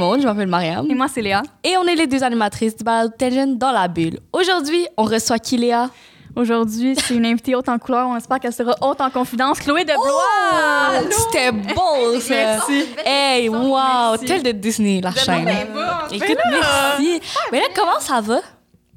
monde, 0.00 0.20
je 0.20 0.26
m'appelle 0.26 0.48
Mariam. 0.48 0.90
Et 0.90 0.94
moi, 0.94 1.06
c'est 1.12 1.22
Léa. 1.22 1.42
Et 1.62 1.76
on 1.76 1.84
est 1.86 1.94
les 1.94 2.06
deux 2.06 2.22
animatrices 2.24 2.76
du 2.76 2.82
balado 2.84 3.12
Tension 3.18 3.46
dans 3.46 3.70
la 3.72 3.86
bulle. 3.86 4.18
Aujourd'hui, 4.32 4.86
on 4.96 5.04
reçoit 5.04 5.38
qui, 5.38 5.56
Léa? 5.56 5.90
Aujourd'hui, 6.36 6.94
c'est 6.96 7.14
une 7.14 7.26
invitée 7.26 7.54
haute 7.56 7.68
en 7.68 7.78
couleur. 7.78 8.06
On 8.08 8.16
espère 8.16 8.38
qu'elle 8.38 8.52
sera 8.52 8.72
haute 8.82 9.00
en 9.00 9.10
confidence. 9.10 9.58
Chloé 9.58 9.84
de 9.84 9.92
Blois! 9.92 11.10
C'était 11.10 11.50
beau, 11.52 12.20
ça! 12.20 12.34
Merci. 12.34 12.86
Hey, 13.04 13.48
wow! 13.48 14.16
Tel 14.24 14.42
de 14.42 14.52
Disney, 14.52 15.00
la 15.00 15.12
chaîne. 15.12 15.48
Écoute, 16.12 16.38
merci. 16.50 17.20
Mais 17.52 17.58
là, 17.58 17.66
comment 17.74 17.98
ça 18.00 18.20
va? 18.20 18.36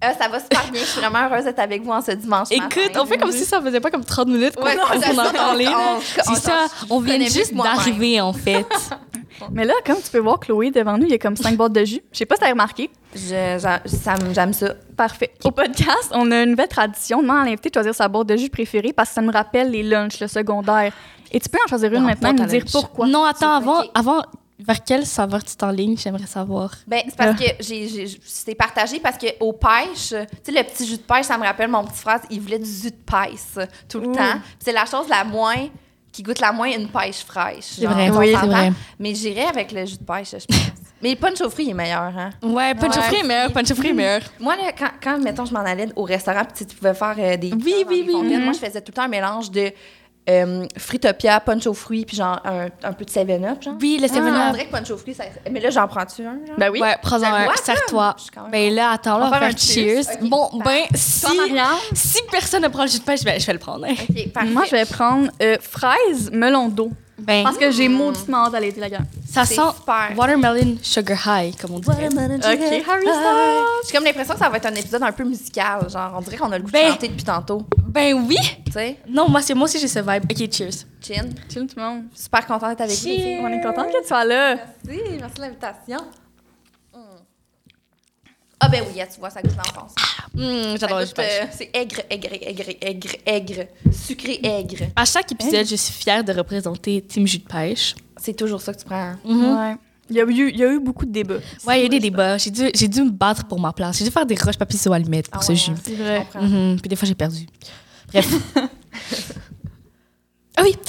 Euh, 0.04 0.08
ça 0.20 0.28
va 0.28 0.40
super 0.40 0.70
bien. 0.72 0.82
Je 0.82 0.86
suis 0.86 1.00
vraiment 1.00 1.28
heureuse 1.28 1.46
d'être 1.46 1.60
avec 1.60 1.82
vous 1.82 1.92
en 1.92 2.02
ce 2.02 2.12
dimanche 2.12 2.50
Écoute, 2.52 2.76
matin. 2.78 3.00
on 3.02 3.06
fait 3.06 3.18
comme 3.18 3.32
si 3.32 3.46
ça 3.46 3.62
faisait 3.62 3.80
pas 3.80 3.90
comme 3.90 4.04
30 4.04 4.28
minutes 4.28 4.56
qu'on 4.56 4.66
Ouais, 4.66 4.78
en 4.78 5.32
parlait. 5.34 5.68
C'est 6.24 6.36
ça, 6.36 6.66
on 6.90 7.00
vient 7.00 7.18
juste 7.20 7.54
d'arriver, 7.56 8.20
en 8.22 8.34
fait. 8.34 8.66
Mais 9.52 9.66
là, 9.66 9.74
comme 9.86 9.98
tu 10.02 10.10
peux 10.12 10.20
voir, 10.20 10.40
Chloé, 10.40 10.72
devant 10.72 10.98
nous, 10.98 11.06
il 11.06 11.12
y 11.12 11.16
a 11.16 11.18
comme 11.18 11.36
cinq 11.36 11.56
boîtes 11.58 11.74
de 11.74 11.84
jus. 11.86 12.02
Je 12.12 12.18
sais 12.20 12.26
pas 12.26 12.36
si 12.36 12.42
t'as 12.42 12.50
remarqué. 12.50 12.90
Je- 13.16 13.20
j'a- 13.60 13.82
ça 13.86 14.16
me- 14.18 14.34
J'aime 14.34 14.54
ça. 14.54 14.74
Parfait. 14.98 15.34
Au 15.44 15.52
podcast, 15.52 16.10
on 16.12 16.32
a 16.32 16.44
une 16.44 16.52
nouvelle 16.52 16.68
tradition. 16.68 17.20
On 17.20 17.22
demande 17.22 17.42
à 17.42 17.46
l'invité 17.46 17.70
de 17.70 17.74
choisir 17.76 17.94
sa 17.96 18.08
boîte 18.08 18.28
de 18.28 18.38
jus 18.38 18.50
préférée 18.50 18.94
parce 18.94 19.10
que 19.10 19.16
ça 19.16 19.22
nous 19.22 19.32
rappelle 19.32 19.70
les 19.72 19.84
lunchs, 19.84 20.20
le 20.20 20.28
secondaire. 20.28 20.94
Et 21.32 21.40
tu 21.40 21.50
peux 21.50 21.58
en 21.64 21.68
choisir 21.68 21.94
une 21.94 22.04
maintenant 22.04 22.30
et 22.30 22.34
nous 22.34 22.46
dire 22.46 22.62
lunch. 22.62 22.72
pourquoi. 22.72 23.08
Non, 23.08 23.24
attends, 23.24 23.54
avant, 23.54 23.82
Ok. 23.82 23.90
avant, 23.94 24.22
vers 24.60 24.84
quelle 24.84 25.06
saveur 25.06 25.44
tu 25.44 25.56
t'enlignes, 25.56 25.98
j'aimerais 25.98 26.28
savoir. 26.28 26.72
Ben, 26.88 27.02
c'est 27.06 27.16
parce 27.16 27.38
que 27.40 27.46
j'ai, 27.60 27.88
j'ai- 27.88 28.20
c'est 28.24 28.56
partagé 28.56 29.00
parce 29.00 29.18
que 29.18 29.26
au 29.40 29.52
pêche, 29.52 30.10
tu 30.10 30.16
sais, 30.16 30.52
le 30.52 30.64
petit 30.64 30.86
jus 30.86 30.98
de 30.98 31.02
pêche, 31.02 31.26
ça 31.26 31.38
me 31.38 31.44
rappelle 31.44 31.70
mon 31.70 31.84
petit 31.84 32.00
frère, 32.00 32.20
il 32.30 32.40
voulait 32.40 32.60
du 32.60 32.70
jus 32.70 32.92
de 32.92 32.96
pêche 32.96 33.68
tout 33.90 34.00
le 34.00 34.08
Ouh. 34.10 34.14
temps. 34.16 34.34
Puis 34.34 34.56
c'est 34.60 34.72
la 34.72 34.86
chose 34.86 35.08
la 35.10 35.24
moins 35.24 35.68
qui 36.14 36.24
goûte 36.24 36.40
la 36.40 36.54
moins 36.54 36.72
une 36.72 36.88
pêche 36.88 37.26
fraîche. 37.26 37.64
C'est 37.76 37.82
genre, 37.82 37.94
vrai, 37.94 38.10
on 38.10 38.18
oui, 38.18 38.32
s'entend. 38.32 38.42
c'est 38.46 38.48
vrai. 38.54 38.72
Mais 39.00 39.14
j'irais 39.16 39.48
avec 39.48 39.72
le 39.72 39.86
jus 39.86 39.98
de 39.98 40.04
pêche, 40.06 40.30
je 40.32 40.46
pense. 40.46 40.58
Mais 41.02 41.10
le 41.10 41.16
punch 41.18 41.42
au 41.42 41.50
fruits 41.50 41.66
il 41.66 41.72
est 41.72 41.74
meilleur, 41.74 42.14
hein. 42.18 42.30
Ouais, 42.42 42.74
punch 42.76 42.94
Ouais. 42.96 43.00
au 43.00 43.02
fruit 43.02 43.20
est 43.20 43.28
meilleur, 43.28 43.52
punch 43.52 43.70
au 43.72 43.76
fruit 43.76 43.90
est 43.90 43.94
meilleur. 43.94 44.22
Moi, 44.40 44.56
là, 44.56 44.72
quand, 44.78 44.92
quand, 45.04 45.18
mettons, 45.22 45.44
je 45.44 45.54
m'en 45.54 45.60
allais 45.60 45.90
au 45.98 46.04
restaurant, 46.04 46.44
puis 46.46 46.66
tu 46.66 46.76
pouvais 46.76 46.94
faire 46.94 47.16
euh, 47.18 47.36
des. 47.36 47.52
Oui, 47.52 47.84
oui, 47.90 48.06
oui, 48.08 48.16
mhm. 48.16 48.44
Moi, 48.46 48.54
je 48.54 48.60
faisais 48.60 48.80
tout 48.80 48.92
le 48.92 48.94
temps 48.94 49.02
un 49.02 49.10
mélange 49.10 49.52
de 49.52 49.70
euh, 50.30 50.66
fritopia, 50.78 51.40
punch 51.40 51.68
aux 51.68 51.74
fruits, 51.74 52.06
puis 52.06 52.16
genre 52.18 52.40
un, 52.46 52.68
un 52.84 52.94
peu 52.94 53.04
de 53.06 53.10
7-up, 53.10 53.62
genre. 53.62 53.74
Oui, 53.82 53.98
le 54.02 54.08
Ah, 54.08 54.14
on 54.14 54.26
7-Up. 54.48 54.52
dirait 54.54 54.66
que 54.68 54.72
punch 54.72 54.92
aux 54.92 54.98
fruits, 54.98 55.14
ça... 55.14 55.24
Mais 55.52 55.60
là, 55.60 55.70
j'en 55.70 55.88
prends-tu 55.88 56.22
un, 56.26 56.38
genre? 56.46 56.56
Ben 56.58 56.70
oui. 56.70 56.80
Ouais, 56.82 56.96
prends-en 57.02 57.30
le 57.30 57.50
un, 57.50 57.56
serre-toi. 57.62 58.16
Ben 58.52 58.74
là, 58.74 58.92
attends, 58.92 59.18
là, 59.18 59.26
on 59.28 59.30
va 59.30 59.40
faire 59.40 59.58
cheers. 59.58 60.06
Ok, 60.22 60.30
Bon, 60.30 60.50
ben, 60.64 60.84
si, 60.96 61.28
si 61.94 62.20
personne 62.32 62.64
ne 62.64 62.68
prend 62.70 62.84
le 62.84 62.90
jus 62.90 63.00
de 63.00 63.04
pêche, 63.04 63.24
ben, 63.24 63.40
je 63.40 63.46
vais 63.46 63.54
le 63.54 63.60
prendre. 63.60 63.86
hein. 63.86 63.94
OK, 64.10 64.32
parfait. 64.32 64.50
Moi, 64.50 64.64
je 64.66 64.72
vais 64.72 64.86
prendre 64.86 65.30
euh, 65.42 65.58
fraise, 65.62 66.30
melon 66.32 66.70
d'eau. 66.70 66.92
Ben, 67.26 67.44
Parce 67.44 67.58
que 67.58 67.72
j'ai 67.72 67.88
mauditement 67.90 68.46
hâte 68.46 68.52
d'aller 68.54 68.70
être 68.70 68.78
la 68.78 68.90
gamme. 68.90 69.06
ça 69.30 69.46
sent 69.46 69.56
super. 69.78 70.12
watermelon 70.18 70.78
sugar 70.82 71.18
high, 71.26 71.56
comme 71.60 71.72
on 71.76 71.80
dirait. 71.80 72.08
OK, 72.08 72.12
Harry 72.20 73.02
Styles. 73.02 73.64
J'ai 73.88 73.92
comme 73.96 74.04
l'impression 74.04 74.34
que 74.34 74.40
ça 74.40 74.50
va 74.50 74.58
être 74.58 74.66
un 74.66 74.76
épisode 74.76 75.04
un 75.04 75.12
peu 75.12 75.24
musical. 75.24 75.90
Genre, 75.90 76.14
on 76.18 76.22
dirait 76.22 76.38
qu'on 76.38 76.52
a 76.52 76.58
le 76.58 76.64
goût 76.64 76.72
Ben- 76.72 76.88
de 76.88 76.92
chanter 76.92 77.08
depuis 77.08 77.24
tantôt. 77.24 77.64
Ben 77.88 78.14
oui! 78.28 78.38
Tu 78.66 78.72
sais? 78.72 78.98
Non, 79.08 79.30
moi, 79.30 79.42
c'est 79.42 79.54
moi 79.54 79.66
aussi, 79.66 79.80
j'ai 79.80 79.88
ce 79.88 80.00
vibe. 80.00 80.24
Ok, 80.30 80.52
cheers. 80.52 80.86
Chin. 81.02 81.30
Chill 81.52 81.68
tout 81.68 81.76
le 81.78 81.82
monde. 81.84 82.04
Super 82.14 82.46
contente 82.48 82.70
d'être 82.70 82.82
avec 82.82 82.98
vous. 82.98 83.06
les 83.08 83.16
filles. 83.16 83.40
On 83.42 83.48
est 83.50 83.62
contente 83.62 83.88
que 83.92 84.02
tu 84.02 84.08
sois 84.08 84.26
là. 84.26 84.56
Merci, 84.86 85.02
merci 85.20 85.36
de 85.36 85.42
l'invitation. 85.42 86.00
Ah 88.66 88.70
ben 88.70 88.82
oui, 88.88 89.02
tu 89.14 89.20
vois, 89.20 89.30
ça 89.30 89.42
goûte 89.42 89.56
l'enfance. 89.58 89.92
Ça 89.98 90.78
j'adore 90.78 91.00
le 91.00 91.06
jus 91.06 91.10
goûte, 91.12 91.18
de 91.18 91.22
pêche. 91.22 91.42
euh, 91.42 91.46
C'est 91.52 91.70
aigre, 91.74 92.02
aigre, 92.10 92.30
aigre, 92.42 92.64
aigre, 92.82 93.10
aigre, 93.26 93.66
sucré, 93.92 94.40
aigre. 94.42 94.86
À 94.96 95.04
chaque 95.06 95.30
épisode, 95.34 95.66
je 95.68 95.76
suis 95.76 95.94
fière 95.94 96.24
de 96.24 96.32
représenter 96.32 97.02
Team 97.02 97.28
Jus 97.28 97.40
de 97.40 97.44
pêche. 97.44 97.94
C'est 98.16 98.34
toujours 98.36 98.62
ça 98.62 98.74
que 98.74 98.80
tu 98.80 98.86
prends. 98.86 99.16
Mhm. 99.26 99.58
Ouais. 99.58 99.76
Il 100.10 100.16
y, 100.16 100.22
a 100.22 100.24
eu, 100.24 100.50
il 100.50 100.58
y 100.58 100.64
a 100.64 100.72
eu 100.72 100.80
beaucoup 100.80 101.06
de 101.06 101.12
débats. 101.12 101.36
Ouais, 101.68 101.78
il 101.78 101.80
y 101.80 101.84
a 101.84 101.86
eu 101.86 101.90
des 101.90 102.00
débats. 102.00 102.38
J'ai 102.38 102.52
dû, 102.52 102.70
j'ai 102.74 102.88
dû 102.88 103.02
me 103.04 103.10
battre 103.10 103.46
pour 103.46 103.60
ma 103.60 103.74
place. 103.74 103.98
J'ai 103.98 104.06
dû 104.06 104.12
faire 104.12 104.26
des 104.26 104.36
roches 104.36 104.58
papier 104.58 104.78
ciseaux 104.78 104.94
allumettes 104.94 105.30
pour 105.30 105.42
Ah 105.42 105.46
ce 105.46 105.52
ouais, 105.52 105.58
jus. 105.58 105.72
hein, 105.72 105.76
C'est 105.84 105.96
vrai. 105.96 106.26
Mhm, 106.42 106.80
Puis 106.82 106.90
des 106.90 106.96
fois, 106.96 107.08
j'ai 107.08 107.16
perdu. 107.16 107.46
Bref. 108.12 108.28
ah 110.58 110.62
oui! 110.64 110.76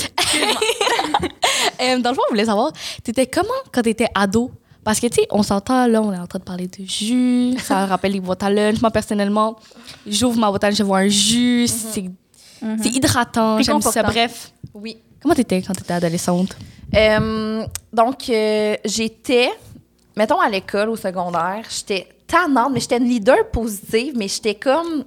Euh, 1.80 1.98
dans 1.98 2.10
le 2.10 2.14
fond, 2.14 2.22
on 2.28 2.32
voulait 2.32 2.44
savoir, 2.44 2.72
t'étais 3.02 3.26
comment 3.26 3.48
quand 3.72 3.82
t'étais 3.82 4.06
ado? 4.14 4.50
Parce 4.84 5.00
que, 5.00 5.06
tu 5.06 5.16
sais, 5.22 5.26
on 5.30 5.42
s'entend, 5.42 5.86
là, 5.86 6.02
on 6.02 6.12
est 6.12 6.18
en 6.18 6.26
train 6.26 6.38
de 6.38 6.44
parler 6.44 6.66
de 6.68 6.84
jus, 6.84 7.56
ça 7.62 7.86
rappelle 7.86 8.12
les 8.12 8.20
boîtes 8.20 8.42
à 8.42 8.50
lunch. 8.50 8.80
Moi, 8.82 8.90
personnellement, 8.90 9.56
j'ouvre 10.06 10.38
ma 10.38 10.50
boîte 10.50 10.64
à 10.64 10.68
lunch, 10.70 10.78
je 10.78 10.82
vois 10.82 10.98
un 10.98 11.08
jus, 11.08 11.66
c'est 11.68 12.10
Mhm. 12.62 12.78
c'est 12.82 12.90
hydratant, 12.90 13.60
j'aime 13.60 13.80
ça. 13.82 14.02
Bref, 14.02 14.52
Oui. 14.74 14.96
comment 15.20 15.34
t'étais 15.34 15.60
quand 15.60 15.74
t'étais 15.74 15.92
adolescente? 15.94 16.56
Euh, 16.94 17.66
donc, 17.92 18.28
euh, 18.30 18.76
j'étais, 18.84 19.50
mettons 20.16 20.40
à 20.40 20.48
l'école, 20.48 20.88
au 20.88 20.96
secondaire, 20.96 21.64
j'étais 21.68 22.08
tannante, 22.26 22.70
mais 22.72 22.80
j'étais 22.80 22.96
une 22.98 23.08
leader 23.08 23.50
positive, 23.52 24.14
mais 24.16 24.28
j'étais 24.28 24.54
comme. 24.54 25.04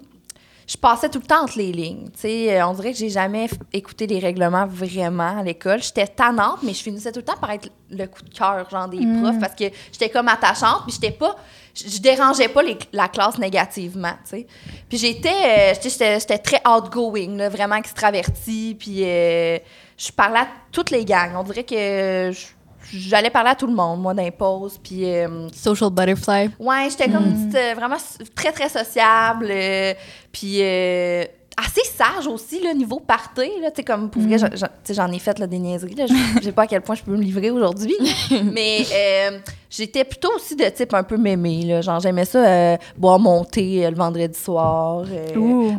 Je 0.67 0.75
passais 0.75 1.07
tout 1.07 1.19
le 1.19 1.25
temps 1.25 1.43
entre 1.43 1.57
les 1.57 1.71
lignes. 1.71 2.09
Euh, 2.25 2.61
on 2.67 2.73
dirait 2.73 2.91
que 2.91 2.97
j'ai 2.97 3.09
jamais 3.09 3.47
écouté 3.71 4.05
les 4.05 4.19
règlements 4.19 4.67
vraiment 4.67 5.39
à 5.39 5.43
l'école. 5.43 5.81
J'étais 5.81 6.05
tannante, 6.07 6.59
mais 6.61 6.73
je 6.73 6.83
finissais 6.83 7.11
tout 7.13 7.19
le 7.19 7.25
temps 7.25 7.37
par 7.39 7.51
être 7.51 7.69
le 7.89 8.05
coup 8.05 8.21
de 8.21 8.29
cœur, 8.37 8.69
genre 8.69 8.89
des 8.89 8.97
profs, 9.21 9.39
parce 9.39 9.55
que 9.55 9.63
j'étais 9.93 10.09
comme 10.09 10.27
attachante, 10.27 10.83
puis 10.85 10.93
j'étais 10.93 11.11
pas. 11.15 11.37
Je 11.73 11.99
dérangeais 12.01 12.49
pas 12.49 12.63
les- 12.63 12.77
la 12.91 13.07
classe 13.07 13.37
négativement, 13.37 14.13
tu 14.23 14.31
sais. 14.31 14.47
Puis 14.89 14.97
j'étais, 14.97 15.29
euh, 15.29 15.73
j'étais- 15.75 15.89
j'étais 15.89 16.19
j'étais 16.19 16.37
très 16.39 16.61
outgoing, 16.67 17.37
là, 17.37 17.47
vraiment 17.49 17.75
extravertie, 17.75 18.75
puis 18.77 19.03
euh, 19.05 19.59
je 19.97 20.11
parlais 20.11 20.39
à 20.39 20.47
toutes 20.71 20.89
les 20.91 21.05
gangs. 21.05 21.31
On 21.37 21.43
dirait 21.43 21.63
que 21.63 22.31
je- 22.33 22.47
j'allais 22.93 23.29
parler 23.29 23.49
à 23.51 23.55
tout 23.55 23.67
le 23.67 23.73
monde, 23.73 24.01
moi, 24.01 24.13
pauses, 24.31 24.77
puis... 24.83 25.05
euh, 25.05 25.49
Social 25.53 25.89
butterfly. 25.89 26.49
Ouais, 26.59 26.87
j'étais 26.89 27.09
comme 27.09 27.25
une 27.25 27.49
petite, 27.49 27.55
euh, 27.55 27.73
vraiment 27.75 27.97
très, 28.35 28.51
très 28.51 28.69
sociable. 28.69 29.47
euh, 29.49 29.93
puis 30.31 30.59
euh, 30.61 31.23
assez 31.57 31.81
sage 31.83 32.27
aussi, 32.27 32.61
là, 32.61 32.73
niveau 32.73 32.99
party. 32.99 33.49
Là, 33.61 33.71
comme 33.85 34.09
pour 34.09 34.21
vrai, 34.21 34.37
j'en- 34.37 35.11
ai 35.11 35.19
fait 35.19 35.39
là, 35.39 35.47
des 35.47 35.57
niaiseries. 35.57 35.95
Là, 35.95 36.05
je 36.07 36.43
sais 36.43 36.51
pas 36.51 36.63
à 36.63 36.67
quel 36.67 36.81
point 36.81 36.95
je 36.95 37.03
peux 37.03 37.11
me 37.11 37.21
livrer 37.21 37.49
aujourd'hui. 37.49 37.95
mais 38.53 38.85
euh, 38.93 39.39
j'étais 39.69 40.03
plutôt 40.03 40.29
aussi 40.35 40.55
de 40.55 40.65
type 40.65 40.93
un 40.93 41.03
peu 41.03 41.17
mémé. 41.17 41.63
Là, 41.63 41.81
genre, 41.81 41.99
j'aimais 41.99 42.25
ça 42.25 42.45
euh, 42.45 42.77
boire 42.95 43.19
mon 43.19 43.43
thé 43.43 43.85
euh, 43.85 43.89
le 43.89 43.95
vendredi 43.95 44.37
soir 44.37 45.05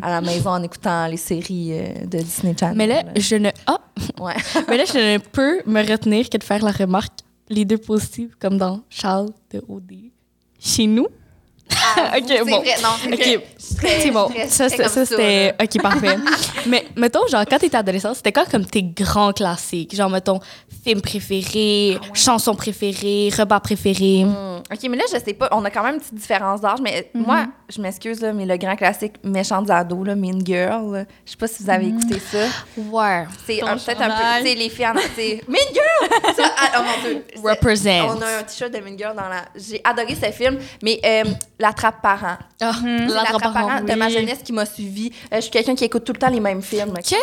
à 0.02 0.10
la 0.10 0.20
maison 0.20 0.50
en 0.50 0.62
écoutant 0.62 1.06
les 1.06 1.16
séries 1.16 1.72
de 2.04 2.18
Disney 2.18 2.54
Channel. 2.58 2.76
Mais 2.76 2.86
là, 2.86 3.02
je 3.16 3.36
ne. 3.36 3.50
Ah! 3.66 3.78
Ouais. 4.20 4.34
Mais 4.68 4.76
là, 4.76 4.84
je 4.84 5.14
ne 5.14 5.18
peux 5.18 5.62
me 5.66 5.88
retenir 5.88 6.28
que 6.28 6.38
de 6.38 6.44
faire 6.44 6.64
la 6.64 6.72
remarque, 6.72 7.20
les 7.48 7.64
deux 7.64 7.78
positives, 7.78 8.34
comme 8.40 8.58
dans 8.58 8.80
Charles 8.90 9.30
de 9.52 9.62
OD. 9.68 9.92
Chez 10.58 10.86
nous. 10.86 11.06
Ah, 11.96 12.12
Ok, 12.18 12.24
c'est 12.28 12.44
bon. 12.44 12.60
vrai. 12.60 12.74
Non, 12.82 12.88
c'est 14.00 14.10
bon. 14.10 14.28
Ça, 14.48 14.68
c'est- 14.68 14.88
ça, 14.88 15.06
c'était. 15.06 15.46
là. 15.58 15.64
Ok, 15.64 15.82
parfait. 15.82 16.16
Mais 16.66 16.84
mettons, 16.96 17.26
genre, 17.28 17.44
quand 17.48 17.58
t'étais 17.58 17.76
adolescente, 17.76 18.16
c'était 18.16 18.32
quoi 18.32 18.44
comme 18.46 18.64
tes 18.64 18.82
grands 18.82 19.32
classiques? 19.32 19.94
Genre, 19.94 20.10
mettons, 20.10 20.40
film 20.84 21.00
préféré, 21.00 21.98
chanson 22.14 22.54
préférée, 22.54 23.30
repas 23.36 23.60
préféré. 23.60 24.24
Hmm. 24.24 24.58
OK, 24.72 24.78
mais 24.90 24.96
là, 24.96 25.04
je 25.12 25.18
sais 25.18 25.34
pas. 25.34 25.48
On 25.52 25.64
a 25.64 25.70
quand 25.70 25.82
même 25.82 25.94
une 25.94 26.00
petite 26.00 26.14
différence 26.14 26.60
d'âge, 26.60 26.78
mais 26.82 27.10
moi, 27.14 27.46
je 27.68 27.80
m'excuse, 27.80 28.20
là, 28.20 28.32
mais 28.32 28.46
le 28.46 28.56
grand 28.56 28.76
classique 28.76 29.14
Méchantes 29.24 29.70
ados, 29.70 30.06
là, 30.06 30.14
Mean 30.14 30.40
Girl, 30.44 30.92
là, 30.92 31.04
je 31.24 31.30
sais 31.32 31.36
pas 31.36 31.46
si 31.46 31.62
vous 31.62 31.70
avez 31.70 31.88
écouté 31.88 32.20
ça. 32.20 32.38
Ouais. 32.76 33.24
C'est 33.46 33.62
un- 33.62 33.76
peut-être 33.76 34.02
un 34.02 34.08
peu. 34.10 34.42
Tu 34.42 34.48
sais, 34.48 34.54
les 34.54 34.68
filles 34.68 34.86
en. 34.86 34.94
c'est 35.16 35.42
Mean 35.48 35.58
Girl! 35.72 36.34
Ça, 36.36 36.44
ah, 36.56 36.78
oh 36.78 36.82
mon 36.82 37.08
Dieu. 37.08 37.24
C'est- 37.34 37.48
Represent. 37.48 38.16
On 38.16 38.20
a 38.22 38.38
un 38.38 38.42
t-shirt 38.42 38.72
de 38.72 38.78
Mean 38.78 38.96
Girl 38.98 39.14
dans 39.16 39.28
la. 39.28 39.44
J'ai 39.56 39.80
adoré 39.84 40.14
ce 40.14 40.30
film, 40.32 40.58
mais 40.82 41.00
euh, 41.04 41.24
La 41.58 41.72
Trappe 41.78 42.02
Parent. 42.02 42.36
Ah, 42.60 42.72
Parent 43.40 43.80
de 43.82 43.94
ma 43.94 44.08
jeunesse 44.08 44.40
qui 44.44 44.52
m'a 44.52 44.66
suivi. 44.66 45.10
Euh, 45.32 45.36
je 45.36 45.42
suis 45.42 45.50
quelqu'un 45.50 45.74
qui 45.76 45.84
écoute 45.84 46.02
tout 46.04 46.12
le 46.12 46.18
temps 46.18 46.28
les 46.28 46.40
mêmes 46.40 46.60
films. 46.62 46.92
Film, 47.04 47.18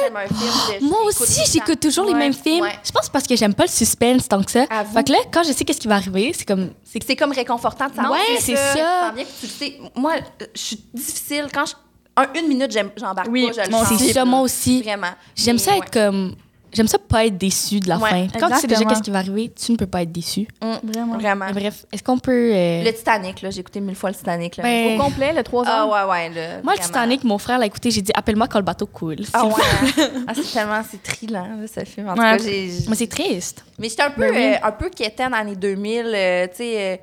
je 0.80 0.84
Moi 0.86 1.00
aussi, 1.08 1.42
j'écoute 1.52 1.80
toujours 1.80 2.06
les 2.06 2.14
mêmes 2.14 2.34
films. 2.34 2.62
ouais. 2.64 2.72
Je 2.84 2.92
pense 2.92 3.10
parce 3.10 3.28
que 3.28 3.36
j'aime 3.36 3.54
pas 3.54 3.64
le 3.64 3.70
suspense 3.70 4.28
tant 4.30 4.42
que 4.42 4.52
ça. 4.52 4.66
Fait 4.94 5.04
que 5.04 5.12
là, 5.12 5.18
quand 5.32 5.44
je 5.44 5.52
sais 5.52 5.66
qu'est-ce 5.66 5.80
qui 5.82 5.88
va 5.88 5.96
arriver, 5.96 6.32
c'est 6.36 6.46
comme. 6.46 6.70
C'est 6.84 7.04
C'est 7.06 7.16
comme 7.18 7.32
réconfortant 7.34 7.88
de 7.90 7.96
savoir. 7.96 8.14
Ouais, 8.14 8.36
que 8.38 8.42
c'est 8.42 8.56
ça. 8.56 9.12
bien 9.14 9.26
que 9.26 9.30
tu 9.40 9.46
le 9.46 9.52
sais. 9.52 9.78
Moi, 9.96 10.14
euh, 10.42 10.46
je 10.56 10.60
suis 10.62 10.80
difficile. 10.94 11.48
Quand 11.54 11.66
je. 11.66 11.74
Un, 12.18 12.28
une 12.40 12.48
minute, 12.48 12.72
j'embarque 12.96 13.28
Oui, 13.30 13.48
pas, 13.48 13.52
je 13.54 13.62
le 13.66 13.70
moi 13.72 13.84
sens. 13.84 13.92
aussi. 13.92 14.08
C'est 14.08 14.14
ça, 14.14 14.24
moi 14.24 14.40
aussi. 14.40 14.82
Vraiment. 14.84 15.12
J'aime 15.36 15.58
ça 15.60 15.72
être 15.76 15.82
ouais. 15.84 15.90
comme. 15.92 16.36
J'aime 16.76 16.88
ça 16.88 17.00
pas 17.00 17.26
être 17.26 17.38
déçu 17.38 17.80
de 17.80 17.88
la 17.90 17.98
Ouais, 17.98 18.10
fin. 18.10 18.28
Quand 18.40 18.50
tu 18.50 18.60
sais 18.60 18.68
déjà 18.68 18.84
qu'est-ce 18.86 19.02
qui 19.02 19.10
va 19.12 19.20
arriver, 19.20 19.50
tu 19.56 19.72
ne 19.72 19.78
peux 19.78 19.88
pas 19.88 20.02
être 20.04 20.12
déçu. 20.12 20.48
Mm, 20.62 20.74
Vraiment. 20.84 21.18
Vraiment. 21.18 21.52
Bref, 21.52 21.86
est-ce 21.92 22.04
qu'on 22.04 22.18
peut. 22.20 22.52
euh, 22.54 22.84
Le 22.84 22.92
Titanic, 22.92 23.42
là, 23.42 23.50
j'ai 23.50 23.62
écouté 23.62 23.80
mille 23.80 23.96
fois 23.96 24.10
le 24.10 24.16
Titanic. 24.16 24.58
Là. 24.58 24.64
Ben, 24.64 25.00
Au 25.00 25.04
complet, 25.04 25.34
le 25.34 25.42
3 25.44 25.64
ah 25.66 25.86
ouais, 25.88 26.12
ouais. 26.12 26.30
Là, 26.30 26.62
Moi, 26.64 26.74
le. 26.76 26.80
Titanic, 26.82 27.24
mon 27.24 27.38
frère 27.38 27.58
l'a 27.60 27.66
écouté, 27.66 27.92
j'ai 27.92 28.02
dit 28.02 28.12
appelle-moi 28.14 28.48
quand 28.48 28.60
le 28.60 28.66
bateau 28.66 28.86
coule. 28.88 29.16
Ah 29.34 29.44
C'est- 29.96 30.02
ouais. 30.02 30.10
ah, 30.28 30.34
c'est 30.36 30.52
tellement, 30.54 30.82
c'est 30.90 31.02
trillant, 31.02 31.48
là, 31.62 31.68
ce 31.74 31.86
film. 31.90 32.10
En 32.10 32.14
tout 32.16 32.22
cas, 32.22 32.38
j'ai... 32.38 32.70
Mais 32.90 32.96
c'est 32.96 33.08
triste. 33.08 33.64
Mais 33.80 33.90
j'étais 33.90 34.04
un 34.04 34.12
peu, 34.12 34.22
Ben 34.22 34.32
oui. 34.36 34.44
euh, 34.56 34.68
un 34.68 34.72
peu 34.72 34.90
quétaine 34.90 35.32
dans 35.32 35.42
les 35.48 35.56
2000, 35.56 36.06
euh, 36.14 36.48
tu 36.48 36.58
sais... 36.58 37.02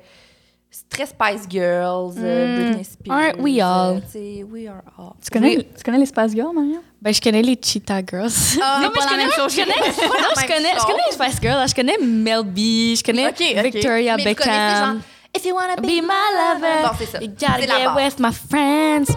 euh, 0.73 0.79
très 0.89 1.05
Spice 1.05 1.47
Girls, 1.49 2.15
euh, 2.17 2.47
Mm. 2.47 2.63
Britney 2.65 2.83
Spears. 2.83 3.15
Aren't 3.15 3.39
we 3.39 3.61
all? 3.61 3.95
euh, 3.97 3.99
tu 4.01 4.11
sais, 4.11 4.43
we 4.43 4.67
are 4.67 4.81
all. 4.97 5.13
Tu 5.23 5.29
connais, 5.29 5.57
Oui. 5.57 5.67
tu 5.77 5.83
connais 5.83 5.97
les 5.99 6.05
Spice 6.05 6.33
Girls, 6.33 6.53
Maria? 6.53 6.79
Ben, 7.01 7.13
je 7.13 7.21
connais 7.21 7.41
les 7.41 7.57
Cheetah 7.61 8.01
Girls. 8.09 8.31
Ah, 8.61 8.79
non, 8.81 8.89
mais 8.95 9.01
je 9.01 9.07
connais, 9.07 9.23
je 9.23 9.35
connais, 9.35 9.65
non, 9.65 10.29
je 10.35 10.39
même 10.39 10.47
connais, 10.47 10.69
je 10.79 10.85
connais 10.85 11.03
les 11.09 11.13
Spice 11.15 11.41
Girls. 11.41 11.67
Je 11.69 11.75
connais 11.75 11.97
Mel 12.01 12.43
B, 12.43 12.57
je 12.97 13.03
connais 13.03 13.27
Ok, 13.27 13.41
ok. 13.57 13.63
Victoria 13.73 14.15
Mais 14.17 14.23
vous 14.23 14.35
connaissez, 14.35 14.51
genre, 14.51 14.87
Beckham. 14.93 15.01
If 15.35 15.45
you 15.45 15.55
wanna 15.55 15.75
be, 15.77 15.87
Be 15.87 16.01
my 16.01 16.29
lover. 16.35 16.83
Bon, 16.83 17.05
ça. 17.11 17.19
You 17.19 17.29
gotta 17.29 17.65
get 17.65 17.95
with 17.95 18.19
my 18.19 18.31
friends. 18.31 19.07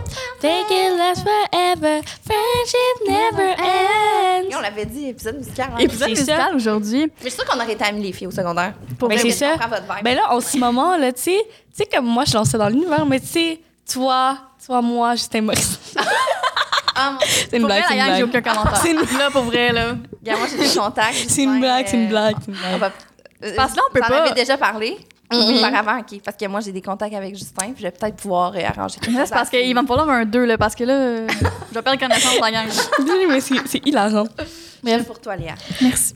Take 0.41 0.71
it 0.71 0.97
last 0.97 1.23
forever. 1.23 2.01
Friendship 2.25 2.97
never 3.07 3.51
ends. 3.61 4.49
Et 4.51 4.57
on 4.57 4.61
l'avait 4.61 4.87
dit, 4.87 5.09
épisode 5.09 5.37
musical. 5.37 5.69
hein. 5.75 5.79
Épisode 5.79 6.09
c'est 6.09 6.25
ça. 6.25 6.33
musical 6.37 6.57
aujourd'hui. 6.57 7.01
Mais 7.07 7.13
je 7.25 7.29
suis 7.29 7.33
sûre 7.33 7.45
qu'on 7.45 7.61
aurait 7.61 7.73
été 7.73 7.85
amis 7.85 8.03
les 8.03 8.13
filles 8.13 8.29
au 8.29 8.31
secondaire. 8.31 8.73
Pour 8.99 9.09
Ben, 9.11 9.19
vrai, 9.19 9.31
c'est 9.31 9.37
ça. 9.37 9.53
vibe. 9.57 10.05
Ben 10.05 10.17
là, 10.17 10.33
en 10.33 10.41
ce 10.41 10.57
moment, 10.57 10.97
là, 10.97 11.13
tu 11.13 11.21
sais, 11.23 11.43
tu 11.45 11.55
sais, 11.75 11.87
comme 11.87 12.07
moi, 12.07 12.25
je 12.25 12.33
lançais 12.33 12.57
dans 12.57 12.69
l'univers, 12.71 13.05
mais 13.05 13.21
tu 13.21 13.27
sais, 13.27 13.61
toi, 13.93 14.39
toi, 14.65 14.81
moi, 14.81 15.15
Justin 15.17 15.43
Maurice. 15.43 15.79
Ah, 16.99 17.11
mon- 17.11 17.19
C'est 17.21 17.59
une 17.59 17.67
blague, 17.67 17.85
c'est 17.87 17.93
une 17.95 17.99
gang, 18.07 18.17
j'ai 18.17 18.25
blague. 18.25 18.43
aucun 18.43 18.55
commentaire. 18.55 18.77
C'est 18.83 18.91
une- 18.93 19.19
Là, 19.19 19.31
pour 19.31 19.43
vrai, 19.43 19.71
là. 19.71 19.97
Regarde, 20.23 20.39
moi, 20.41 20.49
j'ai 20.51 20.57
des 20.67 20.75
contacts. 20.79 21.27
C'est 21.29 21.43
une 21.43 21.61
blague, 21.61 21.87
c'est 21.87 21.97
une 21.99 22.09
blague, 22.09 22.37
On 22.49 22.53
blague. 22.53 22.81
va- 22.81 22.93
euh, 23.45 23.53
Parce 23.55 23.73
que 23.73 23.77
là, 23.77 23.83
on 23.87 23.93
peut 23.93 24.01
pas- 24.01 24.23
avais 24.23 24.33
déjà 24.33 24.57
parlé 24.57 24.97
Mhm. 25.33 25.57
auparavant, 25.59 25.99
OK. 26.01 26.21
Parce 26.25 26.37
que 26.37 26.47
moi, 26.47 26.61
j'ai 26.61 26.73
des 26.73 26.83
contacts 26.83 27.15
avec 27.15 27.35
Justin, 27.37 27.67
puis 27.73 27.79
je 27.79 27.83
vais 27.83 27.91
peut-être 27.91 28.17
pouvoir 28.17 28.53
euh, 28.55 28.61
arranger 28.65 28.99
quelque 29.01 29.13
chose. 29.17 29.23
c'est 29.27 29.35
parce 29.35 29.51
qu'il 29.51 29.75
va 29.75 29.83
me 29.83 29.87
falloir 29.87 30.09
un 30.09 30.25
2, 30.25 30.45
là, 30.45 30.57
parce 30.59 30.75
que 30.75 30.85
là, 30.85 30.93
euh, 30.95 31.27
je 31.71 31.75
vais 31.75 31.83
perdre 31.83 31.99
connaissance, 31.99 32.39
la 32.41 32.51
gang. 32.51 32.67
Désolée, 32.99 33.27
mais 33.27 33.41
c'est 33.41 33.87
hilarant. 33.87 34.27
Bref, 34.83 35.05
pour 35.07 35.21
toi, 35.21 35.35
Léa. 35.37 35.55
Merci. 35.83 36.15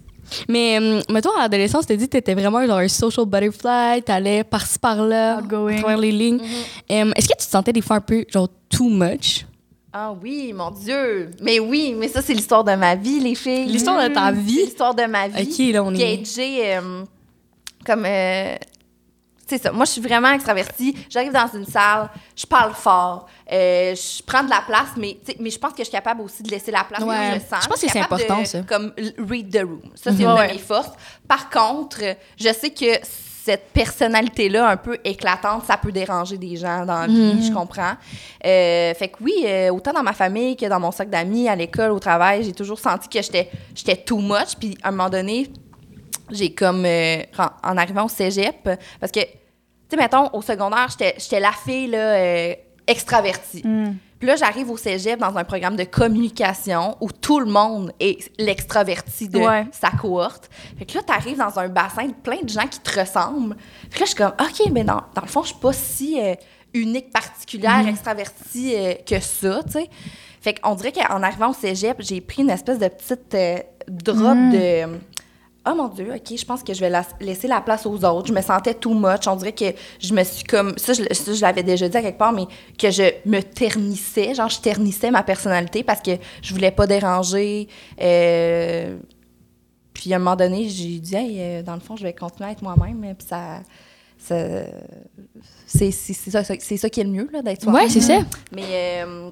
Mais, 0.49 0.79
hum, 0.79 1.03
mettons, 1.13 1.35
à 1.37 1.43
l'adolescence, 1.43 1.87
t'as 1.87 1.97
dit 1.97 2.05
que 2.07 2.13
t'étais 2.13 2.35
vraiment 2.35 2.65
genre 2.65 2.79
un 2.79 2.87
social 2.87 3.27
butterfly, 3.27 4.03
t'allais 4.05 4.45
par-ci 4.45 4.79
par-là, 4.79 5.39
à 5.39 5.43
travers 5.43 5.99
les 5.99 6.13
lignes. 6.13 6.39
Hum, 6.89 7.13
Est-ce 7.17 7.27
que 7.29 7.37
tu 7.37 7.45
te 7.47 7.51
sentais 7.51 7.73
des 7.73 7.81
fois 7.81 7.97
un 7.97 8.01
peu, 8.01 8.25
genre, 8.29 8.49
too 8.69 8.89
much? 8.89 9.45
Ah 9.93 10.15
oui, 10.23 10.53
mon 10.53 10.71
Dieu. 10.71 11.33
Mais 11.43 11.59
oui, 11.59 11.97
mais 11.99 12.07
ça, 12.07 12.23
c'est 12.23 12.33
l'histoire 12.33 12.63
de 12.63 12.77
ma 12.77 12.95
vie, 12.95 13.19
les 13.19 13.35
filles. 13.35 13.67
L'histoire 13.67 14.09
de 14.09 14.15
ta 14.15 14.31
vie? 14.31 14.63
l'histoire 14.65 14.95
de 14.95 15.03
ma 15.03 15.27
vie. 15.27 15.43
Ok, 15.43 15.75
là, 15.75 15.83
on 15.83 15.93
est... 15.97 16.25
J, 16.25 16.61
euh, 16.63 17.03
comme. 17.85 18.05
euh, 18.07 18.55
c'est 19.51 19.63
ça. 19.63 19.73
Moi, 19.73 19.85
je 19.85 19.91
suis 19.91 20.01
vraiment 20.01 20.31
extravertie. 20.33 20.97
J'arrive 21.11 21.33
dans 21.33 21.49
une 21.53 21.67
salle, 21.67 22.09
je 22.37 22.47
parle 22.47 22.73
fort, 22.73 23.27
euh, 23.53 23.95
je 23.95 24.23
prends 24.23 24.43
de 24.45 24.51
la 24.51 24.63
place, 24.67 24.91
mais, 24.97 25.19
mais 25.39 25.51
je 25.51 25.59
pense 25.59 25.73
que 25.73 25.79
je 25.81 25.85
suis 25.85 25.93
capable 25.93 26.23
aussi 26.23 26.43
de 26.43 26.51
laisser 26.51 26.71
la 26.71 26.85
place 26.85 27.03
Ouais. 27.03 27.31
où 27.31 27.35
je 27.35 27.41
sens. 27.41 27.65
Je 27.65 27.69
pense 27.69 27.81
que 27.81 27.89
c'est 27.91 27.99
important, 28.01 28.41
de, 28.41 28.47
ça. 28.47 28.63
Comme 28.63 28.93
read 29.29 29.51
the 29.53 29.63
room. 29.63 29.83
Ça, 29.95 30.11
c'est 30.13 30.23
Mhm. 30.23 30.31
une 30.31 30.33
Ouais. 30.39 30.49
de 30.49 30.53
mes 30.55 30.59
forces. 30.59 30.91
Par 31.29 31.51
contre, 31.51 32.01
je 32.39 32.53
sais 32.53 32.71
que 32.71 32.87
cette 33.43 33.71
personnalité-là, 33.73 34.69
un 34.69 34.77
peu 34.77 34.99
éclatante, 35.03 35.65
ça 35.67 35.77
peut 35.79 35.91
déranger 35.91 36.37
des 36.37 36.57
gens 36.57 36.85
dans 36.85 37.01
la 37.01 37.07
vie, 37.07 37.35
Mhm. 37.35 37.43
je 37.43 37.51
comprends. 37.53 37.95
Euh, 38.45 38.95
fait 38.95 39.09
que 39.09 39.17
oui, 39.23 39.33
euh, 39.47 39.71
autant 39.73 39.93
dans 39.93 40.03
ma 40.03 40.13
famille 40.13 40.57
que 40.57 40.67
dans 40.67 40.79
mon 40.79 40.93
cercle 40.93 41.11
d'amis, 41.11 41.49
à 41.49 41.57
l'école, 41.57 41.91
au 41.91 41.99
travail, 41.99 42.45
j'ai 42.45 42.53
toujours 42.53 42.79
senti 42.79 43.09
que 43.09 43.21
j'étais 43.23 43.51
j'étais 43.75 43.97
too 43.97 44.19
much. 44.19 44.57
Puis 44.59 44.77
à 44.83 44.89
un 44.89 44.91
moment 44.91 45.09
donné, 45.11 45.51
j'ai 46.31 46.55
comme, 46.55 46.85
euh, 46.85 47.23
en 47.39 47.71
en 47.73 47.77
arrivant 47.77 48.05
au 48.05 48.09
cégep, 48.09 48.69
parce 49.01 49.13
que, 49.13 49.21
tu 49.21 49.27
sais, 49.91 49.97
mettons, 49.97 50.29
au 50.33 50.43
secondaire, 50.43 50.89
j'étais 50.91 51.15
j'étais 51.19 51.41
la 51.41 51.53
fille, 51.53 51.89
là, 51.89 51.99
euh, 51.99 52.55
extravertie. 52.87 53.63
Mm. 53.67 53.95
Puis 54.19 54.27
là, 54.27 54.37
j'arrive 54.37 54.71
au 54.71 54.77
cégep 54.77 55.19
dans 55.19 55.35
un 55.39 55.45
programme 55.45 55.77
de 55.77 55.85
communication 55.85 56.97
où 57.01 57.11
tout 57.11 57.41
le 57.41 57.47
monde 57.47 57.91
est 58.01 58.31
l'extraverti 58.39 59.29
de 59.31 59.39
Ouais. 59.39 59.65
sa 59.73 59.91
cohorte. 59.91 60.51
Fait 60.79 60.85
que 60.85 60.95
là, 60.99 61.03
tu 61.07 61.13
arrives 61.13 61.39
dans 61.39 61.59
un 61.59 61.69
bassin 61.69 62.07
de 62.07 62.13
plein 62.13 62.43
de 62.43 62.49
gens 62.49 62.67
qui 62.67 62.81
te 62.81 63.01
ressemblent. 63.01 63.57
Puis 63.91 64.01
là, 64.01 64.05
je 64.05 64.11
suis 64.11 64.15
comme, 64.17 64.35
OK, 64.39 64.71
mais 64.73 64.85
dans, 64.85 65.01
dans 65.15 65.23
le 65.23 65.27
fond, 65.29 65.43
je 65.43 65.49
suis 65.49 65.59
pas 65.59 65.73
si 65.73 66.21
euh, 66.21 66.35
unique, 66.75 67.11
particulière, 67.13 67.87
extravertie 67.89 68.75
euh, 68.77 68.93
que 69.09 69.21
ça, 69.21 69.63
tu 69.65 69.73
sais. 69.73 69.89
Fait 70.43 70.55
qu'on 70.55 70.75
dirait 70.75 70.93
qu'en 70.93 71.23
arrivant 71.23 71.51
au 71.51 71.55
cégep, 71.55 71.97
j'ai 72.01 72.21
pris 72.21 72.43
une 72.43 72.51
espèce 72.51 72.79
de 72.79 72.89
petite 72.89 73.37
drop 73.89 74.37
de 74.53 74.87
oh 75.67 75.75
mon 75.75 75.89
Dieu, 75.89 76.13
OK, 76.15 76.37
je 76.39 76.45
pense 76.45 76.63
que 76.63 76.73
je 76.75 76.81
vais 76.81 76.91
la- 76.91 77.05
laisser 77.21 77.47
la 77.49 77.61
place 77.61 77.85
aux 77.87 78.05
autres. 78.05 78.27
Je 78.29 78.33
me 78.33 78.41
sentais 78.41 78.75
too 78.75 78.95
much. 78.95 79.27
On 79.27 79.37
dirait 79.37 79.53
que 79.53 79.67
je 80.01 80.13
me 80.15 80.25
suis 80.25 80.45
comme. 80.45 80.77
Ça, 80.79 80.93
je, 80.93 81.03
ça, 81.13 81.33
je 81.35 81.41
l'avais 81.41 81.63
déjà 81.63 81.89
dit 81.89 81.97
à 81.97 82.03
quelque 82.03 82.19
part, 82.19 82.33
mais 82.33 82.47
que 82.79 82.91
je 82.91 83.03
me 83.27 83.41
ternissais. 83.41 84.35
Genre, 84.35 84.49
je 84.49 84.61
ternissais 84.61 85.11
ma 85.11 85.23
personnalité 85.23 85.83
parce 85.83 86.01
que 86.01 86.13
je 86.43 86.53
voulais 86.55 86.71
pas 86.71 86.87
déranger. 86.87 87.69
Euh, 88.01 88.97
puis 89.93 90.13
à 90.13 90.17
un 90.17 90.19
moment 90.19 90.37
donné, 90.37 90.69
j'ai 90.69 90.99
dit, 90.99 91.15
hey, 91.15 91.37
euh, 91.41 91.63
dans 91.63 91.75
le 91.75 91.81
fond, 91.81 91.95
je 91.97 92.03
vais 92.05 92.13
continuer 92.15 92.49
à 92.49 92.53
être 92.53 92.63
moi-même. 92.63 93.15
Puis 93.19 93.27
ça. 93.29 93.61
ça- 94.19 94.65
c'est 95.67 95.91
ça, 95.93 96.89
qui 96.91 97.01
est 97.01 97.05
le 97.05 97.11
mieux, 97.11 97.29
là, 97.33 97.43
d'être 97.43 97.63
soi-même. 97.63 97.89
c'est 97.89 98.01
ça. 98.01 98.19
Mais. 98.53 99.03
euh, 99.05 99.31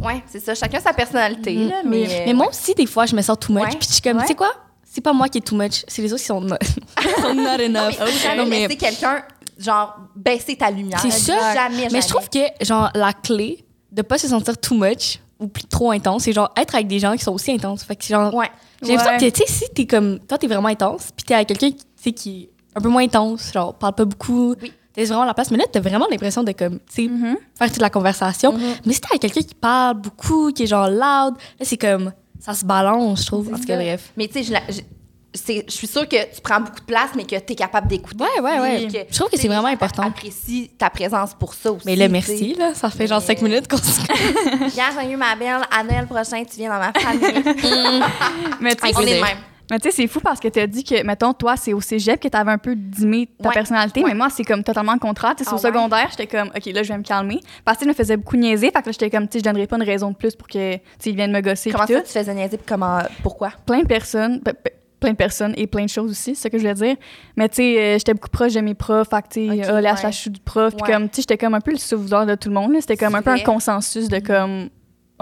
ouais, 0.00 0.22
c'est 0.26 0.40
ça. 0.40 0.54
Chacun 0.54 0.80
sa 0.80 0.92
personnalité, 0.92 1.54
là. 1.54 1.80
Oui. 1.84 1.90
Mais, 1.90 2.06
euh, 2.20 2.22
Mais 2.26 2.34
moi 2.34 2.48
aussi, 2.48 2.74
des 2.74 2.86
fois, 2.86 3.06
je 3.06 3.14
me 3.16 3.22
sens 3.22 3.38
too 3.38 3.52
much. 3.52 3.70
Puis 3.78 3.88
je 3.88 3.92
suis 3.94 4.02
comme, 4.02 4.16
Ouais. 4.16 4.22
tu 4.22 4.28
sais 4.28 4.34
quoi? 4.34 4.52
C'est 4.94 5.00
pas 5.00 5.12
moi 5.12 5.28
qui 5.28 5.38
est 5.38 5.40
too 5.40 5.56
much, 5.56 5.82
c'est 5.88 6.02
les 6.02 6.12
autres 6.12 6.20
qui 6.22 6.28
sont 6.28 6.40
not, 6.40 6.54
sont 7.20 7.34
not 7.34 7.60
enough. 7.60 7.94
Mais 7.98 8.12
jamais 8.22 8.36
Non, 8.36 8.46
mais- 8.46 8.60
laisser 8.60 8.76
quelqu'un, 8.76 9.22
genre, 9.58 9.96
baisser 10.14 10.54
ta 10.56 10.70
lumière. 10.70 11.00
C'est 11.00 11.10
ça. 11.10 11.52
Jamais, 11.54 11.76
jamais. 11.78 11.88
Mais 11.92 12.00
je 12.00 12.06
trouve 12.08 12.28
que, 12.30 12.38
genre, 12.64 12.90
la 12.94 13.12
clé 13.12 13.64
de 13.90 14.02
pas 14.02 14.18
se 14.18 14.28
sentir 14.28 14.56
too 14.56 14.76
much 14.76 15.18
ou 15.40 15.48
plus 15.48 15.64
trop 15.64 15.90
intense, 15.90 16.22
c'est 16.22 16.32
genre 16.32 16.52
être 16.56 16.76
avec 16.76 16.86
des 16.86 17.00
gens 17.00 17.16
qui 17.16 17.24
sont 17.24 17.32
aussi 17.32 17.50
intenses. 17.50 17.82
Fait 17.82 17.96
que, 17.96 18.04
genre, 18.04 18.32
Ouais. 18.32 18.48
j'ai 18.82 18.90
l'impression 18.92 19.14
Ouais. 19.14 19.30
que, 19.30 19.36
tu 19.36 19.42
sais, 19.44 19.52
si 19.66 19.68
t'es 19.74 19.84
comme, 19.86 20.20
toi, 20.20 20.38
t'es 20.38 20.46
vraiment 20.46 20.68
intense, 20.68 21.08
puis 21.16 21.24
t'es 21.26 21.34
avec 21.34 21.48
quelqu'un 21.48 21.70
qui, 21.70 21.76
tu 21.76 21.82
sais, 21.96 22.12
qui 22.12 22.42
est 22.42 22.50
un 22.76 22.80
peu 22.80 22.88
moins 22.88 23.02
intense, 23.02 23.50
genre, 23.52 23.74
parle 23.74 23.94
pas 23.96 24.04
beaucoup, 24.04 24.54
Oui. 24.62 24.72
t'es 24.92 25.04
vraiment 25.06 25.22
à 25.22 25.26
la 25.26 25.34
place. 25.34 25.50
Mais 25.50 25.58
là, 25.58 25.64
t'as 25.70 25.80
vraiment 25.80 26.06
l'impression 26.08 26.44
de, 26.44 26.52
comme, 26.52 26.78
tu 26.94 27.02
sais, 27.04 27.08
Mhm. 27.08 27.36
faire 27.58 27.68
toute 27.68 27.82
la 27.82 27.90
conversation. 27.90 28.52
Mhm. 28.52 28.74
Mais 28.86 28.92
si 28.92 29.00
t'es 29.00 29.08
avec 29.10 29.22
quelqu'un 29.22 29.42
qui 29.42 29.54
parle 29.56 29.96
beaucoup, 29.96 30.52
qui 30.52 30.62
est 30.62 30.66
genre 30.68 30.88
loud, 30.88 30.98
là, 31.00 31.62
c'est 31.62 31.76
comme, 31.78 32.12
ça 32.44 32.52
se 32.52 32.64
balance, 32.64 33.22
je 33.22 33.26
trouve. 33.26 33.54
En 33.54 33.56
tout 33.56 33.64
cas, 33.64 33.76
bref. 33.76 34.12
Mais 34.18 34.28
tu 34.28 34.44
sais, 34.44 34.54
je, 34.68 35.62
suis 35.68 35.86
sûre 35.86 36.06
que 36.06 36.34
tu 36.34 36.42
prends 36.42 36.60
beaucoup 36.60 36.80
de 36.80 36.84
place, 36.84 37.10
mais 37.16 37.24
que 37.24 37.36
tu 37.36 37.52
es 37.52 37.54
capable 37.54 37.88
d'écouter. 37.88 38.22
Ouais, 38.22 38.40
ouais, 38.42 38.60
ouais. 38.60 39.06
Je 39.10 39.16
trouve 39.16 39.30
que 39.30 39.38
c'est 39.38 39.48
vraiment 39.48 39.68
important. 39.68 40.02
apprécient 40.02 40.66
ta 40.76 40.90
présence 40.90 41.32
pour 41.32 41.54
ça 41.54 41.72
aussi. 41.72 41.86
Mais 41.86 41.96
là, 41.96 42.06
merci, 42.08 42.54
là. 42.54 42.74
Ça 42.74 42.90
fait 42.90 43.06
genre 43.06 43.22
cinq 43.22 43.40
minutes 43.40 43.66
qu'on 43.66 43.78
se 43.78 43.84
j'ai 43.84 45.10
eu 45.10 45.16
ma 45.16 45.34
belle. 45.36 45.62
À 45.70 45.82
Noël 45.82 46.06
prochain, 46.06 46.44
tu 46.44 46.56
viens 46.58 46.68
dans 46.68 46.78
ma 46.78 46.92
famille. 46.92 47.22
Mais 48.60 48.74
tu 48.74 48.88
sais, 48.88 48.94
On 48.94 49.00
est 49.00 49.16
de 49.16 49.22
même. 49.24 49.38
Mais 49.70 49.78
tu 49.78 49.90
sais, 49.90 49.96
c'est 49.96 50.06
fou 50.06 50.20
parce 50.20 50.40
que 50.40 50.48
tu 50.48 50.60
as 50.60 50.66
dit 50.66 50.84
que, 50.84 51.02
mettons, 51.04 51.32
toi, 51.32 51.56
c'est 51.56 51.72
au 51.72 51.80
cégep 51.80 52.20
que 52.20 52.28
tu 52.28 52.36
avais 52.36 52.52
un 52.52 52.58
peu 52.58 52.74
dimé 52.76 53.28
ta 53.42 53.48
Ouais. 53.48 53.54
personnalité, 53.54 54.02
Ouais. 54.02 54.10
mais 54.10 54.14
moi, 54.14 54.28
c'est 54.30 54.44
comme 54.44 54.62
totalement 54.62 54.92
le 54.92 54.98
contraire. 54.98 55.34
Tu 55.36 55.44
sais, 55.44 55.50
Ah 55.52 55.54
au 55.54 55.58
secondaire, 55.58 56.08
j'étais 56.10 56.26
comme, 56.26 56.48
OK, 56.54 56.66
là, 56.66 56.82
je 56.82 56.92
vais 56.92 56.98
me 56.98 57.02
calmer. 57.02 57.40
Parce 57.64 57.78
que 57.78 57.84
il 57.84 57.88
me 57.88 57.94
faisait 57.94 58.16
beaucoup 58.16 58.36
niaiser. 58.36 58.66
Fait 58.70 58.80
que 58.82 58.86
là, 58.86 58.92
j'étais 58.92 59.10
comme, 59.10 59.26
tu 59.28 59.32
sais, 59.34 59.38
je 59.40 59.44
donnerais 59.44 59.66
pas 59.66 59.76
une 59.76 59.82
raison 59.82 60.10
de 60.10 60.16
plus 60.16 60.34
pour 60.36 60.48
que, 60.48 60.74
tu 60.74 60.80
sais, 60.98 61.10
il 61.10 61.16
vienne 61.16 61.32
me 61.32 61.40
gosser. 61.40 61.70
Comment 61.70 61.86
ça, 61.86 61.94
tout. 61.94 62.06
tu 62.06 62.12
faisais 62.12 62.34
niaiser? 62.34 62.56
puis 62.58 62.66
Comment, 62.68 62.98
pourquoi? 63.22 63.52
Plein 63.66 63.80
de 63.80 63.86
personnes, 63.86 64.40
pe- 64.40 64.52
pe- 64.52 64.70
plein 65.00 65.12
de 65.12 65.16
personnes 65.16 65.54
et 65.56 65.66
plein 65.66 65.84
de 65.84 65.90
choses 65.90 66.10
aussi, 66.10 66.34
c'est 66.34 66.42
ce 66.44 66.48
que 66.48 66.56
je 66.58 66.62
voulais 66.62 66.74
dire. 66.74 66.96
Mais 67.36 67.48
tu 67.48 67.56
sais, 67.56 67.78
euh, 67.78 67.98
j'étais 67.98 68.14
beaucoup 68.14 68.28
proche 68.30 68.52
de 68.54 68.60
mes 68.60 68.74
profs. 68.74 69.08
Fait 69.08 69.22
que, 69.22 69.28
tu 69.28 69.48
sais, 69.48 69.60
Ok, 69.60 69.66
ah, 69.68 69.80
la 69.80 69.92
ouais. 69.94 70.02
la 70.02 70.12
chou 70.12 70.30
du 70.30 70.40
prof. 70.40 70.74
Puis 70.76 70.82
Ouais. 70.86 70.92
comme, 70.94 71.08
tu 71.08 71.16
sais, 71.16 71.22
j'étais 71.22 71.38
comme 71.38 71.54
un 71.54 71.60
peu 71.60 71.72
le 71.72 71.78
sauveur 71.78 72.26
de 72.26 72.34
tout 72.34 72.48
le 72.48 72.54
monde. 72.54 72.72
là. 72.72 72.80
C'était 72.80 72.96
comme 72.96 73.10
C'est 73.12 73.16
un 73.18 73.22
peu 73.22 73.30
un 73.30 73.38
consensus 73.40 74.08
de 74.08 74.18
comme, 74.20 74.68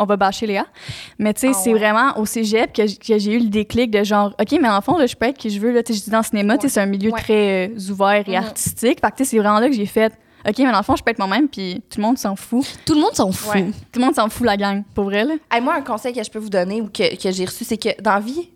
on 0.03 0.07
va 0.07 0.17
bâcher 0.17 0.47
Léa. 0.47 0.67
Mais 1.19 1.33
tu 1.35 1.41
sais, 1.43 1.49
Ah 1.51 1.53
c'est 1.55 1.73
ouais. 1.73 1.79
vraiment 1.79 2.19
au 2.19 2.27
cégep 2.27 2.73
que, 2.73 2.83
j'ai 2.87 3.35
eu 3.35 3.39
le 3.39 3.49
déclic 3.49 3.91
de 3.91 4.05
genre, 4.05 4.35
OK, 4.41 4.59
mais 4.61 4.69
en 4.69 4.81
fond, 4.81 4.99
là, 4.99 5.07
je 5.07 5.15
peux 5.17 5.27
être 5.27 5.39
qui 5.39 5.51
je 5.51 5.61
veux. 5.61 5.73
Là, 5.73 5.83
tu 5.83 5.93
sais, 5.93 5.99
je 5.99 6.05
dis 6.05 6.11
dans 6.11 6.19
le 6.19 6.25
cinéma, 6.25 6.59
tu 6.59 6.69
sais, 6.69 6.75
c'est 6.75 6.81
un 6.81 6.87
milieu 6.87 7.11
Ouais. 7.11 7.21
très 7.21 7.69
euh, 7.69 7.91
ouvert 7.91 8.25
et 8.27 8.31
Mhm. 8.33 8.37
artistique. 8.45 9.01
Fait 9.01 9.11
que 9.11 9.17
tu 9.17 9.25
sais, 9.25 9.31
c'est 9.31 9.39
vraiment 9.39 9.59
là 9.61 9.69
que 9.69 9.75
j'ai 9.75 9.87
fait, 9.87 10.13
OK, 10.49 10.55
mais 10.59 10.73
dans 10.73 10.79
le 10.79 10.83
fond, 10.83 10.97
je 10.97 11.03
peux 11.05 11.11
être 11.13 11.19
moi-même, 11.19 11.49
puis 11.49 11.83
tout 11.89 11.99
le 12.01 12.03
monde 12.03 12.19
s'en 12.19 12.35
fout. 12.37 12.67
Tout 12.85 12.95
le 12.95 13.01
monde 13.01 13.15
s'en 13.15 13.31
fout. 13.31 13.55
Ouais. 13.55 13.71
Tout 13.93 14.01
le 14.01 14.05
monde 14.07 14.15
s'en 14.15 14.29
fout, 14.29 14.45
la 14.45 14.57
gang, 14.57 14.83
pour 14.95 15.05
vrai, 15.05 15.25
là. 15.25 15.35
Hey, 15.53 15.61
moi, 15.61 15.75
un 15.75 15.83
conseil 15.83 16.13
que 16.13 16.23
je 16.23 16.31
peux 16.31 16.41
vous 16.41 16.51
donner 16.51 16.81
ou 16.81 16.87
que, 16.87 17.15
que 17.17 17.31
j'ai 17.31 17.45
reçu, 17.45 17.65
c'est 17.65 17.77
que 17.77 18.01
dans 18.03 18.15
la 18.15 18.21
vie, 18.21 18.49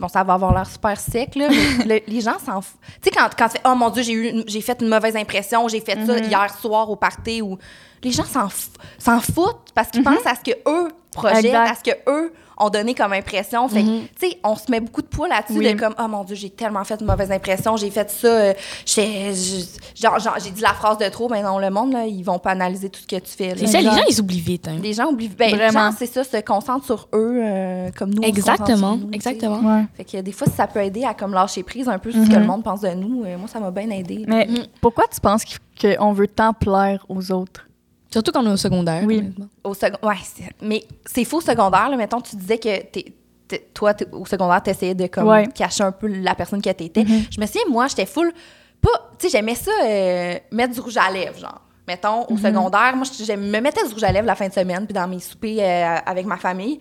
bon, 0.00 0.08
ça 0.08 0.24
va 0.24 0.34
avoir 0.34 0.52
l'air 0.54 0.66
super 0.66 0.98
sec, 0.98 1.34
là, 1.36 1.48
mais 1.48 1.84
le- 2.00 2.02
les 2.12 2.20
gens 2.20 2.38
s'en 2.38 2.60
foutent. 2.60 2.80
Tu 3.02 3.08
sais, 3.08 3.10
quand, 3.10 3.28
quand 3.38 3.46
tu 3.48 3.52
fais, 3.58 3.62
oh 3.66 3.74
mon 3.74 3.90
Dieu, 3.90 4.02
j'ai, 4.02 4.12
eu 4.12 4.42
j'ai 4.46 4.60
fait 4.60 4.80
une 4.80 4.88
mauvaise 4.88 5.14
impression, 5.16 5.68
j'ai 5.68 5.80
fait 5.80 5.94
ça 6.06 6.14
Mhm. 6.14 6.24
hier 6.24 6.54
soir 6.60 6.88
au 6.90 6.96
party, 6.96 7.42
ou 7.42 7.58
les 8.02 8.10
gens 8.10 8.24
s'en, 8.24 8.46
f- 8.46 8.68
s'en 8.98 9.20
foutent 9.20 9.70
parce 9.74 9.88
qu'ils 9.90 10.02
pensent 10.02 10.26
à 10.26 10.34
ce 10.34 10.50
que 10.50 10.56
eux 10.68 10.88
projettent, 11.20 11.44
Exact. 11.44 11.70
à 11.70 11.74
ce 11.74 11.90
que 11.90 11.96
eux 12.10 12.32
ont 12.62 12.68
donné 12.68 12.94
comme 12.94 13.14
impression. 13.14 13.66
Fait 13.68 13.82
que, 13.82 13.88
tu 14.00 14.08
sais, 14.20 14.38
on 14.44 14.54
se 14.54 14.70
met 14.70 14.80
beaucoup 14.80 15.00
de 15.00 15.06
poids 15.06 15.28
là-dessus 15.28 15.58
Oui. 15.58 15.72
de 15.72 15.80
comme, 15.80 15.94
oh 15.98 16.08
mon 16.08 16.24
Dieu, 16.24 16.36
j'ai 16.36 16.50
tellement 16.50 16.84
fait 16.84 17.00
une 17.00 17.06
mauvaise 17.06 17.32
impression, 17.32 17.74
j'ai 17.78 17.90
fait 17.90 18.10
ça, 18.10 18.26
euh, 18.28 18.52
j'ai, 18.84 19.32
dit 19.32 20.60
la 20.60 20.74
phrase 20.74 20.98
de 20.98 21.08
trop, 21.08 21.28
mais 21.28 21.42
non, 21.42 21.58
le 21.58 21.70
monde, 21.70 21.92
là, 21.92 22.04
ils 22.06 22.22
vont 22.22 22.38
pas 22.38 22.50
analyser 22.50 22.90
tout 22.90 23.00
ce 23.00 23.06
que 23.06 23.16
tu 23.16 23.30
fais. 23.34 23.48
là. 23.50 23.54
C'est 23.58 23.66
ça, 23.66 23.78
les 23.80 23.84
gens, 23.84 24.04
ils 24.08 24.20
oublient 24.20 24.40
vite. 24.40 24.68
hein. 24.68 24.76
Les 24.82 24.92
gens 24.92 25.06
oublient. 25.06 25.28
Ben, 25.28 25.50
les 25.50 25.56
Vraiment. 25.56 25.90
gens, 25.90 25.96
c'est 25.98 26.06
ça, 26.06 26.24
se 26.24 26.36
concentrent 26.42 26.84
sur 26.84 27.08
eux 27.14 27.40
euh, 27.42 27.90
comme 27.96 28.10
nous. 28.10 28.22
on 28.22 28.26
se 28.26 28.30
concentre 28.40 28.60
Exactement, 28.62 28.96
nous, 28.96 29.08
exactement. 29.12 29.60
Ouais. 29.78 29.84
Fait 29.96 30.04
que 30.04 30.16
des 30.20 30.32
fois, 30.32 30.46
ça 30.54 30.66
peut 30.66 30.82
aider 30.82 31.04
à 31.04 31.14
comme 31.14 31.32
lâcher 31.32 31.62
prise 31.62 31.88
un 31.88 31.98
peu 31.98 32.12
sur 32.12 32.22
ce 32.24 32.28
que 32.30 32.36
le 32.36 32.44
monde 32.46 32.62
pense 32.62 32.80
de 32.82 32.90
nous, 32.90 33.24
euh, 33.24 33.38
moi, 33.38 33.48
ça 33.48 33.60
m'a 33.60 33.70
bien 33.70 33.88
aidé. 33.90 34.24
Mais 34.28 34.46
Mhm. 34.46 34.66
pourquoi 34.80 35.04
tu 35.12 35.20
penses 35.20 35.44
qu'on 35.80 36.12
veut 36.12 36.28
tant 36.28 36.52
plaire 36.52 37.04
aux 37.08 37.32
autres? 37.32 37.66
Surtout 38.12 38.32
quand 38.32 38.44
on 38.44 38.48
est 38.48 38.52
au 38.52 38.56
secondaire. 38.56 39.02
Oui. 39.06 39.32
Au 39.62 39.70
ouais, 39.72 40.16
mais 40.62 40.84
c'est 41.06 41.24
faux 41.24 41.38
au 41.38 41.42
secondaire. 41.42 41.88
Là. 41.90 41.96
Mettons, 41.96 42.20
tu 42.20 42.36
disais 42.36 42.58
que 42.58 42.82
t'es- 42.86 43.14
toi, 43.74 43.92
au 44.12 44.26
secondaire, 44.26 44.62
tu 44.62 44.70
essayais 44.70 44.94
de 44.94 45.06
comme, 45.06 45.26
Ouais. 45.28 45.46
cacher 45.48 45.82
un 45.82 45.92
peu 45.92 46.06
la 46.06 46.34
personne 46.34 46.62
que 46.62 46.70
tu 46.70 46.84
étais. 46.84 47.04
Mhm. 47.04 47.24
Je 47.30 47.40
me 47.40 47.46
souviens, 47.46 47.62
moi, 47.68 47.86
j'étais 47.88 48.06
full 48.06 48.32
pas. 48.80 49.10
Tu 49.18 49.28
sais, 49.28 49.36
j'aimais 49.38 49.54
ça, 49.54 49.70
euh, 49.84 50.34
mettre 50.52 50.74
du 50.74 50.80
rouge 50.80 50.96
à 50.96 51.10
lèvres, 51.10 51.38
genre. 51.38 51.60
Mettons, 51.86 52.24
au 52.28 52.36
secondaire, 52.36 52.94
moi, 52.94 53.04
je, 53.04 53.32
me 53.32 53.60
mettais 53.60 53.84
du 53.86 53.92
rouge 53.92 54.04
à 54.04 54.12
lèvres 54.12 54.26
la 54.26 54.36
fin 54.36 54.46
de 54.48 54.52
semaine, 54.52 54.86
puis 54.86 54.94
dans 54.94 55.08
mes 55.08 55.18
soupers 55.18 55.58
euh, 55.60 55.96
avec 56.06 56.24
ma 56.24 56.36
famille. 56.36 56.78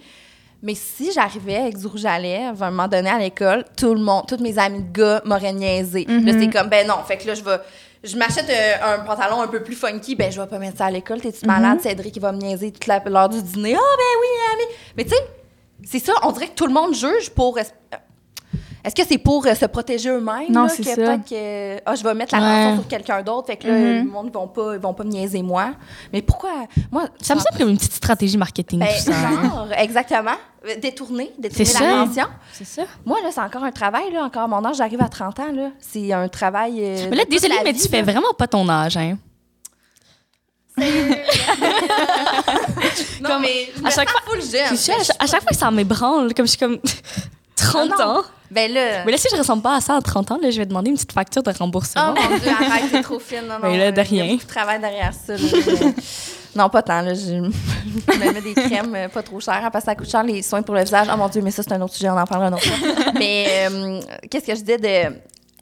Mais 0.62 0.75
si 0.75 1.12
j'arrivais 1.12 1.55
avec 1.55 1.77
du 1.77 1.88
rouge 1.88 2.05
à 2.05 2.19
lèvres, 2.19 2.62
à 2.62 2.67
un 2.67 2.71
moment 2.71 2.88
donné 2.88 3.09
à 3.09 3.17
l'école, 3.17 3.65
tout 3.75 3.93
le 3.93 4.01
monde, 4.01 4.25
tous 4.27 4.38
mes 4.38 4.57
amis 4.59 4.83
de 4.83 4.91
gars 4.91 5.21
m'auraient 5.25 5.53
niaisé. 5.53 6.05
Là, 6.05 6.33
c'est 6.38 6.50
comme, 6.50 6.67
ben 6.67 6.86
non, 6.86 6.95
fait 7.07 7.17
que 7.17 7.27
là, 7.27 7.33
je 7.33 7.43
vais. 7.43 7.57
Je 8.03 8.15
m'achète 8.18 8.50
euh, 8.50 8.96
un 8.96 9.00
pantalon 9.00 9.41
un 9.41 9.48
peu 9.48 9.62
plus 9.62 9.75
funky, 9.75 10.15
ben 10.15 10.32
je 10.32 10.39
vais 10.39 10.48
pas 10.48 10.58
mettre 10.60 10.77
ça 10.77 10.86
à 10.86 10.91
l'école. 10.91 11.20
T'es-tu 11.20 11.46
malade? 11.46 11.82
Cédric, 11.82 12.15
il 12.15 12.22
va 12.22 12.32
me 12.32 12.38
niaiser 12.38 12.72
toute 12.72 12.88
la- 12.88 13.03
l'heure 13.06 13.27
du 13.29 13.41
dîner. 13.44 13.75
Ah, 13.75 13.96
ben 13.98 14.20
oui, 14.22 14.27
ami. 14.53 14.63
Mais 14.96 15.03
tu 15.03 15.10
sais, 15.10 15.24
c'est 15.86 16.00
ça, 16.00 16.13
on 16.24 16.32
dirait 16.32 16.48
que 16.48 16.56
tout 16.56 16.65
le 16.68 16.74
monde 16.74 16.94
juge 16.96 17.29
pour. 17.32 17.58
Est-ce 18.83 18.95
que 18.95 19.01
c'est 19.07 19.17
pour 19.17 19.45
euh, 19.45 19.53
se 19.55 19.65
protéger 19.65 20.09
eux-mêmes? 20.09 20.51
Non, 20.51 20.67
c'est 20.69 20.83
que 20.83 20.89
ça. 20.89 20.95
peut-être 20.95 21.27
que 21.29 21.81
ah, 21.86 21.95
je 21.95 22.03
vais 22.03 22.13
mettre 22.13 22.36
la 22.36 22.41
Ouais. 22.41 22.63
tension 22.65 22.75
sur 22.81 22.88
quelqu'un 22.88 23.21
d'autre, 23.21 23.48
fait 23.48 23.57
que 23.57 23.67
là, 23.67 23.74
Mhm. 23.74 24.05
le 24.05 24.12
monde 24.12 24.27
ne 24.27 24.31
vont 24.31 24.48
pas, 24.48 24.74
ils 24.75 24.79
vont 24.79 24.93
pas 24.93 25.03
me 25.03 25.09
niaiser 25.09 25.41
moi. 25.41 25.71
Mais 26.13 26.21
pourquoi? 26.21 26.51
Moi, 26.91 27.03
Ça 27.21 27.36
me 27.36 27.39
semble 27.39 27.57
comme 27.57 27.69
une 27.69 27.77
petite 27.77 27.93
stratégie 27.93 28.38
marketing, 28.38 28.79
ben, 28.79 28.88
tout 28.88 29.12
ça. 29.12 29.17
hein. 29.17 29.43
genre, 29.50 29.67
exactement. 29.77 30.36
Détourner, 30.81 31.31
détourner 31.38 31.71
l'attention. 31.74 32.25
C'est 32.51 32.65
ça. 32.65 32.81
Moi, 33.05 33.17
là, 33.24 33.29
c'est 33.31 33.39
encore 33.41 33.63
un 33.63 33.71
travail, 33.71 34.12
là, 34.12 34.24
encore 34.25 34.43
à 34.43 34.48
mon 34.48 34.63
âge, 34.65 34.75
j'arrive 34.77 35.01
à 35.01 35.07
30 35.07 35.39
ans, 35.39 35.51
là. 35.53 35.69
C'est 35.79 36.12
un 36.12 36.27
travail. 36.27 36.74
euh, 36.83 37.07
Mais 37.09 37.15
là, 37.15 37.24
désolé, 37.29 37.55
mais 37.63 37.71
vie, 37.71 37.81
tu 37.81 37.88
fais 37.88 38.01
là. 38.03 38.12
vraiment 38.12 38.33
pas 38.38 38.48
ton 38.48 38.67
âge, 38.67 38.98
hein. 38.98 39.17
Non, 43.21 43.39
mais 43.39 43.69
je 43.75 43.81
me 43.81 43.88
à 43.88 43.89
chaque 43.89 44.09
sens 44.09 44.21
full 44.25 44.41
jeune. 44.41 44.75
C'est 44.77 44.91
ça, 45.03 45.13
à, 45.19 45.27
chaque- 45.27 45.41
fois 45.43 45.53
ça 45.53 45.69
m'ébranle, 45.71 46.33
comme 46.33 46.45
je 46.45 46.51
suis 46.51 46.57
comme 46.59 46.77
30 47.60 47.92
Ah 48.00 48.04
non. 48.04 48.12
ans. 48.20 48.24
Ben 48.51 48.72
là. 48.74 49.04
Mais 49.06 49.12
là, 49.12 49.18
si 49.20 49.28
je 49.32 49.38
ressemble 49.38 49.62
pas 49.62 49.75
à 49.75 49.82
ça 49.82 49.96
à 49.96 50.01
30 50.01 50.32
ans, 50.32 50.39
là, 50.42 50.50
je 50.50 50.58
vais 50.58 50.66
demander 50.66 50.89
une 50.89 50.96
petite 50.96 51.12
facture 51.12 51.44
de 51.44 51.51
Oh 51.51 51.60
remboursement. 51.60 52.13
mon 52.16 52.38
Dieu, 52.38 52.50
arrête, 52.51 52.84
c'est 52.92 53.01
trop 53.04 53.20
fine. 53.20 53.42
Non, 53.48 53.56
non, 53.62 53.70
Mais 53.70 53.78
là, 53.78 53.92
de 53.92 54.00
euh, 54.00 54.04
il 54.10 54.18
y 54.18 54.22
a 54.22 54.24
rien. 54.24 54.38
travail 54.48 54.80
derrière 54.80 55.13
ça. 55.13 55.34
là. 55.34 55.92
Non, 56.56 56.68
pas 56.70 56.82
tant. 56.82 57.01
Là. 57.01 57.13
Je, 57.16 57.34
me 57.36 58.34
mets 58.34 58.42
des 58.42 58.56
crèmes 58.56 58.96
euh, 58.96 59.08
pas 59.08 59.22
trop 59.22 59.39
chères. 59.39 59.70
Parce 59.72 59.86
que 59.86 59.92
ça 59.92 59.96
coûte 59.96 60.10
cher, 60.10 60.24
les 60.24 60.42
soins 60.42 60.63
pour 60.63 60.74
le 60.74 60.82
visage. 60.82 61.08
Oh 61.13 61.16
mon 61.18 61.28
Dieu, 61.28 61.42
mais 61.44 61.51
ça, 61.51 61.62
c'est 61.62 61.74
un 61.74 61.82
autre 61.82 61.94
sujet. 61.94 62.10
On 62.10 62.18
en 62.18 62.25
parlera 62.25 62.50
un 62.50 62.54
autre 62.54 62.66
fois. 62.66 63.12
mais 63.20 63.68
euh, 63.72 64.00
qu'est-ce 64.32 64.46
que 64.48 64.56
je 64.56 64.62
disais 64.62 64.78
de... 64.78 65.16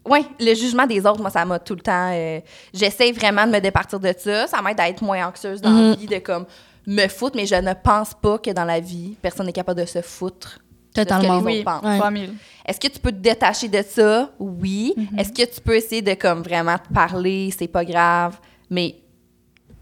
Oui, 0.10 0.26
le 0.40 0.54
jugement 0.56 0.86
des 0.88 1.06
autres, 1.06 1.20
moi, 1.20 1.30
ça 1.30 1.44
m'a 1.44 1.60
tout 1.60 1.76
le 1.76 1.82
temps... 1.82 2.12
euh, 2.14 2.40
J'essaie 2.74 3.12
vraiment 3.12 3.46
de 3.46 3.52
me 3.52 3.60
départir 3.60 4.00
de 4.00 4.14
ça. 4.18 4.48
Ça 4.48 4.62
m'aide 4.62 4.80
à 4.80 4.88
être 4.88 5.02
moins 5.02 5.28
anxieuse 5.28 5.60
dans 5.60 5.70
la 5.72 5.82
Mhm. 5.90 5.96
vie, 5.96 6.06
de 6.08 6.20
comme 6.20 6.46
me 6.88 7.08
foutre, 7.10 7.36
mais 7.36 7.46
je 7.46 7.56
ne 7.56 7.74
pense 7.74 8.14
pas 8.14 8.38
que 8.38 8.52
dans 8.52 8.64
la 8.64 8.80
vie, 8.80 9.18
personne 9.22 9.46
n'est 9.48 9.52
capable 9.52 9.82
de 9.82 9.86
se 9.86 10.02
foutre. 10.02 10.60
Totalement. 11.04 11.40
les 11.40 11.46
Oui, 11.46 11.60
autres. 11.62 11.98
3000. 11.98 12.34
Est-ce 12.66 12.80
que 12.80 12.88
tu 12.88 13.00
peux 13.00 13.12
te 13.12 13.18
détacher 13.18 13.68
de 13.68 13.82
ça? 13.88 14.30
Oui. 14.40 14.94
Mhm. 14.96 15.20
Est-ce 15.20 15.32
que 15.32 15.54
tu 15.54 15.62
peux 15.62 15.76
essayer 15.76 16.02
de 16.02 16.14
comme 16.14 16.42
vraiment 16.42 16.78
te 16.78 16.94
parler? 16.94 17.54
C'est 17.58 17.68
pas 17.68 17.86
grave. 17.86 18.38
Mais 18.70 18.96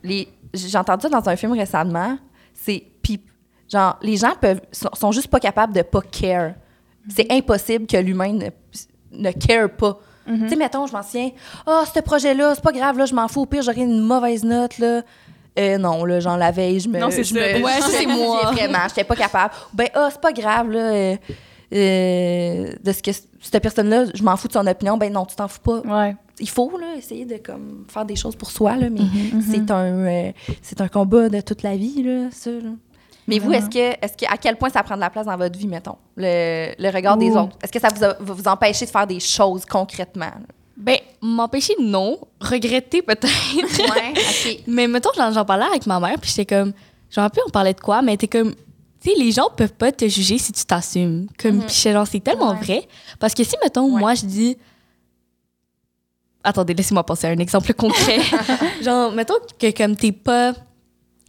les 0.04 0.28
j'ai 0.54 0.78
entendu 0.78 1.02
ça 1.02 1.10
dans 1.10 1.28
un 1.28 1.36
film 1.36 1.54
récemment. 1.54 2.18
C'est 2.54 2.84
genre 3.72 3.98
les 4.02 4.18
gens 4.18 4.34
peuvent 4.40 4.62
sont, 4.72 4.90
sont 4.94 5.12
juste 5.12 5.28
pas 5.28 5.40
capables 5.40 5.74
de 5.74 5.82
pas 5.82 6.02
care. 6.02 6.54
C'est 7.10 7.32
impossible 7.32 7.86
que 7.88 7.98
l'humain 7.98 8.34
ne, 8.34 8.50
ne 9.12 9.32
care 9.32 9.70
pas. 9.70 10.00
Tu 10.28 10.50
sais, 10.50 10.56
mettons, 10.56 10.88
je 10.88 10.94
m'en 10.94 11.04
souviens, 11.04 11.30
ah, 11.68 11.84
ce 11.94 12.00
projet-là, 12.00 12.56
c'est 12.56 12.64
pas 12.64 12.72
grave, 12.72 12.98
là, 12.98 13.06
je 13.06 13.14
m'en 13.14 13.28
fous, 13.28 13.42
au 13.42 13.46
pire, 13.46 13.62
j'aurai 13.62 13.82
une 13.82 14.00
mauvaise 14.00 14.44
note, 14.44 14.80
là. 14.80 15.04
Euh, 15.58 15.78
non, 15.78 16.04
là, 16.06 16.20
genre, 16.20 16.38
la 16.38 16.52
veille, 16.52 16.80
je 16.82 16.90
me. 16.90 17.00
Non, 17.00 17.10
c'est 17.12 17.24
je 17.24 17.34
me- 17.34 17.64
Ouais, 17.64 17.72
c'est 17.90 18.04
je- 18.04 18.08
moi. 18.10 18.52
Vraiment, 18.52 18.80
j'étais 18.90 19.04
pas 19.06 19.16
capable. 19.16 19.54
Ben, 19.74 19.88
ah, 19.94 20.10
c'est 20.12 20.20
pas 20.22 20.34
grave, 20.34 20.70
là. 20.72 20.80
euh, 20.80 21.16
euh, 21.74 22.72
de 22.84 22.92
ce 22.92 23.02
que 23.02 23.12
cette 23.12 23.62
personne-là, 23.62 24.06
je 24.14 24.24
m'en 24.24 24.36
fous 24.38 24.48
de 24.48 24.54
son 24.54 24.66
opinion. 24.68 24.98
Ben, 24.98 25.12
non, 25.12 25.26
tu 25.26 25.36
t'en 25.36 25.48
fous 25.48 25.60
pas. 25.62 25.80
Ouais. 25.82 26.16
Il 26.40 26.50
faut, 26.50 26.72
là, 26.78 26.88
essayer 26.98 27.26
de, 27.26 27.38
comme, 27.38 27.86
faire 27.88 28.06
des 28.06 28.16
choses 28.16 28.36
pour 28.36 28.52
soi, 28.52 28.76
là, 28.76 28.90
mais 28.90 29.00
Mhm. 29.02 29.42
c'est 29.50 29.72
un, 29.72 30.06
euh, 30.06 30.32
c'est 30.62 30.82
un 30.82 30.88
combat 30.90 31.30
de 31.30 31.40
toute 31.42 31.64
la 31.64 31.76
vie, 31.78 32.04
là, 32.04 32.28
ça, 32.32 32.52
là. 32.52 32.72
Mais 33.28 33.40
vous, 33.40 33.52
est-ce 33.54 33.70
que, 33.70 33.80
est-ce 34.06 34.14
que, 34.18 34.32
à 34.32 34.38
quel 34.38 34.56
point 34.56 34.70
ça 34.70 34.84
prend 34.84 34.96
de 34.96 35.00
la 35.00 35.10
place 35.10 35.26
dans 35.26 35.36
votre 35.38 35.58
vie, 35.58 35.68
mettons, 35.68 35.96
le, 36.16 36.74
le 36.78 36.90
regard 36.94 37.18
des 37.18 37.32
autres? 37.32 37.58
Est-ce 37.64 37.72
que 37.72 37.80
ça 37.80 37.88
vous, 37.96 38.04
a- 38.04 38.18
va 38.20 38.34
vous 38.34 38.48
empêcher 38.48 38.86
de 38.86 38.92
faire 38.92 39.08
des 39.08 39.20
choses 39.20 39.66
concrètement? 39.66 40.26
là? 40.26 40.46
Ben, 40.78 40.98
m'empêcher, 41.22 41.74
non. 41.80 42.20
Regretter, 42.42 43.02
peut-être. 43.02 43.28
Ouais, 43.80 44.14
OK. 44.56 44.60
mais 44.68 44.88
mettons, 44.88 45.10
j'en, 45.16 45.32
j'en 45.32 45.46
parlais 45.46 45.66
avec 45.66 45.86
ma 45.88 46.00
mère, 46.00 46.20
puis 46.20 46.30
j'étais 46.36 46.56
comme. 46.56 46.74
Je 47.10 47.22
me 47.22 47.28
on 47.48 47.50
parlait 47.50 47.74
de 47.74 47.80
quoi, 47.80 48.02
mais 48.02 48.18
t'es 48.18 48.28
comme. 48.28 48.54
Tu 49.02 49.12
sais, 49.12 49.16
les 49.18 49.32
gens 49.32 49.50
peuvent 49.56 49.74
pas 49.74 49.92
te 49.92 50.08
juger 50.08 50.38
si 50.38 50.52
tu 50.52 50.66
t'assumes. 50.66 51.28
Comme, 51.40 51.60
puis 51.64 51.74
j'étais 51.76 51.94
genre, 51.94 52.08
c'est 52.08 52.20
tellement 52.20 52.52
Ouais. 52.52 52.58
vrai. 52.62 52.88
Parce 53.20 53.34
que 53.34 53.44
si, 53.44 53.56
mettons, 53.64 53.90
Ouais. 53.94 54.00
moi, 54.00 54.16
je 54.16 54.26
dis. 54.26 54.58
Attendez, 56.44 56.74
laissez-moi 56.74 57.04
penser 57.04 57.28
à 57.28 57.32
un 57.32 57.38
exemple 57.38 57.74
concret. 57.74 58.20
genre, 58.84 59.12
mettons 59.12 59.34
que 59.60 59.72
comme 59.76 59.96
t'es 59.96 60.12
pas 60.12 60.54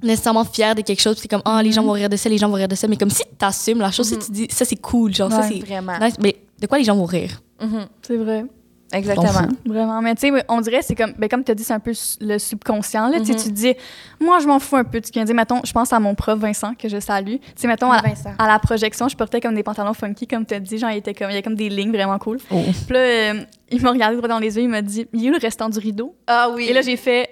nécessairement 0.02 0.44
fier 0.44 0.74
de 0.74 0.82
quelque 0.82 1.00
chose, 1.00 1.14
puis 1.18 1.22
t'es 1.28 1.34
comme, 1.36 1.42
ah, 1.46 1.62
les 1.62 1.72
gens 1.72 1.82
vont 1.82 1.92
rire 1.92 2.10
de 2.10 2.16
ça, 2.16 2.28
les 2.28 2.36
gens 2.36 2.48
vont 2.48 2.54
rire 2.56 2.68
de 2.68 2.74
ça. 2.74 2.86
Mais 2.86 2.96
comme 2.96 3.08
si 3.10 3.22
t'assumes 3.38 3.78
la 3.78 3.90
chose, 3.90 4.08
si 4.08 4.18
tu 4.18 4.30
dis, 4.30 4.46
ça, 4.50 4.64
c'est 4.66 4.76
cool, 4.76 5.14
genre, 5.14 5.30
ça, 5.30 5.40
Ouais, 5.40 5.48
c'est. 5.48 5.58
Vraiment. 5.60 5.98
nice, 6.00 6.16
mais 6.20 6.36
de 6.60 6.66
quoi 6.66 6.76
les 6.78 6.84
gens 6.84 6.96
vont 6.96 7.06
rire? 7.06 7.40
Mhm. 7.60 7.86
C'est 8.02 8.16
vrai. 8.16 8.44
Exactement. 8.92 9.48
Vraiment. 9.64 10.00
Mais 10.00 10.14
tu 10.14 10.28
sais, 10.28 10.44
on 10.48 10.60
dirait, 10.60 10.82
c'est 10.82 10.94
comme, 10.94 11.12
ben, 11.18 11.28
comme 11.28 11.42
tu 11.42 11.50
as 11.50 11.54
dit, 11.54 11.64
c'est 11.64 11.72
un 11.72 11.80
peu 11.80 11.92
le 12.20 12.38
subconscient. 12.38 13.08
Là. 13.08 13.18
Mhm. 13.18 13.24
Tu 13.24 13.50
dis, 13.50 13.74
moi, 14.20 14.38
je 14.38 14.46
m'en 14.46 14.58
fous 14.58 14.76
un 14.76 14.84
peu. 14.84 15.00
Tu 15.00 15.10
viens 15.12 15.22
de 15.22 15.26
dire, 15.26 15.34
mettons, 15.34 15.60
je 15.64 15.72
pense 15.72 15.92
à 15.92 16.00
mon 16.00 16.14
prof 16.14 16.38
Vincent, 16.38 16.74
que 16.74 16.88
je 16.88 17.00
salue. 17.00 17.36
Tu 17.36 17.52
sais, 17.56 17.68
mettons, 17.68 17.90
à, 17.90 18.02
la 18.46 18.58
projection, 18.58 19.08
je 19.08 19.16
portais 19.16 19.40
comme 19.40 19.54
des 19.54 19.62
pantalons 19.62 19.94
funky, 19.94 20.26
comme 20.26 20.46
tu 20.46 20.54
as 20.54 20.60
dit. 20.60 20.78
Genre, 20.78 20.90
il, 20.90 20.98
était 20.98 21.14
comme, 21.14 21.30
il 21.30 21.34
y 21.34 21.38
a 21.38 21.42
comme 21.42 21.56
des 21.56 21.68
lignes 21.68 21.92
vraiment 21.92 22.18
cool. 22.18 22.38
Oh. 22.50 22.62
Puis 22.86 22.94
là, 22.94 23.00
euh, 23.00 23.40
il 23.70 23.82
m'a 23.82 23.90
regardé 23.90 24.16
droit 24.16 24.28
dans 24.28 24.38
les 24.38 24.56
yeux, 24.56 24.62
il 24.62 24.68
m'a 24.68 24.82
dit, 24.82 25.06
il 25.12 25.26
est 25.26 25.28
où 25.30 25.32
le 25.32 25.38
restant 25.38 25.68
du 25.68 25.78
rideau? 25.78 26.14
Ah 26.26 26.50
oui. 26.54 26.66
Et 26.68 26.72
là, 26.72 26.82
j'ai 26.82 26.96
fait, 26.96 27.30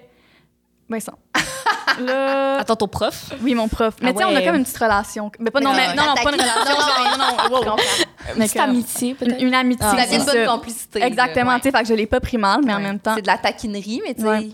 Vincent. 0.89 1.13
là, 1.99 2.57
Attends, 2.59 2.75
ton 2.75 2.87
prof? 2.87 3.31
oui, 3.41 3.55
mon 3.55 3.67
prof. 3.67 3.95
Mais 4.01 4.09
Ah 4.09 4.13
tu 4.13 4.19
sais, 4.19 4.25
on 4.25 4.35
a 4.35 4.41
comme 4.41 4.55
une 4.55 4.63
petite 4.63 4.77
relation. 4.77 5.31
Mais 5.39 5.49
pas, 5.51 5.59
non, 5.61 5.71
Mais 5.73 5.87
mais, 5.89 5.95
non, 5.95 6.03
non, 6.07 6.13
pas 6.15 6.31
une 6.31 6.41
relation. 6.41 7.17
non, 7.17 7.59
non, 7.65 7.71
wow. 7.71 7.75
Mais 8.37 8.45
Petite 8.45 8.59
amitié, 8.59 9.13
peut-être? 9.13 9.39
Une, 9.41 9.47
une 9.47 9.53
amitié, 9.53 9.85
Ah, 9.89 10.03
c'est 10.07 10.15
une 10.17 10.25
bonne 10.25 10.35
ça. 10.35 10.45
complicité. 10.45 11.01
Exactement, 11.03 11.51
ouais. 11.51 11.57
tu 11.59 11.63
sais, 11.63 11.71
fait 11.71 11.83
que 11.83 11.87
je 11.89 11.93
l'ai 11.93 12.05
pas 12.07 12.19
pris 12.19 12.37
mal, 12.37 12.61
mais 12.65 12.73
en 12.73 12.79
même 12.79 12.99
temps. 12.99 13.13
C'est 13.15 13.21
de 13.21 13.27
la 13.27 13.37
taquinerie, 13.37 14.01
mais 14.05 14.13
tu 14.13 14.21
sais. 14.21 14.27
Ouais. 14.27 14.49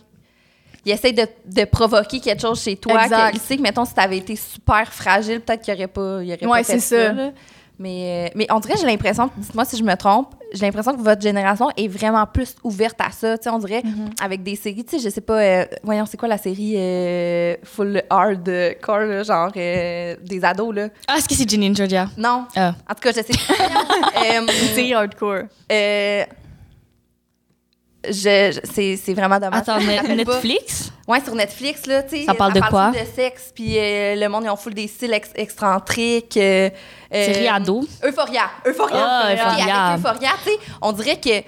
Il 0.85 0.91
essaie 0.91 1.11
de, 1.11 1.27
de 1.45 1.63
provoquer 1.65 2.19
quelque 2.19 2.41
chose 2.41 2.61
chez 2.61 2.75
toi. 2.75 3.03
Exact. 3.03 3.31
que- 3.31 3.35
il 3.35 3.39
sait 3.41 3.55
que, 3.57 3.61
mettons, 3.61 3.85
si 3.85 3.93
t'avais 3.93 4.17
été 4.17 4.35
super 4.35 4.91
fragile, 4.91 5.39
peut-être 5.41 5.61
qu'il 5.61 5.73
aurait 5.75 5.87
pas, 5.87 6.23
il 6.23 6.27
aurait 6.29 6.37
pas 6.37 6.63
fait 6.63 6.79
c'est 6.79 7.07
ça. 7.07 7.13
Mais, 7.81 8.27
euh, 8.27 8.31
mais 8.35 8.45
on 8.51 8.59
dirait, 8.59 8.75
j'ai 8.79 8.85
l'impression, 8.85 9.29
dites-moi 9.35 9.65
si 9.65 9.75
je 9.75 9.83
me 9.83 9.95
trompe, 9.95 10.35
j'ai 10.53 10.65
l'impression 10.67 10.95
que 10.95 11.01
votre 11.01 11.21
génération 11.21 11.67
est 11.75 11.87
vraiment 11.87 12.25
plus 12.27 12.53
ouverte 12.63 12.99
à 13.01 13.09
ça. 13.09 13.37
Tu 13.39 13.45
sais, 13.45 13.49
on 13.49 13.57
dirait, 13.57 13.81
Mm-hmm. 13.81 14.23
avec 14.23 14.43
des 14.43 14.55
séries, 14.55 14.85
tu 14.85 14.97
sais, 14.99 15.03
je 15.03 15.09
sais 15.11 15.21
pas, 15.21 15.39
euh, 15.41 15.65
voyons, 15.81 16.05
c'est 16.05 16.17
quoi 16.17 16.27
la 16.27 16.37
série 16.37 16.73
euh, 16.77 17.55
full 17.63 18.03
hard 18.09 18.47
core, 18.81 18.99
là, 18.99 19.23
genre 19.23 19.51
euh, 19.57 20.15
des 20.23 20.43
ados, 20.45 20.75
là? 20.75 20.89
Ah, 21.07 21.15
est-ce 21.17 21.27
que 21.27 21.33
c'est 21.33 21.49
Ginny 21.49 21.69
and 21.69 21.73
Georgia? 21.75 22.07
Non. 22.17 22.45
Ah. 22.55 22.75
En 22.89 22.93
tout 22.93 23.01
cas, 23.01 23.11
je 23.11 23.21
sais. 23.21 23.33
Euh, 24.21 24.45
C'est 24.75 24.93
hardcore. 24.93 25.43
Je, 28.05 28.11
je- 28.11 28.59
c'est, 28.73 28.97
c'est 28.97 29.13
vraiment 29.13 29.39
dommage. 29.39 29.59
Attends, 29.61 29.77
pas. 30.07 30.15
Netflix? 30.15 30.91
Ouais, 31.07 31.19
sur 31.23 31.35
Netflix, 31.35 31.85
là, 31.87 32.03
tu 32.03 32.17
sais. 32.19 32.25
Ça 32.25 32.33
parle 32.33 32.53
de 32.53 32.61
quoi? 32.61 32.91
de 32.91 32.97
sexe, 33.15 33.51
puis 33.53 33.77
euh, 33.77 34.15
le 34.15 34.27
monde, 34.29 34.43
ils 34.45 34.49
ont 34.49 34.55
full 34.55 34.73
des 34.73 34.87
styles 34.87 35.13
ex- 35.13 35.31
excentriques. 35.35 36.37
Euh, 36.37 36.69
euh, 37.13 37.49
ado? 37.51 37.81
Euphoria. 38.03 38.43
Euphoria. 38.65 38.95
Ah, 39.07 39.33
Euphoria. 39.33 39.95
Euphoria, 39.97 40.29
tu 40.43 40.49
sais, 40.51 40.57
on 40.81 40.91
dirait 40.93 41.19
que, 41.19 41.43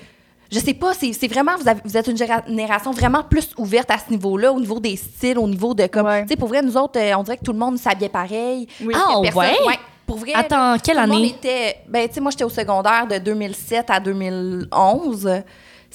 je 0.51 0.59
sais 0.59 0.73
pas, 0.73 0.93
c'est, 0.93 1.27
vraiment, 1.27 1.53
vous, 1.59 1.67
avez- 1.67 1.81
vous 1.85 1.95
êtes 1.97 2.07
une 2.07 2.17
génération 2.17 2.91
vraiment 2.91 3.23
plus 3.23 3.49
ouverte 3.57 3.89
à 3.91 3.97
ce 3.97 4.11
niveau-là, 4.11 4.51
au 4.51 4.59
niveau 4.59 4.79
des 4.79 4.95
styles, 4.97 5.37
au 5.39 5.47
niveau 5.47 5.73
de 5.73 5.87
comme, 5.87 6.05
Ouais. 6.07 6.23
tu 6.23 6.29
sais, 6.29 6.35
pour 6.35 6.49
vrai, 6.49 6.61
nous 6.61 6.75
autres, 6.77 6.99
euh, 6.99 7.15
on 7.17 7.23
dirait 7.23 7.37
que 7.37 7.43
tout 7.45 7.53
le 7.53 7.59
monde 7.59 7.77
s'habillait 7.77 8.09
pareil. 8.09 8.67
Oui. 8.83 8.93
Ah, 8.95 9.19
ouais? 9.19 9.31
Pour 10.05 10.17
vrai. 10.17 10.33
Attends, 10.35 10.75
quelle 10.83 10.97
tout 10.97 11.01
le 11.01 11.07
monde 11.07 11.17
année? 11.19 11.29
était, 11.29 11.77
ben, 11.87 12.07
tu 12.09 12.15
sais, 12.15 12.19
moi, 12.19 12.29
j'étais 12.31 12.43
au 12.43 12.49
secondaire 12.49 13.07
de 13.07 13.17
2007 13.19 13.89
à 13.89 13.99
2011. 14.01 15.29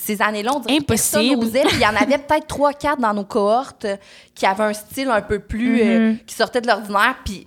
Ces 0.00 0.22
années-là, 0.22 0.52
on 0.54 0.60
dirait 0.60 0.78
que 0.78 0.84
personne 0.84 1.20
Impossible. 1.24 1.44
n'osait. 1.44 1.62
Puis 1.64 1.76
il 1.76 1.82
y 1.82 1.86
en 1.86 1.96
avait 1.96 2.18
peut-être 2.18 2.46
trois, 2.46 2.72
quatre 2.72 3.00
dans 3.00 3.12
nos 3.12 3.24
cohortes 3.24 3.86
qui 4.34 4.46
avaient 4.46 4.64
un 4.64 4.72
style 4.72 5.08
un 5.08 5.20
peu 5.22 5.40
plus... 5.40 5.82
euh, 5.82 5.98
Mhm. 6.12 6.18
qui 6.24 6.34
sortait 6.34 6.60
de 6.60 6.66
l'ordinaire. 6.68 7.16
Puis 7.24 7.46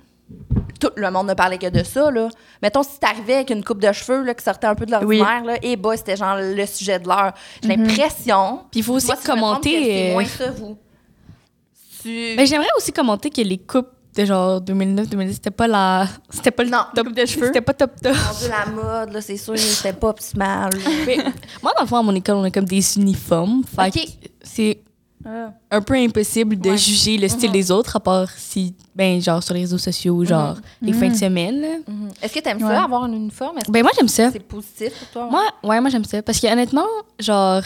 tout 0.79 0.89
le 0.95 1.09
monde 1.11 1.27
ne 1.27 1.33
parlait 1.33 1.57
que 1.57 1.69
de 1.69 1.83
ça, 1.83 2.11
là. 2.11 2.27
Mettons, 2.61 2.83
si 2.83 2.99
t'arrivais 2.99 3.35
avec 3.35 3.49
une 3.51 3.63
coupe 3.63 3.79
de 3.81 3.91
cheveux, 3.91 4.23
là, 4.23 4.33
qui 4.33 4.43
sortait 4.43 4.67
un 4.67 4.75
peu 4.75 4.85
de 4.85 4.91
l'ordinaire, 4.91 5.43
là, 5.45 5.55
et 5.61 5.75
bah, 5.75 5.95
c'était 5.95 6.15
genre 6.17 6.37
le 6.39 6.65
sujet 6.65 6.99
de 6.99 7.07
l'heure. 7.07 7.33
J'ai 7.63 7.69
l'impression... 7.75 8.59
Puis 8.69 8.79
il 8.81 8.83
faut 8.83 8.93
aussi 8.93 9.07
moi, 9.07 9.15
si 9.15 9.25
je 9.27 9.31
me 9.31 9.37
trompe, 9.37 9.63
que 9.63 9.69
commenter. 9.69 9.83
C'est 9.83 10.09
euh, 10.09 10.13
moins 10.13 10.25
ça, 10.25 10.51
vous. 10.51 10.77
Tu... 12.01 12.33
Mais 12.35 12.45
j'aimerais 12.45 12.67
aussi 12.77 12.91
commenter 12.91 13.29
que 13.29 13.41
les 13.41 13.57
coupes 13.59 13.89
de 14.15 14.25
genre 14.25 14.59
2009-2010, 14.61 15.33
c'était 15.33 15.51
pas 15.51 15.67
la. 15.67 16.07
C'était 16.29 16.51
pas 16.51 16.63
le 16.63 16.69
Non, 16.69 16.83
top 16.93 17.13
de 17.13 17.25
cheveux. 17.25 17.47
C'était 17.47 17.61
pas 17.61 17.73
top 17.73 17.91
top. 18.01 18.15
La 18.49 18.65
mode, 18.71 19.13
là, 19.13 19.21
c'est 19.21 19.37
sûr, 19.37 19.57
c'était 19.57 19.93
pas 19.93 20.09
optimal. 20.09 20.71
Mais 21.07 21.17
moi, 21.63 21.71
dans 21.75 21.83
le 21.83 21.87
fond, 21.87 21.97
à 21.97 22.03
mon 22.03 22.15
école, 22.15 22.35
on 22.35 22.43
a 22.43 22.51
comme 22.51 22.65
des 22.65 22.97
uniformes. 22.97 23.63
Fait 23.63 24.07
c'est 24.43 24.79
Ah. 25.23 25.51
un 25.69 25.81
peu 25.83 25.93
impossible 25.93 26.59
de 26.59 26.71
Ouais. 26.71 26.77
juger 26.77 27.15
le 27.15 27.27
style 27.27 27.49
Mhm. 27.49 27.53
des 27.53 27.69
autres, 27.69 27.95
à 27.95 27.99
part 27.99 28.27
si, 28.35 28.73
ben, 28.95 29.21
genre 29.21 29.43
sur 29.43 29.53
les 29.53 29.59
réseaux 29.61 29.77
sociaux, 29.77 30.25
genre 30.25 30.55
les 30.81 30.93
fins 30.93 31.09
de 31.09 31.15
semaine. 31.15 31.63
Mhm. 31.87 32.09
Est-ce 32.23 32.33
que 32.33 32.39
t'aimes 32.39 32.57
Ouais. 32.63 32.67
ça, 32.75 32.83
avoir 32.85 33.03
un 33.03 33.13
uniforme? 33.13 33.59
Ben, 33.69 33.83
moi, 33.83 33.91
j'aime 33.95 34.07
ça. 34.07 34.25
que 34.27 34.33
c'est 34.33 34.39
positif 34.39 34.91
pour 34.97 35.07
toi? 35.09 35.27
Moi, 35.29 35.43
ouais, 35.63 35.79
moi, 35.79 35.91
j'aime 35.91 36.05
ça. 36.05 36.23
Parce 36.23 36.39
que 36.39 36.47
honnêtement, 36.51 36.87
genre, 37.19 37.61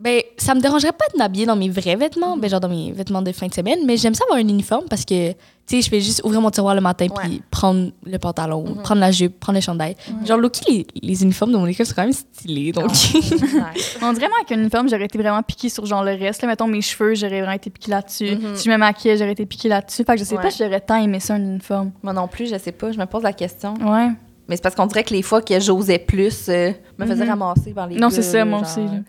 Ben, 0.00 0.22
ça 0.38 0.54
me 0.54 0.60
dérangerait 0.60 0.92
pas 0.92 1.04
de 1.12 1.18
m'habiller 1.18 1.44
dans 1.44 1.56
mes 1.56 1.68
vrais 1.68 1.94
vêtements, 1.94 2.36
ben, 2.38 2.48
genre 2.48 2.60
dans 2.60 2.70
mes 2.70 2.90
vêtements 2.92 3.20
de 3.20 3.32
fin 3.32 3.48
de 3.48 3.52
semaine, 3.54 3.80
mais 3.86 3.98
j'aime 3.98 4.14
ça 4.14 4.24
avoir 4.24 4.38
un 4.38 4.48
uniforme 4.48 4.86
parce 4.88 5.04
que, 5.04 5.32
tu 5.32 5.36
sais, 5.66 5.82
je 5.82 5.90
vais 5.90 6.00
juste 6.00 6.22
ouvrir 6.24 6.40
mon 6.40 6.50
tiroir 6.50 6.74
le 6.74 6.80
matin 6.80 7.04
Ouais. 7.06 7.22
puis 7.24 7.42
prendre 7.50 7.90
le 8.06 8.18
pantalon, 8.18 8.64
Mhm. 8.66 8.82
prendre 8.82 9.00
la 9.02 9.10
jupe, 9.10 9.38
prendre 9.38 9.58
le 9.58 9.62
chandail. 9.62 9.96
Genre, 10.24 10.38
Loki, 10.38 10.62
les, 10.68 10.86
les 11.02 11.22
uniformes 11.22 11.52
de 11.52 11.58
mon 11.58 11.66
école 11.66 11.84
sont 11.84 11.92
quand 11.94 12.04
même 12.04 12.14
stylés, 12.14 12.72
donc. 12.72 12.90
Nice. 12.90 13.20
On 14.02 14.12
dirait, 14.14 14.28
moi, 14.28 14.38
avec 14.40 14.52
un 14.52 14.60
uniforme, 14.60 14.88
j'aurais 14.88 15.04
été 15.04 15.18
vraiment 15.18 15.42
piquée 15.42 15.68
sur 15.68 15.84
genre 15.84 16.02
le 16.02 16.12
reste. 16.12 16.40
Là, 16.40 16.48
mettons, 16.48 16.66
mes 16.66 16.80
cheveux, 16.80 17.14
j'aurais 17.14 17.40
vraiment 17.40 17.52
été 17.52 17.68
piquée 17.68 17.90
là-dessus. 17.90 18.36
Mhm. 18.36 18.56
Si 18.56 18.64
je 18.64 18.70
me 18.70 18.78
maquillais, 18.78 19.18
j'aurais 19.18 19.32
été 19.32 19.44
piquée 19.44 19.68
là-dessus. 19.68 20.02
Fait 20.04 20.14
que 20.14 20.18
je 20.20 20.24
sais 20.24 20.34
Ouais. 20.36 20.42
pas 20.42 20.50
si 20.50 20.62
j'aurais 20.64 20.80
tant 20.80 20.96
aimé 20.96 21.20
ça, 21.20 21.34
un 21.34 21.40
uniforme. 21.44 21.92
Moi 22.02 22.14
non 22.14 22.26
plus, 22.26 22.48
je 22.50 22.56
sais 22.56 22.72
pas, 22.72 22.90
je 22.90 22.98
me 22.98 23.04
pose 23.04 23.22
la 23.22 23.34
question. 23.34 23.74
Ouais. 23.74 24.08
Mais 24.48 24.56
c'est 24.56 24.62
parce 24.62 24.74
qu'on 24.74 24.86
dirait 24.86 25.04
que 25.04 25.12
les 25.12 25.22
fois 25.22 25.42
que 25.42 25.60
j'osais 25.60 25.98
plus, 25.98 26.48
euh, 26.48 26.72
me 26.98 27.04
faisais 27.06 27.22
Mhm. 27.24 27.28
ramasser 27.30 27.72
par 27.74 27.86
les 27.86 27.96
Non, 27.96 28.08
c'est 28.08 28.22
ça, 28.22 28.46
moi 28.46 28.60
genre. 28.60 28.68
aussi. 28.68 28.80
là. 28.86 29.00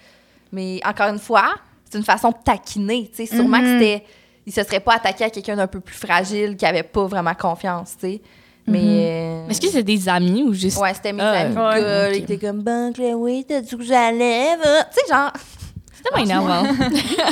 Mais 0.52 0.80
encore 0.86 1.08
une 1.10 1.20
fois, 1.20 1.54
c'est 1.90 1.98
une 1.98 2.04
façon 2.04 2.30
de 2.30 2.36
taquiner. 2.44 3.10
Tu 3.16 3.26
sais, 3.26 3.36
sûrement 3.36 3.60
que 3.60 3.66
Mhm. 3.66 3.80
c'était. 3.80 4.06
Il 4.46 4.52
se 4.54 4.64
serait 4.64 4.80
pas 4.80 4.96
attaqué 4.96 5.24
à 5.26 5.30
quelqu'un 5.30 5.56
d'un 5.56 5.68
peu 5.68 5.80
plus 5.80 5.96
fragile 5.96 6.58
qui 6.58 6.66
avait 6.66 6.84
pas 6.84 7.06
vraiment 7.06 7.34
confiance, 7.36 7.92
tu 8.00 8.08
sais. 8.08 8.22
Mais. 8.68 8.80
Mhm. 8.80 8.88
euh, 8.88 9.48
Est-ce 9.50 9.62
que 9.62 9.68
c'est 9.68 9.84
des 9.84 10.10
amis 10.10 10.44
ou 10.44 10.54
juste. 10.54 10.78
Ouais, 10.80 10.94
c'était 10.94 11.14
mes 11.14 11.22
Ah, 11.22 11.32
amis. 11.42 11.56
ouais. 11.56 11.82
gars, 11.82 12.08
Ok. 12.10 12.16
Ils 12.18 12.24
étaient 12.24 12.38
comme, 12.38 12.62
ben, 12.62 12.92
Chloé, 12.94 13.46
t'as 13.48 13.62
dit 13.62 13.76
que 13.78 13.84
j'allais. 13.84 14.56
va. 14.58 14.84
Tu 14.86 15.00
sais, 15.00 15.14
genre, 15.14 15.32
C'est 15.94 16.04
tellement 16.04 16.24
énervant. 16.26 16.64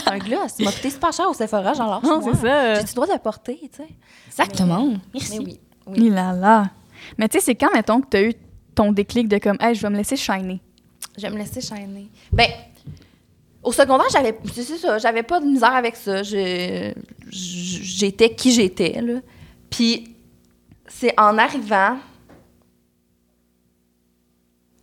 c'est 0.05 0.07
un 0.11 0.17
gloss. 0.19 0.53
Il 0.59 0.65
m'a 0.65 0.71
coûté 0.71 0.89
super 0.91 1.11
cher 1.11 1.27
au 1.29 1.33
Sephora, 1.33 1.73
genre, 1.73 1.89
lâche 1.89 2.03
Non, 2.03 2.21
c'est 2.23 2.39
ça. 2.47 2.73
J'ai-tu 2.75 2.87
le 2.89 2.93
droit 2.93 3.07
de 3.07 3.13
le 3.13 3.19
porter, 3.19 3.59
tu 3.63 3.69
sais? 3.77 3.87
Exactement. 4.27 4.87
Mais 4.89 4.97
Merci. 5.15 5.39
oui. 5.39 5.59
oui. 5.87 5.93
Il 5.97 6.13
là 6.13 6.33
là. 6.33 6.69
Mais 7.17 7.27
tu 7.27 7.39
sais, 7.39 7.45
c'est 7.45 7.55
quand, 7.55 7.69
mettons, 7.73 8.01
que 8.01 8.07
t'as 8.09 8.21
eu 8.21 8.33
ton 8.75 8.91
déclic 8.91 9.27
de 9.27 9.39
comme, 9.39 9.57
hey, 9.59 9.73
je 9.73 9.81
vais 9.81 9.89
me 9.89 9.97
laisser 9.97 10.15
shiner. 10.15 10.61
Je 11.17 11.23
vais 11.23 11.31
me 11.31 11.37
laisser 11.37 11.61
chaîner. 11.61 12.07
Ben, 12.31 12.47
au 13.69 13.71
secondaire, 13.71 14.07
j'avais, 14.11 14.35
c'est 14.53 14.63
ça, 14.63 14.97
j'avais 14.97 15.21
pas 15.21 15.39
de 15.39 15.45
misère 15.45 15.73
avec 15.75 15.95
ça. 15.95 16.23
Je, 16.23 16.91
j'étais 17.31 18.33
qui 18.33 18.51
j'étais, 18.51 18.99
là. 19.01 19.19
Puis, 19.69 20.15
c'est 20.87 21.13
en 21.19 21.37
arrivant. 21.37 21.97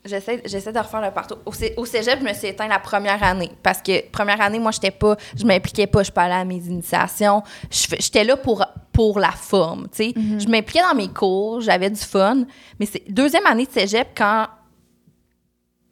J'essaie, 0.05 0.41
j'essaie 0.45 0.73
de 0.73 0.79
refaire 0.79 1.01
le 1.01 1.11
partout. 1.11 1.35
Au, 1.45 1.53
cé- 1.53 1.75
au 1.77 1.85
cégep, 1.85 2.21
je 2.21 2.25
me 2.25 2.33
suis 2.33 2.47
éteint 2.47 2.69
la 2.69 2.79
première 2.79 3.21
année. 3.25 3.51
Parce 3.61 3.83
que, 3.83 4.09
première 4.09 4.41
année, 4.41 4.61
moi, 4.61 4.71
j'étais 4.71 4.93
pas, 4.93 5.17
je 5.37 5.45
m'impliquais 5.45 5.89
pas, 5.89 6.05
je 6.05 6.13
parlais 6.13 6.35
à 6.37 6.45
mes 6.45 6.59
initiations. 6.59 7.43
Je 7.69 7.97
J'étais 7.99 8.23
là 8.23 8.37
pour, 8.37 8.65
pour 8.93 9.19
la 9.19 9.33
forme, 9.33 9.89
tu 9.89 10.05
sais. 10.05 10.13
Je 10.15 10.47
m'impliquais 10.47 10.83
dans 10.89 10.95
mes 10.95 11.09
cours, 11.09 11.61
j'avais 11.61 11.91
du 11.91 12.01
fun. 12.01 12.45
Mais 12.79 12.87
c'est 12.87 13.03
deuxième 13.11 13.47
année 13.47 13.67
de 13.67 13.73
cégep, 13.73 14.09
quand 14.17 14.47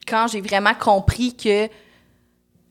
quand 0.06 0.26
j'ai 0.28 0.42
vraiment 0.42 0.74
compris 0.74 1.34
que 1.34 1.66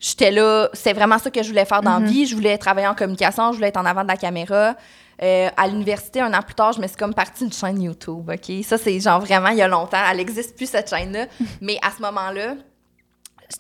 j'étais 0.03 0.31
là, 0.31 0.69
c'est 0.73 0.93
vraiment 0.93 1.17
ça 1.17 1.31
que 1.31 1.41
je 1.41 1.47
voulais 1.47 1.65
faire 1.65 1.81
dans 1.81 1.97
la 1.97 2.05
vie. 2.05 2.25
Je 2.25 2.35
voulais 2.35 2.57
travailler 2.57 2.87
en 2.87 2.93
communication, 2.93 3.51
je 3.51 3.57
voulais 3.57 3.69
être 3.69 3.77
en 3.77 3.85
avant 3.85 4.03
de 4.03 4.09
la 4.09 4.17
caméra. 4.17 4.75
Euh, 5.21 5.49
à 5.55 5.67
l'université, 5.67 6.19
un 6.19 6.33
an 6.33 6.41
plus 6.41 6.55
tard, 6.55 6.73
je 6.73 6.81
me 6.81 6.87
suis 6.87 6.97
comme 6.97 7.13
partie 7.13 7.43
d'une 7.43 7.53
chaîne 7.53 7.81
YouTube, 7.81 8.29
OK? 8.29 8.63
Ça, 8.63 8.77
c'est 8.77 8.99
genre 8.99 9.21
vraiment 9.21 9.49
il 9.49 9.57
y 9.57 9.61
a 9.61 9.67
longtemps. 9.67 10.01
Elle 10.09 10.17
n'existe 10.17 10.57
plus, 10.57 10.69
cette 10.69 10.89
chaîne-là. 10.89 11.27
Mais 11.61 11.77
à 11.81 11.91
ce 11.95 12.01
moment-là, 12.01 12.55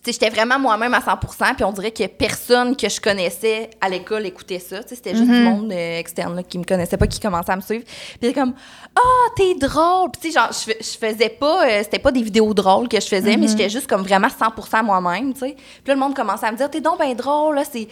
j'étais 0.05 0.29
vraiment 0.29 0.59
moi-même 0.59 0.93
à 0.93 0.99
100% 0.99 1.55
puis 1.55 1.63
on 1.63 1.71
dirait 1.71 1.91
que 1.91 2.05
personne 2.07 2.75
que 2.75 2.89
je 2.89 2.99
connaissais 2.99 3.69
à 3.81 3.89
l'école 3.89 4.25
écoutait 4.25 4.59
ça. 4.59 4.77
C'était 4.87 5.11
juste 5.15 5.29
du 5.29 5.41
monde 5.41 5.71
euh, 5.71 5.99
externe 5.99 6.35
là, 6.35 6.43
qui 6.43 6.57
me 6.57 6.63
connaissait 6.63 6.97
pas, 6.97 7.07
qui 7.07 7.19
commençait 7.19 7.51
à 7.51 7.55
me 7.55 7.61
suivre. 7.61 7.83
Puis 8.19 8.33
comme 8.33 8.53
«Ah, 8.95 9.29
t'es 9.35 9.55
drôle!» 9.55 10.09
Puis 10.13 10.21
tu 10.21 10.31
sais, 10.31 10.39
genre, 10.39 10.49
je, 10.51 10.71
je 10.79 10.97
faisais 10.97 11.29
pas... 11.29 11.67
euh, 11.67 11.79
c'était 11.83 11.99
pas 11.99 12.11
des 12.11 12.21
vidéos 12.21 12.53
drôles 12.53 12.87
que 12.87 12.99
je 12.99 13.07
faisais, 13.07 13.37
mais 13.37 13.47
j'étais 13.47 13.69
juste 13.69 13.87
comme 13.87 14.01
vraiment 14.03 14.27
100% 14.27 14.83
moi-même, 14.83 15.33
tu 15.33 15.39
sais. 15.39 15.55
Puis 15.55 15.83
là, 15.87 15.93
le 15.93 15.99
monde 15.99 16.15
commençait 16.15 16.45
à 16.47 16.51
me 16.51 16.57
dire 16.57 16.69
«T'es 16.71 16.81
donc 16.81 16.99
bien 16.99 17.13
drôle, 17.13 17.55
là. 17.55 17.63
Tu 17.71 17.87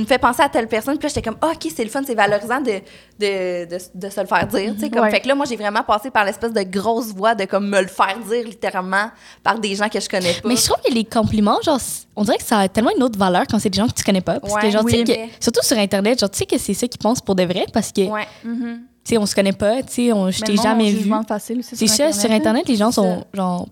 me 0.00 0.06
fais 0.06 0.18
penser 0.18 0.42
à 0.42 0.48
telle 0.48 0.68
personne.» 0.68 0.98
Puis 0.98 1.08
là, 1.08 1.14
j'étais 1.14 1.22
comme 1.22 1.38
Ah, 1.40 1.52
OK, 1.54 1.70
c'est 1.74 1.84
le 1.84 1.90
fun, 1.90 2.02
c'est 2.06 2.14
valorisant 2.14 2.60
de, 2.60 2.80
de, 3.18 3.64
de, 3.66 3.78
de 3.94 4.08
se 4.10 4.20
le 4.20 4.26
faire 4.26 4.46
dire, 4.46 4.74
tu 4.74 4.80
sais. 4.80 4.90
Comme, 4.90 4.98
Ouais. 4.98 5.10
Fait 5.10 5.20
que 5.20 5.28
là, 5.28 5.34
moi, 5.34 5.46
j'ai 5.48 5.56
vraiment 5.56 5.82
passé 5.84 6.10
par 6.10 6.24
l'espèce 6.24 6.52
de 6.52 6.62
grosse 6.62 7.14
voix 7.14 7.34
de 7.36 7.44
comme 7.44 7.68
me 7.68 7.80
le 7.80 7.86
faire 7.86 8.18
dire, 8.28 8.44
littéralement, 8.44 9.10
par 9.44 9.58
des 9.58 9.74
gens 9.76 9.88
que 9.88 10.00
je 10.00 10.08
connais 10.08 10.32
pas. 10.34 10.48
Mais 10.48 10.56
je 10.56 10.64
trouve 10.64 10.82
que 10.84 10.92
les 10.92 11.04
compliments, 11.28 11.58
genre, 11.64 11.80
on 12.16 12.24
dirait 12.24 12.38
que 12.38 12.42
ça 12.44 12.58
a 12.60 12.68
tellement 12.68 12.90
une 12.96 13.02
autre 13.02 13.18
valeur 13.18 13.44
quand 13.48 13.58
c'est 13.58 13.70
des 13.70 13.76
gens 13.78 13.86
que 13.86 13.92
tu 13.94 14.02
connais 14.04 14.20
pas. 14.20 14.40
Parce 14.40 14.52
Ouais, 14.54 14.62
que, 14.62 14.70
genre, 14.70 14.84
tu 14.84 14.96
oui, 14.96 15.04
que- 15.04 15.12
surtout 15.40 15.62
sur 15.62 15.76
Internet, 15.78 16.18
genre, 16.20 16.30
tu 16.30 16.38
sais 16.38 16.46
que 16.46 16.58
c'est 16.58 16.74
ça 16.74 16.86
qu'ils 16.88 16.98
pensent 16.98 17.20
pour 17.20 17.34
de 17.34 17.42
vrai 17.44 17.66
parce 17.72 17.92
que, 17.92 18.02
Ouais. 18.02 18.26
Mm-hmm. 18.46 18.76
tu 18.76 18.80
sais, 19.04 19.18
on 19.18 19.26
se 19.26 19.34
connaît 19.34 19.52
pas, 19.52 19.82
tu 19.82 19.92
sais, 19.92 20.12
on- 20.12 20.30
je 20.30 20.40
t'ai 20.40 20.56
jamais 20.56 20.90
vu. 20.90 20.98
jugement 20.98 21.22
facile 21.22 21.58
aussi 21.60 21.76
C'est 21.76 21.86
ça, 21.86 22.12
sur 22.12 22.30
Internet, 22.30 22.68
les 22.68 22.76
gens 22.76 22.90
sont, 22.92 23.24
genre, 23.34 23.66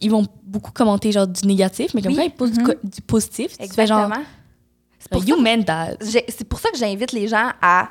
ils 0.00 0.10
vont 0.10 0.26
beaucoup 0.42 0.72
commenter, 0.72 1.12
genre, 1.12 1.26
du 1.26 1.46
négatif, 1.46 1.92
mais 1.94 2.02
comme 2.02 2.12
Oui. 2.12 2.16
quand 2.18 2.24
ils 2.24 2.30
posent 2.30 2.52
du, 2.52 2.60
Mhm. 2.62 2.74
du 2.84 3.00
positif, 3.02 3.56
tu 3.58 3.68
fais 3.68 3.86
genre, 3.86 4.00
Exactement. 4.00 4.26
C'est 4.98 5.10
pour, 5.10 5.24
you 5.24 5.36
ça, 5.36 5.42
meant 5.42 5.62
that. 5.64 5.94
j'ai- 6.02 6.24
c'est 6.28 6.44
pour 6.46 6.58
ça 6.60 6.70
que 6.70 6.76
j'invite 6.78 7.12
les 7.12 7.26
gens 7.28 7.50
à. 7.62 7.88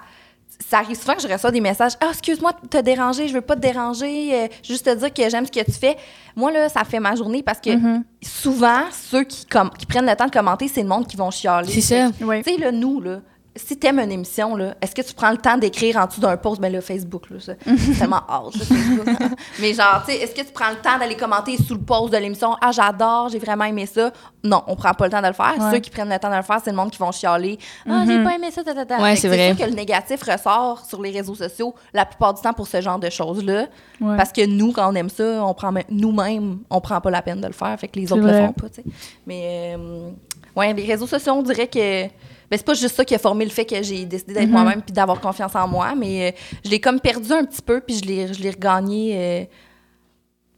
Ça 0.61 0.79
arrive 0.79 0.97
souvent 0.99 1.15
que 1.15 1.21
je 1.21 1.27
reçois 1.27 1.51
des 1.51 1.61
messages. 1.61 1.93
Ah, 2.01 2.07
excuse-moi 2.11 2.51
de 2.61 2.67
te 2.67 2.77
déranger, 2.81 3.27
je 3.29 3.33
veux 3.33 3.41
pas 3.41 3.55
te 3.55 3.61
déranger, 3.61 4.33
euh, 4.33 4.47
juste 4.61 4.85
te 4.85 4.93
dire 4.95 5.13
que 5.13 5.29
j'aime 5.29 5.45
ce 5.45 5.51
que 5.51 5.63
tu 5.63 5.71
fais. 5.71 5.95
Moi, 6.35 6.51
là, 6.51 6.67
ça 6.67 6.83
fait 6.83 6.99
ma 6.99 7.15
journée 7.15 7.41
parce 7.41 7.59
que 7.61 7.69
Mhm. 7.71 8.03
souvent, 8.21 8.81
ceux 8.91 9.23
qui, 9.23 9.45
prennent 9.45 10.05
le 10.05 10.15
temps 10.15 10.25
de 10.25 10.31
commenter, 10.31 10.67
c'est 10.67 10.81
le 10.83 10.89
monde 10.89 11.07
qui 11.07 11.15
vont 11.15 11.31
chialer. 11.31 11.71
C'est 11.71 11.81
ça. 11.81 12.09
Oui. 12.21 12.43
Tu 12.43 12.53
sais, 12.53 12.59
là, 12.59 12.71
nous, 12.73 12.99
là, 12.99 13.21
si 13.65 13.77
t'aimes 13.77 13.99
une 13.99 14.11
émission, 14.11 14.55
là, 14.55 14.75
est-ce 14.81 14.95
que 14.95 15.01
tu 15.01 15.13
prends 15.13 15.31
le 15.31 15.37
temps 15.37 15.57
d'écrire 15.57 15.97
en 15.97 16.05
dessous 16.05 16.21
d'un 16.21 16.37
post? 16.37 16.59
Ben 16.61 16.71
là, 16.71 16.81
Facebook, 16.81 17.29
là, 17.29 17.39
ça, 17.39 17.53
c'est 17.65 17.99
tellement 17.99 18.21
ça, 18.51 18.65
Facebook. 18.65 19.07
Mais 19.59 19.73
genre, 19.73 20.01
tu 20.05 20.11
sais, 20.13 20.17
est-ce 20.19 20.33
que 20.33 20.41
tu 20.41 20.51
prends 20.53 20.69
le 20.69 20.77
temps 20.77 20.97
d'aller 20.99 21.15
commenter 21.15 21.57
sous 21.57 21.73
le 21.75 21.81
post 21.81 22.11
de 22.13 22.17
l'émission? 22.17 22.55
Ah, 22.61 22.71
j'adore, 22.71 23.29
j'ai 23.29 23.39
vraiment 23.39 23.65
aimé 23.65 23.85
ça. 23.85 24.11
Non, 24.43 24.63
on 24.67 24.75
prend 24.75 24.93
pas 24.93 25.05
le 25.05 25.11
temps 25.11 25.21
de 25.21 25.27
le 25.27 25.33
faire. 25.33 25.55
Ouais. 25.59 25.71
Ceux 25.71 25.79
qui 25.79 25.89
prennent 25.89 26.09
le 26.09 26.17
temps 26.19 26.29
de 26.31 26.35
le 26.35 26.41
faire, 26.41 26.59
c'est 26.63 26.71
le 26.71 26.77
monde 26.77 26.91
qui 26.91 26.97
vont 26.97 27.11
chialer. 27.11 27.57
Ah, 27.87 28.03
j'ai 28.07 28.23
pas 28.23 28.35
aimé 28.35 28.49
ça, 28.51 28.63
ta, 28.63 28.73
ta, 28.73 28.85
ta. 28.85 29.01
Ouais, 29.01 29.15
c'est 29.15 29.27
vrai. 29.27 29.53
sûr 29.55 29.65
que 29.65 29.69
le 29.69 29.75
négatif 29.75 30.21
ressort 30.23 30.85
sur 30.85 31.01
les 31.01 31.11
réseaux 31.11 31.35
sociaux 31.35 31.75
la 31.93 32.05
plupart 32.05 32.33
du 32.33 32.41
temps 32.41 32.53
pour 32.53 32.67
ce 32.67 32.79
genre 32.81 32.99
de 32.99 33.09
choses-là. 33.09 33.67
Ouais. 33.99 34.17
Parce 34.17 34.31
que 34.31 34.45
nous, 34.45 34.71
quand 34.71 34.91
on 34.91 34.95
aime 34.95 35.09
ça, 35.09 35.43
on 35.45 35.53
prend 35.53 35.71
même- 35.71 35.83
nous-mêmes, 35.89 36.59
on 36.69 36.79
prend 36.79 37.01
pas 37.01 37.09
la 37.11 37.21
peine 37.21 37.41
de 37.41 37.47
le 37.47 37.53
faire. 37.53 37.77
Fait 37.79 37.87
que 37.87 37.99
les 37.99 38.11
autres 38.11 38.21
vrai. 38.21 38.41
le 38.41 38.47
font 38.47 38.53
pas, 38.53 38.69
tu 38.69 38.75
sais. 38.75 38.83
Mais, 39.27 39.75
euh, 39.77 40.09
ouais, 40.55 40.73
les 40.73 40.85
réseaux 40.85 41.07
sociaux, 41.07 41.33
on 41.33 41.43
dirait 41.43 41.67
que. 41.67 42.05
Ben, 42.49 42.57
c'est 42.57 42.65
pas 42.65 42.73
juste 42.73 42.95
ça 42.95 43.05
qui 43.05 43.13
a 43.15 43.19
formé 43.19 43.45
le 43.45 43.51
fait 43.51 43.65
que 43.65 43.81
j'ai 43.83 44.05
décidé 44.05 44.33
d'être 44.33 44.45
Mhm. 44.47 44.51
moi-même 44.51 44.81
puis 44.81 44.91
d'avoir 44.93 45.19
confiance 45.21 45.55
en 45.55 45.67
moi, 45.67 45.93
mais 45.95 46.29
euh, 46.29 46.59
je 46.65 46.69
l'ai 46.71 46.79
comme 46.79 46.99
perdu 46.99 47.31
un 47.31 47.45
petit 47.45 47.61
peu 47.61 47.79
puis 47.81 47.95
je 47.99 48.05
l'ai, 48.05 48.33
je 48.33 48.41
l'ai 48.41 48.49
regagné 48.51 49.13
euh, 49.15 49.45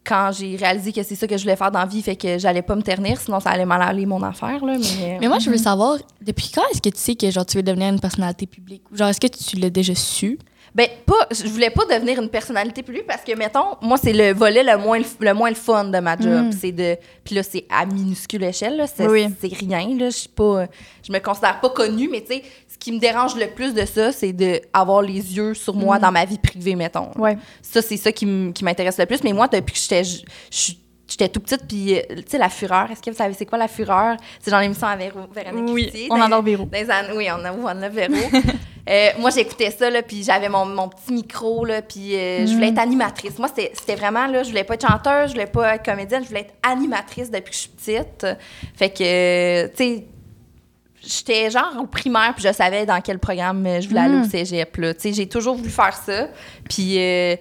quand 0.03 0.31
j'ai 0.33 0.55
réalisé 0.55 0.91
que 0.91 1.03
c'est 1.03 1.15
ça 1.15 1.27
que 1.27 1.37
je 1.37 1.43
voulais 1.43 1.55
faire 1.55 1.69
dans 1.69 1.79
la 1.79 1.85
vie, 1.85 2.01
fait 2.01 2.15
que 2.15 2.39
j'allais 2.39 2.63
pas 2.63 2.75
me 2.75 2.81
ternir, 2.81 3.19
sinon 3.21 3.39
ça 3.39 3.51
allait 3.51 3.65
mal 3.67 3.81
aller 3.83 4.05
mon 4.07 4.23
affaire, 4.23 4.65
là. 4.65 4.75
Mais, 4.79 5.17
Mais 5.21 5.27
moi, 5.27 5.37
je 5.37 5.49
veux 5.49 5.57
savoir, 5.57 5.97
depuis 6.21 6.49
quand 6.53 6.63
est-ce 6.71 6.81
que 6.81 6.89
tu 6.89 6.97
sais 6.97 7.13
que, 7.15 7.29
genre, 7.29 7.45
tu 7.45 7.57
veux 7.57 7.63
devenir 7.63 7.89
une 7.89 7.99
personnalité 7.99 8.47
publique? 8.47 8.81
Genre, 8.91 9.09
est-ce 9.09 9.19
que 9.19 9.27
tu 9.27 9.57
l'as 9.57 9.69
déjà 9.69 9.93
su? 9.93 10.39
Ben, 10.73 10.87
pas, 11.05 11.27
je 11.31 11.47
voulais 11.49 11.69
pas 11.69 11.83
devenir 11.85 12.21
une 12.21 12.29
personnalité 12.29 12.81
publique 12.81 13.05
parce 13.05 13.23
que, 13.23 13.35
mettons, 13.37 13.75
moi, 13.81 13.97
c'est 14.01 14.13
le 14.13 14.33
volet 14.33 14.63
le 14.63 14.77
moins, 14.77 14.99
le 15.19 15.33
moins 15.33 15.49
le 15.49 15.55
fun 15.55 15.83
de 15.83 15.99
ma 15.99 16.15
job. 16.17 16.45
Mm. 16.45 16.51
C'est 16.53 16.71
de. 16.71 16.95
Puis 17.25 17.35
là, 17.35 17.43
c'est 17.43 17.65
à 17.69 17.85
minuscule 17.85 18.43
échelle, 18.43 18.77
là. 18.77 18.87
C'est, 18.87 19.05
Oui. 19.05 19.27
rien, 19.43 19.87
là. 19.97 20.09
Je 20.09 20.15
suis 20.17 20.29
pas. 20.29 20.67
Je 21.05 21.11
me 21.11 21.19
considère 21.19 21.59
pas 21.59 21.69
connue, 21.71 22.07
mais 22.09 22.21
tu 22.21 22.35
sais, 22.35 22.43
ce 22.71 22.77
qui 22.77 22.93
me 22.93 22.99
dérange 22.99 23.35
le 23.35 23.47
plus 23.47 23.73
de 23.73 23.85
ça, 23.85 24.13
c'est 24.13 24.31
d'avoir 24.31 25.01
les 25.01 25.35
yeux 25.35 25.53
sur 25.55 25.75
moi 25.75 25.97
Mm. 25.97 26.01
dans 26.01 26.11
ma 26.13 26.23
vie 26.23 26.37
privée, 26.39 26.75
mettons. 26.75 27.11
Ouais. 27.17 27.37
Ça, 27.61 27.81
c'est 27.81 27.97
ça 27.97 28.13
qui 28.13 28.25
m'intéresse 28.25 28.97
le 28.97 29.05
plus. 29.05 29.21
Mais 29.25 29.33
moi, 29.33 29.49
depuis 29.49 29.73
que 29.73 29.79
j'étais. 29.79 30.05
je- 30.05 30.21
je- 30.51 30.73
J'étais 31.11 31.27
tout 31.27 31.41
petite, 31.41 31.67
puis, 31.67 31.97
euh, 31.97 32.01
tu 32.15 32.23
sais, 32.27 32.37
la 32.37 32.47
fureur. 32.47 32.89
Est-ce 32.89 33.01
que 33.01 33.09
vous 33.11 33.17
savez 33.17 33.33
c'est 33.33 33.45
quoi 33.45 33.57
la 33.57 33.67
fureur? 33.67 34.15
C'est 34.39 34.49
dans 34.49 34.59
l'émission 34.61 34.87
à 34.87 34.95
Véro, 34.95 35.19
Véronique 35.35 35.73
Oui, 35.73 35.83
Cloutier, 35.89 36.07
on 36.09 36.21
adore 36.21 36.41
Véro. 36.41 36.69
oui, 37.15 37.27
on 37.29 37.43
a 37.45 37.51
on 37.51 37.73
love 37.81 37.91
Véro. 37.93 38.13
Euh, 38.89 39.09
moi, 39.19 39.29
j'écoutais 39.29 39.69
ça, 39.69 39.91
là, 39.91 40.01
puis 40.01 40.23
j'avais 40.23 40.49
mon, 40.49 40.65
mon 40.65 40.89
petit 40.89 41.13
micro, 41.13 41.65
là, 41.65 41.83
puis 41.83 42.15
euh, 42.15 42.47
je 42.47 42.53
voulais 42.55 42.71
Mm. 42.71 42.73
être 42.73 42.79
animatrice. 42.79 43.37
Moi, 43.37 43.47
c'était 43.55 43.95
vraiment, 43.95 44.25
là, 44.25 44.41
je 44.41 44.49
voulais 44.49 44.63
pas 44.63 44.73
être 44.73 44.87
chanteuse, 44.87 45.27
je 45.27 45.33
voulais 45.33 45.45
pas 45.45 45.75
être 45.75 45.85
comédienne, 45.85 46.23
je 46.23 46.29
voulais 46.29 46.41
être 46.41 46.53
animatrice 46.63 47.29
depuis 47.29 47.51
que 47.51 47.55
je 47.55 47.61
suis 47.61 47.69
petite. 47.69 48.25
Fait 48.75 48.89
que, 48.89 49.03
euh, 49.03 49.67
tu 49.67 49.83
sais, 49.83 50.05
j'étais 51.03 51.51
genre 51.51 51.73
au 51.79 51.85
primaire, 51.85 52.33
puis 52.35 52.43
je 52.47 52.51
savais 52.53 52.85
dans 52.87 52.99
quel 53.01 53.19
programme 53.19 53.67
je 53.79 53.87
voulais 53.87 54.01
aller 54.01 54.15
Mm. 54.15 54.21
au 54.23 54.29
cégep, 54.29 54.75
là. 54.77 54.93
Tu 54.95 55.01
sais, 55.01 55.13
j'ai 55.13 55.27
toujours 55.27 55.55
voulu 55.55 55.69
faire 55.69 55.93
ça. 55.95 56.29
Puis, 56.67 56.95
euh, 56.97 57.35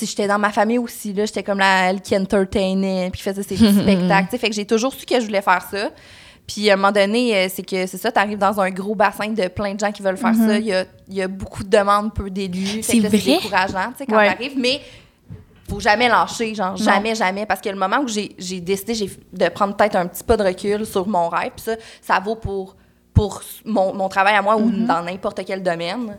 j'étais 0.00 0.26
dans 0.26 0.38
ma 0.38 0.50
famille 0.50 0.78
aussi, 0.78 1.12
là. 1.12 1.24
J'étais 1.26 1.42
comme 1.42 1.58
la, 1.58 1.90
elle 1.90 2.00
qui 2.00 2.16
entertainait, 2.16 3.08
puis 3.10 3.18
qui 3.20 3.24
faisait 3.28 3.42
ses 3.42 3.54
petits 3.56 3.72
spectacles. 3.82 4.36
Fait 4.38 4.48
que 4.50 4.54
j'ai 4.54 4.66
toujours 4.66 4.92
su 4.94 5.06
que 5.06 5.20
je 5.20 5.26
voulais 5.26 5.42
faire 5.42 5.62
ça. 5.70 5.90
Puis 6.46 6.68
à 6.70 6.72
un 6.74 6.76
moment 6.76 6.90
donné, 6.92 7.36
euh, 7.36 7.46
c'est 7.48 7.62
que 7.62 7.86
c'est 7.86 7.98
ça, 7.98 8.10
tu 8.10 8.18
arrives 8.18 8.38
dans 8.38 8.60
un 8.60 8.70
gros 8.70 8.94
bassin 8.96 9.28
de 9.28 9.46
plein 9.48 9.74
de 9.74 9.80
gens 9.80 9.92
qui 9.92 10.02
veulent 10.02 10.16
faire 10.16 10.34
ça. 10.34 10.58
Il 10.58 10.66
y 10.66 10.74
a, 10.74 10.84
il 11.08 11.14
y 11.14 11.22
a 11.22 11.28
beaucoup 11.28 11.62
de 11.62 11.68
demandes, 11.68 12.12
peu 12.12 12.28
d'élus. 12.30 12.82
C'est 12.82 12.98
décourageant, 12.98 13.92
tu 13.92 13.98
sais, 13.98 14.06
quand 14.06 14.16
Ouais. 14.16 14.26
t'arrives. 14.32 14.58
Mais 14.58 14.80
faut 15.70 15.78
jamais 15.78 16.08
lâcher, 16.08 16.52
genre 16.54 16.72
Non. 16.72 16.76
jamais, 16.84 17.14
jamais. 17.14 17.46
Parce 17.46 17.60
que 17.60 17.68
le 17.68 17.76
moment 17.76 17.98
où 18.00 18.08
j'ai 18.08 18.60
décidé 18.60 19.08
de 19.32 19.48
prendre 19.50 19.76
peut-être 19.76 19.94
un 19.96 20.06
petit 20.06 20.24
pas 20.24 20.36
de 20.36 20.42
recul 20.42 20.84
sur 20.84 21.06
mon 21.06 21.28
rêve, 21.28 21.52
puis 21.54 21.64
ça, 21.64 21.76
ça 22.02 22.18
vaut 22.18 22.34
pour, 22.36 22.76
pour 23.14 23.40
mon, 23.64 23.94
mon 23.94 24.08
travail 24.08 24.34
à 24.34 24.42
moi 24.42 24.56
ou 24.56 24.68
Mm-hmm. 24.68 24.86
dans 24.86 25.02
n'importe 25.02 25.42
quel 25.46 25.62
domaine. 25.62 26.18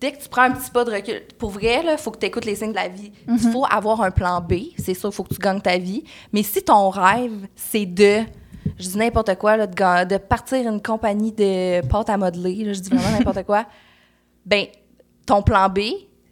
Dès 0.00 0.12
que 0.12 0.22
tu 0.22 0.28
prends 0.28 0.42
un 0.42 0.50
petit 0.50 0.70
pas 0.70 0.84
de 0.84 0.90
recul, 0.90 1.22
pour 1.38 1.50
vrai, 1.50 1.82
il 1.82 1.98
faut 1.98 2.10
que 2.10 2.18
tu 2.18 2.26
écoutes 2.26 2.44
les 2.44 2.54
signes 2.54 2.70
de 2.70 2.76
la 2.76 2.88
vie. 2.88 3.12
Il 3.28 3.38
faut 3.38 3.64
avoir 3.64 4.02
un 4.02 4.10
plan 4.10 4.40
B, 4.40 4.54
c'est 4.78 4.92
sûr, 4.92 5.08
il 5.10 5.14
faut 5.14 5.24
que 5.24 5.34
tu 5.34 5.40
gagnes 5.40 5.60
ta 5.60 5.78
vie. 5.78 6.04
Mais 6.32 6.42
si 6.42 6.62
ton 6.62 6.90
rêve, 6.90 7.48
c'est 7.54 7.86
de 7.86 8.24
je 8.78 8.88
dis 8.88 8.98
n'importe 8.98 9.34
quoi, 9.36 9.56
là, 9.56 9.66
de, 9.66 10.16
partir 10.18 10.68
une 10.68 10.82
compagnie 10.82 11.32
de 11.32 11.86
pâte 11.86 12.10
à 12.10 12.16
modeler, 12.16 12.64
là, 12.64 12.72
je 12.72 12.80
dis 12.80 12.90
vraiment 12.90 13.10
n'importe 13.18 13.44
quoi, 13.44 13.64
ben 14.44 14.66
ton 15.24 15.42
plan 15.42 15.68
B, 15.68 15.80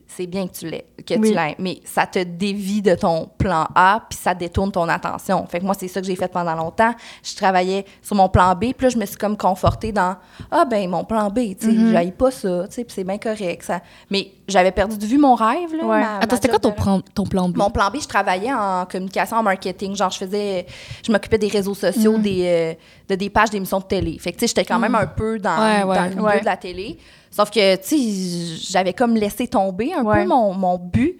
c'est 0.06 0.26
bien 0.26 0.46
que 0.46 0.52
tu 0.54 0.68
l'aies, 0.68 0.86
que 1.06 1.14
Oui. 1.14 1.30
tu 1.30 1.34
l'aies, 1.34 1.56
mais 1.58 1.80
ça 1.84 2.06
te 2.06 2.18
dévie 2.18 2.82
de 2.82 2.94
ton 2.94 3.28
plan 3.38 3.66
A, 3.74 4.02
puis 4.08 4.18
ça 4.20 4.34
détourne 4.34 4.70
ton 4.70 4.88
attention. 4.88 5.44
Fait 5.46 5.60
que 5.60 5.64
moi, 5.64 5.74
c'est 5.78 5.88
ça 5.88 6.00
que 6.00 6.06
j'ai 6.06 6.16
fait 6.16 6.30
pendant 6.30 6.54
longtemps. 6.54 6.92
Je 7.22 7.34
travaillais 7.34 7.84
sur 8.02 8.16
mon 8.16 8.28
plan 8.28 8.54
B, 8.54 8.72
puis 8.76 8.82
là, 8.82 8.88
je 8.90 8.98
me 8.98 9.06
suis 9.06 9.16
comme 9.16 9.36
confortée 9.36 9.92
dans 9.92 10.16
ah 10.50 10.64
ben 10.64 10.88
mon 10.88 11.04
plan 11.04 11.30
B, 11.30 11.56
tu 11.58 11.70
sais, 11.70 11.90
j'aille 11.92 12.12
pas 12.12 12.30
ça, 12.30 12.66
tu 12.68 12.74
sais, 12.74 12.84
puis 12.84 12.94
c'est 12.94 13.04
bien 13.04 13.18
correct 13.18 13.62
ça. 13.62 13.80
Mais 14.10 14.30
j'avais 14.48 14.72
perdu 14.72 14.98
de 14.98 15.06
vue 15.06 15.16
mon 15.18 15.34
rêve 15.34 15.74
là. 15.74 15.84
Ouais. 15.84 16.00
ma- 16.00 16.18
Attends, 16.18 16.36
c'était 16.36 16.48
quoi 16.48 16.58
ton, 16.58 16.72
plan- 16.72 17.00
ton 17.14 17.24
plan 17.24 17.48
B? 17.48 17.56
Mon 17.56 17.70
plan 17.70 17.90
B, 17.90 17.96
je 18.00 18.06
travaillais 18.06 18.52
en 18.52 18.84
communication, 18.86 19.36
en 19.38 19.42
marketing. 19.42 19.96
Genre, 19.96 20.10
je 20.10 20.18
faisais, 20.18 20.66
je 21.06 21.10
m'occupais 21.10 21.38
des 21.38 21.48
réseaux 21.48 21.74
sociaux, 21.74 22.18
des, 22.18 22.42
euh, 22.44 22.74
de 23.08 23.14
des 23.14 23.30
pages 23.30 23.50
d'émissions 23.50 23.78
de 23.80 23.84
télé. 23.84 24.18
Fait 24.18 24.32
que, 24.32 24.36
tu 24.36 24.40
sais, 24.40 24.48
j'étais 24.48 24.64
quand 24.64 24.78
même 24.78 24.94
un 24.94 25.06
peu 25.06 25.38
dans, 25.38 25.56
Ouais, 25.58 25.82
ouais. 25.84 25.96
dans 25.96 26.02
le 26.04 26.10
milieu 26.10 26.22
Ouais. 26.22 26.40
de 26.40 26.44
la 26.44 26.56
télé. 26.56 26.98
Sauf 27.30 27.50
que, 27.50 27.76
tu 27.76 27.96
sais, 27.98 28.70
j'avais 28.72 28.92
comme 28.92 29.14
laissé 29.14 29.48
tomber 29.48 29.92
un 29.92 30.04
Ouais. 30.04 30.22
peu 30.22 30.28
mon, 30.28 30.52
mon 30.54 30.78
but. 30.78 31.18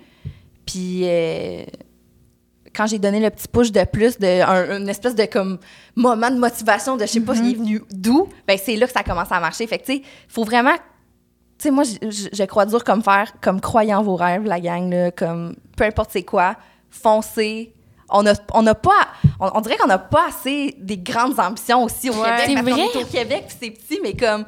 Puis, 0.67 1.01
euh, 1.05 1.63
quand 2.75 2.87
j'ai 2.87 2.99
donné 2.99 3.21
le 3.21 3.31
petit 3.31 3.47
push 3.49 3.71
de 3.71 3.85
plus, 3.85 4.19
de, 4.19 4.43
un- 4.43 4.79
une 4.81 4.89
espèce 4.89 5.15
de 5.15 5.25
comme 5.27 5.59
moment 5.95 6.31
de 6.31 6.37
motivation 6.39 6.97
de 6.97 7.03
je 7.03 7.07
sais 7.13 7.21
pas, 7.21 7.35
il 7.37 7.53
est 7.53 7.55
venu 7.55 7.83
d'où, 7.93 8.29
ben 8.49 8.59
c'est 8.63 8.75
là 8.77 8.87
que 8.87 8.93
ça 8.93 9.01
a 9.01 9.03
commencé 9.05 9.33
à 9.33 9.41
marcher. 9.41 9.67
Fait 9.67 9.79
que, 9.79 9.85
tu 9.85 9.93
sais, 9.97 10.03
faut 10.29 10.45
vraiment 10.45 10.75
sais, 11.65 11.71
moi, 11.71 11.85
je, 11.85 12.09
je- 12.11 12.29
je 12.33 12.45
crois 12.45 12.65
dur 12.67 12.83
comme 12.85 13.03
faire, 13.03 13.33
comme 13.41 13.61
croyez 13.61 13.95
en 13.95 14.03
vos 14.03 14.17
rêves, 14.17 14.45
la 14.45 14.61
gang, 14.61 14.91
là, 14.91 15.11
comme 15.11 15.55
peu 15.77 15.85
importe 15.85 16.11
c'est 16.13 16.23
quoi, 16.23 16.55
foncez. 16.91 17.73
On 18.11 18.25
a, 18.27 18.35
on 18.53 18.67
a 18.67 18.75
pas, 18.75 19.09
on, 19.41 19.51
on 19.55 19.61
dirait 19.61 19.77
qu'on 19.77 19.87
n'a 19.89 19.99
pas 19.99 20.27
assez 20.29 20.75
des 20.79 20.99
grandes 20.99 21.41
ambitions 21.41 21.83
aussi 21.85 22.11
au 22.11 22.15
Ouais. 22.15 22.29
Québec. 22.29 22.45
C'est 22.47 22.55
parce 22.55 22.67
qu'on 22.69 22.75
vrai? 22.75 23.01
est 23.01 23.03
au 23.03 23.07
Québec, 23.07 23.45
c'est 23.61 23.71
petit, 23.71 23.99
mais 24.03 24.15
comme, 24.15 24.45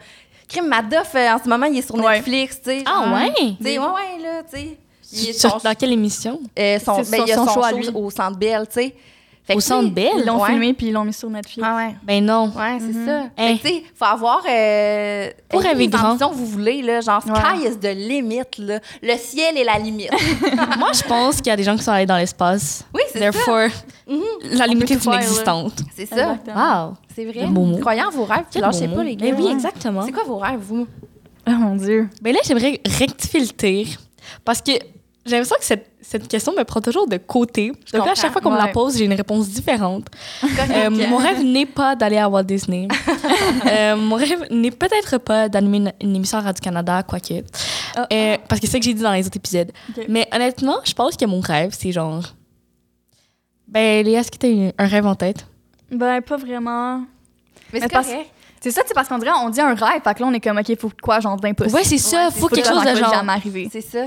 Crime 0.49 0.69
Madoff, 0.69 1.15
euh, 1.15 1.33
en 1.33 1.43
ce 1.43 1.49
moment, 1.49 1.67
il 1.67 1.79
est 1.79 1.83
sur 1.83 1.95
Ouais. 1.97 2.17
Netflix, 2.17 2.61
tu 2.63 2.71
sais. 2.71 2.83
Ah 2.87 3.03
genre, 3.05 3.15
ouais? 3.15 3.33
Tu 3.59 3.65
sais, 3.65 3.79
ouais, 3.79 3.85
ouais, 3.85 4.23
là, 4.23 4.43
tu 4.49 4.57
sais. 4.59 4.79
Il 5.13 5.29
est 5.31 5.33
Sur- 5.33 5.53
son, 5.53 5.59
dans 5.69 5.75
quelle 5.75 5.93
émission? 5.93 6.41
euh, 6.59 6.79
son, 6.79 6.97
ben, 6.97 7.23
il 7.23 7.29
y 7.29 7.33
a 7.33 7.37
son 7.37 7.47
son 7.47 7.63
show 7.63 7.83
show 7.83 7.91
au 7.95 8.11
Centre 8.11 8.37
Bell, 8.39 8.67
tu 8.69 8.75
sais. 8.75 8.95
Fait 9.47 9.55
Au 9.55 9.61
Centre 9.61 9.91
Bell? 9.91 10.11
Ils 10.19 10.25
l'ont 10.27 10.41
Ouais. 10.43 10.49
filmé 10.51 10.75
puis 10.75 10.87
ils 10.89 10.93
l'ont 10.93 11.05
mis 11.05 11.13
sur 11.13 11.31
Netflix. 11.31 11.65
Ah 11.65 11.77
ouais. 11.77 11.95
Ben 12.03 12.25
non. 12.25 12.47
Ouais, 12.57 12.79
c'est 12.81 12.87
Mhm. 12.99 13.07
ça. 13.07 13.19
Hein? 13.21 13.31
Fait 13.37 13.55
que, 13.59 13.63
tu 13.63 13.69
sais, 13.69 13.83
faut 13.95 14.05
avoir. 14.05 14.43
Euh, 14.45 15.31
ayez 15.53 15.63
rêver 15.69 15.87
grand. 15.87 16.17
vous 16.33 16.47
voulez, 16.47 16.83
là. 16.83 17.01
Genre, 17.01 17.23
Ouais. 17.27 17.35
sky 17.61 17.69
is 17.69 17.77
the 17.79 17.95
limit, 17.95 18.41
là. 18.59 18.81
Le 19.03 19.17
ciel 19.17 19.57
est 19.57 19.63
la 19.65 19.79
limite. 19.79 20.11
Moi, 20.79 20.89
je 20.95 21.03
pense 21.03 21.37
qu'il 21.37 21.47
y 21.47 21.51
a 21.51 21.57
des 21.57 21.63
gens 21.63 21.77
qui 21.77 21.85
sont 21.85 21.93
allés 21.93 22.07
dans 22.07 22.17
l'espace. 22.17 22.85
Oui, 22.93 23.03
c'est 23.13 23.21
ça. 23.21 23.31
Therefore, 23.31 23.69
la 24.53 24.67
limite 24.67 24.91
est 24.91 25.05
inexistante. 25.05 25.75
C'est 25.95 26.07
ça. 26.07 26.17
Exactement. 26.33 26.87
Wow. 26.89 26.95
C'est 27.15 27.25
vrai. 27.25 27.35
Quel 27.35 27.51
beau 27.51 27.63
mot. 27.67 27.79
Croyez 27.79 28.03
en 28.03 28.11
vos 28.11 28.25
rêves, 28.25 28.45
puis 28.51 28.61
lâchez 28.61 28.89
pas, 28.89 29.05
les 29.05 29.15
gars. 29.15 29.27
Ben 29.31 29.37
oui, 29.39 29.45
Ouais. 29.45 29.53
exactement. 29.53 30.03
C'est 30.05 30.13
quoi 30.13 30.25
vos 30.25 30.39
rêves, 30.39 30.59
vous? 30.61 30.87
Oh 31.49 31.51
mon 31.53 31.77
Dieu. 31.77 32.09
Ben 32.21 32.35
là, 32.35 32.41
j'aimerais 32.45 32.81
rectifier 32.85 33.41
le 33.41 33.47
tir 33.47 33.87
parce 34.45 34.61
que 34.61 34.73
j'ai 35.27 35.33
l'impression 35.33 35.57
que 35.59 35.65
cette, 35.65 35.91
cette 36.01 36.29
question 36.29 36.53
me 36.57 36.63
prend 36.65 36.81
toujours 36.81 37.09
de 37.09 37.17
côté. 37.17 37.73
Donc 37.93 38.07
là, 38.07 38.13
à 38.13 38.15
chaque 38.15 38.33
fois 38.33 38.41
qu'on 38.41 38.51
me 38.51 38.57
la 38.57 38.69
pose, 38.69 38.97
j'ai 38.97 39.05
une 39.05 39.13
réponse 39.13 39.49
différente. 39.49 40.07
Euh, 40.71 40.91
mon 40.91 41.17
rêve 41.17 41.43
n'est 41.43 41.67
pas 41.67 41.97
d'aller 41.97 42.19
à 42.19 42.29
Walt 42.29 42.45
Disney. 42.45 42.89
Euh, 43.67 43.97
mon 43.97 44.17
rêve 44.17 44.45
n'est 44.51 44.71
peut-être 44.71 45.19
pas 45.19 45.49
d'animer 45.49 45.79
une, 45.79 45.93
une 46.01 46.17
émission 46.17 46.39
à 46.39 46.43
Radio-Canada, 46.43 47.03
quoique. 47.03 47.43
Ah. 47.97 48.07
Euh, 48.13 48.37
parce 48.49 48.61
que 48.61 48.67
c'est 48.67 48.73
ça 48.73 48.79
que 48.79 48.85
j'ai 48.85 48.95
dit 48.95 49.03
dans 49.03 49.13
les 49.13 49.27
autres 49.27 49.37
épisodes. 49.37 49.73
Mais 50.09 50.29
honnêtement, 50.33 50.77
je 50.85 50.93
pense 50.93 51.17
que 51.17 51.25
mon 51.25 51.41
rêve, 51.41 51.75
c'est 51.77 51.93
genre. 51.93 52.23
Ben, 53.69 54.05
Léa, 54.05 54.21
est-ce 54.21 54.31
que 54.31 54.39
tu 54.39 54.47
as 54.47 54.83
un 54.83 54.87
rêve 54.87 55.07
en 55.07 55.15
tête? 55.15 55.47
Ben, 55.91 56.21
pas 56.23 56.37
vraiment. 56.37 57.03
Mais 57.73 57.81
c'est 57.81 57.89
parce-. 57.89 58.11
C'est 58.61 58.71
ça, 58.71 58.83
c'est 58.87 58.95
parce 58.95 59.09
qu'on 59.09 59.19
dirait, 59.19 59.33
on 59.43 59.51
dit 59.51 59.61
un 59.61 59.75
rêve, 59.75 60.03
fait 60.03 60.15
que 60.15 60.21
là, 60.21 60.27
on 60.27 60.33
est 60.33 60.41
comme, 60.41 60.59
OK, 60.59 60.79
faut 60.79 60.91
quoi, 61.03 61.21
genre, 61.21 61.37
d'impossible. 61.37 61.77
Ouais, 61.77 61.85
c'est 61.85 61.99
ça. 61.99 62.27
Ouais, 62.27 62.33
faut 62.33 62.49
quelque 62.49 62.67
chose 62.69 62.85
de 62.85 62.97
genre. 62.97 63.13
jamais 63.13 63.33
arriver. 63.33 63.69
C'est 63.71 63.81
ça. 63.81 64.07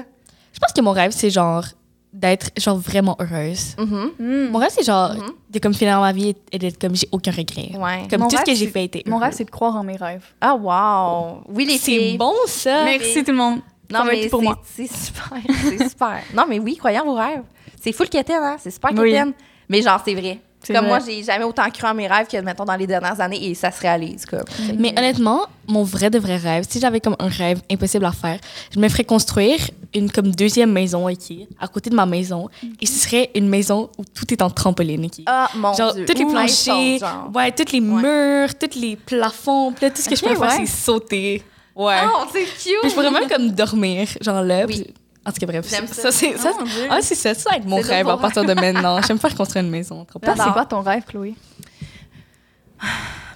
Je 0.54 0.60
pense 0.60 0.74
que 0.74 0.82
mon 0.82 0.92
rêve, 0.92 1.12
c'est 1.12 1.30
genre 1.30 1.64
d'être 2.12 2.50
genre 2.58 2.78
vraiment 2.78 3.16
heureuse. 3.20 3.76
Mhm. 3.78 4.12
Hmm. 4.20 4.50
Mon 4.52 4.58
rêve, 4.60 4.72
c'est 4.72 4.84
genre 4.84 5.14
Mhm. 5.14 5.32
de 5.52 5.60
comme 5.60 5.74
finir 5.76 6.00
ma 6.00 6.12
vie 6.12 6.36
et 6.52 6.58
d'être 6.58 6.80
comme 6.82 6.96
j'ai 6.96 7.08
aucun 7.12 7.32
regret. 7.32 7.72
Ouais. 7.78 8.08
Comme 8.10 8.22
Mon 8.22 8.28
tout 8.28 8.38
ce 8.38 8.44
que 8.44 8.56
j'ai 8.56 8.68
fait 8.68 8.86
était. 8.86 9.04
Mon 9.06 9.20
rêve, 9.20 9.34
c'est 9.34 9.44
de 9.46 9.52
croire 9.52 9.76
en 9.76 9.84
mes 9.84 9.96
rêves. 9.96 10.26
Ah, 10.42 10.56
wow. 10.56 11.44
Oui, 11.50 11.66
les 11.66 11.78
C'est 11.78 12.18
bon 12.18 12.34
ça. 12.48 12.84
Merci 12.86 13.24
tout 13.24 13.32
le 13.32 13.38
monde. 13.38 13.60
Non, 13.92 14.04
mais 14.06 14.28
pour 14.28 14.40
c'est- 14.40 14.46
moi. 14.46 14.60
c'est 14.64 14.88
super. 14.92 15.30
C'est 15.64 15.88
super. 15.90 16.20
Non, 16.36 16.46
mais 16.50 16.60
oui, 16.60 16.76
croyez 16.78 17.00
en 17.00 17.06
vos 17.06 17.14
rêves. 17.16 17.44
C'est 17.82 17.92
full 17.92 18.10
quétaine, 18.10 18.42
hein? 18.44 18.58
C'est 18.60 18.72
super 18.72 18.92
Oui. 18.96 19.12
quétaine. 19.12 19.34
Mais 19.68 19.82
genre, 19.82 20.02
c'est 20.04 20.14
vrai. 20.16 20.40
Comme 20.68 20.76
vrai. 20.78 20.88
moi, 20.88 21.00
j'ai 21.06 21.24
jamais 21.24 21.46
autant 21.46 21.70
cru 21.72 21.88
en 21.88 21.94
mes 21.94 22.08
rêves 22.08 22.28
que, 22.28 22.38
mettons, 22.42 22.66
dans 22.66 22.76
les 22.76 22.86
dernières 22.86 23.20
années 23.22 23.50
et 23.50 23.56
ça 23.56 23.72
se 23.72 23.80
réalise, 23.82 24.26
comme. 24.26 24.44
Que- 24.44 24.76
Mais 24.78 24.92
honnêtement, 24.98 25.42
mon 25.68 25.84
vrai 25.84 26.10
de 26.10 26.20
vrai 26.20 26.38
rêve, 26.38 26.66
si 26.70 26.80
j'avais 26.80 27.00
comme 27.00 27.16
un 27.18 27.30
rêve 27.30 27.62
impossible 27.72 28.06
à 28.06 28.12
faire, 28.12 28.40
je 28.74 28.80
me 28.80 28.90
ferais 28.90 29.06
construire 29.06 29.60
une 29.96 30.12
comme 30.12 30.32
deuxième 30.32 30.72
maison 30.72 31.10
ok, 31.10 31.34
à 31.60 31.68
côté 31.68 31.90
de 31.90 31.96
ma 31.96 32.06
maison 32.06 32.48
et 32.80 32.86
ce 32.86 33.00
serait 33.00 33.32
une 33.34 33.48
maison 33.50 33.90
où 33.98 34.04
tout 34.06 34.32
est 34.32 34.42
en 34.42 34.50
trampoline 34.52 35.06
ok. 35.06 35.24
Ah, 35.26 35.50
mon 35.56 35.74
genre 35.74 35.94
Dieu. 35.96 36.06
tous 36.06 36.14
les 36.18 36.26
planchers, 36.26 37.00
genre. 37.00 37.32
ouais, 37.34 37.52
tous 37.52 37.72
les 37.72 37.82
murs, 37.82 38.50
tous 38.60 38.80
les 38.80 38.96
plafonds, 38.98 39.74
là, 39.82 39.90
tout 39.90 40.02
ce 40.02 40.10
que 40.10 40.16
je 40.16 40.24
peux 40.24 40.36
faire 40.36 40.52
c'est 40.52 40.66
sauter. 40.68 41.42
Ouais. 41.76 42.02
Oh, 42.06 42.26
c'est 42.34 42.44
cute! 42.44 42.76
Puis 42.82 42.90
je 42.90 42.94
pourrais 42.96 43.10
même 43.12 43.30
comme 43.30 43.50
dormir, 43.52 44.08
genre 44.22 44.44
là. 44.44 44.66
Oui. 44.68 44.84
puis- 44.84 44.94
En 45.30 45.32
tout 45.32 45.40
cas, 45.40 45.46
bref. 45.46 45.66
J'aime 45.70 45.88
ça, 45.88 45.94
ça. 46.04 46.12
c'est 46.12 46.38
ça. 46.38 46.52
Oh. 46.60 46.64
Ah, 46.90 47.00
c'est 47.02 47.16
ça, 47.16 47.34
ça 47.36 47.52
va 47.52 47.58
être 47.58 47.66
mon 47.66 47.80
rêve 47.82 48.10
à 48.10 48.18
partir 48.18 48.44
de 48.44 48.54
maintenant. 48.60 49.00
J'aime 49.04 49.20
faire 49.20 49.36
construire 49.36 49.64
une 49.64 49.72
maison. 49.72 50.06
C'est 50.12 50.36
quoi 50.52 50.66
ton 50.66 50.82
rêve, 50.82 51.04
Chloé? 51.06 51.36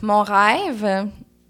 Mon 0.01 0.23
rêve. 0.23 1.07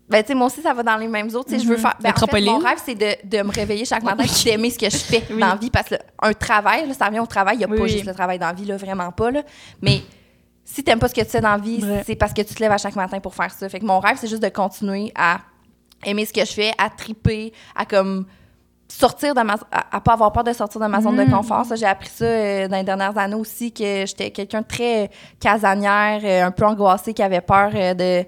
Ben, 0.10 0.21
tu 0.21 0.27
sais, 0.27 0.36
moi 0.36 0.47
aussi, 0.47 0.62
ça 0.62 0.73
va 0.73 0.84
dans 0.84 0.97
les 0.97 1.08
mêmes. 1.08 1.27
Tu 1.27 1.36
sais, 1.47 1.60
je 1.60 1.67
veux 1.67 1.77
faire. 1.77 1.95
Ben, 2.01 2.12
en 2.15 2.27
fait, 2.27 2.41
mon 2.41 2.60
rêve, 2.60 2.77
c'est 2.84 2.93
de, 2.95 3.15
de 3.38 3.41
me 3.41 3.51
réveiller 3.51 3.86
chaque 3.86 4.03
matin 4.03 4.23
et 4.23 4.43
d'aimer 4.43 4.69
ce 4.69 4.77
que 4.77 4.89
je 4.89 4.97
fais 4.97 5.23
Oui. 5.32 5.39
dans 5.39 5.47
la 5.47 5.56
vie. 5.56 5.69
Parce 5.69 5.88
que 5.89 5.95
un 6.21 6.34
travail, 6.34 6.88
là, 6.88 6.93
ça 6.93 7.06
revient 7.06 7.19
au 7.19 7.25
travail. 7.25 7.56
Il 7.56 7.60
n'y 7.60 7.65
a 7.65 7.69
Oui, 7.69 7.79
pas 7.79 7.88
juste 7.88 8.06
le 8.06 8.13
travail 8.13 8.38
dans 8.38 8.47
la 8.47 8.53
vie, 8.53 8.65
là, 8.65 8.77
vraiment 8.77 9.12
pas. 9.12 9.32
Là. 9.32 9.43
Mais 9.82 10.01
si 10.65 10.84
t'aimes 10.84 10.99
pas 10.99 11.08
ce 11.08 11.15
que 11.15 11.21
tu 11.21 11.29
fais 11.29 11.41
dans 11.41 11.51
la 11.51 11.58
vie, 11.58 11.84
c'est 12.06 12.15
parce 12.15 12.34
que 12.34 12.41
tu 12.41 12.53
te 12.53 12.62
lèves 12.62 12.71
à 12.71 12.77
chaque 12.77 12.95
matin 12.95 13.19
pour 13.19 13.34
faire 13.34 13.51
ça. 13.51 13.67
Fait 13.69 13.79
que 13.79 13.86
mon 13.86 13.99
rêve, 13.99 14.17
c'est 14.19 14.27
juste 14.27 14.43
de 14.43 14.49
continuer 14.49 15.12
à 15.15 15.39
aimer 16.06 16.25
ce 16.25 16.34
que 16.34 16.41
je 16.45 16.51
fais, 16.51 16.73
à 16.77 16.89
triper, 16.89 17.53
à 17.75 17.86
comme 17.86 18.25
sortir 18.87 19.33
de 19.33 19.41
ma 19.41 19.55
à, 19.71 19.95
à 19.97 20.01
pas 20.01 20.13
avoir 20.13 20.31
peur 20.31 20.43
de 20.43 20.53
sortir 20.53 20.79
de 20.79 20.85
ma 20.87 21.01
zone 21.01 21.15
de 21.17 21.23
Mm. 21.23 21.31
confort 21.31 21.65
ça 21.65 21.75
j'ai 21.75 21.85
appris 21.85 22.09
ça 22.09 22.25
euh, 22.25 22.67
dans 22.67 22.77
les 22.77 22.83
dernières 22.83 23.17
années 23.17 23.33
aussi 23.35 23.71
que 23.71 24.05
j'étais 24.05 24.29
quelqu'un 24.31 24.61
de 24.61 24.67
très 24.67 25.09
casanière 25.39 26.21
euh, 26.23 26.45
un 26.47 26.51
peu 26.51 26.65
angoissé 26.65 27.13
qui 27.13 27.23
avait 27.23 27.41
peur 27.41 27.71
euh, 27.73 27.93
de, 27.93 28.25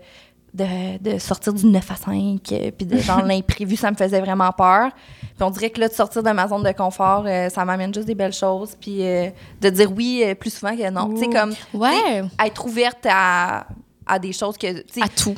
de 0.53 0.97
de 1.13 1.19
sortir 1.19 1.53
du 1.53 1.65
9 1.67 1.91
à 1.91 1.95
5 1.95 2.11
euh, 2.51 2.71
puis 2.75 2.85
de 2.87 2.97
genre 2.97 3.21
l'imprévu 3.25 3.75
ça 3.75 3.91
me 3.91 3.95
faisait 3.95 4.21
vraiment 4.21 4.51
peur 4.51 4.89
puis 5.21 5.43
on 5.43 5.49
dirait 5.51 5.69
que 5.69 5.79
là 5.81 5.87
de 5.87 5.93
sortir 5.93 6.23
de 6.23 6.31
ma 6.31 6.47
zone 6.47 6.63
de 6.63 6.71
confort 6.71 7.25
ça 7.51 7.65
m'amène 7.65 7.93
juste 7.93 8.07
des 8.07 8.15
belles 8.15 8.33
choses 8.33 8.75
puis 8.79 8.99
de 8.99 9.69
dire 9.69 9.91
oui 9.91 10.23
plus 10.39 10.51
souvent 10.51 10.75
que 10.75 10.89
non 10.89 11.13
tu 11.13 11.19
sais 11.25 11.29
comme 11.29 11.53
Ouais. 11.73 12.23
être 12.43 12.65
ouverte 12.65 13.05
à 13.09 13.67
à 14.07 14.17
des 14.19 14.33
choses 14.33 14.57
que 14.57 14.67
À 15.01 15.07
tout. 15.09 15.35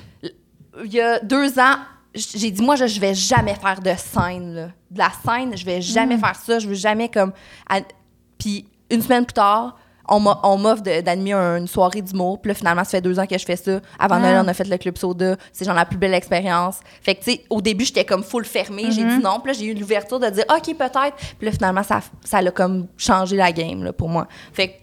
il 0.85 0.93
y 0.93 0.99
a 1.01 1.19
deux 1.19 1.57
ans, 1.57 1.77
j'ai 2.17 2.51
dit, 2.51 2.61
moi, 2.61 2.75
je, 2.75 2.87
je 2.87 2.99
vais 2.99 3.13
jamais 3.13 3.55
faire 3.55 3.81
de 3.81 3.91
scène. 3.97 4.53
là. 4.55 4.67
De 4.91 4.97
la 4.99 5.11
scène, 5.25 5.55
je 5.57 5.65
vais 5.65 5.81
jamais 5.81 6.17
faire 6.17 6.35
ça. 6.35 6.59
Je 6.59 6.67
veux 6.67 6.73
jamais 6.75 7.09
comme. 7.09 7.31
à- 7.69 7.81
Puis 8.37 8.65
une 8.89 9.01
semaine 9.01 9.25
plus 9.25 9.33
tard, 9.33 9.77
on 10.09 10.19
m'offre 10.21 10.81
d'animer 11.01 11.33
une 11.33 11.67
soirée 11.67 12.01
d'humour. 12.01 12.41
Puis 12.41 12.47
là, 12.49 12.55
finalement, 12.55 12.83
ça 12.85 12.91
fait 12.91 13.01
deux 13.01 13.19
ans 13.19 13.25
que 13.25 13.37
je 13.37 13.43
fais 13.43 13.57
ça. 13.57 13.81
Avant 13.99 14.15
Ah. 14.15 14.19
Noël, 14.19 14.41
on 14.45 14.47
a 14.47 14.53
fait 14.53 14.63
le 14.63 14.77
Club 14.77 14.97
Soda. 14.97 15.35
C'est 15.51 15.65
genre 15.65 15.75
la 15.75 15.85
plus 15.85 15.97
belle 15.97 16.13
expérience. 16.13 16.79
Fait 17.01 17.15
que, 17.15 17.23
tu 17.25 17.31
sais, 17.33 17.43
au 17.49 17.61
début, 17.61 17.83
j'étais 17.83 18.05
comme 18.05 18.23
full 18.23 18.45
fermée. 18.45 18.89
J'ai 18.91 19.03
dit 19.03 19.17
non. 19.17 19.41
Puis 19.41 19.51
là, 19.51 19.59
j'ai 19.59 19.65
eu 19.65 19.73
l'ouverture 19.73 20.19
de 20.19 20.29
dire, 20.29 20.45
OK, 20.49 20.77
peut-être. 20.77 21.15
Puis 21.37 21.45
là, 21.47 21.51
finalement, 21.51 21.83
ça 21.83 21.99
ça 22.23 22.41
l'a 22.41 22.51
comme 22.51 22.87
changé 22.95 23.35
la 23.35 23.51
game 23.51 23.83
là, 23.83 23.91
pour 23.91 24.07
moi. 24.07 24.27
Fait 24.53 24.69
que, 24.69 24.73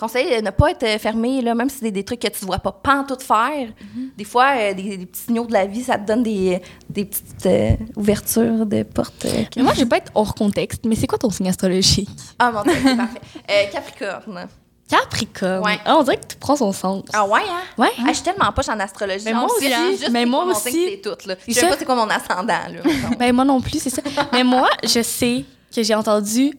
conseil 0.00 0.36
de 0.38 0.44
ne 0.44 0.50
pas 0.50 0.70
être 0.72 1.00
fermé, 1.00 1.42
là, 1.42 1.54
même 1.54 1.68
si 1.70 1.78
c'est 1.80 1.90
des 1.90 2.02
trucs 2.04 2.20
que 2.20 2.28
tu 2.28 2.42
ne 2.44 2.46
vois 2.46 2.58
pas 2.58 2.72
pantoute 2.72 3.22
faire. 3.22 3.68
Des 4.16 4.24
fois, 4.24 4.48
euh, 4.56 4.74
des, 4.74 4.96
des 4.96 5.06
petits 5.06 5.22
signaux 5.22 5.46
de 5.46 5.52
la 5.52 5.66
vie, 5.66 5.82
ça 5.84 5.98
te 5.98 6.06
donne 6.06 6.22
des, 6.24 6.60
des 6.88 7.04
petites 7.04 7.46
euh, 7.46 7.70
ouvertures 7.96 8.66
de 8.66 8.82
portes. 8.82 9.24
euh, 9.26 9.44
Mais 9.56 9.62
moi, 9.62 9.74
je 9.74 9.80
vais 9.80 9.86
pas 9.86 9.98
être 9.98 10.10
hors 10.14 10.34
contexte, 10.34 10.84
mais 10.86 10.96
c'est 10.96 11.06
quoi 11.06 11.18
ton 11.18 11.30
signe 11.30 11.48
astrologique? 11.48 12.08
Ah, 12.38 12.50
mon 12.50 12.62
Dieu, 12.64 12.72
c'est 12.82 12.96
parfait. 12.96 13.20
Euh, 13.50 13.64
Capricorne. 13.72 14.48
Capricorne? 14.88 15.64
Ouais. 15.64 15.78
Ah, 15.84 15.96
on 15.98 16.02
dirait 16.02 16.16
que 16.16 16.26
tu 16.26 16.36
prends 16.36 16.56
son 16.56 16.72
sens. 16.72 17.04
Ah 17.12 17.24
ouais, 17.26 17.40
hein? 17.48 17.60
Ouais. 17.78 17.90
Ah, 17.98 18.06
je 18.08 18.14
suis 18.14 18.22
tellement 18.24 18.50
poche 18.52 18.68
en 18.68 18.78
astrologie. 18.80 19.24
Mais 19.24 19.32
moi 19.34 19.46
c'est 19.58 19.66
aussi, 19.66 19.74
juste- 19.90 19.98
juste 20.00 20.10
mais 20.10 20.26
moi 20.26 20.44
aussi. 20.46 20.70
C'est 20.90 21.00
tout, 21.00 21.28
là. 21.28 21.36
Je 21.46 21.52
sais 21.52 21.68
pas 21.68 21.76
c'est 21.78 21.84
quoi 21.84 21.94
mon 21.94 22.08
ascendant, 22.10 22.46
là. 22.46 22.80
Ben, 23.18 23.32
moi 23.32 23.44
non 23.44 23.60
plus, 23.60 23.78
c'est 23.80 23.90
ça. 23.90 24.02
mais 24.32 24.42
moi, 24.42 24.68
je 24.82 25.00
sais 25.02 25.44
que 25.74 25.82
j'ai 25.82 25.94
entendu, 25.94 26.58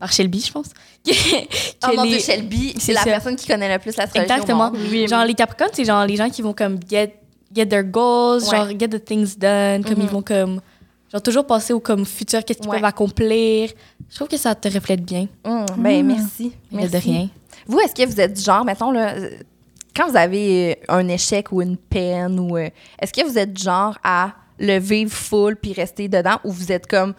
par 0.00 0.10
Shelby, 0.12 0.40
je 0.44 0.50
pense, 0.50 0.68
que, 0.68 1.10
Oh 1.12 1.90
que 1.90 1.96
mon 1.96 2.02
les- 2.02 2.10
Dieu, 2.10 2.18
Shelby, 2.18 2.74
c'est 2.78 2.92
la 2.92 3.00
ça. 3.02 3.10
personne 3.10 3.36
qui 3.36 3.46
connaît 3.46 3.72
le 3.72 3.78
plus 3.78 3.96
l'astrologie 3.96 4.32
Exactement. 4.32 4.68
au 4.68 4.72
monde. 4.72 4.80
Oui, 4.90 5.06
genre, 5.06 5.24
les 5.24 5.34
Capricornes, 5.34 5.70
c'est 5.74 5.84
genre 5.84 6.04
les 6.06 6.16
gens 6.16 6.28
qui 6.30 6.42
vont 6.42 6.52
comme 6.54 6.78
get, 6.90 7.14
get 7.54 7.66
their 7.66 7.84
goals, 7.84 8.42
Ouais. 8.44 8.56
genre 8.56 8.68
get 8.70 8.88
the 8.88 9.04
things 9.04 9.36
done, 9.38 9.84
comme 9.84 9.94
Mhm. 9.98 10.02
ils 10.02 10.08
vont 10.08 10.22
comme. 10.22 10.60
Genre, 11.12 11.22
toujours 11.22 11.44
penser 11.46 11.72
au 11.72 11.80
comme 11.80 12.04
futur, 12.06 12.44
qu'est-ce 12.44 12.60
qu'ils 12.60 12.70
Ouais. 12.70 12.76
peuvent 12.76 12.84
accomplir. 12.86 13.70
Je 14.08 14.14
trouve 14.16 14.28
que 14.28 14.36
ça 14.36 14.54
te 14.54 14.68
reflète 14.68 15.04
bien. 15.04 15.26
Hum, 15.44 15.66
ben, 15.76 16.06
merci. 16.06 16.52
Mais 16.72 16.86
de 16.86 16.92
merci. 16.92 17.10
rien. 17.10 17.28
Vous, 17.66 17.78
est-ce 17.80 17.94
que 17.94 18.08
vous 18.08 18.20
êtes 18.20 18.34
du 18.34 18.42
genre, 18.42 18.64
mettons, 18.64 18.90
là, 18.92 19.14
quand 19.94 20.08
vous 20.08 20.16
avez 20.16 20.78
un 20.88 21.06
échec 21.08 21.50
ou 21.52 21.60
une 21.62 21.76
peine, 21.76 22.38
ou 22.38 22.56
euh, 22.56 22.68
est-ce 23.00 23.12
que 23.12 23.26
vous 23.28 23.36
êtes 23.36 23.52
du 23.52 23.62
genre 23.64 23.98
à 24.04 24.32
le 24.58 24.78
vivre 24.78 25.10
full 25.12 25.56
puis 25.56 25.72
rester 25.72 26.06
dedans 26.08 26.38
ou 26.44 26.52
vous 26.52 26.70
êtes 26.70 26.86
comme, 26.86 27.14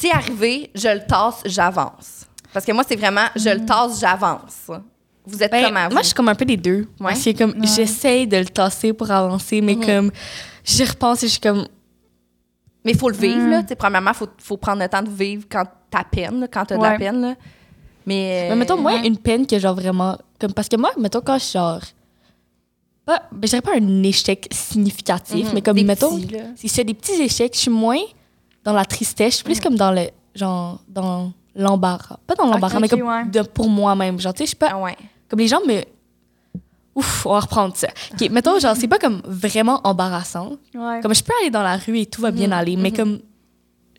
c'est 0.00 0.10
arrivé, 0.10 0.70
je 0.74 0.88
le 0.88 1.06
tasse, 1.06 1.42
j'avance? 1.44 2.26
Parce 2.52 2.64
que 2.66 2.72
moi, 2.72 2.84
c'est 2.86 2.96
vraiment, 2.96 3.26
je 3.36 3.48
le 3.50 3.64
tasse, 3.64 4.00
j'avance. 4.00 4.68
Vous 5.24 5.42
êtes 5.42 5.50
Ben, 5.52 5.66
comment, 5.66 5.86
vous? 5.86 5.92
moi, 5.92 6.02
je 6.02 6.06
suis 6.06 6.14
comme 6.14 6.28
un 6.28 6.34
peu 6.34 6.44
des 6.44 6.56
deux. 6.56 6.80
Ouais. 7.00 7.12
Parce 7.12 7.22
que 7.24 7.36
comme, 7.38 7.54
j'essaye 7.64 8.26
de 8.26 8.36
le 8.38 8.46
tasser 8.46 8.92
pour 8.92 9.10
avancer, 9.10 9.60
mais 9.60 9.74
Mhm. 9.76 9.84
comme, 9.86 10.10
j'y 10.64 10.84
repense 10.84 11.22
et 11.22 11.26
je 11.28 11.32
suis 11.32 11.40
comme, 11.40 11.66
Mais 12.84 12.90
il 12.92 12.98
faut 12.98 13.08
le 13.08 13.14
vivre, 13.16 13.46
Mm. 13.46 13.50
là. 13.50 13.62
Tu 13.62 13.68
sais, 13.68 13.76
premièrement, 13.76 14.10
il 14.10 14.16
faut, 14.16 14.26
faut 14.38 14.56
prendre 14.56 14.82
le 14.82 14.88
temps 14.88 15.02
de 15.02 15.08
vivre 15.08 15.44
quand 15.48 15.62
t'as 15.88 16.02
peine, 16.02 16.40
là, 16.40 16.48
quand 16.48 16.64
t'as 16.66 16.76
de 16.76 16.82
la 16.82 16.90
Ouais. 16.90 16.98
peine, 16.98 17.20
là. 17.20 17.34
Mais... 18.04 18.46
Mais 18.50 18.56
mettons, 18.56 18.76
moi, 18.76 18.94
ouais. 18.94 19.06
une 19.06 19.16
peine 19.18 19.46
que 19.46 19.56
genre 19.60 19.76
vraiment. 19.76 20.18
Comme, 20.40 20.52
parce 20.52 20.68
que 20.68 20.74
moi, 20.76 20.90
mettons, 20.98 21.20
quand 21.20 21.38
je 21.38 21.44
suis 21.44 21.52
genre. 21.52 21.80
Pas, 23.06 23.22
ben, 23.30 23.38
je 23.44 23.48
dirais 23.50 23.62
pas 23.62 23.76
un 23.76 24.02
échec 24.02 24.48
significatif, 24.50 25.46
Mhm. 25.46 25.54
mais 25.54 25.62
comme, 25.62 25.76
Des 25.76 25.84
mettons, 25.84 26.18
si 26.56 26.68
c'est 26.68 26.82
des 26.82 26.94
petits 26.94 27.22
échecs, 27.22 27.52
je 27.54 27.60
suis 27.60 27.70
moins 27.70 28.00
dans 28.64 28.72
la 28.72 28.84
tristesse, 28.84 29.42
plus 29.42 29.60
comme 29.60 29.76
dans 29.76 29.90
le. 29.92 30.08
Genre, 30.34 30.80
dans 30.88 31.32
l'embarras. 31.54 32.16
Pas 32.26 32.34
dans 32.34 32.46
l'embarras, 32.46 32.80
mais 32.80 32.88
comme 32.88 33.02
ouais. 33.02 33.24
de, 33.26 33.42
pour 33.42 33.68
moi-même. 33.68 34.18
Genre, 34.18 34.32
tu 34.32 34.38
sais, 34.38 34.44
je 34.44 34.48
suis 34.48 34.56
pas. 34.56 34.68
Ah 34.72 34.78
ouais. 34.78 34.96
Comme 35.28 35.38
les 35.40 35.48
gens 35.48 35.60
me. 35.66 35.82
Ouf, 36.94 37.24
on 37.26 37.32
va 37.32 37.40
reprendre 37.40 37.74
ça. 37.76 37.88
OK, 38.12 38.28
mettons, 38.30 38.58
genre, 38.58 38.76
c'est 38.76 38.88
pas 38.88 38.98
comme 38.98 39.22
vraiment 39.24 39.80
embarrassant. 39.84 40.52
Ouais. 40.74 41.00
Comme 41.02 41.14
je 41.14 41.22
peux 41.22 41.32
aller 41.40 41.50
dans 41.50 41.62
la 41.62 41.76
rue 41.76 41.98
et 42.00 42.06
tout 42.06 42.20
va 42.20 42.30
bien 42.30 42.48
Mhm, 42.48 42.52
aller, 42.52 42.76
mais 42.76 42.90
mhm. 42.90 42.96
comme. 42.96 43.18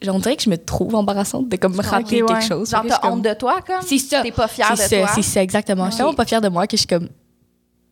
Genre, 0.01 0.15
on 0.15 0.19
dirait 0.19 0.35
que 0.35 0.43
je 0.43 0.49
me 0.49 0.57
trouve 0.57 0.95
embarrassante 0.95 1.47
de 1.49 1.55
comme 1.55 1.79
rater 1.79 2.21
quelque 2.21 2.41
chose. 2.43 2.69
Genre, 2.71 2.83
t'as 2.87 2.93
suis 2.95 3.01
comme- 3.01 3.13
honte 3.13 3.21
de 3.21 3.33
toi, 3.33 3.61
comme? 3.65 3.81
C'est 3.81 3.97
ça. 3.99 4.21
T'es 4.21 4.31
pas 4.31 4.47
fière 4.47 4.71
de 4.71 4.75
ça, 4.75 4.89
toi? 4.89 5.07
c'est 5.15 5.21
ça, 5.21 5.41
exactement. 5.41 5.85
Je 5.85 5.91
suis 5.91 5.97
tellement 5.97 6.13
pas 6.13 6.25
fière 6.25 6.41
de 6.41 6.49
moi 6.49 6.67
que 6.67 6.75
je 6.75 6.81
suis 6.81 6.87
comme. 6.87 7.07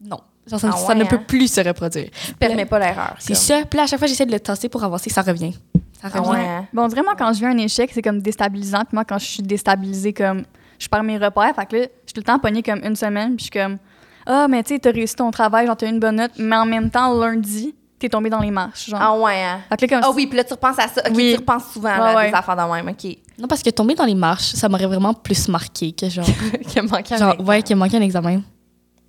Non. 0.04 0.20
Genre, 0.48 0.60
ça, 0.60 0.70
Ah 0.74 0.78
ça 0.78 0.96
ne 0.96 1.04
hein? 1.04 1.08
peut 1.08 1.22
plus 1.22 1.48
se 1.48 1.62
reproduire. 1.62 2.10
Tu 2.26 2.34
permets 2.34 2.66
pas 2.66 2.80
l'erreur. 2.80 3.16
C'est 3.20 3.36
ça. 3.36 3.62
Puis 3.70 3.78
là, 3.78 3.84
à 3.84 3.88
chaque 3.88 4.00
fois, 4.00 4.08
j'essaie 4.08 4.26
de 4.26 4.32
le 4.32 4.40
tasser 4.40 4.68
pour 4.70 4.84
avancer, 4.84 5.10
ça 5.10 5.22
revient. 5.22 5.54
Ça 6.02 6.10
Ah 6.14 6.20
revient. 6.20 6.32
ouais. 6.32 6.48
hein? 6.48 6.66
Bon, 6.74 6.84
on 6.84 6.88
dirait, 6.88 7.04
moi, 7.04 7.14
quand 7.18 7.32
je 7.34 7.40
vis 7.40 7.46
un 7.46 7.58
échec, 7.58 7.92
c'est 7.94 8.02
comme 8.02 8.22
déstabilisant. 8.22 8.80
Puis 8.80 8.94
moi, 8.94 9.06
quand 9.06 9.18
je 9.20 9.26
suis 9.26 9.44
déstabilisée, 9.44 10.14
comme, 10.14 10.44
je 10.80 10.88
perds 10.88 11.04
mes 11.04 11.18
repères. 11.18 11.54
Fait 11.56 11.66
que 11.66 11.76
là, 11.76 11.82
je 11.84 11.88
suis 12.08 12.14
tout 12.14 12.20
le 12.22 12.24
temps 12.24 12.40
pognée 12.40 12.64
comme 12.64 12.82
une 12.84 12.96
semaine. 12.96 13.36
Puis 13.36 13.46
je 13.46 13.52
suis 13.52 13.52
comme, 13.52 13.78
ah, 14.26 14.48
mais 14.50 14.64
tu 14.64 14.74
sais, 14.74 14.80
t'as 14.80 14.92
réussi 14.92 15.16
ton 15.16 15.30
travail, 15.32 15.68
genre, 15.68 15.78
t'as 15.78 15.86
eu 15.88 15.90
une 15.90 16.00
bonne 16.00 16.16
note. 16.16 16.32
Mais 16.40 16.56
en 16.56 16.66
même 16.66 16.90
temps, 16.90 17.14
lundi, 17.20 17.76
t'es 18.00 18.10
tombé 18.10 18.30
dans 18.32 18.40
les 18.40 18.50
marches. 18.52 18.90
Genre. 18.90 19.00
Ah 19.02 19.16
ouais, 19.18 19.44
hein? 19.44 19.60
Fait 19.70 19.88
que 19.88 19.94
là, 19.96 20.02
comme, 20.02 20.10
Ah 20.12 20.16
oui, 20.16 20.26
puis 20.26 20.38
là, 20.38 20.44
tu 20.44 20.54
repenses 20.54 20.80
à 20.80 20.88
ça. 20.88 21.02
OK, 21.08 21.14
Oui. 21.16 21.32
tu 21.34 21.40
repenses 21.40 21.72
souvent 21.72 21.90
à 21.90 22.16
ouais. 22.16 22.30
des 22.32 22.36
affaires 22.36 22.56
de 22.56 22.74
même. 22.74 22.88
OK. 22.90 23.18
Non, 23.38 23.48
parce 23.48 23.62
que 23.62 23.70
tomber 23.70 23.94
dans 23.96 24.06
les 24.06 24.16
marches, 24.16 24.54
ça 24.54 24.68
m'aurait 24.70 24.88
vraiment 24.88 25.14
plus 25.14 25.48
marqué 25.50 25.92
que 25.92 26.10
genre. 26.10 26.26
Qui 26.68 26.80
a 26.80 26.84
manqué 26.84 27.16
genre, 27.18 27.30
avec- 27.30 27.48
ouais, 27.48 27.62
qu'il 27.62 27.76
manquait 27.76 27.98
un 27.98 28.02
examen. 28.02 28.42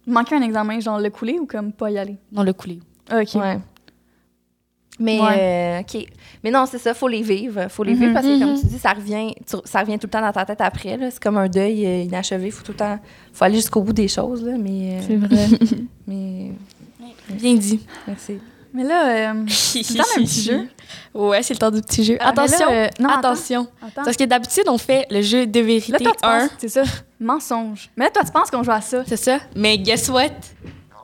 manquer 0.07 0.37
un 0.37 0.43
examen, 0.43 0.79
genre, 0.81 0.99
le 0.99 1.09
couler 1.11 1.39
ou 1.39 1.47
comme 1.47 1.73
pas 1.73 1.91
y 1.91 1.99
aller? 1.99 2.17
Non, 2.31 2.43
le 2.43 2.53
couler. 2.53 2.81
Ah, 3.11 3.21
OK. 3.21 3.35
Ouais. 3.37 3.59
Mais, 4.99 5.19
euh, 5.21 5.81
OK. 5.81 6.07
Mais 6.45 6.51
non, 6.51 6.67
c'est 6.71 6.79
ça, 6.79 6.93
faut 6.95 7.09
les 7.09 7.23
vivre. 7.23 7.67
Faut 7.71 7.83
les 7.83 7.95
Mhm. 7.95 8.01
vivre 8.01 8.13
parce 8.15 8.27
que, 8.27 8.39
comme 8.39 8.53
Mhm. 8.53 8.61
tu 8.61 8.67
dis, 8.67 8.79
ça 8.79 8.93
revient, 8.93 9.35
tu- 9.49 9.57
ça 9.65 9.81
revient 9.81 9.99
tout 9.99 10.07
le 10.07 10.11
temps 10.11 10.21
dans 10.21 10.33
ta 10.33 10.45
tête 10.45 10.61
après. 10.61 10.97
là. 10.97 11.11
C'est 11.11 11.23
comme 11.23 11.39
un 11.39 11.49
deuil 11.49 11.85
euh, 11.87 12.03
inachevé. 12.03 12.51
Faut 12.51 12.63
tout 12.63 12.73
le 12.73 12.79
temps... 12.79 12.99
faut 13.33 13.45
aller 13.45 13.57
jusqu'au 13.57 13.81
bout 13.83 13.93
des 13.95 14.09
choses. 14.09 14.45
Là, 14.45 14.53
mais, 14.59 14.99
euh, 14.99 15.01
C'est 15.07 15.17
vrai. 15.17 15.49
mais... 16.07 16.53
Bien 17.31 17.55
dit. 17.55 17.81
Merci. 18.07 18.39
mais 18.75 18.85
là, 18.85 19.33
euh, 19.33 19.45
c'est 19.49 19.79
le 19.81 19.97
temps 19.97 20.05
d'un 20.17 20.23
petit 20.25 20.43
jeu. 20.43 20.69
Ouais, 21.15 21.43
c'est 21.43 21.55
le 21.55 21.59
temps 21.59 21.71
du 21.71 21.81
petit 21.83 22.05
jeu. 22.05 22.17
Ah, 22.21 22.25
là, 22.25 22.31
attention. 22.31 22.67
euh, 22.71 22.89
non, 23.01 23.09
attention. 23.11 23.67
Attends. 23.83 24.03
Parce 24.05 24.17
que 24.17 24.25
d'habitude, 24.25 24.65
on 24.69 24.79
fait 24.79 25.07
le 25.11 25.21
jeu 25.23 25.47
de 25.47 25.61
Là, 25.61 25.67
vérité 25.67 25.93
toi, 26.05 26.13
tu 26.21 26.27
1. 26.27 26.41
penses, 26.41 26.51
c'est 26.59 26.69
ça, 26.69 26.83
mensonge. 27.21 27.91
Mais 27.97 28.07
là, 28.07 28.11
toi, 28.11 28.25
tu 28.25 28.31
penses 28.33 28.51
qu'on 28.51 28.63
joue 28.63 28.71
à 28.71 28.81
ça. 28.81 29.03
C'est 29.07 29.17
ça. 29.17 29.39
Mais 29.57 29.79
guess 29.79 30.09
what? 30.09 30.29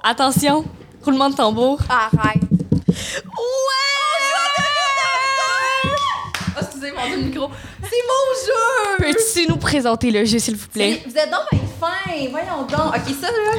Attention. 0.03 0.64
Roulement 1.03 1.31
de 1.31 1.35
tambour. 1.37 1.81
Arrête. 1.88 2.42
Ouais! 2.98 3.34
Oh, 6.56 6.61
excusez 6.61 6.92
mon 6.92 7.06
Dieu, 7.06 7.16
le 7.16 7.22
micro. 7.22 7.50
C'est 7.82 8.02
mon 8.06 8.46
jeu! 8.46 9.12
Peux-tu 9.12 9.48
nous 9.48 9.56
présenter 9.56 10.11
le 10.11 10.24
jeu, 10.24 10.38
s'il 10.38 10.56
vous 10.56 10.68
plaît? 10.68 11.02
Vous 11.06 11.16
êtes 11.16 11.30
donc 11.30 11.42
bien 11.52 11.61
fin, 11.80 12.28
voyons 12.30 12.62
donc. 12.62 12.94
OK, 12.94 13.14
ça, 13.20 13.28
là, 13.30 13.58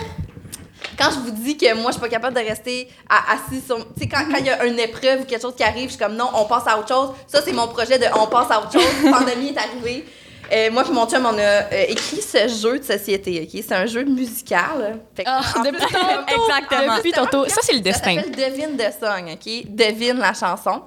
quand 0.97 1.11
je 1.11 1.19
vous 1.19 1.31
dis 1.31 1.57
que 1.57 1.73
moi, 1.75 1.85
je 1.87 1.91
suis 1.93 2.01
pas 2.01 2.09
capable 2.09 2.35
de 2.35 2.41
rester 2.45 2.89
à- 3.09 3.33
assis 3.33 3.61
sur... 3.65 3.77
Tu 3.93 4.01
sais, 4.01 4.07
quand 4.09 4.25
quand 4.29 4.37
il 4.37 4.45
y 4.45 4.49
a 4.49 4.65
une 4.65 4.77
épreuve 4.79 5.21
ou 5.21 5.23
quelque 5.25 5.41
chose 5.41 5.55
qui 5.55 5.63
arrive, 5.63 5.85
je 5.85 5.95
suis 5.95 5.97
comme, 5.99 6.15
non, 6.15 6.29
on 6.35 6.45
passe 6.45 6.63
à 6.67 6.77
autre 6.77 6.89
chose. 6.89 7.11
Ça, 7.27 7.41
c'est 7.43 7.53
mon 7.53 7.67
projet 7.69 7.97
de 7.97 8.05
on 8.19 8.27
passe 8.27 8.51
à 8.51 8.59
autre 8.59 8.73
chose. 8.73 8.83
Pandémie 9.11 9.49
est 9.49 9.57
arrivée. 9.57 10.05
Euh, 10.51 10.71
moi 10.71 10.83
puis 10.83 10.91
mon 10.93 11.05
chum, 11.07 11.25
on 11.25 11.37
a 11.37 11.41
euh, 11.41 11.85
écrit 11.87 12.21
ce 12.21 12.47
jeu 12.47 12.79
de 12.79 12.83
société, 12.83 13.41
OK? 13.43 13.63
C'est 13.65 13.75
un 13.75 13.85
jeu 13.85 14.03
musical. 14.03 14.99
Fait 15.15 15.23
que, 15.23 15.29
Ah, 15.29 15.41
en 15.57 15.63
depuis 15.63 15.77
plus, 15.77 15.93
tantôt. 15.93 16.41
Exactement. 16.43 16.95
Depuis 16.97 17.11
tantôt. 17.11 17.45
Ça, 17.49 17.61
c'est 17.61 17.71
le 17.73 17.77
Ça 17.79 17.83
destin. 17.83 18.15
s'appelle 18.15 18.31
Devine 18.31 18.77
the 18.77 18.91
song, 18.99 19.31
OK? 19.33 19.65
Devine 19.75 20.17
la 20.17 20.33
chanson. 20.33 20.83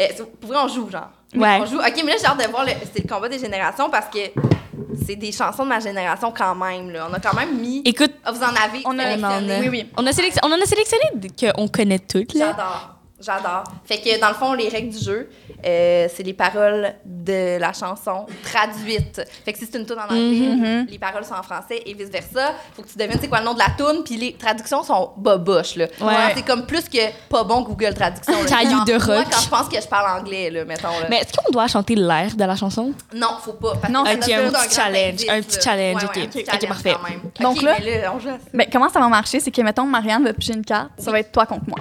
Euh, 0.00 0.06
pour 0.40 0.50
vrai, 0.50 0.58
on 0.64 0.68
joue, 0.68 0.88
genre. 0.90 1.08
Ouais. 1.34 1.58
On 1.60 1.66
joue. 1.66 1.78
OK, 1.78 2.02
mais 2.04 2.12
là, 2.12 2.18
j'ai 2.20 2.26
hâte 2.26 2.44
de 2.44 2.50
voir 2.50 2.64
le, 2.64 2.72
c'est 2.94 3.02
le 3.02 3.08
combat 3.08 3.28
des 3.28 3.38
générations 3.38 3.90
parce 3.90 4.06
que 4.06 4.18
c'est 5.06 5.16
des 5.16 5.32
chansons 5.32 5.64
de 5.64 5.68
ma 5.68 5.80
génération 5.80 6.32
quand 6.36 6.54
même, 6.54 6.90
là. 6.90 7.08
On 7.10 7.14
a 7.14 7.18
quand 7.20 7.34
même 7.34 7.58
mis... 7.58 7.82
Écoute, 7.84 8.12
Ah, 8.24 8.32
vous 8.32 8.42
en 8.42 8.48
avez 8.54 8.82
On 8.84 8.98
a- 8.98 9.02
sélectionné. 9.02 9.46
on, 9.54 9.56
a, 9.56 9.60
Oui, 9.60 9.68
oui. 9.70 9.86
on, 9.96 10.06
a 10.06 10.12
sélectionné, 10.12 10.46
on 10.54 10.58
en 10.58 10.62
a 10.62 10.66
sélectionné 10.66 11.04
qu'on 11.40 11.68
connaît 11.68 11.98
toutes, 11.98 12.34
là. 12.34 12.48
J'adore. 12.48 12.94
J'adore. 13.20 13.64
Fait 13.84 13.98
que 13.98 14.20
dans 14.20 14.28
le 14.28 14.34
fond, 14.34 14.52
les 14.52 14.68
règles 14.68 14.94
du 14.96 15.04
jeu, 15.04 15.28
euh, 15.66 16.06
c'est 16.14 16.22
les 16.22 16.34
paroles 16.34 16.94
de 17.04 17.58
la 17.58 17.72
chanson 17.72 18.26
traduites. 18.44 19.22
Fait 19.44 19.52
que 19.52 19.58
si 19.58 19.66
c'est 19.70 19.78
une 19.78 19.86
tune 19.86 19.96
en 19.98 20.04
anglais, 20.04 20.48
Mhm. 20.48 20.86
les 20.88 20.98
paroles 20.98 21.24
sont 21.24 21.34
en 21.34 21.42
français 21.42 21.82
et 21.84 21.94
vice 21.94 22.10
versa. 22.10 22.54
Faut 22.74 22.82
que 22.82 22.88
tu 22.88 22.96
devines 22.98 23.18
c'est 23.20 23.28
quoi 23.28 23.40
le 23.40 23.44
nom 23.46 23.54
de 23.54 23.58
la 23.58 23.70
tune, 23.76 24.02
puis 24.04 24.16
les 24.16 24.34
traductions 24.34 24.82
sont 24.82 25.12
boboches 25.16 25.76
là. 25.76 25.86
Ouais. 26.00 26.14
C'est 26.36 26.44
comme 26.44 26.64
plus 26.66 26.88
que 26.88 26.98
pas 27.28 27.44
bon 27.44 27.62
Google 27.62 27.94
Traduction. 27.94 28.34
Caillou 28.48 28.84
de 28.84 28.92
Moi, 29.04 29.16
rock. 29.18 29.26
quand 29.30 29.40
je 29.40 29.48
pense 29.48 29.68
que 29.68 29.80
je 29.80 29.86
parle 29.88 30.20
anglais 30.20 30.50
là, 30.50 30.64
mettons 30.64 30.88
là. 31.00 31.06
Mais 31.10 31.18
est-ce 31.18 31.32
qu'on 31.32 31.50
doit 31.50 31.66
chanter 31.66 31.94
l'air 31.96 32.34
de 32.36 32.44
la 32.44 32.56
chanson? 32.56 32.92
Non, 33.14 33.36
faut 33.42 33.52
pas. 33.54 33.72
parce 33.74 33.86
que 33.88 33.92
Non, 33.92 34.04
ça 34.04 34.12
ok, 34.14 34.20
donne 34.26 34.54
un 34.54 34.58
petit 34.62 34.74
challenge, 34.74 35.08
indice, 35.12 35.28
un 35.30 35.42
petit 35.42 35.60
challenge, 35.60 36.02
Ouais, 36.02 36.08
ok. 36.08 36.16
un 36.18 36.26
petit 36.26 36.38
Ok, 36.38 36.44
challenge 36.46 36.68
parfait. 36.68 36.94
quand 37.02 37.08
même. 37.08 37.20
Donc 37.40 37.56
Ok, 37.56 37.62
là- 37.62 37.76
mais 37.84 38.00
là, 38.02 38.12
on 38.14 38.20
joue 38.20 38.28
à 38.28 38.32
ça. 38.32 38.38
Mais 38.52 38.68
comment 38.72 38.88
ça 38.88 39.00
va 39.00 39.08
marcher? 39.08 39.40
C'est 39.40 39.50
que, 39.50 39.60
mettons, 39.62 39.84
Marianne 39.84 40.22
va 40.24 40.32
piger 40.32 40.54
une 40.54 40.64
carte, 40.64 40.90
ça 40.98 41.10
va 41.10 41.18
être 41.20 41.32
toi 41.32 41.46
contre 41.46 41.64
moi. 41.66 41.78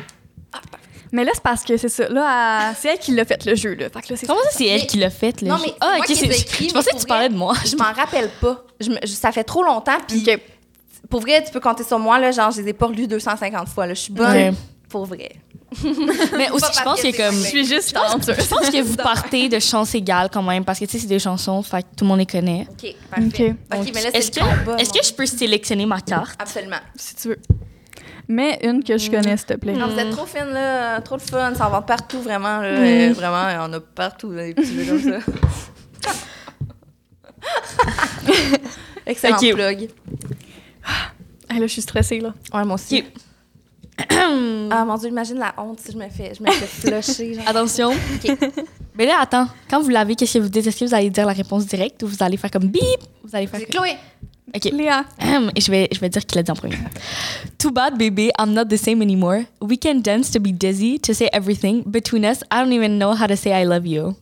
Mais 1.12 1.24
là, 1.24 1.32
c'est 1.34 1.44
parce 1.44 1.64
que 1.64 1.78
c'est 1.78 1.90
ça. 1.90 2.08
Là, 2.10 2.70
elle- 2.70 2.76
c'est 2.80 2.90
elle 2.90 3.00
qui 3.00 3.12
l'a 3.14 3.26
fait, 3.26 3.46
le 3.46 3.56
jeu. 3.56 3.74
Là. 3.76 3.90
Fait 3.90 4.02
que 4.02 4.14
là, 4.14 4.18
c'est 4.18 4.28
Comment 4.28 4.42
ça, 4.44 4.50
c'est 4.52 4.66
elle 4.68 4.86
qui 4.88 4.98
l'a 4.98 5.10
fait, 5.10 5.42
là? 5.42 5.50
Non, 5.50 5.58
mais 5.62 5.68
c'est 5.70 5.76
ah, 5.82 5.86
moi 5.96 5.98
ok, 6.00 6.06
qui 6.06 6.16
c'est. 6.16 6.68
Je 6.68 6.74
pensais 6.74 6.92
que 6.92 7.00
tu 7.00 7.06
parlais 7.06 7.30
de 7.30 7.36
moi. 7.36 7.54
Je 7.66 7.76
m'en 7.76 7.92
rappelle 7.94 8.30
pas. 8.42 8.64
Je 8.80 8.90
me- 8.90 9.00
je- 9.04 9.08
ça 9.08 9.32
fait 9.32 9.44
trop 9.44 9.64
longtemps. 9.64 9.98
Puis 10.08 10.26
OK. 10.28 10.40
pour 11.10 11.22
vrai, 11.22 11.44
tu 11.44 11.52
peux 11.52 11.60
compter 11.60 11.84
sur 11.84 12.00
moi. 12.00 12.20
Là, 12.20 12.32
genre, 12.32 12.52
je 12.52 12.62
les 12.62 12.70
ai 12.70 12.74
pas 12.74 12.88
relus 12.88 13.08
250 13.08 13.70
fois. 13.70 13.88
Là. 13.88 13.94
Je 13.94 14.02
suis 14.02 14.14
bonne. 14.14 14.28
Ouais. 14.32 14.54
Pour 14.90 15.06
vrai. 15.06 15.32
Mais 16.38 16.50
aussi, 16.52 16.66
je 16.78 16.82
pense 16.84 17.02
que 17.02 17.08
que 17.08 17.12
c'est 17.12 17.24
comme. 17.24 17.36
Je 17.36 17.48
suis 17.48 17.66
juste 17.66 17.90
Je 17.90 17.94
pense, 17.94 18.04
talentueuse. 18.12 18.36
je 18.40 18.50
pense 18.50 18.70
que 18.70 18.82
vous 18.82 18.96
partez 19.04 19.50
de 19.50 19.60
chances 19.60 19.94
égales 19.96 20.30
quand 20.32 20.42
même, 20.42 20.64
parce 20.64 20.80
que 20.80 20.86
tu 20.86 20.92
sais, 20.92 21.00
c'est 21.00 21.08
des 21.08 21.20
chansons, 21.20 21.62
fait 21.62 21.82
que 21.82 21.88
tout 21.98 22.06
le 22.06 22.08
monde 22.08 22.20
les 22.20 22.26
connaît. 22.26 22.66
OK, 22.72 22.96
parfait. 23.12 23.26
Ok. 23.72 23.78
Donc, 23.86 23.94
mais 23.94 24.02
là, 24.04 24.10
est-ce 24.14 24.32
c'est 24.34 24.40
le 24.40 24.46
combat. 24.46 24.78
est-ce 24.80 24.92
mon 24.94 25.00
que 25.02 25.06
je 25.06 25.14
peux 25.14 25.26
sélectionner 25.26 25.86
ma 25.86 26.00
carte? 26.00 26.36
Absolument. 26.40 26.78
Si 26.96 27.16
tu 27.16 27.28
veux. 27.28 27.38
Mais 28.30 28.60
une 28.64 28.84
que 28.84 28.98
je 28.98 29.10
connais, 29.10 29.38
s'il 29.38 29.46
te 29.46 29.54
plaît. 29.54 29.74
Non, 29.74 29.88
vous 29.88 29.98
êtes 30.00 30.10
trop 30.12 30.26
fine, 30.26 30.50
là. 30.52 31.00
Trop 31.02 31.16
de 31.18 31.22
fun. 31.22 31.54
Ça 31.56 31.68
en 31.68 31.72
vend 31.72 31.82
partout, 31.82 32.22
vraiment. 32.22 32.60
Là. 32.60 33.14
Vraiment, 33.14 33.66
on 33.70 33.74
a 33.74 33.80
partout 33.80 34.34
des 34.34 34.54
petits 34.54 34.84
jeux 34.84 35.00
comme 35.00 35.14
ça. 35.14 35.20
Excellent 39.06 39.38
Ok. 39.38 39.54
plug. 39.54 39.90
Ah, 41.50 41.54
là, 41.54 41.62
je 41.62 41.68
suis 41.68 41.82
stressée, 41.82 42.20
là. 42.20 42.34
Ouais, 42.54 42.66
moi 42.66 42.76
aussi. 42.76 43.04
Ah, 44.70 44.86
mon 44.86 44.96
Dieu, 44.98 45.10
imagine 45.10 45.38
la 45.40 45.56
honte 45.58 45.80
si 45.80 45.92
je 45.92 45.98
me 45.98 46.08
fais, 46.10 46.32
je 46.36 46.44
me 46.44 46.52
fais 46.52 46.68
flusher. 46.68 47.34
Genre. 47.34 47.48
Attention. 47.48 47.90
OK. 47.92 48.38
Mais 48.96 49.06
là, 49.08 49.16
attends. 49.22 49.48
Quand 49.70 49.82
vous 49.82 49.90
l'avez, 49.90 50.16
qu'est-ce 50.16 50.38
que 50.38 50.44
vous 50.44 50.50
dites? 50.50 50.68
Est-ce 50.68 50.80
que 50.82 50.86
vous 50.86 50.94
allez 50.94 51.10
dire 51.10 51.26
la 51.26 51.34
réponse 51.34 51.66
directe 51.66 52.04
ou 52.04 52.08
vous 52.08 52.18
allez 52.22 52.38
faire 52.38 52.52
comme 52.52 52.68
bip? 52.68 52.82
Vous 53.24 53.36
allez 53.36 53.48
faire 53.48 53.60
C'est 53.62 53.66
Chloé. 53.68 53.96
OK. 54.56 54.66
Léa. 54.72 55.06
Je 55.58 55.72
vais, 55.72 55.88
je 55.92 56.00
vais 56.00 56.10
dire 56.10 56.26
qui 56.26 56.36
l'a 56.36 56.44
dit 56.44 56.52
en 56.52 56.56
premier. 56.56 56.78
Too 57.58 57.72
bad, 57.72 57.98
baby, 57.98 58.32
I'm 58.40 58.54
not 58.54 58.66
the 58.66 58.78
same 58.78 59.02
anymore. 59.02 59.46
We 59.62 59.78
can 59.78 60.02
dance 60.02 60.32
to 60.32 60.40
be 60.40 60.52
dizzy, 60.52 61.00
to 61.00 61.14
say 61.14 61.30
everything. 61.34 61.84
Between 61.84 62.24
us, 62.26 62.44
I 62.52 62.64
don't 62.64 62.74
even 62.74 62.98
know 62.98 63.14
how 63.14 63.28
to 63.28 63.36
say 63.36 63.54
I 63.54 63.66
love 63.66 63.86
you. 63.86 64.16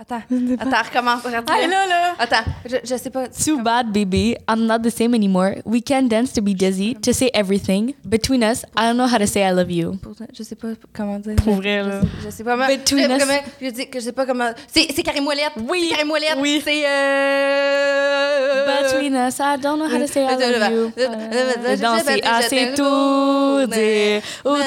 Attends, 0.00 0.22
attends, 0.60 0.82
recommence. 0.84 1.26
Attends, 1.26 1.52
Ah, 1.52 1.66
là, 1.66 1.86
là. 1.88 2.14
attends 2.20 2.44
je, 2.64 2.76
je 2.84 2.96
sais 2.96 3.10
pas. 3.10 3.26
Too 3.28 3.60
bad, 3.60 3.88
baby, 3.92 4.36
I'm 4.48 4.64
not 4.64 4.78
the 4.78 4.90
same 4.90 5.12
anymore. 5.12 5.56
We 5.64 5.80
can 5.82 6.02
dance 6.08 6.32
to 6.34 6.40
be 6.40 6.54
dizzy, 6.54 6.94
to 7.02 7.12
say 7.12 7.30
everything. 7.34 7.94
Between 8.04 8.44
us, 8.44 8.62
I 8.76 8.86
don't 8.86 8.96
know 8.96 9.08
how 9.08 9.18
to 9.18 9.26
say 9.26 9.42
I 9.42 9.50
love 9.52 9.72
you. 9.72 9.98
Je 10.32 10.44
sais 10.44 10.54
pas 10.54 10.68
comment 10.92 11.18
dire. 11.18 11.34
Pour 11.36 11.54
vrai, 11.54 11.82
je 11.82 11.88
là. 11.88 12.00
sais- 12.00 12.06
Je 12.26 12.30
sais 12.30 12.44
pas. 12.44 12.56
mais- 12.56 12.76
Between 12.76 13.08
je, 13.10 13.16
us. 13.16 13.18
comment- 13.18 13.42
je 13.60 13.70
dis 13.70 13.88
que 13.90 13.98
je 13.98 14.04
sais 14.04 14.12
pas 14.12 14.24
comment. 14.24 14.50
C'est 14.68 14.86
c'est 14.94 15.02
Carré 15.02 15.20
Moellette. 15.20 15.52
Oui. 15.68 15.86
C'est 15.88 15.94
Carré 15.96 16.04
Moellette. 16.04 16.36
Oui. 16.38 16.62
C'est. 16.64 16.84
Euh... 16.86 18.82
Between 18.82 19.14
us, 19.16 19.38
I 19.40 19.56
don't 19.60 19.78
know 19.78 19.86
how 19.88 19.98
to 19.98 20.06
say 20.06 20.22
I 20.24 20.36
love 20.36 20.70
you. 20.72 20.92
Euh, 20.96 21.76
Danser 21.76 22.22
assez 22.24 22.72
tout 22.76 23.66
dire, 23.66 24.22
ou 24.44 24.54
tout 24.54 24.62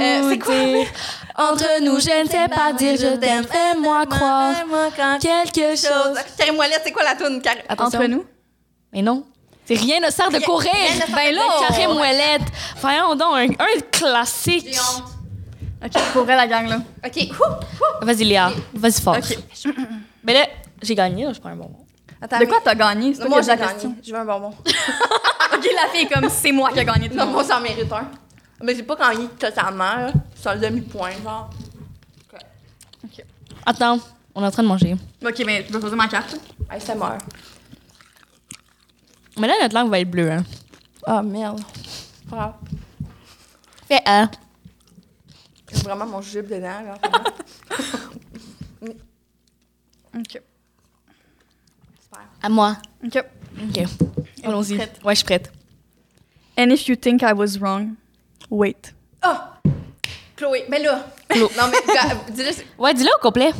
Euh, 0.00 0.30
c'est 0.30 0.38
quoi? 0.38 0.54
dire. 0.54 0.86
Entre 1.38 1.82
nous, 1.82 2.00
je 2.00 2.22
ne 2.22 2.28
sais 2.28 2.48
pas 2.48 2.72
dire 2.72 2.96
je 2.98 3.16
t'aime. 3.16 3.44
Fais-moi 3.44 4.06
croire 4.06 4.54
quelque 5.20 5.76
chose. 5.76 5.86
chose. 5.86 6.18
Carré 6.38 6.52
Moellette, 6.52 6.82
c'est 6.84 6.92
quoi 6.92 7.02
la 7.04 7.14
toune? 7.14 7.42
Entre 7.78 8.04
nous? 8.06 8.24
Mais 8.92 9.02
non. 9.02 9.24
C'est 9.66 9.74
rien 9.74 9.98
ne 10.00 10.10
sert 10.10 10.30
de 10.30 10.38
courir. 10.38 10.72
ben 11.14 11.34
là, 11.34 11.88
moellette. 11.92 12.42
Voyons 12.80 13.14
donc, 13.16 13.34
un, 13.34 13.48
un 13.64 13.80
classique. 13.90 14.78
OK, 15.84 16.02
pour 16.12 16.24
la 16.24 16.46
gang, 16.46 16.68
là. 16.68 16.78
OK. 17.04 17.28
Vas-y, 18.00 18.24
Léa. 18.24 18.52
Vas-y 18.72 19.00
fort. 19.00 19.16
OK. 19.16 19.38
Mais 20.22 20.34
là, 20.34 20.46
j'ai 20.80 20.94
gagné, 20.94 21.24
là, 21.24 21.32
je 21.32 21.40
prends 21.40 21.50
un 21.50 21.56
bonbon. 21.56 21.84
Attends, 22.22 22.38
De 22.38 22.44
quoi 22.46 22.58
t'as 22.62 22.74
gagné? 22.74 23.14
Moi, 23.28 23.42
j'ai 23.42 23.56
gagné. 23.56 23.94
Je 24.02 24.12
veux 24.12 24.18
un 24.18 24.24
bonbon. 24.24 24.48
OK, 25.54 25.68
la 25.74 25.88
fille 25.92 26.02
est 26.02 26.12
comme, 26.12 26.30
c'est 26.30 26.52
moi 26.52 26.70
qui 26.70 26.78
ai 26.78 26.84
gagné. 26.84 27.08
tout 27.08 27.14
le 27.16 27.20
Non, 27.24 27.26
moi, 27.26 27.42
j'en 27.48 27.60
mérite 27.60 27.92
un. 27.92 28.08
Mais 28.62 28.74
j'ai 28.74 28.82
pas 28.82 28.96
gagné 28.96 29.28
totalement, 29.28 29.96
là. 29.96 30.12
C'est 30.34 30.48
un 30.48 30.56
demi-point, 30.56 31.12
genre. 31.22 31.50
Attends, 33.64 33.98
on 34.34 34.42
est 34.42 34.46
en 34.46 34.50
train 34.50 34.62
de 34.62 34.68
manger. 34.68 34.96
OK, 35.24 35.42
mais 35.44 35.64
tu 35.64 35.72
peux 35.72 35.80
poser 35.80 35.96
ma 35.96 36.08
carte. 36.08 36.36
Meurt. 36.96 37.22
Mais 39.38 39.48
là, 39.48 39.54
notre 39.60 39.74
langue 39.74 39.90
va 39.90 40.00
être 40.00 40.10
bleue, 40.10 40.30
hein. 40.30 40.44
Ah, 41.04 41.22
merde. 41.22 41.60
Pas 42.30 42.36
grave. 42.36 42.54
Fais 43.86 44.00
un. 44.06 44.30
J'ai 45.72 45.82
vraiment 45.82 46.06
mon 46.06 46.20
jujube 46.22 46.48
dedans, 46.48 46.80
là. 46.82 46.94
OK. 50.16 50.40
Super. 52.00 52.20
À 52.42 52.48
moi. 52.48 52.76
OK. 53.04 53.24
OK. 53.68 53.84
Allons-y. 54.42 54.78
Ouais, 54.78 54.88
je 55.10 55.14
suis 55.14 55.24
prête. 55.24 55.52
And 56.58 56.70
if 56.70 56.88
you 56.88 56.96
think 56.96 57.22
I 57.22 57.32
was 57.32 57.58
wrong, 57.58 57.96
wait. 58.50 58.94
Ah! 59.22 59.54
Chloé, 60.36 60.64
mais 60.68 60.80
là. 60.82 61.06
Chlo- 61.30 61.50
Non, 61.56 61.64
mais 61.70 62.32
dis-le. 62.32 62.50
Ouais, 62.82 62.92
dis-le 62.94 63.10
au 63.16 63.20
complet. 63.22 63.50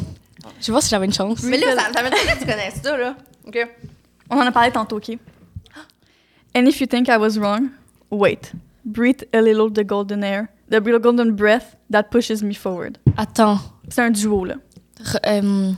Je 0.60 0.66
vais 0.66 0.72
voir 0.72 0.82
si 0.82 0.90
j'avais 0.90 1.06
une 1.06 1.12
chance. 1.12 1.42
Mais 1.42 1.56
là, 1.58 1.74
ça, 1.76 1.92
ça 1.92 2.02
m'étonnerait 2.02 2.34
que 2.34 2.38
tu 2.40 2.46
connaisses 2.46 2.80
ça, 2.82 2.96
là. 2.96 3.16
OK. 3.46 3.58
On 4.30 4.36
en 4.36 4.46
a 4.46 4.52
parlé 4.52 4.70
tantôt, 4.70 4.96
OK? 4.96 5.10
And 6.54 6.66
if 6.66 6.80
you 6.80 6.86
think 6.86 7.08
I 7.08 7.16
was 7.16 7.38
wrong, 7.38 7.70
wait. 8.10 8.52
Breathe 8.84 9.22
a 9.32 9.40
little 9.40 9.70
the 9.72 9.84
golden 9.84 10.22
air, 10.22 10.46
the 10.70 10.80
real 10.84 10.98
golden 10.98 11.32
breath 11.32 11.76
that 11.90 12.04
pushes 12.04 12.42
me 12.42 12.54
forward. 12.54 12.98
Attends. 13.16 13.58
C'est 13.88 14.02
un 14.02 14.10
duo, 14.10 14.44
là. 14.44 14.54
Re- 15.02 15.18
euh, 15.26 15.72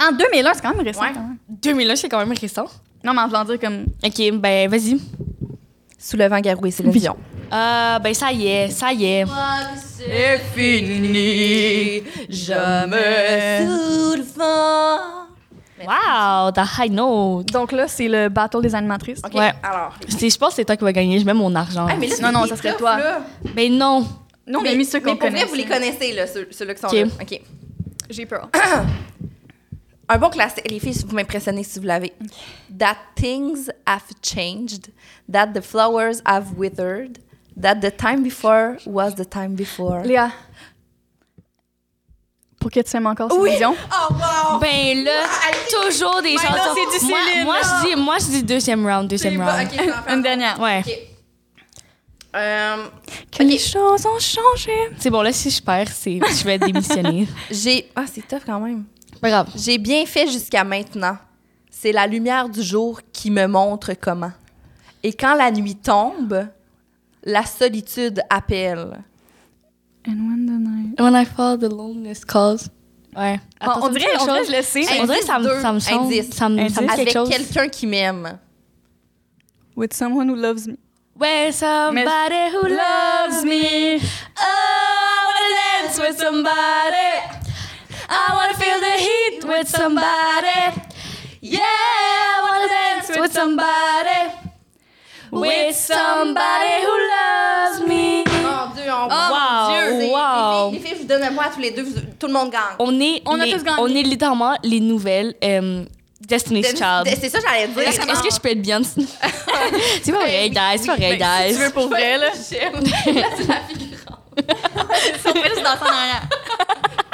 En 0.00 0.12
2001, 0.12 0.54
c'est 0.54 0.62
quand 0.62 0.74
même 0.74 0.84
récent. 0.84 1.00
Ouais. 1.02 1.12
quand 1.14 1.20
même. 1.20 1.38
2001, 1.48 1.96
c'est 1.96 2.08
quand 2.08 2.18
même 2.24 2.36
récent. 2.38 2.66
Non, 3.04 3.14
mais 3.14 3.20
en 3.20 3.26
voulant 3.28 3.44
dire 3.44 3.60
comme... 3.60 3.86
OK, 4.04 4.32
ben, 4.40 4.68
vas-y. 4.68 5.00
Sous 5.98 6.16
le 6.16 6.28
vent 6.28 6.40
garoué, 6.40 6.70
c'est 6.70 6.82
le 6.84 6.90
Vision. 6.90 7.16
Euh, 7.52 7.98
ben, 7.98 8.14
ça 8.14 8.30
y 8.32 8.46
est, 8.46 8.68
ça 8.70 8.92
y 8.92 9.04
est. 9.04 9.24
C'est 9.96 10.38
fini, 10.54 12.02
jamais 12.28 13.66
sous 13.66 14.14
le 14.16 14.22
vent. 14.36 14.98
Wow, 15.84 16.50
the 16.52 16.60
high 16.78 16.90
note. 16.92 17.46
Donc 17.52 17.72
là, 17.72 17.86
c'est 17.88 18.08
le 18.08 18.28
battle 18.28 18.60
des 18.62 18.74
animatrices. 18.74 19.20
OK, 19.24 19.34
Ouais. 19.34 19.52
alors. 19.62 19.94
C'est- 20.08 20.28
Je 20.30 20.36
pense 20.38 20.50
que 20.50 20.54
c'est 20.56 20.64
toi 20.64 20.76
qui 20.76 20.84
vas 20.84 20.92
gagner. 20.92 21.18
Je 21.18 21.24
mets 21.24 21.34
mon 21.34 21.54
argent. 21.54 21.86
Ah, 21.88 21.94
mais 21.98 22.08
là, 22.08 22.16
Non, 22.32 22.40
non, 22.40 22.46
ça 22.46 22.56
serait 22.56 22.76
toi. 22.76 22.96
là. 22.96 23.20
Ben 23.54 23.72
non. 23.72 24.06
Non, 24.46 24.60
mais 24.62 24.74
mis 24.74 24.84
ceux 24.84 24.98
qu'on 25.00 25.10
mais 25.12 25.16
pour 25.16 25.28
connaît. 25.28 25.40
vrai, 25.40 25.48
vous 25.48 25.54
les 25.54 25.64
connaissez, 25.66 26.12
là, 26.12 26.26
ceux- 26.26 26.48
ceux-là 26.50 26.74
qui 26.74 26.80
sont 26.80 26.86
OK. 26.88 26.92
là. 26.94 27.04
OK. 27.22 27.40
J'ai 28.10 28.26
peur. 28.26 28.48
Un 30.10 30.18
bon 30.18 30.30
classique. 30.30 30.70
Les 30.70 30.80
filles, 30.80 31.04
vous 31.06 31.14
m'impressionnez 31.14 31.62
si 31.64 31.78
vous 31.78 31.84
l'avez. 31.86 32.12
That 32.78 32.96
things 33.14 33.70
have 33.86 34.04
changed, 34.22 34.88
that 35.30 35.48
the 35.48 35.60
flowers 35.60 36.22
have 36.24 36.52
withered, 36.56 37.18
that 37.60 37.76
the 37.76 37.94
time 37.94 38.22
before 38.22 38.76
was 38.86 39.14
the 39.16 39.28
time 39.28 39.54
before. 39.54 40.02
Léa. 40.04 40.30
Pour 42.60 42.70
que 42.70 42.80
tu 42.80 42.96
aimes 42.96 43.06
encore 43.06 43.30
cette 43.30 43.40
Oui. 43.40 43.50
vision. 43.52 43.74
Oh, 43.92 44.14
wow! 44.14 44.58
Ben 44.58 45.04
là, 45.04 45.22
toujours 45.86 46.20
des 46.22 46.36
chansons. 46.36 46.74
c'est 46.74 46.98
du 46.98 47.06
moi, 47.10 47.18
Céline, 47.28 47.44
moi, 47.44 47.54
là. 47.60 47.80
je 47.82 47.88
dis, 47.88 47.96
moi, 48.02 48.16
je 48.18 48.24
dis 48.24 48.42
deuxième 48.42 48.84
round, 48.86 49.08
deuxième 49.08 49.40
round. 49.40 49.68
bon, 49.68 49.74
OK, 49.74 49.78
je 49.78 49.82
vais 49.84 49.92
en 49.92 50.02
faire 50.02 50.12
Une 50.12 50.18
un. 50.18 50.22
dernière. 50.22 50.60
Ouais. 50.60 50.80
OK. 50.80 50.92
Euh, 52.34 52.86
Que 53.30 53.42
les 53.44 53.58
choses 53.58 54.04
ont 54.06 54.18
changé. 54.18 54.72
C'est 54.98 55.10
bon, 55.10 55.22
là, 55.22 55.32
si 55.32 55.50
je 55.50 55.62
perds, 55.62 55.88
je 56.04 56.44
vais 56.44 56.58
démissionner. 56.58 57.28
j'ai... 57.50 57.90
Ah, 57.94 58.04
c'est 58.12 58.26
tough 58.26 58.42
quand 58.44 58.58
même. 58.60 58.84
Pas 59.20 59.30
grave. 59.30 59.48
J'ai 59.56 59.78
bien 59.78 60.04
fait 60.06 60.26
jusqu'à 60.28 60.64
maintenant. 60.64 61.16
C'est 61.70 61.92
la 61.92 62.06
lumière 62.06 62.48
du 62.48 62.62
jour 62.62 63.00
qui 63.12 63.30
me 63.30 63.46
montre 63.46 63.92
comment. 64.00 64.32
Et 65.02 65.12
quand 65.12 65.34
la 65.34 65.50
nuit 65.50 65.76
tombe, 65.76 66.48
la 67.22 67.44
solitude 67.44 68.20
appelle. 68.30 69.02
And 70.06 70.12
when 70.28 70.46
the 70.46 70.58
night... 70.58 71.00
When 71.00 71.14
I 71.14 71.24
fall, 71.24 71.58
the 71.58 71.70
loneliness 71.70 72.24
calls. 72.24 72.68
Ouais. 73.16 73.40
on, 73.60 73.84
on 73.84 73.88
dirait, 73.88 74.06
on 74.20 74.24
dirait, 74.24 74.44
je 74.44 74.52
le 74.56 74.62
sais. 74.62 74.80
Hey, 74.80 75.00
On 75.00 75.06
dirait 75.06 75.22
ça 75.22 75.38
me, 75.38 75.60
ça 75.60 75.72
me 75.72 75.78
semble. 75.80 76.04
Indice. 76.06 76.30
Ça 76.30 76.48
me, 76.48 76.68
ça 76.68 76.80
me 76.82 76.88
Avec 76.90 77.06
quelque 77.06 77.12
chose. 77.12 77.28
quelqu'un 77.28 77.68
qui 77.68 77.86
m'aime. 77.86 78.38
With 79.76 79.92
someone 79.94 80.28
who 80.30 80.34
loves 80.36 80.66
me. 80.66 80.76
Where 81.18 81.52
somebody 81.52 82.50
who 82.54 82.68
loves 82.68 83.44
me. 83.44 83.96
Oh, 83.96 84.40
I 84.40 85.24
wanna 85.26 85.86
dance 85.86 85.98
with 85.98 86.18
somebody. 86.18 87.37
I 88.10 88.34
wanna 88.34 88.54
feel 88.54 88.78
the 88.80 88.96
heat 88.98 89.44
with 89.44 89.68
somebody. 89.68 90.80
Yeah, 91.42 91.60
I 91.60 92.40
wanna 92.42 92.68
dance 92.68 93.20
with 93.20 93.32
somebody. 93.32 94.20
With 95.30 95.76
somebody 95.76 96.74
who 96.84 96.94
loves 97.14 97.80
me. 97.88 98.24
Dieu, 98.24 98.90
on 98.90 99.08
Oh, 99.10 99.28
mon 99.30 99.68
Dieu. 99.70 100.00
C'est- 100.00 100.10
Wow. 100.10 100.70
Les 100.72 100.78
filles, 100.78 100.80
les 100.80 100.80
filles, 100.80 100.94
je 100.96 101.02
vous 101.02 101.08
donne 101.08 101.22
à 101.22 101.30
moi 101.30 101.44
à 101.44 101.50
tous 101.50 101.60
les 101.60 101.70
deux, 101.70 101.82
vous- 101.82 102.00
tout 102.18 102.26
le 102.28 102.32
monde 102.32 102.50
gagne. 102.50 102.76
On 102.78 102.98
est, 103.00 103.22
On 103.26 103.38
a 103.38 103.44
les- 103.44 103.52
tous 103.52 103.62
gagné. 103.62 103.76
on 103.80 103.88
est 103.88 104.02
littéralement 104.02 104.56
les 104.62 104.80
nouvelles 104.80 105.34
euh, 105.44 105.84
Destiny's 106.20 106.68
Child. 106.68 107.06
C'est 107.20 107.28
ça 107.28 107.38
j'allais 107.46 107.68
dire. 107.68 107.88
Est-ce 107.88 108.22
que 108.22 108.34
je 108.34 108.40
peux 108.40 108.48
être 108.50 108.62
bien? 108.62 108.80
c'est 110.02 110.12
pas 110.12 110.18
vrai, 110.20 110.48
guys. 110.50 110.78
C'est 110.78 110.86
pas 110.86 110.96
vrai, 110.96 111.16
guys. 111.18 111.52
Si 111.52 111.58
tu 111.58 111.64
veux 111.64 111.70
pour 111.72 111.88
vrai, 111.88 112.16
là. 112.18 112.28
J'aime. 112.50 112.74
Là, 113.14 113.26
c'est 113.36 113.46
la 113.48 113.60
figurante. 113.68 114.20
On 114.38 115.32
fait 115.32 115.48
juste 115.50 115.62
danser 115.62 115.82
en 115.82 117.07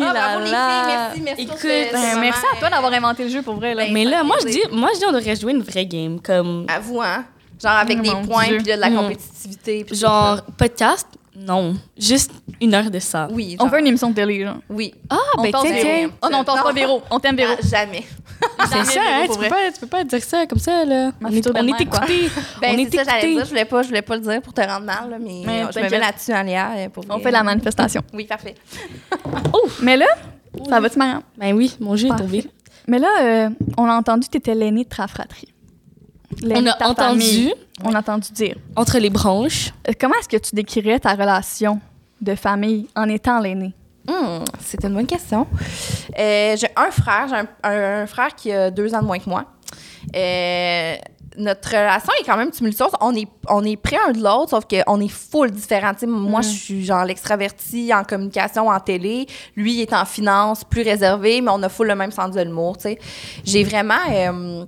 Ah, 0.00 0.12
bravo 0.12 0.40
les 0.40 0.46
filles, 0.46 0.86
merci, 0.86 1.20
merci. 1.20 1.42
Écoute, 1.42 1.52
pour 1.52 1.60
ce- 1.60 1.92
Ben, 1.92 2.14
ce 2.14 2.18
merci 2.20 2.42
à 2.54 2.58
toi 2.58 2.70
d'avoir 2.70 2.92
inventé 2.92 3.24
le 3.24 3.30
jeu 3.30 3.42
pour 3.42 3.54
vrai. 3.54 3.74
Là. 3.74 3.84
Ben, 3.84 3.92
Mais 3.92 4.04
là, 4.04 4.22
moi 4.22 4.36
je, 4.42 4.46
dis, 4.48 4.60
moi, 4.72 4.90
je 4.94 4.98
dis, 5.00 5.04
on 5.06 5.12
devrait 5.12 5.36
jouer 5.36 5.52
une 5.52 5.62
vraie 5.62 5.86
game. 5.86 6.20
Comme, 6.20 6.66
À 6.68 6.78
vous, 6.80 7.00
hein? 7.00 7.24
Genre 7.62 7.72
avec 7.72 8.00
des 8.02 8.10
points, 8.26 8.44
puis 8.48 8.62
de 8.62 8.72
la 8.72 8.90
Mm. 8.90 8.96
compétitivité. 8.96 9.86
genre, 9.92 10.42
podcast? 10.58 11.06
Non. 11.38 11.74
Juste 11.98 12.30
une 12.62 12.74
heure 12.74 12.90
de 12.90 12.98
ça. 12.98 13.28
Oui, 13.30 13.56
on 13.60 13.68
fait 13.68 13.80
une 13.80 13.86
émission 13.88 14.08
de 14.10 14.14
télé, 14.14 14.42
genre. 14.44 14.56
Oui. 14.70 14.94
Ah, 15.10 15.16
On 15.38 15.42
ben, 15.42 15.50
Véro. 15.52 15.64
tiens. 15.66 16.10
Oh 16.22 16.28
non, 16.30 16.38
on 16.46 16.56
Non. 16.56 16.62
pas 16.62 16.72
Véro. 16.72 17.02
On 17.10 17.20
t'aime 17.20 17.36
Véro. 17.36 17.52
Ah, 17.58 17.66
jamais. 17.66 18.04
C'est 18.70 18.84
ça, 18.84 19.00
hein? 19.00 19.26
Tu 19.30 19.38
peux, 19.38 19.48
pas, 19.48 19.72
tu 19.72 19.80
peux 19.80 19.86
pas 19.86 20.04
dire 20.04 20.22
ça 20.22 20.46
comme 20.46 20.58
ça, 20.58 20.84
là. 20.84 21.12
Ma 21.20 21.28
On 21.28 21.32
est, 21.32 21.46
on 21.48 21.66
est 21.68 21.80
écoutés. 21.80 22.28
Ben, 22.60 22.74
on 22.74 22.78
est 22.78 22.94
ça, 22.94 23.04
j'allais 23.04 23.34
dire. 23.34 23.44
Je 23.44 23.50
voulais 23.50 23.64
pas, 23.64 23.82
je 23.82 23.88
voulais 23.88 24.02
pas 24.02 24.16
le 24.16 24.22
dire 24.22 24.42
pour 24.42 24.52
te 24.52 24.60
rendre 24.60 24.84
mal, 24.84 25.10
là, 25.10 25.16
mais, 25.20 25.42
Mais 25.46 25.62
je 25.74 25.78
me 25.80 25.88
mets 25.88 25.98
là-dessus 25.98 26.32
en 26.32 26.42
lien. 26.42 26.70
euh, 26.76 26.88
Pour 26.88 27.04
On 27.08 27.18
fait 27.18 27.30
la 27.30 27.42
manifestation. 27.42 28.02
Oui, 28.12 28.24
parfait. 28.24 28.54
Mais 29.82 29.96
là, 29.96 30.06
ça 30.68 30.80
va-tu, 30.80 30.98
Marianne? 30.98 31.22
Ben 31.36 31.54
oui, 31.54 31.76
mon 31.80 31.96
jeu 31.96 32.08
est 32.08 32.16
tombé. 32.16 32.44
Mais 32.88 32.98
là, 32.98 33.08
euh, 33.20 33.50
on 33.76 33.84
a 33.86 33.94
entendu 33.94 34.26
que 34.26 34.32
tu 34.32 34.38
étais 34.38 34.54
l'aîné 34.54 34.84
de 34.84 34.88
ta 34.88 35.06
fratrie. 35.06 35.52
On 36.44 36.66
a 36.66 36.72
entendu 36.88 36.94
famille. 36.96 37.54
On 37.84 37.94
a 37.94 37.98
entendu 37.98 38.28
dire. 38.32 38.56
entre 38.74 38.98
les 38.98 39.10
branches. 39.10 39.72
Euh, 39.88 39.92
Comment 40.00 40.14
est-ce 40.20 40.28
que 40.28 40.36
tu 40.36 40.54
décrirais 40.54 40.98
ta 41.00 41.12
relation 41.12 41.80
de 42.20 42.34
famille 42.34 42.88
en 42.96 43.08
étant 43.08 43.40
l'aîné? 43.40 43.74
Hmm, 44.08 44.44
c'est 44.60 44.84
une 44.84 44.94
bonne 44.94 45.06
question. 45.06 45.46
Euh, 46.18 46.56
j'ai 46.56 46.68
un 46.76 46.90
frère, 46.90 47.26
j'ai 47.28 47.36
un, 47.36 48.02
un 48.02 48.06
frère 48.06 48.34
qui 48.34 48.52
a 48.52 48.70
deux 48.70 48.94
ans 48.94 49.00
de 49.00 49.06
moins 49.06 49.18
que 49.18 49.28
moi. 49.28 49.44
Euh, 50.14 50.94
notre 51.38 51.68
relation 51.70 52.12
est 52.20 52.24
quand 52.24 52.36
même 52.36 52.50
tumultueuse. 52.50 52.92
On 53.00 53.14
est, 53.14 53.28
on 53.48 53.62
est 53.64 53.76
près 53.76 53.98
un 54.08 54.12
de 54.12 54.22
l'autre, 54.22 54.50
sauf 54.50 54.64
qu'on 54.64 55.00
est 55.00 55.08
full 55.08 55.50
sais, 55.58 56.06
Moi, 56.06 56.40
je 56.40 56.48
suis 56.48 56.84
genre 56.84 57.04
l'extraverti 57.04 57.92
en 57.92 58.04
communication, 58.04 58.68
en 58.68 58.80
télé. 58.80 59.26
Lui, 59.54 59.74
il 59.74 59.80
est 59.82 59.92
en 59.92 60.04
finance, 60.04 60.64
plus 60.64 60.82
réservé, 60.82 61.40
mais 61.40 61.50
on 61.52 61.62
a 61.62 61.68
full 61.68 61.88
le 61.88 61.94
même 61.94 62.12
sens 62.12 62.30
de 62.30 62.40
l'humour. 62.40 62.76
J'ai 63.44 63.64
vraiment... 63.64 63.94
euh, 64.10 64.64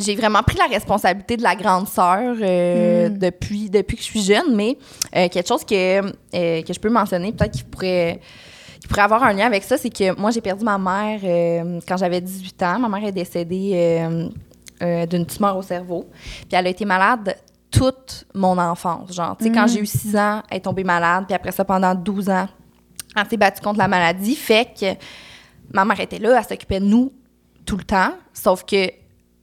j'ai 0.00 0.16
vraiment 0.16 0.42
pris 0.42 0.56
la 0.56 0.66
responsabilité 0.66 1.36
de 1.36 1.42
la 1.42 1.54
grande 1.54 1.88
sœur 1.88 2.34
euh, 2.40 3.08
Mm. 3.08 3.18
depuis, 3.18 3.70
depuis 3.70 3.96
que 3.96 4.02
je 4.02 4.06
suis 4.08 4.22
jeune, 4.22 4.54
mais 4.54 4.76
euh, 5.16 5.28
quelque 5.28 5.46
chose 5.48 5.64
que, 5.64 6.00
euh, 6.02 6.62
que 6.62 6.72
je 6.72 6.80
peux 6.80 6.90
mentionner, 6.90 7.32
peut-être 7.32 7.52
qu'il 7.52 7.64
pourrait, 7.66 8.20
qui 8.80 8.88
pourrait 8.88 9.02
avoir 9.02 9.22
un 9.24 9.32
lien 9.32 9.46
avec 9.46 9.62
ça, 9.62 9.76
c'est 9.76 9.90
que 9.90 10.18
moi, 10.20 10.30
j'ai 10.30 10.40
perdu 10.40 10.64
ma 10.64 10.78
mère 10.78 11.20
quand 11.86 11.96
j'avais 11.96 12.20
18 12.20 12.62
ans. 12.62 12.78
Ma 12.78 12.88
mère 12.88 13.08
est 13.08 13.12
décédée 13.12 14.06
d'une 14.80 15.26
tumeur 15.26 15.56
au 15.56 15.62
cerveau. 15.62 16.08
Puis 16.12 16.48
elle 16.52 16.66
a 16.66 16.70
été 16.70 16.84
malade 16.84 17.36
toute 17.70 18.24
mon 18.34 18.56
enfance. 18.58 19.12
Genre, 19.12 19.36
tu 19.36 19.44
sais, 19.44 19.52
quand 19.52 19.64
Mm. 19.64 19.68
j'ai 19.68 19.80
eu 19.80 19.86
6 19.86 20.16
ans, 20.16 20.42
elle 20.50 20.56
est 20.56 20.60
tombée 20.60 20.84
malade. 20.84 21.24
Puis 21.28 21.34
après 21.34 21.52
ça, 21.52 21.64
pendant 21.64 21.94
12 21.94 22.28
ans, 22.30 22.48
elle 23.16 23.26
s'est 23.28 23.36
battue 23.36 23.60
contre 23.60 23.78
la 23.78 23.88
maladie. 23.88 24.34
Fait 24.34 24.66
que 24.78 24.86
ma 25.72 25.84
mère 25.84 26.00
était 26.00 26.18
là, 26.18 26.38
elle 26.38 26.44
s'occupait 26.44 26.80
de 26.80 26.86
nous 26.86 27.12
tout 27.66 27.76
le 27.76 27.84
temps. 27.84 28.12
Sauf 28.32 28.64
que 28.64 28.90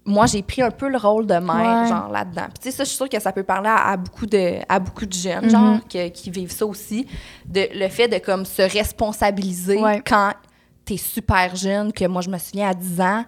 moi, 0.07 0.25
j'ai 0.25 0.41
pris 0.41 0.61
un 0.61 0.71
peu 0.71 0.87
le 0.89 0.97
rôle 0.97 1.27
de 1.27 1.35
mère, 1.35 1.83
Ouais. 1.83 1.89
genre, 1.89 2.09
là-dedans. 2.09 2.45
Puis, 2.45 2.59
tu 2.63 2.71
sais, 2.71 2.77
ça, 2.77 2.83
je 2.83 2.89
suis 2.89 2.95
sûre 2.97 3.09
que 3.09 3.19
ça 3.19 3.31
peut 3.33 3.43
parler 3.43 3.69
à, 3.69 3.89
à 3.89 3.97
beaucoup, 3.97 4.25
de, 4.25 4.55
à 4.69 4.79
beaucoup 4.79 5.05
de 5.05 5.13
jeunes, 5.13 5.43
Mhm. 5.45 5.49
genre, 5.51 5.77
que- 5.87 6.07
qui 6.09 6.31
vivent 6.31 6.51
ça 6.51 6.65
aussi. 6.65 7.05
De, 7.45 7.67
le 7.75 7.87
fait 7.89 8.07
de, 8.07 8.17
comme, 8.17 8.45
se 8.45 8.61
responsabiliser 8.61 9.77
Ouais. 9.81 10.01
quand 10.05 10.31
t'es 10.85 10.97
super 10.97 11.55
jeune, 11.55 11.91
que 11.91 12.05
moi, 12.05 12.21
je 12.21 12.29
me 12.29 12.37
souviens, 12.37 12.69
à 12.69 12.73
10 12.73 13.01
ans, 13.01 13.23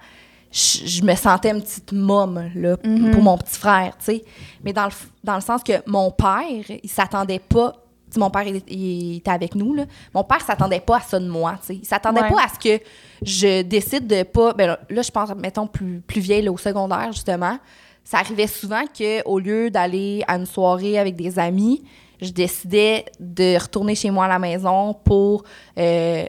je, 0.52 0.86
je 0.88 1.04
me 1.04 1.14
sentais 1.16 1.52
une 1.52 1.62
petite 1.62 1.92
môme, 1.92 2.50
là, 2.56 2.78
Mhm. 2.84 3.12
pour 3.12 3.22
mon 3.22 3.38
petit 3.38 3.58
frère, 3.60 3.94
tu 4.00 4.06
sais. 4.06 4.24
Mais 4.64 4.74
dans 4.74 4.86
le, 4.86 4.92
dans 5.24 5.36
le 5.36 5.42
sens 5.42 5.62
que 5.64 5.74
mon 5.86 6.10
père, 6.12 6.66
il 6.84 6.90
s'attendait 6.90 7.40
pas... 7.40 7.74
mon 8.18 8.30
père, 8.30 8.43
il, 8.47 8.62
il 8.68 9.18
était 9.18 9.32
avec 9.32 9.55
nous, 9.55 9.74
là. 9.74 9.86
Mon 10.14 10.24
père 10.24 10.41
s'attendait 10.41 10.80
pas 10.80 10.97
à 10.97 11.01
ça 11.01 11.20
de 11.20 11.28
moi. 11.28 11.55
Il 11.70 11.86
s'attendait 11.86 12.22
Ouais. 12.22 12.30
pas 12.30 12.43
à 12.43 12.47
ce 12.47 12.60
que 12.60 12.84
je 13.22 13.62
décide 13.62 14.07
de 14.07 14.24
pas... 14.24 14.53
Ben 14.53 14.78
là, 14.89 15.01
je 15.01 15.12
pense, 15.12 15.30
mettons, 15.36 15.68
plus, 15.68 16.01
plus 16.01 16.22
vieille, 16.22 16.41
là, 16.43 16.51
au 16.51 16.57
secondaire, 16.57 17.12
justement. 17.12 17.57
Ça 18.03 18.18
arrivait 18.18 18.47
souvent 18.47 18.84
qu'au 18.97 19.38
lieu 19.39 19.70
d'aller 19.70 20.24
à 20.28 20.36
une 20.38 20.45
soirée 20.47 20.97
avec 20.97 21.16
des 21.16 21.38
amis, 21.38 21.84
je 22.22 22.32
décidais 22.32 23.05
de 23.20 23.57
retourner 23.62 23.93
chez 23.95 24.10
moi 24.10 24.26
à 24.26 24.30
la 24.30 24.39
maison 24.39 24.93
pour... 24.93 25.43
euh, 25.78 26.26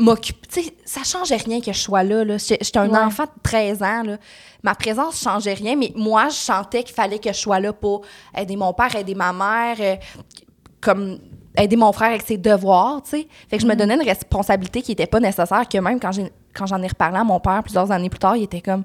m'occuper. 0.00 0.76
Ça 0.84 1.02
changeait 1.02 1.36
rien 1.38 1.60
que 1.60 1.72
je 1.72 1.78
sois 1.78 2.04
là. 2.04 2.24
là. 2.24 2.38
J'étais 2.38 2.64
j'étais 2.64 2.78
un 2.78 2.88
Ouais. 2.88 2.98
enfant 2.98 3.24
de 3.24 3.30
13 3.42 3.82
ans. 3.82 4.02
Là. 4.04 4.16
Ma 4.62 4.74
présence 4.76 5.20
changeait 5.20 5.54
rien, 5.54 5.74
mais 5.74 5.92
moi, 5.96 6.28
je 6.28 6.34
sentais 6.36 6.84
qu'il 6.84 6.94
fallait 6.94 7.18
que 7.18 7.32
je 7.32 7.38
sois 7.38 7.58
là 7.58 7.72
pour 7.72 8.02
aider 8.36 8.54
mon 8.54 8.72
père, 8.72 8.94
aider 8.94 9.16
ma 9.16 9.32
mère, 9.32 9.76
euh, 9.80 9.96
comme 10.80 11.18
aider 11.56 11.76
mon 11.76 11.92
frère 11.92 12.08
avec 12.10 12.22
ses 12.22 12.36
devoirs, 12.38 13.02
tu 13.02 13.10
sais. 13.10 13.28
Fait 13.50 13.56
que 13.56 13.62
je 13.62 13.68
me 13.68 13.74
donnais 13.74 13.94
une 13.94 14.02
responsabilité 14.08 14.82
qui 14.82 14.92
n'était 14.92 15.06
pas 15.06 15.20
nécessaire, 15.20 15.68
que 15.68 15.78
même 15.78 15.98
quand 15.98 16.12
j'ai- 16.12 16.32
quand 16.54 16.66
j'en 16.66 16.80
ai 16.82 16.86
reparlé 16.88 17.18
à 17.18 17.24
mon 17.24 17.40
père 17.40 17.62
plusieurs 17.62 17.90
années 17.90 18.10
plus 18.10 18.18
tard, 18.20 18.36
il 18.36 18.44
était 18.44 18.60
comme 18.60 18.84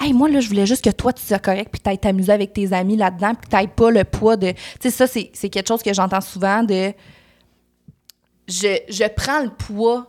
Hey, 0.00 0.12
moi, 0.12 0.28
là, 0.28 0.38
je 0.38 0.48
voulais 0.48 0.64
juste 0.66 0.84
que 0.84 0.90
toi, 0.90 1.12
tu 1.12 1.24
sois 1.24 1.40
correct, 1.40 1.70
puis 1.72 1.80
que 1.80 1.82
tu 1.84 1.90
ailles 1.90 1.98
t'amuser 1.98 2.30
avec 2.30 2.52
tes 2.52 2.72
amis 2.72 2.96
là-dedans, 2.96 3.32
puis 3.34 3.48
n'ailles 3.52 3.66
pas 3.66 3.90
le 3.90 4.04
poids 4.04 4.36
de. 4.36 4.52
Tu 4.52 4.58
sais, 4.80 4.90
ça, 4.90 5.08
c'est 5.08 5.30
c'est 5.34 5.48
quelque 5.48 5.66
chose 5.66 5.82
que 5.82 5.92
j'entends 5.92 6.20
souvent 6.20 6.62
de. 6.62 6.92
Je, 8.46 8.78
je 8.88 9.04
prends 9.14 9.42
le 9.42 9.50
poids 9.50 10.06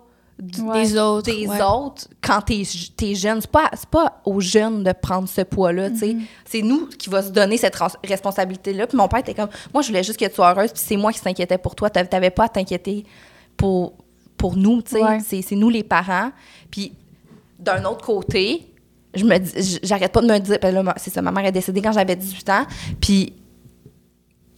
Ouais. 0.62 0.84
Des 0.84 0.98
autres. 0.98 1.26
des 1.32 1.48
ouais. 1.48 1.62
autres 1.62 2.08
quand 2.22 2.42
t'es 2.42 2.62
es 2.62 3.16
jeune. 3.16 3.42
C'est 3.42 3.52
pas, 3.52 3.70
pas 3.92 4.22
aux 4.26 4.40
jeunes 4.40 4.84
de 4.84 4.94
prendre 4.94 5.28
ce 5.28 5.42
poids-là, 5.42 5.90
tu 5.90 5.98
sais. 5.98 6.08
Mm-hmm. 6.14 6.26
C'est 6.46 6.62
nous 6.62 6.88
qui 6.88 7.10
va 7.10 7.22
se 7.22 7.30
donner 7.30 7.58
cette 7.58 7.76
res- 7.76 7.98
responsabilité-là. 8.08 8.88
Puis 8.88 8.98
mon 8.98 9.10
père 9.10 9.20
était 9.20 9.34
comme, 9.34 9.50
moi, 9.74 9.82
je 9.82 9.90
voulais 9.90 10.04
juste 10.04 10.18
que 10.20 10.26
tu 10.26 10.36
sois 10.36 10.52
heureuse, 10.52 10.72
puis 10.72 10.82
c'est 10.86 10.96
moi 10.96 11.12
qui 11.12 11.20
s'inquiétais 11.20 11.58
pour 11.58 11.76
toi. 11.76 11.90
T'avais 11.90 12.30
pas 12.30 12.46
à 12.46 12.50
t'inquiéter 12.50 13.06
pour, 13.58 13.94
pour 14.38 14.56
nous, 14.56 14.82
tu 14.82 14.92
sais. 14.92 15.04
Ouais. 15.04 15.20
C'est 15.20 15.56
nous 15.56 15.70
les 15.70 15.84
parents. 15.84 16.32
Puis 16.72 16.94
d'un 17.60 17.84
autre 17.84 18.06
côté, 18.06 18.74
je 19.14 19.26
me 19.26 19.36
j'arrête 19.84 20.14
pas 20.14 20.22
de 20.22 20.28
me 20.28 20.38
dire, 20.40 20.58
ben 20.62 20.94
c'est 20.96 21.10
ça, 21.10 21.22
ma 21.22 21.32
mère 21.32 21.46
est 21.46 21.52
décédée 21.52 21.82
quand 21.82 21.92
j'avais 21.92 22.16
18 22.16 22.50
ans, 22.50 22.66
puis 23.02 23.34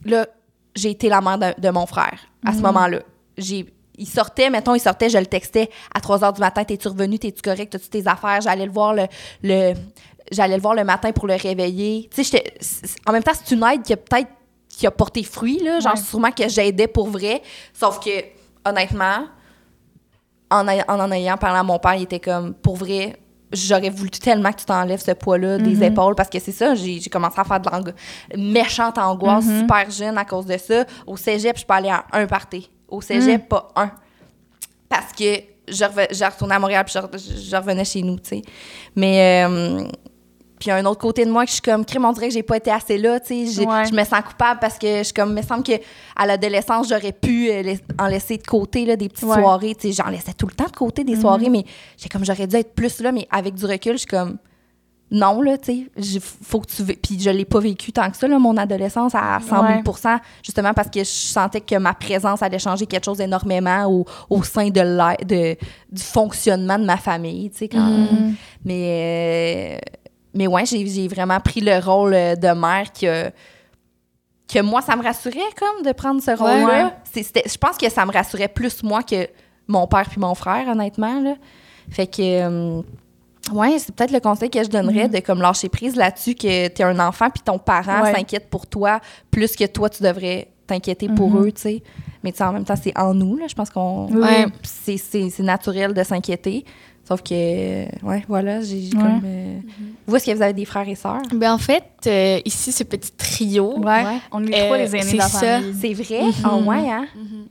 là, 0.05 0.27
j'ai 0.75 0.91
été 0.91 1.09
la 1.09 1.21
mère 1.21 1.39
de, 1.39 1.59
de 1.59 1.69
mon 1.69 1.85
frère 1.85 2.19
à 2.45 2.53
ce 2.53 2.59
moment-là. 2.59 2.99
J'ai 3.37 3.73
il 3.97 4.07
sortait, 4.07 4.49
mettons, 4.49 4.73
il 4.75 4.79
sortait, 4.79 5.09
je 5.09 5.17
le 5.17 5.25
textais 5.25 5.69
à 5.93 5.99
3 5.99 6.19
h 6.19 6.33
du 6.33 6.39
matin, 6.39 6.63
t'es-tu 6.63 6.87
revenu, 6.87 7.19
t'es-tu 7.19 7.41
correct, 7.41 7.71
t'as-tu 7.71 7.89
tes 7.89 8.07
affaires? 8.07 8.41
J'allais 8.41 8.65
le 8.65 8.71
voir 8.71 8.93
le, 8.93 9.05
le 9.43 9.73
j'allais 10.31 10.55
le 10.55 10.61
voir 10.61 10.75
le 10.75 10.83
matin 10.83 11.11
pour 11.11 11.27
le 11.27 11.35
réveiller. 11.35 12.09
Tu 12.13 12.23
sais, 12.23 12.43
en 13.05 13.11
même 13.11 13.23
temps, 13.23 13.33
c'est 13.33 13.53
une 13.53 13.63
aide 13.63 13.81
qui 13.83 13.93
a 13.93 13.97
peut-être 13.97 14.29
qui 14.69 14.87
a 14.87 14.91
porté 14.91 15.21
fruit, 15.23 15.59
là. 15.59 15.79
Genre, 15.81 15.93
Ouais. 15.93 15.99
sûrement 15.99 16.31
que 16.31 16.47
j'aidais 16.47 16.87
pour 16.87 17.09
vrai. 17.09 17.41
Sauf 17.73 17.99
que, 17.99 18.09
honnêtement, 18.65 19.25
en, 20.49 20.67
en 20.67 20.99
en 20.99 21.11
ayant 21.11 21.37
parlé 21.37 21.59
à 21.59 21.63
mon 21.63 21.77
père, 21.79 21.95
il 21.95 22.03
était 22.03 22.19
comme, 22.21 22.53
pour 22.53 22.77
vrai, 22.77 23.17
j'aurais 23.51 23.89
voulu 23.89 24.09
tellement 24.11 24.51
que 24.53 24.59
tu 24.59 24.65
t'enlèves 24.65 25.01
ce 25.01 25.11
poids-là 25.11 25.57
des 25.57 25.75
Mhm. 25.75 25.83
épaules 25.83 26.15
parce 26.15 26.29
que 26.29 26.39
c'est 26.39 26.51
ça, 26.53 26.73
j'ai 26.75 27.01
commencé 27.11 27.37
à 27.39 27.43
faire 27.43 27.59
de 27.59 27.69
l'angoisse, 27.69 27.95
méchante 28.37 28.97
angoisse 28.97 29.45
Mhm. 29.45 29.59
super 29.59 29.91
jeune 29.91 30.17
à 30.17 30.23
cause 30.25 30.45
de 30.45 30.57
ça. 30.57 30.85
Au 31.05 31.17
cégep, 31.17 31.57
je 31.57 31.65
peux 31.65 31.73
aller 31.73 31.89
à 31.89 32.05
un 32.13 32.25
party. 32.27 32.69
Au 32.91 33.01
cégep, 33.01 33.47
pas 33.49 33.69
un. 33.75 33.89
Parce 34.89 35.13
que 35.13 35.23
je, 35.67 35.75
je 36.11 36.25
retournais 36.25 36.55
à 36.55 36.59
Montréal 36.59 36.83
puis 36.85 36.93
je, 36.93 36.99
re- 36.99 37.49
je 37.49 37.55
revenais 37.55 37.85
chez 37.85 38.01
nous, 38.03 38.17
tu 38.19 38.29
sais. 38.29 38.41
Mais. 38.95 39.45
euh, 39.47 39.87
puis 40.59 40.69
un 40.69 40.85
autre 40.85 40.99
côté 41.01 41.25
de 41.25 41.31
moi 41.31 41.43
que 41.43 41.47
je 41.49 41.53
suis 41.53 41.61
comme, 41.63 41.83
crime, 41.83 42.05
on 42.05 42.11
dirait 42.11 42.27
que 42.27 42.35
j'ai 42.35 42.43
pas 42.43 42.57
été 42.57 42.69
assez 42.69 42.99
là, 42.99 43.19
tu 43.19 43.47
sais. 43.47 43.65
Ouais. 43.65 43.83
Je 43.87 43.93
me 43.95 44.03
sens 44.03 44.21
coupable 44.21 44.59
parce 44.59 44.77
que 44.77 44.99
je 44.99 45.03
suis 45.05 45.13
comme, 45.13 45.29
il 45.29 45.35
me 45.35 45.41
semble 45.41 45.63
qu'à 45.63 45.79
l'adolescence, 46.23 46.87
j'aurais 46.87 47.13
pu 47.13 47.49
euh, 47.49 47.73
en 47.97 48.05
laisser 48.05 48.37
de 48.37 48.43
côté, 48.45 48.85
là, 48.85 48.95
des 48.95 49.09
petites 49.09 49.23
Ouais. 49.27 49.39
soirées, 49.41 49.73
tu 49.73 49.91
sais. 49.91 50.03
J'en 50.03 50.11
laissais 50.11 50.33
tout 50.33 50.45
le 50.45 50.53
temps 50.53 50.67
de 50.67 50.75
côté 50.77 51.03
des 51.03 51.19
soirées, 51.19 51.49
mais 51.49 51.63
j'ai 51.97 52.09
comme, 52.09 52.23
j'aurais 52.23 52.45
dû 52.45 52.57
être 52.57 52.75
plus 52.75 52.99
là, 53.01 53.11
mais 53.11 53.27
avec 53.31 53.55
du 53.55 53.65
recul, 53.65 53.93
je 53.93 53.97
suis 53.99 54.05
comme, 54.07 54.37
non, 55.11 55.41
là, 55.41 55.57
tu 55.57 55.89
sais, 55.97 56.19
faut 56.41 56.61
que 56.61 56.67
tu... 56.67 56.83
Puis 56.85 57.19
je 57.19 57.29
l'ai 57.29 57.43
pas 57.43 57.59
vécu 57.59 57.91
tant 57.91 58.09
que 58.09 58.15
ça, 58.15 58.29
là, 58.29 58.39
mon 58.39 58.55
adolescence, 58.55 59.13
à 59.13 59.39
100 59.41 59.83
000 59.83 59.97
justement 60.41 60.73
parce 60.73 60.89
que 60.89 61.01
je 61.01 61.09
sentais 61.09 61.59
que 61.59 61.75
ma 61.75 61.93
présence 61.93 62.41
allait 62.41 62.59
changer 62.59 62.85
quelque 62.85 63.03
chose 63.03 63.19
énormément 63.19 63.85
au, 63.91 64.05
au 64.29 64.41
sein 64.43 64.69
de, 64.69 65.25
de 65.25 65.57
du 65.91 66.01
fonctionnement 66.01 66.79
de 66.79 66.85
ma 66.85 66.95
famille, 66.95 67.49
tu 67.49 67.57
sais, 67.57 67.67
quand... 67.67 67.79
Mhm. 67.79 68.35
Mais, 68.63 69.79
euh, 69.81 69.91
mais 70.33 70.47
ouais, 70.47 70.65
j'ai 70.65 71.07
vraiment 71.09 71.41
pris 71.41 71.59
le 71.59 71.77
rôle 71.79 72.13
euh, 72.13 72.35
de 72.35 72.47
mère 72.47 72.93
que, 72.93 73.29
que 74.47 74.61
moi, 74.61 74.81
ça 74.81 74.95
me 74.95 75.03
rassurait 75.03 75.39
comme 75.59 75.85
de 75.85 75.91
prendre 75.91 76.21
ce 76.21 76.31
rôle-là. 76.31 76.93
Ouais. 77.15 77.23
Je 77.45 77.57
pense 77.57 77.75
que 77.75 77.89
ça 77.89 78.05
me 78.05 78.13
rassurait 78.13 78.47
plus 78.47 78.81
moi 78.81 79.03
que 79.03 79.27
mon 79.67 79.87
père 79.87 80.07
puis 80.09 80.21
mon 80.21 80.35
frère, 80.35 80.69
honnêtement. 80.69 81.19
Là. 81.19 81.35
Fait 81.89 82.07
que, 82.07 82.21
euh, 82.21 82.81
ouais, 83.53 83.79
c'est 83.79 83.93
peut-être 83.93 84.11
le 84.11 84.19
conseil 84.19 84.49
que 84.49 84.63
je 84.63 84.69
donnerais 84.69 85.07
de 85.09 85.19
comme 85.19 85.41
lâcher 85.41 85.69
prise 85.69 85.95
là-dessus 85.95 86.35
que 86.35 86.67
tu 86.67 86.81
es 86.81 86.83
un 86.83 86.99
enfant 86.99 87.29
puis 87.29 87.41
ton 87.43 87.57
parent 87.59 88.03
Ouais. 88.03 88.13
s'inquiète 88.13 88.49
pour 88.49 88.67
toi 88.67 88.99
plus 89.31 89.55
que 89.55 89.65
toi, 89.65 89.89
tu 89.89 90.03
devrais 90.03 90.47
t'inquiéter 90.67 91.09
pour 91.09 91.29
Mhm. 91.31 91.43
eux, 91.47 91.51
tu 91.51 91.61
sais. 91.61 91.83
Mais 92.23 92.39
en 92.41 92.53
même 92.53 92.63
temps, 92.63 92.75
c'est 92.81 92.97
en 92.97 93.13
nous, 93.13 93.35
là. 93.35 93.45
Je 93.49 93.55
pense 93.55 93.69
qu'on... 93.71 94.07
Oui. 94.11 94.21
Ouais. 94.21 94.45
C'est 94.63 95.39
naturel 95.39 95.93
de 95.93 96.03
s'inquiéter. 96.03 96.63
Sauf 97.11 97.23
que, 97.23 97.33
ouais, 98.05 98.23
voilà, 98.29 98.61
j'ai 98.61 98.75
Ouais. 98.77 98.89
comme... 98.93 99.21
euh, 99.25 99.59
Vous, 100.07 100.15
est-ce 100.15 100.25
que 100.27 100.33
vous 100.33 100.41
avez 100.41 100.53
des 100.53 100.63
frères 100.63 100.87
et 100.87 100.95
sœurs? 100.95 101.21
Ben, 101.33 101.51
en 101.51 101.57
fait, 101.57 101.83
euh, 102.07 102.39
ici, 102.45 102.71
ce 102.71 102.85
petit 102.85 103.11
trio. 103.11 103.77
Ouais. 103.79 103.85
Ouais. 104.05 104.17
On 104.31 104.41
est 104.47 104.61
Euh, 104.61 104.65
trois 104.67 104.77
les 104.77 104.95
aînés 104.95 105.03
c'est 105.03 105.11
de 105.13 105.17
la 105.17 105.27
famille. 105.27 105.75
C'est 105.81 105.93
vrai? 105.93 106.21
Ah 106.45 106.55
ouais, 106.55 106.89
hein? 106.89 107.05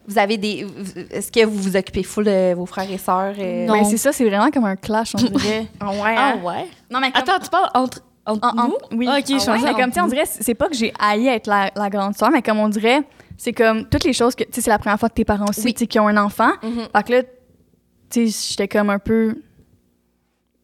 Vous 0.08 0.18
avez 0.18 0.38
des... 0.38 0.66
Est-ce 1.10 1.30
que 1.30 1.44
vous 1.44 1.58
vous 1.60 1.76
occupez 1.76 2.02
full 2.04 2.24
de 2.24 2.54
vos 2.54 2.64
frères 2.64 2.90
et 2.90 2.96
sœurs? 2.96 3.34
euh? 3.38 3.66
Non. 3.66 3.74
Ben, 3.74 3.84
c'est 3.84 3.98
ça, 3.98 4.12
c'est 4.12 4.24
vraiment 4.24 4.50
comme 4.50 4.64
un 4.64 4.76
clash, 4.76 5.12
on 5.14 5.18
dirait. 5.18 5.66
Ah 5.80 5.90
ouais, 5.90 6.14
Ah 6.16 6.32
hein? 6.36 6.40
ouais? 6.42 6.66
non, 6.90 7.00
mais 7.00 7.12
comme- 7.12 7.20
Attends, 7.22 7.38
tu 7.44 7.50
parles 7.50 7.68
entre, 7.74 8.00
entre 8.24 8.48
En- 8.48 8.58
en- 8.58 8.68
nous? 8.68 8.98
oui. 8.98 9.06
Ah, 9.10 9.18
ok, 9.18 9.26
je 9.28 9.34
Ah 9.34 9.36
pensais 9.52 9.64
ouais, 9.68 9.74
comme, 9.74 9.90
tu 9.90 9.94
sais, 9.96 10.00
on 10.00 10.06
dirait, 10.08 10.24
c'est 10.26 10.54
pas 10.54 10.68
que 10.68 10.74
j'ai 10.74 10.90
haï 10.98 11.26
être 11.26 11.48
la, 11.48 11.70
la 11.76 11.90
grande 11.90 12.16
soeur, 12.16 12.30
mais 12.30 12.40
comme 12.40 12.60
on 12.60 12.70
dirait, 12.70 13.02
c'est 13.36 13.52
comme 13.52 13.84
toutes 13.90 14.04
les 14.04 14.14
choses 14.14 14.34
que, 14.34 14.44
tu 14.44 14.52
sais, 14.54 14.60
c'est 14.62 14.70
la 14.70 14.78
première 14.78 14.98
fois 14.98 15.10
que 15.10 15.14
tes 15.16 15.26
parents 15.26 15.50
aussi, 15.50 15.64
Oui. 15.66 15.74
tu 15.74 15.80
sais, 15.80 15.86
qui 15.86 15.98
ont 16.00 16.08
un 16.08 16.16
enfant. 16.16 16.52
Mhm. 16.62 16.86
Fait 16.96 17.02
que 17.06 17.12
là, 17.12 17.22
tu 18.10 18.28
sais, 18.30 18.48
j'étais 18.52 18.66
comme 18.68 18.88
un 18.88 18.98
peu. 18.98 19.36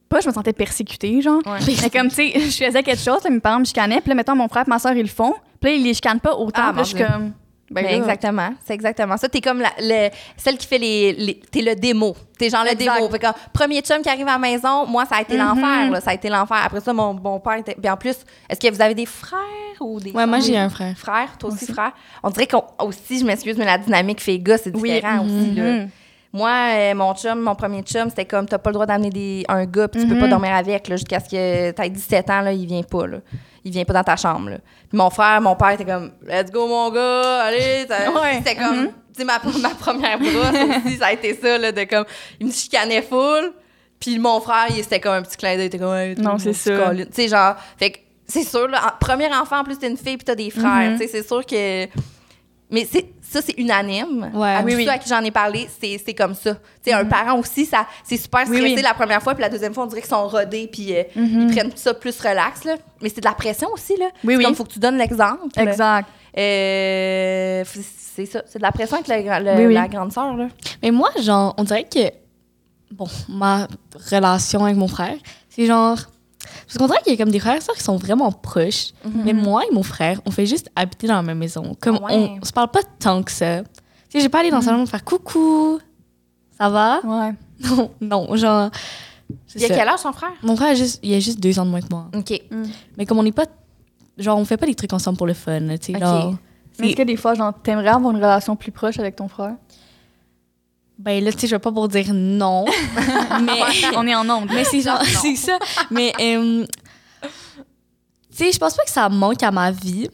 Pas, 0.08 0.20
je 0.20 0.28
me 0.28 0.32
sentais 0.32 0.52
persécutée, 0.52 1.20
genre. 1.20 1.42
Ouais. 1.46 1.58
Mais 1.82 1.90
comme, 1.90 2.08
tu 2.08 2.14
sais, 2.16 2.32
je 2.34 2.64
faisais 2.64 2.82
quelque 2.82 3.02
chose, 3.02 3.24
là, 3.24 3.30
mes 3.30 3.40
parents 3.40 3.58
me 3.60 3.64
chicanaient, 3.64 4.00
puis 4.00 4.08
là, 4.10 4.14
mettons, 4.14 4.36
mon 4.36 4.48
frère 4.48 4.64
et 4.66 4.70
ma 4.70 4.78
soeur, 4.78 4.92
ils 4.92 5.02
le 5.02 5.08
font. 5.08 5.34
Puis 5.60 5.70
là, 5.70 5.76
ils 5.76 5.82
les 5.84 5.94
chicanent 5.94 6.20
pas 6.20 6.34
autant. 6.34 6.62
Ah, 6.64 6.68
puis 6.70 6.78
là, 6.78 6.82
je 6.84 6.88
suis 6.96 7.04
comme. 7.04 7.32
Ben 7.68 7.82
Mais 7.82 7.90
là, 7.90 7.96
exactement, 7.96 8.50
c'est 8.64 8.74
exactement 8.74 9.16
ça. 9.16 9.28
T'es 9.28 9.40
comme 9.40 9.60
la, 9.60 9.70
le- 9.80 10.10
celle 10.36 10.56
qui 10.56 10.68
fait 10.68 10.78
les, 10.78 11.12
les- 11.14 11.40
T'es 11.50 11.62
le 11.62 11.74
démo. 11.74 12.14
T'es 12.38 12.48
genre 12.48 12.62
le 12.62 12.76
démo. 12.76 13.08
Fait 13.10 13.18
que, 13.18 13.26
premier 13.52 13.80
chum 13.80 14.02
qui 14.02 14.08
arrive 14.08 14.28
à 14.28 14.34
la 14.34 14.38
maison, 14.38 14.86
moi, 14.86 15.04
ça 15.04 15.16
a 15.16 15.22
été 15.22 15.36
Mhm. 15.36 15.44
l'enfer. 15.44 16.02
Ça 16.02 16.10
a 16.12 16.14
été 16.14 16.28
l'enfer. 16.28 16.58
Après 16.64 16.80
ça, 16.80 16.92
mon, 16.92 17.14
mon 17.14 17.40
père 17.40 17.54
était. 17.54 17.74
Puis 17.74 17.90
en 17.90 17.96
plus, 17.96 18.14
est-ce 18.48 18.60
que 18.60 18.72
vous 18.72 18.80
avez 18.80 18.94
des 18.94 19.06
frères 19.06 19.40
ou 19.80 19.98
des. 19.98 20.12
Ouais, 20.12 20.26
moi, 20.28 20.38
j'ai 20.38 20.56
un 20.56 20.68
frère. 20.70 20.96
Frère, 20.96 21.36
toi 21.38 21.50
aussi, 21.50 21.64
Aussi. 21.64 21.72
frère? 21.72 21.90
On 22.22 22.30
dirait 22.30 22.46
qu'on 22.46 22.62
aussi, 22.84 23.18
je 23.18 23.24
m'excuse, 23.24 23.56
mais 23.58 23.64
la 23.64 23.78
dynamique 23.78 24.20
fait 24.20 24.38
gars, 24.38 24.58
c'est 24.58 24.72
Oui. 24.76 24.92
différent 24.92 25.24
aussi. 25.24 25.50
Là. 25.56 25.86
Mhm. 26.36 26.38
Moi, 26.38 26.50
euh, 26.74 26.94
mon 26.94 27.14
chum, 27.14 27.40
mon 27.40 27.54
premier 27.54 27.82
chum, 27.82 28.08
c'était 28.10 28.24
comme 28.24 28.46
t'as 28.46 28.58
pas 28.58 28.70
le 28.70 28.74
droit 28.74 28.86
d'amener 28.86 29.10
des- 29.10 29.44
un 29.48 29.64
gars, 29.64 29.88
puis 29.88 30.02
tu 30.02 30.08
peux 30.08 30.14
Mhm. 30.14 30.20
pas 30.20 30.28
dormir 30.28 30.54
avec 30.54 30.88
jusqu'à 30.90 31.20
ce 31.20 31.28
que 31.28 31.70
t'aies 31.72 31.90
17 31.90 32.28
ans, 32.30 32.40
là, 32.40 32.52
il 32.52 32.66
vient 32.66 32.82
pas. 32.82 33.06
Là. 33.06 33.18
Il 33.64 33.72
vient 33.72 33.84
pas 33.84 33.94
dans 33.94 34.04
ta 34.04 34.16
chambre. 34.16 34.50
Là. 34.50 34.58
Puis 34.88 34.96
mon 34.96 35.10
frère, 35.10 35.40
mon 35.40 35.56
père 35.56 35.70
était 35.70 35.84
comme 35.84 36.12
Let's 36.26 36.50
go, 36.52 36.68
mon 36.68 36.90
gars, 36.90 37.42
allez. 37.44 37.86
Ouais. 38.22 38.34
C'était 38.38 38.54
comme, 38.56 38.82
Mhm. 38.82 38.86
tu 38.88 38.92
sais, 39.18 39.24
ma, 39.24 39.40
ma 39.62 39.70
première 39.74 40.18
brosse 40.18 40.84
aussi, 40.84 40.96
ça 40.98 41.06
a 41.06 41.12
été 41.12 41.34
ça, 41.34 41.58
là, 41.58 41.72
de 41.72 41.84
comme, 41.84 42.04
il 42.40 42.46
me 42.46 42.52
chicanait 42.52 43.02
full. 43.02 43.52
Puis 43.98 44.18
mon 44.18 44.40
frère, 44.40 44.66
il 44.70 44.76
c'était 44.82 45.00
comme 45.00 45.14
un 45.14 45.22
petit 45.22 45.36
clin 45.38 45.54
d'œil, 45.56 45.64
il 45.64 45.66
était 45.66 45.78
comme, 45.78 45.94
Hey, 45.94 46.14
Non, 46.16 46.38
c'est 46.38 46.52
ça. 46.52 46.90
Tu 46.94 47.06
sais, 47.12 47.28
genre, 47.28 47.54
fait 47.78 47.90
que 47.90 47.98
c'est 48.28 48.42
sûr, 48.44 48.68
là, 48.68 48.80
en- 48.86 48.98
premier 49.04 49.28
enfant, 49.34 49.60
en 49.60 49.64
plus, 49.64 49.78
t'es 49.78 49.88
une 49.88 49.96
fille, 49.96 50.16
puis 50.16 50.24
t'as 50.24 50.34
des 50.34 50.50
frères. 50.50 50.90
Mhm. 50.92 50.98
Tu 50.98 51.06
sais, 51.06 51.08
c'est 51.08 51.26
sûr 51.26 51.44
que. 51.46 51.86
Mais 52.70 52.84
c'est, 52.90 53.06
ça, 53.40 53.42
c'est 53.46 53.58
unanime. 53.58 54.30
Ouais. 54.34 54.48
À 54.54 54.62
Oui, 54.62 54.72
tous 54.72 54.76
oui. 54.78 54.84
ceux 54.84 54.90
à 54.90 54.98
qui 54.98 55.08
j'en 55.08 55.22
ai 55.22 55.30
parlé, 55.30 55.68
c'est, 55.80 56.00
c'est 56.04 56.14
comme 56.14 56.34
ça. 56.34 56.54
Tu 56.54 56.60
sais, 56.84 56.92
un 56.92 57.04
parent 57.04 57.38
aussi, 57.38 57.64
ça, 57.66 57.86
c'est 58.04 58.16
super 58.16 58.46
stressé 58.46 58.62
oui. 58.74 58.82
la 58.82 58.94
première 58.94 59.22
fois, 59.22 59.34
puis 59.34 59.42
la 59.42 59.48
deuxième 59.48 59.74
fois, 59.74 59.84
on 59.84 59.86
dirait 59.86 60.00
qu'ils 60.02 60.10
sont 60.10 60.26
rodés, 60.28 60.68
puis 60.72 60.94
euh, 60.96 61.02
ils 61.14 61.48
prennent 61.54 61.72
ça 61.76 61.94
plus 61.94 62.18
relax, 62.20 62.64
là. 62.64 62.74
Mais 63.02 63.08
c'est 63.08 63.20
de 63.20 63.26
la 63.26 63.34
pression 63.34 63.68
aussi, 63.72 63.96
là. 63.96 64.06
Oui, 64.24 64.34
c'est 64.34 64.36
oui. 64.36 64.44
comme, 64.44 64.54
faut 64.54 64.64
que 64.64 64.72
tu 64.72 64.78
donnes 64.78 64.98
l'exemple. 64.98 65.42
Exact. 65.58 66.08
Euh, 66.38 67.64
c'est 68.14 68.26
ça. 68.26 68.42
C'est 68.46 68.58
de 68.58 68.62
la 68.62 68.72
pression 68.72 68.96
avec 68.96 69.08
la, 69.08 69.20
gra- 69.22 69.42
le- 69.42 69.60
Oui, 69.60 69.66
oui. 69.66 69.74
la 69.74 69.88
grande 69.88 70.12
sœur, 70.12 70.34
là. 70.36 70.48
Mais 70.82 70.90
moi, 70.90 71.10
genre, 71.20 71.54
on 71.58 71.64
dirait 71.64 71.84
que, 71.84 72.10
bon, 72.90 73.06
ma 73.28 73.68
relation 74.10 74.64
avec 74.64 74.76
mon 74.76 74.88
frère, 74.88 75.16
c'est 75.48 75.66
genre. 75.66 75.98
Parce 76.66 76.78
qu'on 76.78 76.86
dirait 76.86 77.00
qu'il 77.02 77.12
y 77.12 77.14
a 77.14 77.18
comme 77.18 77.30
des 77.32 77.38
frères 77.40 77.56
et 77.56 77.60
sœurs 77.60 77.74
qui 77.74 77.82
sont 77.82 77.96
vraiment 77.96 78.30
proches. 78.32 78.88
Mais 79.04 79.32
moi 79.32 79.62
et 79.70 79.74
mon 79.74 79.82
frère, 79.82 80.20
on 80.26 80.30
fait 80.30 80.46
juste 80.46 80.70
habiter 80.76 81.06
dans 81.06 81.14
la 81.16 81.22
même 81.22 81.38
maison. 81.38 81.74
Comme 81.80 81.96
ouais. 81.96 82.14
on, 82.14 82.38
on 82.42 82.44
se 82.44 82.52
parle 82.52 82.70
pas 82.70 82.82
tant 82.98 83.22
que 83.22 83.30
ça. 83.30 83.62
Tu 83.62 83.68
sais, 84.18 84.20
j'ai 84.20 84.28
pas 84.28 84.40
allé 84.40 84.50
dans 84.50 84.58
le 84.58 84.64
salon 84.64 84.86
faire 84.86 85.04
coucou, 85.04 85.78
ça 86.58 86.68
va? 86.68 87.00
Ouais. 87.04 87.32
Non, 87.58 87.90
non, 88.02 88.36
genre. 88.36 88.70
Il 89.54 89.62
y 89.62 89.64
a 89.64 89.68
ça. 89.68 89.74
quel 89.74 89.88
âge 89.88 90.00
son 90.00 90.12
frère? 90.12 90.32
Mon 90.42 90.56
frère, 90.56 90.68
a 90.70 90.74
juste, 90.74 91.00
il 91.02 91.14
a 91.14 91.18
juste 91.20 91.40
deux 91.40 91.58
ans 91.58 91.64
de 91.64 91.70
moins 91.70 91.80
que 91.80 91.88
moi. 91.90 92.10
OK. 92.14 92.38
Mais 92.96 93.06
comme 93.06 93.18
on 93.18 93.22
n'est 93.22 93.32
pas. 93.32 93.46
Genre, 94.18 94.38
on 94.38 94.44
fait 94.44 94.56
pas 94.58 94.66
des 94.66 94.74
trucs 94.74 94.92
ensemble 94.92 95.16
pour 95.16 95.26
le 95.26 95.34
fun, 95.34 95.60
tu 95.78 95.86
sais. 95.86 95.94
Ok. 95.94 96.00
genre, 96.00 96.34
Mais 96.78 96.88
Est-ce 96.88 96.96
que 96.96 97.02
des 97.02 97.16
fois, 97.16 97.34
genre, 97.34 97.52
t'aimerais 97.62 97.88
avoir 97.88 98.10
une 98.12 98.18
relation 98.18 98.56
plus 98.56 98.72
proche 98.72 98.98
avec 98.98 99.16
ton 99.16 99.28
frère? 99.28 99.54
Ben 100.98 101.22
là, 101.22 101.30
tu 101.32 101.40
sais, 101.40 101.46
je 101.46 101.54
vais 101.54 101.58
pas 101.60 101.72
pour 101.72 101.88
dire 101.88 102.06
non. 102.12 102.64
mais. 103.42 103.60
On 103.96 104.06
est 104.06 104.14
en 104.14 104.28
onde. 104.30 104.48
Mais 104.52 104.64
c'est 104.64 104.80
genre, 104.80 105.02
c'est 105.22 105.36
ça. 105.36 105.58
Mais, 105.90 106.12
euh, 106.20 106.64
tu 107.22 107.28
sais, 108.44 108.52
je 108.52 108.58
pense 108.58 108.74
pas 108.74 108.84
que 108.84 108.90
ça 108.90 109.08
manque 109.08 109.42
à 109.42 109.50
ma 109.50 109.70
vie. 109.70 110.08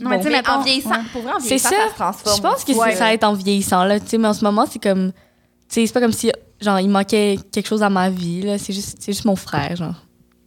Non, 0.00 0.10
mais 0.10 0.22
sais, 0.22 0.28
Mais 0.30 0.36
mettons- 0.36 0.52
en 0.52 0.62
vieillissant, 0.62 0.90
ouais. 0.90 0.96
pour 1.12 1.22
vrai, 1.22 1.32
en 1.32 1.38
C'est 1.40 1.46
vieillissant, 1.46 1.70
ça. 1.70 1.76
ça, 1.76 1.88
se 1.90 1.94
transforme. 1.94 2.36
Je 2.36 2.42
pense 2.42 2.64
que 2.64 2.72
Ouais. 2.72 2.90
c'est- 2.92 2.96
ça 2.98 3.04
va 3.04 3.12
être 3.12 3.24
en 3.24 3.34
vieillissant, 3.34 3.84
là. 3.84 3.98
Tu 4.00 4.06
sais, 4.08 4.18
mais 4.18 4.28
en 4.28 4.34
ce 4.34 4.44
moment, 4.44 4.66
c'est 4.70 4.80
comme. 4.82 5.12
Tu 5.12 5.74
sais, 5.80 5.86
c'est 5.86 5.92
pas 5.92 6.00
comme 6.00 6.12
si, 6.12 6.30
genre, 6.60 6.78
il 6.80 6.88
manquait 6.88 7.38
quelque 7.52 7.66
chose 7.66 7.82
à 7.82 7.90
ma 7.90 8.08
vie, 8.10 8.42
là. 8.42 8.58
C'est 8.58 8.72
juste, 8.72 8.96
c'est 9.00 9.12
juste 9.12 9.24
mon 9.24 9.34
frère, 9.36 9.74
genre. 9.76 9.94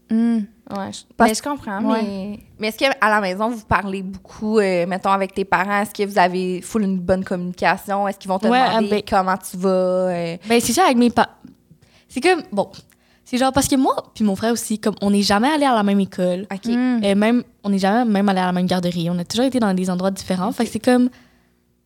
Hmm. 0.10 0.40
Ouais, 0.70 0.92
je, 0.92 1.00
Parce- 1.16 1.30
mais 1.30 1.36
je 1.36 1.42
comprends. 1.42 1.82
Ouais. 1.82 2.02
Mais, 2.04 2.40
mais 2.60 2.68
est-ce 2.68 2.78
qu'à 2.78 2.90
la 3.02 3.22
maison, 3.22 3.50
vous 3.50 3.64
parlez 3.66 4.02
beaucoup, 4.04 4.60
euh, 4.60 4.86
mettons, 4.86 5.12
avec 5.12 5.34
tes 5.34 5.46
parents? 5.46 5.82
Est-ce 5.82 5.92
que 5.94 6.04
vous 6.06 6.20
avez 6.20 6.62
full 6.62 6.84
une 6.84 7.00
bonne 7.00 7.24
communication? 7.24 8.06
Est-ce 8.08 8.18
qu'ils 8.18 8.28
vont 8.30 8.38
te 8.40 8.48
Ouais, 8.48 8.60
demander 8.68 8.88
ah, 8.88 8.96
ben- 8.96 9.02
comment 9.10 9.38
tu 9.38 9.56
vas? 9.58 9.70
euh? 9.70 10.38
Ben, 10.48 10.60
c'est 10.60 10.74
ça 10.74 10.84
avec 10.86 10.98
mes 10.98 11.10
parents. 11.10 11.30
C'est 12.10 12.20
comme. 12.22 12.42
Bon. 12.52 12.70
C'est 13.24 13.38
genre, 13.38 13.52
parce 13.52 13.68
que 13.68 13.76
moi, 13.76 13.96
puis 14.14 14.24
mon 14.24 14.36
frère 14.38 14.54
aussi, 14.54 14.80
comme, 14.80 14.96
on 15.02 15.12
n'est 15.12 15.22
jamais 15.22 15.50
allé 15.50 15.66
à 15.66 15.74
la 15.74 15.84
même 15.84 16.00
école. 16.00 16.48
OK. 16.54 16.66
Hmm. 16.66 17.00
Et 17.04 17.14
même, 17.16 17.44
on 17.64 17.70
n'est 17.70 17.78
jamais 17.80 18.06
même 18.10 18.28
allé 18.30 18.40
à 18.40 18.46
la 18.46 18.52
même 18.54 18.68
garderie. 18.68 19.10
On 19.10 19.20
a 19.20 19.26
toujours 19.26 19.46
été 19.46 19.60
dans 19.60 19.74
des 19.74 19.90
endroits 19.90 20.12
différents. 20.12 20.52
Fait 20.52 20.66
que 20.66 20.72
c'est 20.72 20.80
comme. 20.80 21.10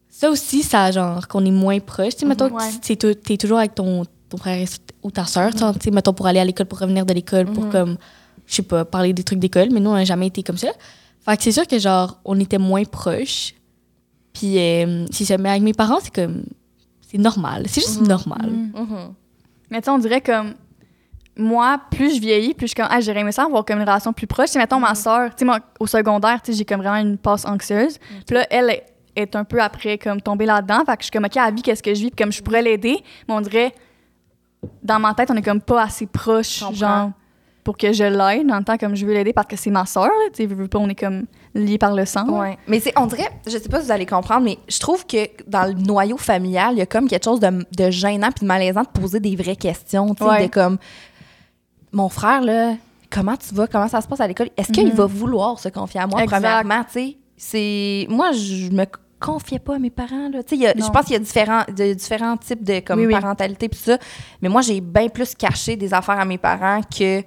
Ça 0.09 0.29
aussi, 0.29 0.61
ça, 0.61 0.91
genre, 0.91 1.27
qu'on 1.27 1.45
est 1.45 1.51
moins 1.51 1.79
proche. 1.79 2.13
Tu 2.15 2.19
sais, 2.21 2.25
mettons, 2.25 2.49
Ouais. 2.51 2.63
tu 2.81 2.91
es, 2.93 3.15
t'es 3.15 3.37
toujours 3.37 3.59
avec 3.59 3.73
ton, 3.75 4.03
ton 4.29 4.37
frère 4.37 4.67
ou 5.03 5.09
ta 5.11 5.25
soeur, 5.25 5.51
tu 5.53 5.59
sais, 5.81 5.89
mettons, 5.91 6.13
pour 6.13 6.27
aller 6.27 6.39
à 6.39 6.45
l'école, 6.45 6.65
pour 6.65 6.79
revenir 6.79 7.05
de 7.05 7.13
l'école, 7.13 7.45
pour 7.45 7.69
comme, 7.69 7.97
je 8.51 8.57
sais 8.57 8.63
pas, 8.63 8.83
parler 8.83 9.13
des 9.13 9.23
trucs 9.23 9.39
d'école. 9.39 9.69
Mais 9.71 9.79
nous, 9.79 9.89
on 9.89 9.93
n'a 9.93 10.03
jamais 10.03 10.27
été 10.27 10.43
comme 10.43 10.57
ça. 10.57 10.67
Fait 11.23 11.37
que 11.37 11.43
c'est 11.43 11.53
sûr 11.53 11.65
que, 11.65 11.79
genre, 11.79 12.19
on 12.25 12.37
était 12.39 12.57
moins 12.57 12.83
proches. 12.83 13.53
Puis, 14.33 14.59
euh, 14.59 15.05
c'est 15.11 15.25
ça. 15.25 15.37
Mais 15.37 15.49
avec 15.49 15.61
mes 15.61 15.73
parents, 15.73 15.99
c'est 16.01 16.13
comme. 16.13 16.43
C'est 17.09 17.17
normal. 17.17 17.63
C'est 17.67 17.81
juste 17.81 18.01
normal. 18.01 18.49
Hmm. 18.49 18.71
Mhm. 18.75 19.13
Mais 19.69 19.81
tu 19.81 19.85
sais, 19.85 19.91
on 19.91 19.99
dirait 19.99 20.21
comme. 20.21 20.53
Moi, 21.37 21.79
plus 21.89 22.15
je 22.15 22.21
vieillis, 22.21 22.53
plus 22.53 22.67
je 22.67 22.71
suis 22.71 22.75
comme. 22.75 22.91
Ah, 22.91 22.99
j'aurais 22.99 23.21
aimé 23.21 23.31
ça 23.31 23.45
avoir 23.45 23.63
comme 23.63 23.77
une 23.77 23.87
relation 23.87 24.11
plus 24.11 24.27
proche. 24.27 24.51
Tu 24.51 24.57
mettons, 24.57 24.79
ma 24.79 24.95
soeur, 24.95 25.33
tu 25.33 25.45
sais, 25.45 25.51
au 25.79 25.87
secondaire, 25.87 26.41
tu 26.41 26.51
sais, 26.51 26.57
j'ai 26.57 26.65
comme 26.65 26.81
vraiment 26.81 26.97
une 26.97 27.17
passe 27.17 27.45
anxieuse. 27.45 27.97
Puis 28.27 28.35
là, 28.35 28.45
elle 28.49 28.69
est, 28.69 28.85
est 29.15 29.35
un 29.37 29.45
peu 29.45 29.61
après, 29.61 29.97
comme, 29.97 30.21
tombée 30.21 30.45
là-dedans. 30.45 30.83
Fait 30.85 30.97
que 30.97 31.03
je 31.03 31.05
suis 31.05 31.11
comme, 31.11 31.25
OK, 31.25 31.37
à 31.37 31.49
vie, 31.51 31.61
qu'est-ce 31.61 31.83
que 31.83 31.93
je 31.93 32.01
vis? 32.01 32.11
Puis 32.11 32.21
comme, 32.21 32.33
je 32.33 32.41
pourrais 32.41 32.61
l'aider. 32.61 32.97
Mais 33.27 33.33
on 33.33 33.41
dirait, 33.41 33.73
dans 34.83 34.99
ma 34.99 35.13
tête, 35.13 35.31
on 35.31 35.35
est 35.37 35.41
comme 35.41 35.61
pas 35.61 35.83
assez 35.83 36.05
proche, 36.05 36.63
genre, 36.73 37.11
pour 37.63 37.77
que 37.77 37.93
je 37.93 38.03
l'aide 38.03 38.47
dans 38.47 38.57
le 38.57 38.63
temps 38.63 38.77
comme 38.77 38.95
je 38.95 39.05
veux 39.05 39.13
l'aider 39.13 39.33
parce 39.33 39.47
que 39.47 39.55
c'est 39.55 39.69
ma 39.69 39.85
soeur, 39.85 40.05
là. 40.05 40.29
Tu 40.33 40.47
sais, 40.47 40.67
pas, 40.67 40.79
on 40.79 40.89
est 40.89 40.95
comme 40.99 41.25
liés 41.53 41.77
par 41.77 41.93
le 41.93 42.05
sang. 42.05 42.27
Ouais. 42.29 42.57
Mais 42.67 42.79
c'est, 42.79 42.91
on 42.97 43.05
dirait, 43.05 43.29
je 43.45 43.51
sais 43.51 43.69
pas 43.69 43.79
si 43.79 43.85
vous 43.85 43.91
allez 43.91 44.05
comprendre, 44.05 44.43
mais 44.45 44.57
je 44.67 44.79
trouve 44.79 45.05
que 45.05 45.27
dans 45.47 45.65
le 45.65 45.73
noyau 45.73 46.17
familial, 46.17 46.73
il 46.73 46.79
y 46.79 46.81
a 46.81 46.85
comme 46.87 47.07
quelque 47.07 47.25
chose 47.25 47.39
de, 47.39 47.65
de 47.77 47.91
gênant 47.91 48.29
puis 48.31 48.41
de 48.41 48.47
malaisant 48.47 48.81
de 48.81 48.87
poser 48.99 49.19
des 49.19 49.35
vraies 49.35 49.55
questions. 49.55 50.15
Tu 50.15 50.23
sais, 50.23 50.29
Ouais. 50.29 50.47
de 50.47 50.51
comme, 50.51 50.77
mon 51.91 52.09
frère, 52.09 52.41
là, 52.41 52.73
comment 53.09 53.35
tu 53.37 53.53
vas? 53.53 53.67
Comment 53.67 53.87
ça 53.87 54.01
se 54.01 54.07
passe 54.07 54.21
à 54.21 54.27
l'école? 54.27 54.49
Est-ce 54.57 54.71
qu'il 54.71 54.87
Mhm. 54.87 54.93
va 54.93 55.05
vouloir 55.05 55.59
se 55.59 55.69
confier 55.69 55.99
à 55.99 56.07
moi, 56.07 56.23
Exact. 56.23 56.37
premièrement? 56.41 56.83
Tu 56.85 56.91
sais, 56.93 57.17
c'est. 57.37 58.07
Moi, 58.09 58.31
je 58.31 58.71
me 58.71 58.85
confiais 59.19 59.59
pas 59.59 59.75
à 59.75 59.79
mes 59.79 59.89
parents. 59.91 60.29
Là. 60.31 60.39
Y 60.51 60.65
a-. 60.67 60.73
Je 60.75 60.89
pense 60.89 61.03
qu'il 61.05 61.13
y 61.13 61.15
a 61.15 61.19
différents, 61.19 61.63
de- 61.67 61.93
différents 61.93 62.37
types 62.37 62.63
de 62.63 62.79
comme, 62.79 62.99
Oui, 62.99 63.05
oui. 63.07 63.13
parentalité 63.13 63.69
puis 63.69 63.79
ça. 63.79 63.97
Mais 64.41 64.49
moi, 64.49 64.61
j'ai 64.61 64.81
bien 64.81 65.09
plus 65.09 65.35
caché 65.35 65.75
des 65.75 65.93
affaires 65.93 66.19
à 66.19 66.25
mes 66.25 66.37
parents 66.39 66.81
que 66.81 67.21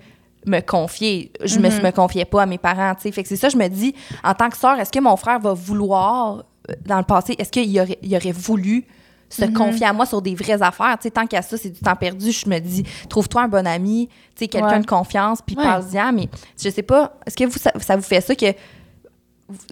me 0.46 0.60
confier. 0.60 1.32
Je 1.44 1.58
me, 1.58 1.68
Mhm. 1.70 1.82
me 1.82 1.90
confiais 1.90 2.24
pas 2.24 2.42
à 2.42 2.46
mes 2.46 2.58
parents. 2.58 2.94
tu 2.94 3.02
sais. 3.02 3.12
Fait 3.12 3.22
que 3.22 3.28
c'est 3.28 3.36
ça, 3.36 3.48
je 3.48 3.56
me 3.56 3.68
dis, 3.68 3.94
en 4.22 4.34
tant 4.34 4.48
que 4.50 4.56
sœur, 4.56 4.78
est-ce 4.78 4.90
que 4.92 4.98
mon 5.00 5.16
frère 5.16 5.38
va 5.40 5.52
vouloir, 5.54 6.44
euh, 6.70 6.74
dans 6.86 6.98
le 6.98 7.04
passé, 7.04 7.34
est-ce 7.38 7.50
qu'il 7.50 7.78
aurait, 7.80 7.98
il 8.02 8.14
aurait 8.16 8.32
voulu 8.32 8.84
se 9.30 9.44
Mhm. 9.44 9.52
confier 9.54 9.86
à 9.86 9.92
moi 9.92 10.06
sur 10.06 10.20
des 10.22 10.34
vraies 10.34 10.62
affaires? 10.62 10.96
Tu 10.98 11.04
sais, 11.04 11.10
tant 11.10 11.26
qu'à 11.26 11.42
ça, 11.42 11.56
c'est 11.56 11.70
du 11.70 11.80
temps 11.80 11.96
perdu. 11.96 12.30
Je 12.30 12.48
me 12.48 12.58
dis, 12.58 12.84
trouve-toi 13.08 13.42
un 13.42 13.48
bon 13.48 13.66
ami, 13.66 14.08
tu 14.08 14.44
sais, 14.44 14.48
quelqu'un 14.48 14.68
Ouais. 14.68 14.80
de 14.80 14.86
confiance, 14.86 15.40
puis 15.44 15.56
Ouais. 15.56 15.64
parle-y. 15.64 16.12
Mais 16.14 16.28
je 16.62 16.68
sais 16.70 16.82
pas, 16.82 17.18
est-ce 17.26 17.36
que 17.36 17.44
vous, 17.44 17.58
ça, 17.58 17.72
ça 17.80 17.96
vous 17.96 18.02
fait 18.02 18.20
ça 18.20 18.34
que 18.34 18.46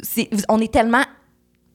c'est- 0.02 0.28
on 0.48 0.60
est 0.60 0.72
tellement 0.72 1.02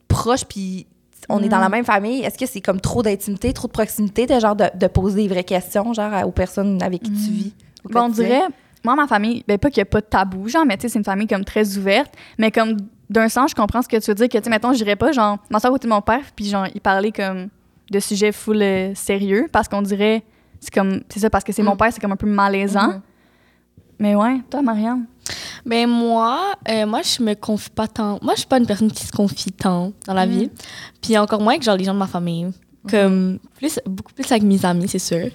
proches, 0.08 0.46
puis 0.46 0.88
on 1.30 1.42
est 1.44 1.50
dans 1.50 1.60
la 1.60 1.70
même 1.70 1.84
famille. 1.86 2.22
Est-ce 2.24 2.38
que 2.38 2.46
c'est 2.46 2.62
comme 2.62 2.80
trop 2.80 3.04
d'intimité, 3.04 3.52
trop 3.54 3.68
de 3.68 3.74
proximité, 3.74 4.26
de 4.26 4.40
genre 4.40 4.56
de, 4.56 4.66
de 4.76 4.88
poser 4.88 5.24
des 5.24 5.28
vraies 5.28 5.44
questions, 5.44 5.94
genre 5.94 6.14
à- 6.14 6.26
aux 6.26 6.32
personnes 6.32 6.82
avec 6.82 7.04
qui 7.04 7.12
tu 7.12 7.32
vis? 7.32 7.54
Ben, 7.90 8.04
on 8.04 8.10
dirait, 8.10 8.44
moi, 8.88 8.96
ma 8.96 9.08
famille, 9.08 9.44
ben 9.48 9.58
pas 9.58 9.70
qu'il 9.70 9.82
n'y 9.82 9.88
a 9.88 9.92
pas 9.92 10.00
de 10.02 10.06
tabou, 10.06 10.48
genre, 10.48 10.66
mais 10.66 10.78
tu 10.78 10.84
sais, 10.84 10.90
c'est 10.90 11.00
une 11.00 11.06
famille 11.06 11.28
comme 11.28 11.44
très 11.44 11.78
ouverte. 11.78 12.14
Mais 12.38 12.52
comme 12.52 12.78
d'un 13.10 13.28
sens, 13.28 13.52
je 13.52 13.56
comprends 13.56 13.82
ce 13.82 13.88
que 13.90 13.98
tu 13.98 14.10
veux 14.12 14.16
dire, 14.16 14.30
que 14.30 14.38
tu 14.38 14.44
sais, 14.46 14.50
mettons, 14.50 14.72
je 14.72 14.78
dirais 14.78 14.96
pas, 14.96 15.12
genre, 15.12 15.38
ma 15.50 15.60
soeur 15.60 15.72
côté 15.72 15.88
de 15.88 15.94
mon 15.94 16.02
père, 16.02 16.22
puis 16.36 16.46
genre, 16.46 16.68
il 16.74 16.80
parlait 16.80 17.12
comme 17.12 17.50
de 17.92 18.00
sujets 18.00 18.32
full 18.32 18.62
euh, 18.62 18.94
sérieux, 18.96 19.48
parce 19.52 19.68
qu'on 19.68 19.82
dirait, 19.82 20.24
c'est 20.62 20.74
comme, 20.74 21.02
c'est 21.10 21.20
ça, 21.20 21.30
parce 21.30 21.44
que 21.44 21.52
c'est 21.52 21.64
mon 21.64 21.74
Mm. 21.74 21.78
père, 21.78 21.94
c'est 21.94 22.00
comme 22.00 22.14
un 22.14 22.18
peu 22.18 22.28
malaisant. 22.28 22.88
Mhm. 22.94 23.02
Mais 24.00 24.16
ouais, 24.16 24.40
toi, 24.50 24.62
Marianne? 24.62 25.06
Ben 25.66 25.88
moi, 25.90 26.54
euh, 26.70 26.86
moi 26.86 27.02
je 27.02 27.22
me 27.22 27.34
confie 27.34 27.70
pas 27.70 27.88
tant. 27.88 28.20
Moi 28.22 28.34
je 28.36 28.40
suis 28.40 28.48
pas 28.48 28.58
une 28.60 28.66
personne 28.66 28.90
qui 28.92 29.06
se 29.06 29.12
confie 29.12 29.52
tant 29.52 29.92
dans 30.06 30.14
la 30.14 30.26
Mm. 30.26 30.30
vie. 30.30 30.50
Puis 31.02 31.18
encore 31.18 31.42
moins 31.42 31.58
que 31.58 31.64
genre 31.66 31.76
les 31.76 31.84
gens 31.84 31.94
de 31.94 32.00
ma 32.00 32.08
famille. 32.08 32.48
Comme 32.90 33.40
plus 33.58 33.78
beaucoup 33.86 34.14
plus 34.14 34.32
avec 34.32 34.44
mes 34.44 34.64
amis, 34.66 34.88
c'est 34.88 35.00
sûr. 35.00 35.28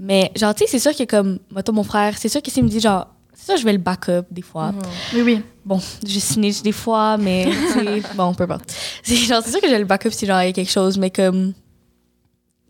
Mais 0.00 0.32
genre 0.36 0.54
tu 0.54 0.64
sais 0.64 0.70
c'est 0.70 0.78
sûr 0.78 0.96
que 0.96 1.04
comme 1.04 1.38
mettons 1.54 1.72
mon 1.72 1.84
frère, 1.84 2.16
c'est 2.18 2.28
sûr 2.28 2.42
que 2.42 2.50
s'il 2.50 2.64
me 2.64 2.68
dit 2.68 2.80
genre 2.80 3.08
c'est 3.34 3.46
sûr 3.46 3.56
je 3.56 3.64
vais 3.64 3.72
le 3.72 3.78
back-up 3.78 4.26
des 4.30 4.42
fois. 4.42 4.72
Oui, 5.14 5.22
oui. 5.22 5.42
Bon, 5.64 5.80
je 6.06 6.18
snitch 6.18 6.62
des 6.62 6.72
fois 6.72 7.16
mais 7.16 7.48
bon 8.14 8.34
peu 8.34 8.44
importe. 8.44 8.74
C'est 9.02 9.16
genre 9.16 9.42
c'est 9.44 9.50
sûr 9.50 9.60
que 9.60 9.66
je 9.66 9.72
vais 9.72 9.78
le 9.78 9.84
back-up 9.84 10.12
si 10.12 10.26
genre 10.26 10.42
il 10.42 10.46
y 10.46 10.50
a 10.50 10.52
quelque 10.52 10.70
chose 10.70 10.98
mais 10.98 11.10
comme 11.10 11.52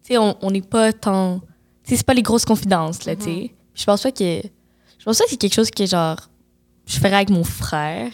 tu 0.02 0.14
sais 0.14 0.18
on 0.18 0.50
n'est 0.50 0.62
pas 0.62 0.92
tant 0.92 1.40
tu 1.84 1.90
sais 1.90 1.96
c'est 1.96 2.06
pas 2.06 2.14
les 2.14 2.22
grosses 2.22 2.44
confidences 2.44 3.04
là, 3.04 3.16
tu 3.16 3.24
sais. 3.24 3.54
Je 3.74 3.84
pense 3.84 4.02
pas 4.02 4.12
que 4.12 4.42
je 4.98 5.04
pense 5.04 5.18
pas 5.18 5.24
que 5.24 5.30
c'est 5.30 5.36
quelque 5.36 5.54
chose 5.54 5.70
que 5.70 5.86
genre 5.86 6.16
je 6.86 6.98
ferais 6.98 7.14
avec 7.14 7.30
mon 7.30 7.44
frère. 7.44 8.10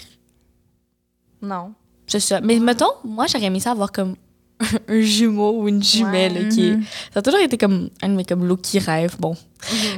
Non. 1.41 1.73
C'est 2.07 2.21
ça. 2.21 2.41
Mais 2.41 2.59
mettons, 2.59 2.93
moi, 3.05 3.27
j'aurais 3.27 3.47
aimé 3.47 3.61
ça 3.61 3.73
avoir 3.73 3.91
comme 3.91 4.17
un 4.89 5.01
jumeau 5.01 5.61
ou 5.63 5.69
une 5.69 5.83
jumelle. 5.83 6.33
Ouais. 6.33 6.49
qui 6.49 6.67
est- 6.69 6.77
Mhm. 6.77 6.85
Ça 7.13 7.19
a 7.21 7.23
toujours 7.23 7.41
été 7.41 7.59
comme 7.59 7.91
un 8.03 8.09
de 8.09 8.15
mes 8.15 8.25
comme 8.25 8.47
lots 8.47 8.57
qui 8.57 8.79
rêve. 8.79 9.15
Bon. 9.19 9.35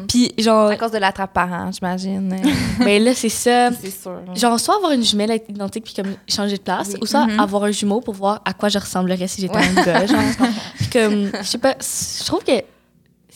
Puis, 0.09 0.33
genre, 0.39 0.71
À 0.71 0.77
cause 0.77 0.93
de 0.93 0.99
l'attrape-parent, 0.99 1.71
j'imagine. 1.73 2.37
ben 2.79 3.03
là, 3.03 3.15
c'est 3.15 3.29
ça. 3.29 3.71
c'est 3.81 3.91
sûr. 3.91 4.21
Genre, 4.35 4.59
soit 4.59 4.77
avoir 4.77 4.93
une 4.93 5.05
jumelle 5.05 5.41
identique 5.49 5.85
puis 5.85 5.95
comme 5.95 6.15
changer 6.29 6.57
de 6.57 6.63
place, 6.63 6.89
Oui. 6.95 6.99
ou 7.03 7.07
soit 7.07 7.27
Mhm. 7.27 7.41
avoir 7.41 7.65
un 7.65 7.71
jumeau 7.71 8.01
pour 8.01 8.15
voir 8.15 8.41
à 8.45 8.53
quoi 8.53 8.69
je 8.69 8.79
ressemblerais 8.79 9.29
si 9.29 9.41
j'étais 9.41 9.57
un 9.59 9.75
gars. 9.85 10.07
Genre, 10.07 10.19
puis 10.79 10.87
comme, 10.93 11.31
je 11.41 11.47
sais 11.47 11.59
pas, 11.59 11.75
je 11.81 12.25
trouve 12.25 12.43
que 12.45 12.53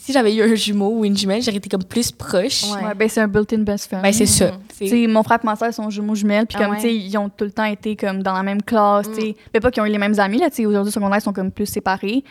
si 0.05 0.13
j'avais 0.13 0.35
eu 0.35 0.43
un 0.43 0.55
jumeau 0.55 0.91
ou 0.99 1.05
une 1.05 1.17
jumelle, 1.17 1.41
j'aurais 1.43 1.59
été 1.59 1.69
comme 1.69 1.85
plus 1.85 2.11
proche. 2.11 2.65
Ouais. 2.65 2.85
Ouais, 2.87 2.95
ben 2.97 3.09
c'est 3.09 3.21
un 3.21 3.29
built-in 3.29 3.59
best 3.59 3.87
friend. 3.87 4.03
Ben, 4.03 4.13
c'est 4.13 4.27
ça. 4.27 4.51
C'est- 4.73 4.85
Tu 4.87 4.91
sais, 4.91 5.07
mon 5.07 5.23
frère 5.23 5.39
et 5.43 5.47
ma 5.47 5.55
soeur 5.55 5.73
sont 5.73 5.89
jumeaux 5.91 6.15
jumelles, 6.17 6.47
puis 6.47 6.57
Ah 6.59 6.65
comme, 6.65 6.73
ouais? 6.73 6.79
tu 6.81 6.89
sais, 6.89 6.95
ils 6.97 7.17
ont 7.17 7.29
tout 7.29 7.45
le 7.45 7.53
temps 7.53 7.65
été 7.65 7.95
comme 7.95 8.23
dans 8.23 8.33
la 8.33 8.43
même 8.43 8.63
classe, 8.63 9.07
tu 9.15 9.21
sais. 9.21 9.37
Mais 9.55 9.61
pas 9.61 9.71
qu'ils 9.71 9.83
ont 9.83 9.87
eu 9.87 9.91
les 9.91 9.99
mêmes 9.99 10.19
amis, 10.19 10.39
là, 10.39 10.51
tu 10.51 10.57
sais, 10.57 10.67
aujourd'hui, 10.67 10.89
au 10.89 10.93
secondaire, 10.93 11.19
ils 11.19 11.23
sont 11.23 11.33
comme 11.33 11.53
plus 11.53 11.67
séparés. 11.67 12.25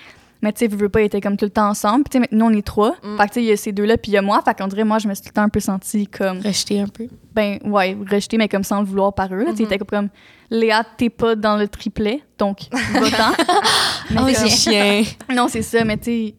Mais 0.43 0.51
tu 0.51 0.59
sais, 0.59 0.67
veux, 0.67 0.89
pas, 0.89 1.01
ils 1.01 1.05
étaient 1.05 1.22
comme 1.22 1.38
tout 1.38 1.45
le 1.45 1.51
temps 1.51 1.69
ensemble. 1.69 2.03
Puis 2.03 2.19
tu 2.19 2.24
sais, 2.26 2.36
nous, 2.36 2.45
on 2.47 2.49
est 2.51 2.65
trois. 2.65 2.95
Mm. 3.03 3.15
Fait 3.17 3.24
que 3.24 3.28
tu 3.28 3.34
sais, 3.36 3.43
il 3.43 3.49
y 3.49 3.51
a 3.51 3.57
ces 3.57 3.72
deux-là, 3.72 3.97
puis 3.97 4.11
il 4.11 4.15
y 4.15 4.17
a 4.17 4.24
moi. 4.24 4.41
Fait 4.43 4.57
qu'on 4.57 4.67
dirait, 4.67 4.84
moi, 4.84 4.97
je 4.97 5.07
me 5.07 5.13
suis 5.13 5.22
tout 5.22 5.30
le 5.30 5.34
temps 5.36 5.43
un 5.43 5.49
peu 5.49 5.59
sentie 5.59 6.07
comme, 6.07 6.39
Rejeter 6.39 6.82
un 6.82 6.88
peu. 6.88 7.07
ben, 7.36 7.59
ouais, 7.63 7.95
rejetée, 8.11 8.38
mais 8.38 8.49
comme 8.49 8.63
sans 8.63 8.80
le 8.80 8.88
vouloir 8.88 9.13
par 9.13 9.32
eux, 9.34 9.43
là. 9.43 9.51
Tu 9.51 9.57
sais, 9.57 9.63
Mhm. 9.63 9.69
ils 9.69 9.74
étaient 9.76 9.86
comme, 9.86 10.09
Léa, 10.49 10.84
t'es 10.97 11.09
pas 11.11 11.36
dans 11.36 11.55
le 11.57 11.67
triplet, 11.67 12.22
donc, 12.39 12.61
va-t'en. 12.72 13.32
Oh, 14.13 14.15
comme- 14.26 14.49
chien. 14.49 15.03
non, 15.34 15.47
c'est 15.47 15.61
ça, 15.61 15.86
mais 15.86 15.97
tu 15.97 16.03
sais, 16.05 16.36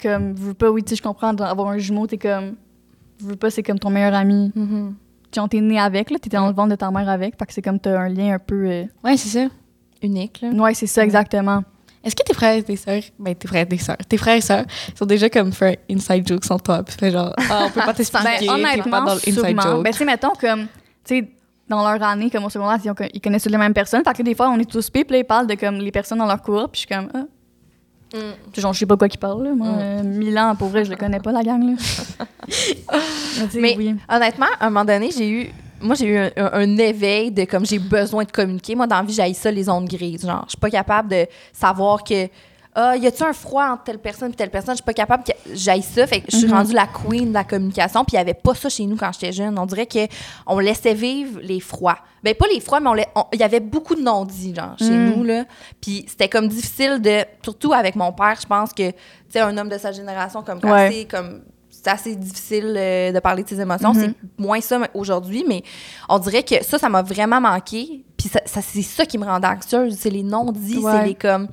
comme, 0.00 0.34
veux 0.34 0.54
pas, 0.54 0.70
oui, 0.70 0.82
tu 0.82 0.90
sais, 0.90 0.96
je 0.96 1.02
comprends, 1.02 1.32
d'avoir 1.32 1.68
un 1.68 1.78
jumeau, 1.78 2.06
t'es 2.06 2.18
comme, 2.18 2.54
veux 3.20 3.36
pas, 3.36 3.50
c'est 3.50 3.62
comme 3.62 3.78
ton 3.78 3.90
meilleur 3.90 4.14
ami. 4.14 4.52
Mhm. 4.54 4.94
Genre, 5.34 5.48
t'es 5.48 5.60
né 5.60 5.78
avec, 5.78 6.10
là, 6.10 6.18
t'étais 6.18 6.36
dans 6.36 6.48
le 6.48 6.54
ventre 6.54 6.70
de 6.70 6.74
ta 6.76 6.90
mère 6.90 7.08
avec, 7.08 7.38
fait 7.38 7.46
que 7.46 7.52
c'est 7.52 7.62
comme, 7.62 7.78
t'as 7.78 7.98
un 8.00 8.08
lien 8.08 8.34
un 8.34 8.38
peu. 8.38 8.66
euh, 8.66 8.84
Ouais, 9.04 9.16
c'est 9.16 9.28
ça. 9.28 9.46
Unique, 10.02 10.40
là. 10.42 10.48
Ouais, 10.50 10.74
c'est 10.74 10.86
ça, 10.86 11.04
exactement. 11.04 11.62
Est-ce 12.02 12.16
que 12.16 12.22
tes 12.22 12.32
frères 12.32 12.54
et 12.56 12.62
tes 12.62 12.76
sœurs, 12.76 13.02
ben 13.18 13.34
tes 13.34 13.46
frères 13.46 13.62
et 13.64 13.68
tes 13.68 13.76
sœurs, 13.76 13.98
tes 14.08 14.16
frères 14.16 14.36
et 14.36 14.40
sœurs 14.40 14.64
sont 14.98 15.04
déjà 15.04 15.28
comme 15.28 15.52
fait 15.52 15.80
un 15.90 15.96
inside 15.96 16.26
joke 16.26 16.44
sans 16.46 16.58
toi, 16.58 16.82
puis 16.82 16.96
fait 16.98 17.10
genre, 17.10 17.34
ah, 17.50 17.66
on 17.66 17.70
peut 17.70 17.80
pas 17.80 17.92
t'expliquer, 17.94 18.24
Ben, 18.24 18.38
t'es 18.38 18.46
pas 18.46 18.54
honnêtement, 18.54 19.04
dans 19.04 19.12
le 19.14 19.18
inside 19.18 19.34
sûrement. 19.34 19.60
joke. 19.62 19.84
Ben, 19.84 19.92
tu 19.92 19.98
sais, 19.98 20.04
mettons, 20.06 20.32
comme, 20.40 20.62
tu 20.62 20.68
sais, 21.20 21.28
dans 21.68 21.82
leur 21.88 22.02
année, 22.02 22.30
comme 22.30 22.44
au 22.44 22.48
secondaire, 22.48 22.78
ils, 22.82 22.90
ont- 22.90 22.94
ils 23.12 23.20
connaissent 23.20 23.42
toutes 23.42 23.52
les 23.52 23.58
mêmes 23.58 23.74
personnes. 23.74 24.02
Fait 24.02 24.14
que 24.14 24.22
des 24.22 24.34
fois, 24.34 24.48
on 24.48 24.58
est 24.58 24.68
tous 24.68 24.88
pis, 24.88 25.04
puis 25.04 25.12
là, 25.12 25.18
ils 25.18 25.24
parlent 25.24 25.46
de 25.46 25.54
comme 25.54 25.76
les 25.76 25.92
personnes 25.92 26.18
dans 26.18 26.26
leur 26.26 26.40
cours, 26.40 26.70
puis 26.70 26.80
je 26.82 26.86
suis 26.86 26.96
comme, 26.96 27.10
ah. 27.14 27.24
Mm. 28.12 28.60
Genre, 28.60 28.72
je 28.72 28.78
sais 28.80 28.86
pas 28.86 28.96
quoi 28.96 29.08
qu'ils 29.08 29.20
parlent, 29.20 29.44
là. 29.44 29.54
Moi, 29.54 29.68
Mm. 29.68 29.78
euh, 29.80 30.02
Milan, 30.02 30.56
pour 30.56 30.68
vrai, 30.68 30.84
je 30.84 30.90
le 30.90 30.96
connais 30.96 31.20
pas, 31.20 31.30
la 31.32 31.42
gang, 31.42 31.62
là. 31.62 31.74
Mais 33.54 33.74
oui. 33.76 33.94
Honnêtement, 34.08 34.46
à 34.58 34.66
un 34.66 34.70
moment 34.70 34.84
donné, 34.84 35.10
j'ai 35.16 35.28
eu. 35.30 35.50
Moi, 35.82 35.94
j'ai 35.94 36.06
eu 36.06 36.16
un, 36.18 36.30
un- 36.36 36.50
un 36.52 36.76
éveil 36.76 37.30
de 37.30 37.44
comme 37.44 37.64
j'ai 37.64 37.78
besoin 37.78 38.24
de 38.24 38.30
communiquer. 38.30 38.74
Moi, 38.74 38.86
dans 38.86 38.96
la 38.96 39.02
vie, 39.02 39.14
j'ai 39.14 39.32
ça 39.32 39.50
les 39.50 39.68
ondes 39.68 39.88
grises. 39.88 40.26
Genre, 40.26 40.42
je 40.46 40.50
suis 40.50 40.58
pas 40.58 40.70
capable 40.70 41.08
de 41.08 41.26
savoir 41.52 42.04
que. 42.04 42.28
Ah, 42.74 42.96
y 42.96 43.06
a-tu 43.06 43.22
un 43.24 43.32
froid 43.32 43.64
entre 43.64 43.84
telle 43.84 43.98
personne 43.98 44.30
et 44.30 44.34
telle 44.34 44.50
personne? 44.50 44.74
Je 44.74 44.76
suis 44.76 44.84
pas 44.84 44.92
capable 44.92 45.24
que 45.24 45.32
j'aille 45.52 45.82
ça. 45.82 46.06
Fait 46.06 46.20
que 46.20 46.26
je 46.30 46.36
suis 46.36 46.46
Mhm. 46.46 46.52
rendue 46.54 46.72
la 46.72 46.86
queen 46.86 47.28
de 47.28 47.34
la 47.34 47.44
communication. 47.44 48.04
Puis 48.04 48.14
il 48.14 48.18
y 48.18 48.20
avait 48.20 48.34
pas 48.34 48.54
ça 48.54 48.68
chez 48.68 48.86
nous 48.86 48.96
quand 48.96 49.10
j'étais 49.12 49.32
jeune. 49.32 49.58
On 49.58 49.66
dirait 49.66 49.86
que 49.86 50.06
on 50.46 50.58
laissait 50.60 50.94
vivre 50.94 51.40
les 51.42 51.60
froids. 51.60 51.98
Ben, 52.22 52.34
pas 52.34 52.46
les 52.52 52.60
froids, 52.60 52.80
mais 52.80 53.06
il 53.32 53.40
y 53.40 53.42
avait 53.42 53.60
beaucoup 53.60 53.94
de 53.94 54.02
non-dits, 54.02 54.54
genre, 54.54 54.76
chez 54.78 54.90
Mm. 54.90 55.10
nous, 55.16 55.24
là. 55.24 55.44
Puis 55.80 56.04
c'était 56.08 56.28
comme 56.28 56.48
difficile 56.48 57.00
de. 57.00 57.24
Surtout 57.42 57.72
avec 57.72 57.96
mon 57.96 58.12
père, 58.12 58.36
je 58.40 58.46
pense 58.46 58.72
que, 58.72 58.90
tu 58.90 58.96
sais, 59.30 59.40
un 59.40 59.56
homme 59.58 59.68
de 59.68 59.78
sa 59.78 59.90
génération, 59.92 60.42
comme 60.42 60.60
quand 60.60 60.70
Ouais. 60.72 61.06
comme. 61.10 61.42
C'est 61.72 61.88
assez 61.88 62.14
difficile 62.14 62.74
euh, 62.76 63.10
de 63.10 63.18
parler 63.20 63.42
de 63.42 63.48
ses 63.48 63.58
émotions. 63.58 63.94
Mhm. 63.94 64.00
C'est 64.00 64.14
moins 64.44 64.60
ça 64.60 64.78
aujourd'hui, 64.92 65.46
mais 65.48 65.62
on 66.10 66.18
dirait 66.18 66.42
que 66.42 66.62
ça, 66.62 66.78
ça 66.78 66.90
m'a 66.90 67.00
vraiment 67.00 67.40
manqué. 67.40 68.04
Puis 68.18 68.28
ça, 68.28 68.40
ça- 68.44 68.60
c'est 68.60 68.82
ça 68.82 69.06
qui 69.06 69.16
me 69.16 69.24
rendait 69.24 69.46
anxieuse. 69.48 69.96
C'est 69.98 70.10
les 70.10 70.22
non-dits, 70.22 70.76
Ouais. 70.78 70.92
c'est 70.92 71.06
les 71.06 71.14
comme. 71.14 71.48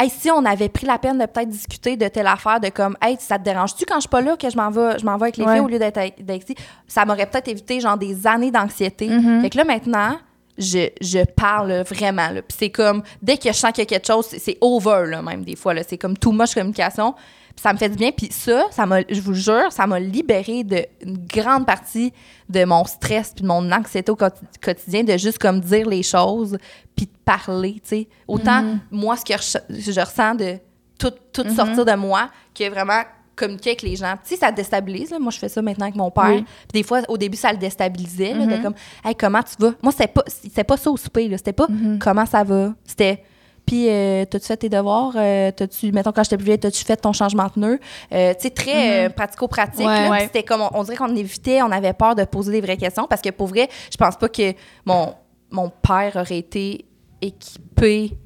Hey, 0.00 0.10
si 0.10 0.30
on 0.30 0.44
avait 0.44 0.68
pris 0.68 0.86
la 0.86 0.96
peine 0.98 1.18
de 1.18 1.26
peut-être 1.26 1.48
discuter 1.48 1.96
de 1.96 2.06
telle 2.06 2.28
affaire, 2.28 2.60
de 2.60 2.68
comme, 2.68 2.96
hey, 3.02 3.16
ça 3.18 3.36
te 3.38 3.44
dérange-tu 3.44 3.84
quand 3.84 3.96
je 3.96 4.00
suis 4.02 4.08
pas 4.08 4.20
là 4.20 4.36
que 4.36 4.48
je 4.48 4.56
m'en 4.56 4.70
vais, 4.70 4.96
je 4.98 5.04
m'en 5.04 5.16
vais 5.16 5.24
avec 5.24 5.36
les 5.38 5.44
Ouais. 5.44 5.54
filles 5.54 5.60
au 5.64 5.68
lieu 5.68 5.78
d'être 5.80 6.00
ici? 6.00 6.54
Ça 6.86 7.04
m'aurait 7.04 7.26
peut-être 7.26 7.48
évité, 7.48 7.80
genre, 7.80 7.96
des 7.98 8.26
années 8.26 8.50
d'anxiété. 8.52 9.08
Mhm. 9.08 9.42
Fait 9.42 9.50
que 9.50 9.56
là, 9.56 9.64
maintenant, 9.64 10.16
je, 10.56 10.88
je 11.00 11.24
parle 11.24 11.82
vraiment. 11.82 12.28
Puis 12.46 12.56
c'est 12.58 12.70
comme, 12.70 13.02
dès 13.22 13.36
que 13.38 13.48
je 13.48 13.54
sens 13.56 13.72
qu'il 13.72 13.82
y 13.82 13.86
a 13.86 13.86
quelque 13.86 14.06
chose, 14.06 14.26
c'est, 14.26 14.56
over, 14.60 15.04
là, 15.06 15.20
même, 15.20 15.44
des 15.44 15.56
fois. 15.56 15.74
Là. 15.74 15.82
C'est 15.88 15.98
comme 15.98 16.16
too 16.16 16.30
much 16.32 16.54
communication. 16.54 17.14
Ça 17.60 17.72
me 17.72 17.78
fait 17.78 17.88
du 17.88 17.96
bien. 17.96 18.10
Puis 18.12 18.28
ça, 18.30 18.64
ça 18.70 18.86
m'a, 18.86 19.00
je 19.08 19.20
vous 19.20 19.34
jure, 19.34 19.70
ça 19.70 19.86
m'a 19.86 19.98
libéré 19.98 20.64
d'une 20.64 21.18
grande 21.26 21.66
partie 21.66 22.12
de 22.48 22.64
mon 22.64 22.84
stress 22.84 23.32
puis 23.34 23.42
de 23.42 23.48
mon 23.48 23.70
anxiété 23.72 24.10
au 24.12 24.16
quoti- 24.16 24.44
quotidien 24.62 25.02
de 25.04 25.16
juste 25.16 25.38
comme 25.38 25.60
dire 25.60 25.88
les 25.88 26.02
choses 26.02 26.56
puis 26.96 27.06
de 27.06 27.12
parler, 27.24 27.74
tu 27.74 27.80
sais. 27.88 28.08
Autant, 28.26 28.62
moi, 28.90 29.16
ce 29.16 29.24
que 29.24 29.34
je, 29.40 29.92
je 29.92 30.00
ressens 30.00 30.34
de 30.36 30.56
tout, 30.98 31.12
tout 31.32 31.44
sortir 31.54 31.84
de 31.84 31.94
moi 31.94 32.30
que 32.54 32.68
vraiment 32.70 33.02
communiquer 33.36 33.70
avec 33.70 33.82
les 33.82 33.94
gens. 33.94 34.14
Tu 34.24 34.30
sais, 34.30 34.36
ça 34.36 34.50
déstabilise. 34.50 35.10
là. 35.12 35.18
Moi, 35.20 35.30
je 35.30 35.38
fais 35.38 35.48
ça 35.48 35.62
maintenant 35.62 35.84
avec 35.86 35.94
mon 35.94 36.10
père. 36.10 36.24
Oui. 36.30 36.42
Puis 36.42 36.80
des 36.80 36.82
fois, 36.82 37.02
au 37.08 37.16
début, 37.16 37.36
ça 37.36 37.52
le 37.52 37.58
déstabilisait. 37.58 38.34
là, 38.34 38.46
de 38.46 38.60
comme, 38.62 38.74
hey, 39.04 39.14
comment 39.14 39.42
tu 39.44 39.54
vas? 39.64 39.74
Moi, 39.80 39.92
c'était 39.92 40.08
pas, 40.08 40.24
pas 40.66 40.76
ça 40.76 40.90
au 40.90 40.96
souper. 40.96 41.30
C'était 41.36 41.52
pas 41.52 41.68
comment 42.00 42.26
ça 42.26 42.42
va. 42.42 42.74
C'était, 42.84 43.22
puis, 43.68 43.86
euh, 43.90 44.24
t'as-tu 44.24 44.46
fait 44.46 44.56
tes 44.56 44.68
devoirs? 44.70 45.12
Euh, 45.16 45.50
t'as-tu, 45.54 45.92
mettons, 45.92 46.10
quand 46.10 46.22
j'étais 46.24 46.36
plus 46.38 46.46
vieille, 46.46 46.58
t'as-tu 46.58 46.82
fait 46.84 46.96
ton 46.96 47.12
changement 47.12 47.44
de 47.44 47.50
pneu? 47.50 47.78
Euh, 48.12 48.32
tu 48.32 48.40
sais, 48.44 48.50
très 48.50 49.06
euh, 49.06 49.10
pratico-pratique. 49.10 49.86
Ouais. 49.86 50.08
Ouais. 50.08 50.20
C'était 50.20 50.42
comme, 50.42 50.62
on, 50.62 50.70
on 50.72 50.82
dirait 50.84 50.96
qu'on 50.96 51.14
évitait, 51.14 51.60
on 51.60 51.70
avait 51.70 51.92
peur 51.92 52.14
de 52.14 52.24
poser 52.24 52.50
des 52.52 52.62
vraies 52.62 52.78
questions 52.78 53.06
parce 53.06 53.20
que 53.20 53.28
pour 53.28 53.46
vrai, 53.48 53.68
je 53.92 53.96
pense 53.98 54.16
pas 54.16 54.28
que 54.30 54.54
mon, 54.86 55.12
mon 55.50 55.70
père 55.70 56.16
aurait 56.16 56.38
été 56.38 56.86
équipé 57.20 58.16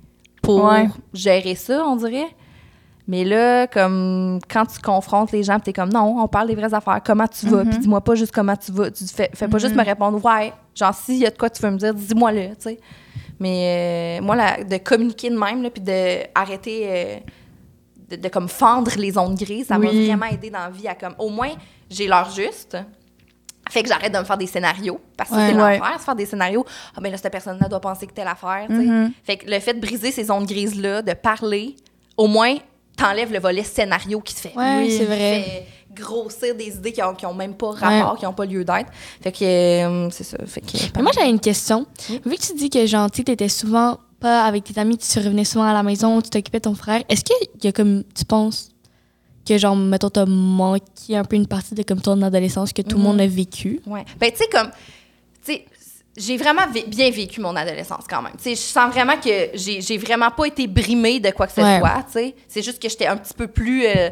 pour 0.43 0.65
Ouais. 0.65 0.89
gérer 1.13 1.55
ça, 1.57 1.85
on 1.87 1.97
dirait. 1.97 2.29
Mais 3.09 3.25
là, 3.25 3.67
comme 3.67 4.39
quand 4.49 4.65
tu 4.67 4.79
confrontes 4.81 5.33
les 5.33 5.43
gens, 5.43 5.59
tu 5.59 5.71
es 5.71 5.73
comme 5.73 5.93
non, 5.93 6.19
on 6.23 6.29
parle 6.29 6.47
des 6.47 6.55
vraies 6.55 6.73
affaires. 6.73 7.01
Comment 7.05 7.27
tu 7.27 7.49
vas? 7.49 7.65
Puis 7.65 7.79
dis-moi 7.79 8.01
pas 8.01 8.15
juste 8.15 8.33
comment 8.33 8.55
tu 8.55 8.71
vas. 8.71 8.93
Tu 8.93 9.05
fais, 9.07 9.29
fais 9.35 9.49
pas 9.49 9.59
juste 9.59 9.75
me 9.75 9.85
répondre 9.85 10.25
ouais. 10.25 10.53
Genre, 10.75 10.95
s'il 10.95 11.17
y 11.17 11.27
a 11.27 11.31
de 11.31 11.37
quoi 11.37 11.51
tu 11.51 11.61
veux 11.63 11.71
me 11.73 11.79
dire, 11.79 11.93
dis-moi-le, 11.93 12.51
tu 12.51 12.55
sais. 12.61 12.81
Mais 13.43 14.19
euh, 14.21 14.25
moi, 14.25 14.37
la- 14.37 14.63
de 14.63 14.77
communiquer 14.79 15.29
de 15.31 15.37
même, 15.39 15.69
puis 15.71 15.83
d'arrêter 15.83 16.83
euh, 16.85 17.17
de, 18.11 18.17
de 18.17 18.29
comme 18.29 18.49
fendre 18.49 18.93
les 18.97 19.19
ondes 19.19 19.37
grises, 19.37 19.67
ça 19.67 19.79
m'a 19.79 19.87
Oui. 19.89 20.07
vraiment 20.07 20.27
aidé 20.27 20.49
dans 20.51 20.61
la 20.61 20.71
vie 20.71 20.87
à 20.87 20.95
comme, 20.95 21.15
au 21.19 21.29
moins, 21.29 21.51
j'ai 21.91 22.07
l'heure 22.07 22.31
juste. 22.31 22.77
Fait 23.71 23.83
que 23.83 23.89
j'arrête 23.89 24.13
de 24.13 24.19
me 24.19 24.25
faire 24.25 24.37
des 24.39 24.47
scénarios. 24.47 25.01
Parce 25.17 25.31
que 25.31 25.35
Ouais. 25.35 25.49
c'est 25.51 25.55
Ouais. 25.61 25.79
l'enfer, 25.79 25.99
se 25.99 26.05
faire 26.05 26.15
des 26.17 26.27
scénarios. 26.27 26.65
Ah, 26.97 27.01
ben 27.01 27.11
là, 27.11 27.17
cette 27.17 27.33
personne-là 27.33 27.69
doit 27.69 27.81
penser 27.81 28.07
que 28.07 28.13
telle 28.13 28.29
affaire, 28.29 28.67
tu 28.69 28.77
sais. 28.77 28.83
Mhm. 28.83 29.13
Fait 29.25 29.37
que 29.39 29.51
le 29.51 29.59
fait 29.61 29.75
de 29.75 29.81
briser 29.81 30.11
ces 30.13 30.31
ondes 30.31 30.47
grises-là, 30.47 31.03
de 31.03 31.13
parler, 31.15 31.77
au 32.17 32.27
moins, 32.27 32.55
t'enlèves 32.97 33.33
le 33.33 33.39
volet 33.41 33.63
scénario 33.65 34.21
qui 34.21 34.35
te 34.35 34.41
fait. 34.41 34.53
Ouais, 34.57 34.85
qui 34.87 34.99
c'est 34.99 35.05
vrai. 35.05 35.17
fait 35.43 35.67
grossir 35.95 36.55
des 36.55 36.69
idées 36.77 36.93
qui 36.93 37.03
ont, 37.03 37.15
qui 37.15 37.27
ont 37.27 37.35
même 37.35 37.55
pas 37.55 37.71
rapport, 37.73 38.17
qui 38.19 38.27
ont 38.27 38.33
pas 38.33 38.45
lieu 38.47 38.65
d'être. 38.65 38.91
Fait 39.23 39.33
que, 39.33 39.45
euh, 39.45 40.11
c'est 40.11 40.25
ça. 40.25 40.39
Fait 40.47 40.61
que, 40.61 40.77
Mais 40.97 41.03
moi, 41.03 41.13
j'avais 41.15 41.31
une 41.31 41.41
question. 41.41 41.87
Vu 42.09 42.37
que 42.37 42.41
tu 42.41 42.55
dis 42.55 42.71
que, 42.71 42.87
genre, 42.87 43.11
tu 43.11 43.21
étais 43.23 43.49
souvent 43.49 43.99
pas 44.21 44.45
avec 44.45 44.65
tes 44.65 44.79
amis, 44.81 44.99
tu 44.99 45.19
revenais 45.19 45.45
souvent 45.45 45.65
à 45.65 45.73
la 45.73 45.83
maison, 45.83 46.21
tu 46.23 46.31
t'occupais 46.31 46.59
de 46.59 46.65
ton 46.65 46.75
frère, 46.75 47.03
est-ce 47.09 47.25
qu'il 47.25 47.37
y 47.65 47.69
a 47.69 47.73
comme, 47.73 48.05
tu 48.15 48.25
penses 48.25 48.69
que, 49.47 49.59
genre, 49.59 49.75
mettons, 49.75 50.11
t'as 50.11 50.25
manqué 50.27 51.17
un 51.17 51.25
peu 51.25 51.35
une 51.37 51.49
partie 51.49 51.75
de 51.75 51.83
comme 51.83 52.01
ton 52.01 52.21
adolescence 52.23 52.73
que 52.73 52.83
tout 52.83 52.97
le 52.97 53.03
Mhm. 53.03 53.03
monde 53.03 53.21
a 53.21 53.27
vécu? 53.27 53.81
Ouais. 53.87 54.05
Ben, 54.21 54.31
tu 54.31 54.39
sais, 54.39 54.47
comme. 54.53 54.71
Tu 55.45 55.53
sais, 55.55 55.65
j'ai 56.17 56.37
vraiment 56.37 56.63
bien 56.87 57.11
vécu 57.11 57.41
mon 57.41 57.57
adolescence 57.57 58.05
quand 58.09 58.23
même. 58.23 58.35
Tu 58.37 58.45
sais, 58.45 58.51
je 58.55 58.61
sens 58.61 58.93
vraiment 58.93 59.17
que 59.17 59.49
j'ai 59.55 59.81
j'ai 59.81 59.99
vraiment 59.99 60.31
pas 60.31 60.45
été 60.47 60.67
brimée 60.69 61.19
de 61.19 61.31
quoi 61.31 61.47
que 61.49 61.55
ce 61.55 61.61
Ouais. 61.61 61.79
soit, 61.81 62.05
tu 62.07 62.13
sais. 62.13 62.35
C'est 62.49 62.63
juste 62.63 62.81
que 62.81 62.89
j'étais 62.89 63.07
un 63.07 63.17
petit 63.17 63.35
peu 63.35 63.49
plus, 63.49 63.85
euh, 63.87 64.11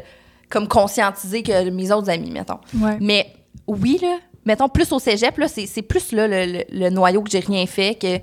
comme, 0.51 0.67
conscientisée 0.67 1.41
que 1.43 1.69
mes 1.69 1.91
autres 1.91 2.09
amis, 2.09 2.29
mettons. 2.31 2.59
Ouais. 2.79 2.97
Mais 2.99 3.33
oui, 3.67 3.97
là, 4.01 4.17
mettons, 4.45 4.69
plus 4.69 4.91
au 4.91 4.99
cégep, 4.99 5.37
là, 5.37 5.47
c'est 5.47 5.65
c'est 5.65 5.81
plus 5.81 6.11
là, 6.11 6.27
le, 6.27 6.45
le- 6.51 6.63
le 6.71 6.89
noyau 6.89 7.21
que 7.21 7.29
j'ai 7.31 7.39
rien 7.39 7.65
fait, 7.65 7.95
que 7.95 8.19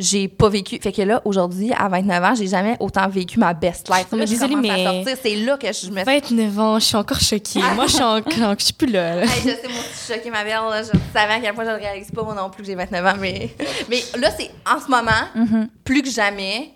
j'ai 0.00 0.28
pas 0.28 0.48
vécu. 0.48 0.78
Fait 0.80 0.92
que 0.92 1.02
là, 1.02 1.20
aujourd'hui, 1.24 1.72
à 1.76 1.88
29 1.88 2.24
ans, 2.24 2.34
j'ai 2.36 2.46
jamais 2.46 2.76
autant 2.78 3.08
vécu 3.08 3.38
ma 3.40 3.52
best 3.52 3.88
life. 3.88 4.06
Là, 4.12 4.24
désolée, 4.24 4.54
mais- 4.54 4.84
sortir, 4.84 5.16
C'est 5.20 5.34
là 5.36 5.56
que 5.56 5.66
je 5.72 5.90
me 5.90 6.04
29 6.04 6.58
ans, 6.60 6.78
je 6.78 6.84
suis 6.84 6.96
encore 6.96 7.18
choquée. 7.20 7.60
moi, 7.74 7.86
je 7.88 7.94
suis 7.94 8.02
encore, 8.04 8.54
je 8.58 8.64
suis 8.64 8.72
plus 8.74 8.86
là. 8.92 9.16
là. 9.16 9.22
Hey, 9.22 9.28
je 9.38 9.48
sais, 9.48 9.62
moi, 9.68 9.80
je 9.92 9.96
suis 9.98 10.14
choquée, 10.14 10.30
ma 10.30 10.44
belle. 10.44 10.52
là. 10.70 10.82
Je 10.84 10.90
savais 11.12 11.34
à 11.34 11.40
quel 11.40 11.52
point 11.52 11.64
je 11.64 11.70
le 11.70 11.76
réalise 11.76 12.10
pas, 12.12 12.22
moi 12.22 12.34
non 12.34 12.48
plus, 12.48 12.62
que 12.62 12.68
j'ai 12.68 12.76
29 12.76 13.04
ans. 13.06 13.18
Mais, 13.20 13.50
mais 13.90 14.02
là, 14.20 14.30
c'est 14.38 14.50
en 14.72 14.80
ce 14.80 14.88
moment, 14.88 15.10
Mhm. 15.34 15.68
plus 15.84 16.02
que 16.02 16.10
jamais, 16.10 16.70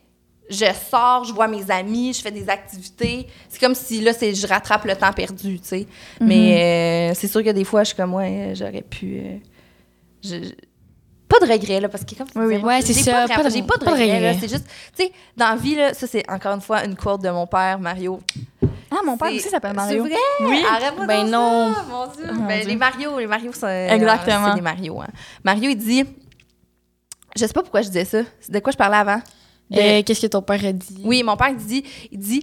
je 0.53 0.67
sors, 0.91 1.25
je 1.25 1.33
vois 1.33 1.49
mes 1.49 1.71
amis, 1.71 2.13
je 2.13 2.21
fais 2.23 2.31
des 2.31 2.49
activités. 2.49 3.27
C'est 3.49 3.61
comme 3.61 3.75
si 3.75 4.01
là, 4.01 4.13
c'est, 4.13 4.35
je 4.35 4.47
rattrape 4.47 4.85
le 4.85 4.95
temps 4.97 5.13
perdu, 5.13 5.59
tu 5.61 5.67
sais. 5.69 5.87
Mais 6.21 7.11
euh, 7.11 7.15
c'est 7.15 7.29
sûr 7.29 7.43
que 7.43 7.51
des 7.51 7.65
fois, 7.65 7.83
je 7.83 7.89
suis 7.89 7.97
comme, 7.97 8.15
ouais, 8.15 8.53
j'aurais 8.55 8.83
pu. 8.83 9.19
euh, 9.19 9.37
je- 10.23 10.53
pas 11.29 11.39
de 11.47 11.51
regret, 11.51 11.81
là, 11.81 11.89
parce 11.89 12.05
que 12.05 12.15
comme 12.15 12.27
Oui, 12.37 12.57
oui. 12.57 12.63
Ouais, 12.63 12.83
c'est 12.83 12.93
ça, 12.93 13.27
de- 13.27 13.33
pas 13.35 13.43
de- 13.43 13.49
J'ai 13.51 13.63
pas 13.63 13.77
de 13.79 13.85
regret, 13.89 14.21
là. 14.21 14.35
C'est 14.39 14.49
juste, 14.51 14.67
tu 14.97 15.05
sais, 15.05 15.13
dans 15.35 15.49
la 15.49 15.57
vie, 15.57 15.75
là, 15.77 15.95
ça, 15.95 16.07
c'est 16.07 16.23
encore 16.31 16.55
une 16.55 16.61
fois 16.61 16.85
une 16.85 16.95
quote 16.95 17.23
de 17.23 17.31
mon 17.31 17.47
père, 17.47 17.79
Mario. 17.79 18.21
Ah, 18.91 18.99
mon 19.07 19.17
père 19.17 19.33
aussi 19.33 19.49
s'appelle 19.49 19.73
Mario. 19.75 20.05
C'est 20.05 20.11
vrai? 20.11 20.19
Oui. 20.43 20.63
Arrête 20.71 20.95
pas 20.95 21.07
Ben 21.07 21.25
non. 21.31 21.73
ça, 21.73 21.83
mon 21.89 22.07
Dieu. 22.09 22.33
mon 22.35 22.47
Ben, 22.47 22.61
Dieu. 22.61 22.69
les 22.69 22.77
Mario, 22.77 23.19
les 23.19 23.27
Mario, 23.27 23.51
c'est 23.55 23.89
Exactement. 23.91 24.49
c'est 24.51 24.55
des 24.57 24.61
Mario. 24.61 25.01
Hein. 25.01 25.07
Mario, 25.43 25.71
il 25.71 25.77
dit, 25.77 26.05
je 27.35 27.47
sais 27.47 27.53
pas 27.55 27.63
pourquoi 27.63 27.81
je 27.81 27.87
disais 27.89 28.05
ça. 28.05 28.19
C'est 28.39 28.53
de 28.53 28.59
quoi 28.59 28.71
je 28.71 28.77
parlais 28.77 28.99
avant? 28.99 29.21
De- 29.71 30.03
Qu'est-ce 30.03 30.21
que 30.23 30.27
ton 30.27 30.43
père 30.43 30.65
a 30.65 30.73
dit? 30.73 31.01
oui, 31.05 31.23
mon 31.23 31.37
père 31.37 31.55
dit, 31.55 31.83
il 32.11 32.19
dit, 32.19 32.43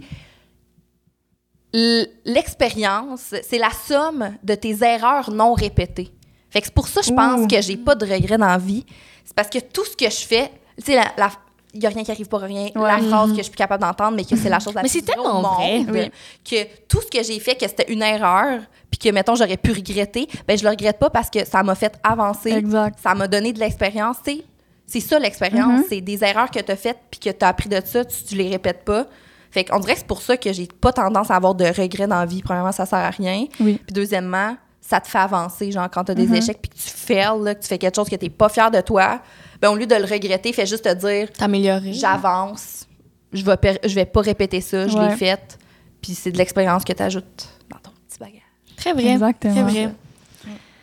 l'expérience, 2.25 3.33
c'est 3.47 3.57
la 3.59 3.69
somme 3.71 4.35
de 4.43 4.55
tes 4.55 4.75
erreurs 4.83 5.31
non 5.31 5.53
répétées. 5.53 6.11
Fait 6.49 6.61
que 6.61 6.65
c'est 6.67 6.73
pour 6.73 6.87
ça 6.87 7.01
que 7.01 7.07
je 7.07 7.13
pense 7.13 7.41
Ouh. 7.41 7.47
que 7.47 7.61
j'ai 7.61 7.77
pas 7.77 7.93
de 7.95 8.05
regrets 8.11 8.37
dans 8.37 8.47
la 8.47 8.57
vie. 8.57 8.85
C'est 9.23 9.35
parce 9.35 9.49
que 9.49 9.59
tout 9.59 9.85
ce 9.85 9.95
que 9.95 10.09
je 10.09 10.25
fais, 10.25 10.51
tu 10.77 10.85
sais, 10.85 10.95
la, 10.95 11.05
la- 11.17 11.31
il 11.71 11.83
y 11.83 11.85
a 11.85 11.89
rien 11.89 12.03
qui 12.03 12.09
arrive 12.09 12.27
pour 12.27 12.39
rien. 12.39 12.69
La 12.73 12.97
phrase 12.97 13.29
que 13.29 13.37
je 13.37 13.43
suis 13.43 13.51
plus 13.51 13.57
capable 13.57 13.83
d'entendre, 13.83 14.15
mais 14.17 14.25
que 14.25 14.35
c'est 14.35 14.49
la 14.49 14.59
chose 14.59 14.73
la 14.73 14.81
Mais 14.81 14.89
plus 14.89 14.97
au 14.97 15.05
tellement 15.05 15.41
vrai. 15.57 15.77
monde, 15.77 15.89
Oui. 15.91 16.11
que 16.43 16.67
tout 16.87 16.99
ce 17.01 17.05
que 17.15 17.23
j'ai 17.23 17.39
fait, 17.39 17.53
que 17.53 17.67
c'était 17.67 17.93
une 17.93 18.01
erreur, 18.01 18.61
puis 18.89 18.97
que, 18.97 19.09
mettons, 19.09 19.35
j'aurais 19.35 19.57
pu 19.57 19.71
regretter, 19.71 20.27
ben 20.47 20.57
je 20.57 20.63
le 20.63 20.71
regrette 20.71 20.97
pas 20.97 21.11
parce 21.11 21.29
que 21.29 21.45
ça 21.45 21.61
m'a 21.61 21.75
fait 21.75 21.93
avancer. 22.03 22.49
Exact. 22.49 22.97
Ça 22.99 23.13
m'a 23.13 23.27
donné 23.27 23.53
de 23.53 23.59
l'expérience. 23.59 24.17
tu 24.25 24.37
sais. 24.37 24.43
C'est 24.91 24.99
ça 25.01 25.19
l'expérience. 25.19 25.81
Mhm. 25.81 25.85
C'est 25.87 26.01
des 26.01 26.23
erreurs 26.23 26.49
que 26.49 26.59
tu 26.59 26.71
as 26.71 26.75
faites 26.75 26.97
puis 27.11 27.19
que 27.19 27.29
tu 27.29 27.45
as 27.45 27.47
appris 27.49 27.69
de 27.69 27.79
ça, 27.85 28.03
tu, 28.03 28.23
tu 28.23 28.35
les 28.35 28.49
répètes 28.49 28.83
pas. 28.83 29.05
Fait 29.51 29.63
qu'on 29.63 29.79
dirait 29.79 29.93
que 29.93 29.99
c'est 29.99 30.07
pour 30.07 30.21
ça 30.21 30.35
que 30.37 30.51
j'ai 30.51 30.67
pas 30.67 30.91
tendance 30.91 31.29
à 31.31 31.35
avoir 31.35 31.53
de 31.55 31.65
regrets 31.65 32.07
dans 32.07 32.19
la 32.19 32.25
vie. 32.25 32.41
Premièrement, 32.41 32.71
ça 32.71 32.85
sert 32.85 32.99
à 32.99 33.09
rien. 33.11 33.45
Oui. 33.59 33.79
Puis 33.85 33.93
deuxièmement, 33.93 34.57
ça 34.81 34.99
te 34.99 35.07
fait 35.07 35.17
avancer. 35.19 35.71
Genre, 35.71 35.87
quand 35.91 36.03
tu 36.05 36.11
as 36.11 36.15
des 36.15 36.25
Mhm. 36.27 36.35
échecs 36.35 36.59
puis 36.61 36.69
que 36.69 36.75
tu 36.75 36.89
fails, 36.89 37.39
là, 37.43 37.53
que 37.55 37.61
tu 37.61 37.67
fais 37.67 37.77
quelque 37.77 37.95
chose 37.95 38.09
que 38.09 38.15
tu 38.15 38.29
pas 38.31 38.49
fier 38.49 38.71
de 38.71 38.81
toi, 38.81 39.21
ben, 39.61 39.69
au 39.69 39.75
lieu 39.75 39.85
de 39.85 39.95
le 39.95 40.05
regretter, 40.05 40.53
fais 40.53 40.65
juste 40.65 40.83
te 40.85 40.93
dire 40.93 41.31
T'améliorer? 41.33 41.93
j'avance, 41.93 42.87
je 43.33 43.43
vais, 43.45 43.79
je 43.85 43.93
vais 43.95 44.05
pas 44.05 44.21
répéter 44.21 44.61
ça, 44.61 44.87
je 44.87 44.97
l'ai 44.97 45.15
fait. 45.15 45.57
Puis 46.01 46.13
c'est 46.15 46.31
de 46.31 46.37
l'expérience 46.37 46.83
que 46.83 46.93
tu 46.93 47.03
ajoutes 47.03 47.47
dans 47.69 47.77
ton 47.77 47.91
petit 48.07 48.17
bagage. 48.19 48.41
Très 48.77 48.93
vrai. 48.93 49.09
Exactement. 49.13 49.53
Très 49.53 49.63
vrai. 49.63 49.89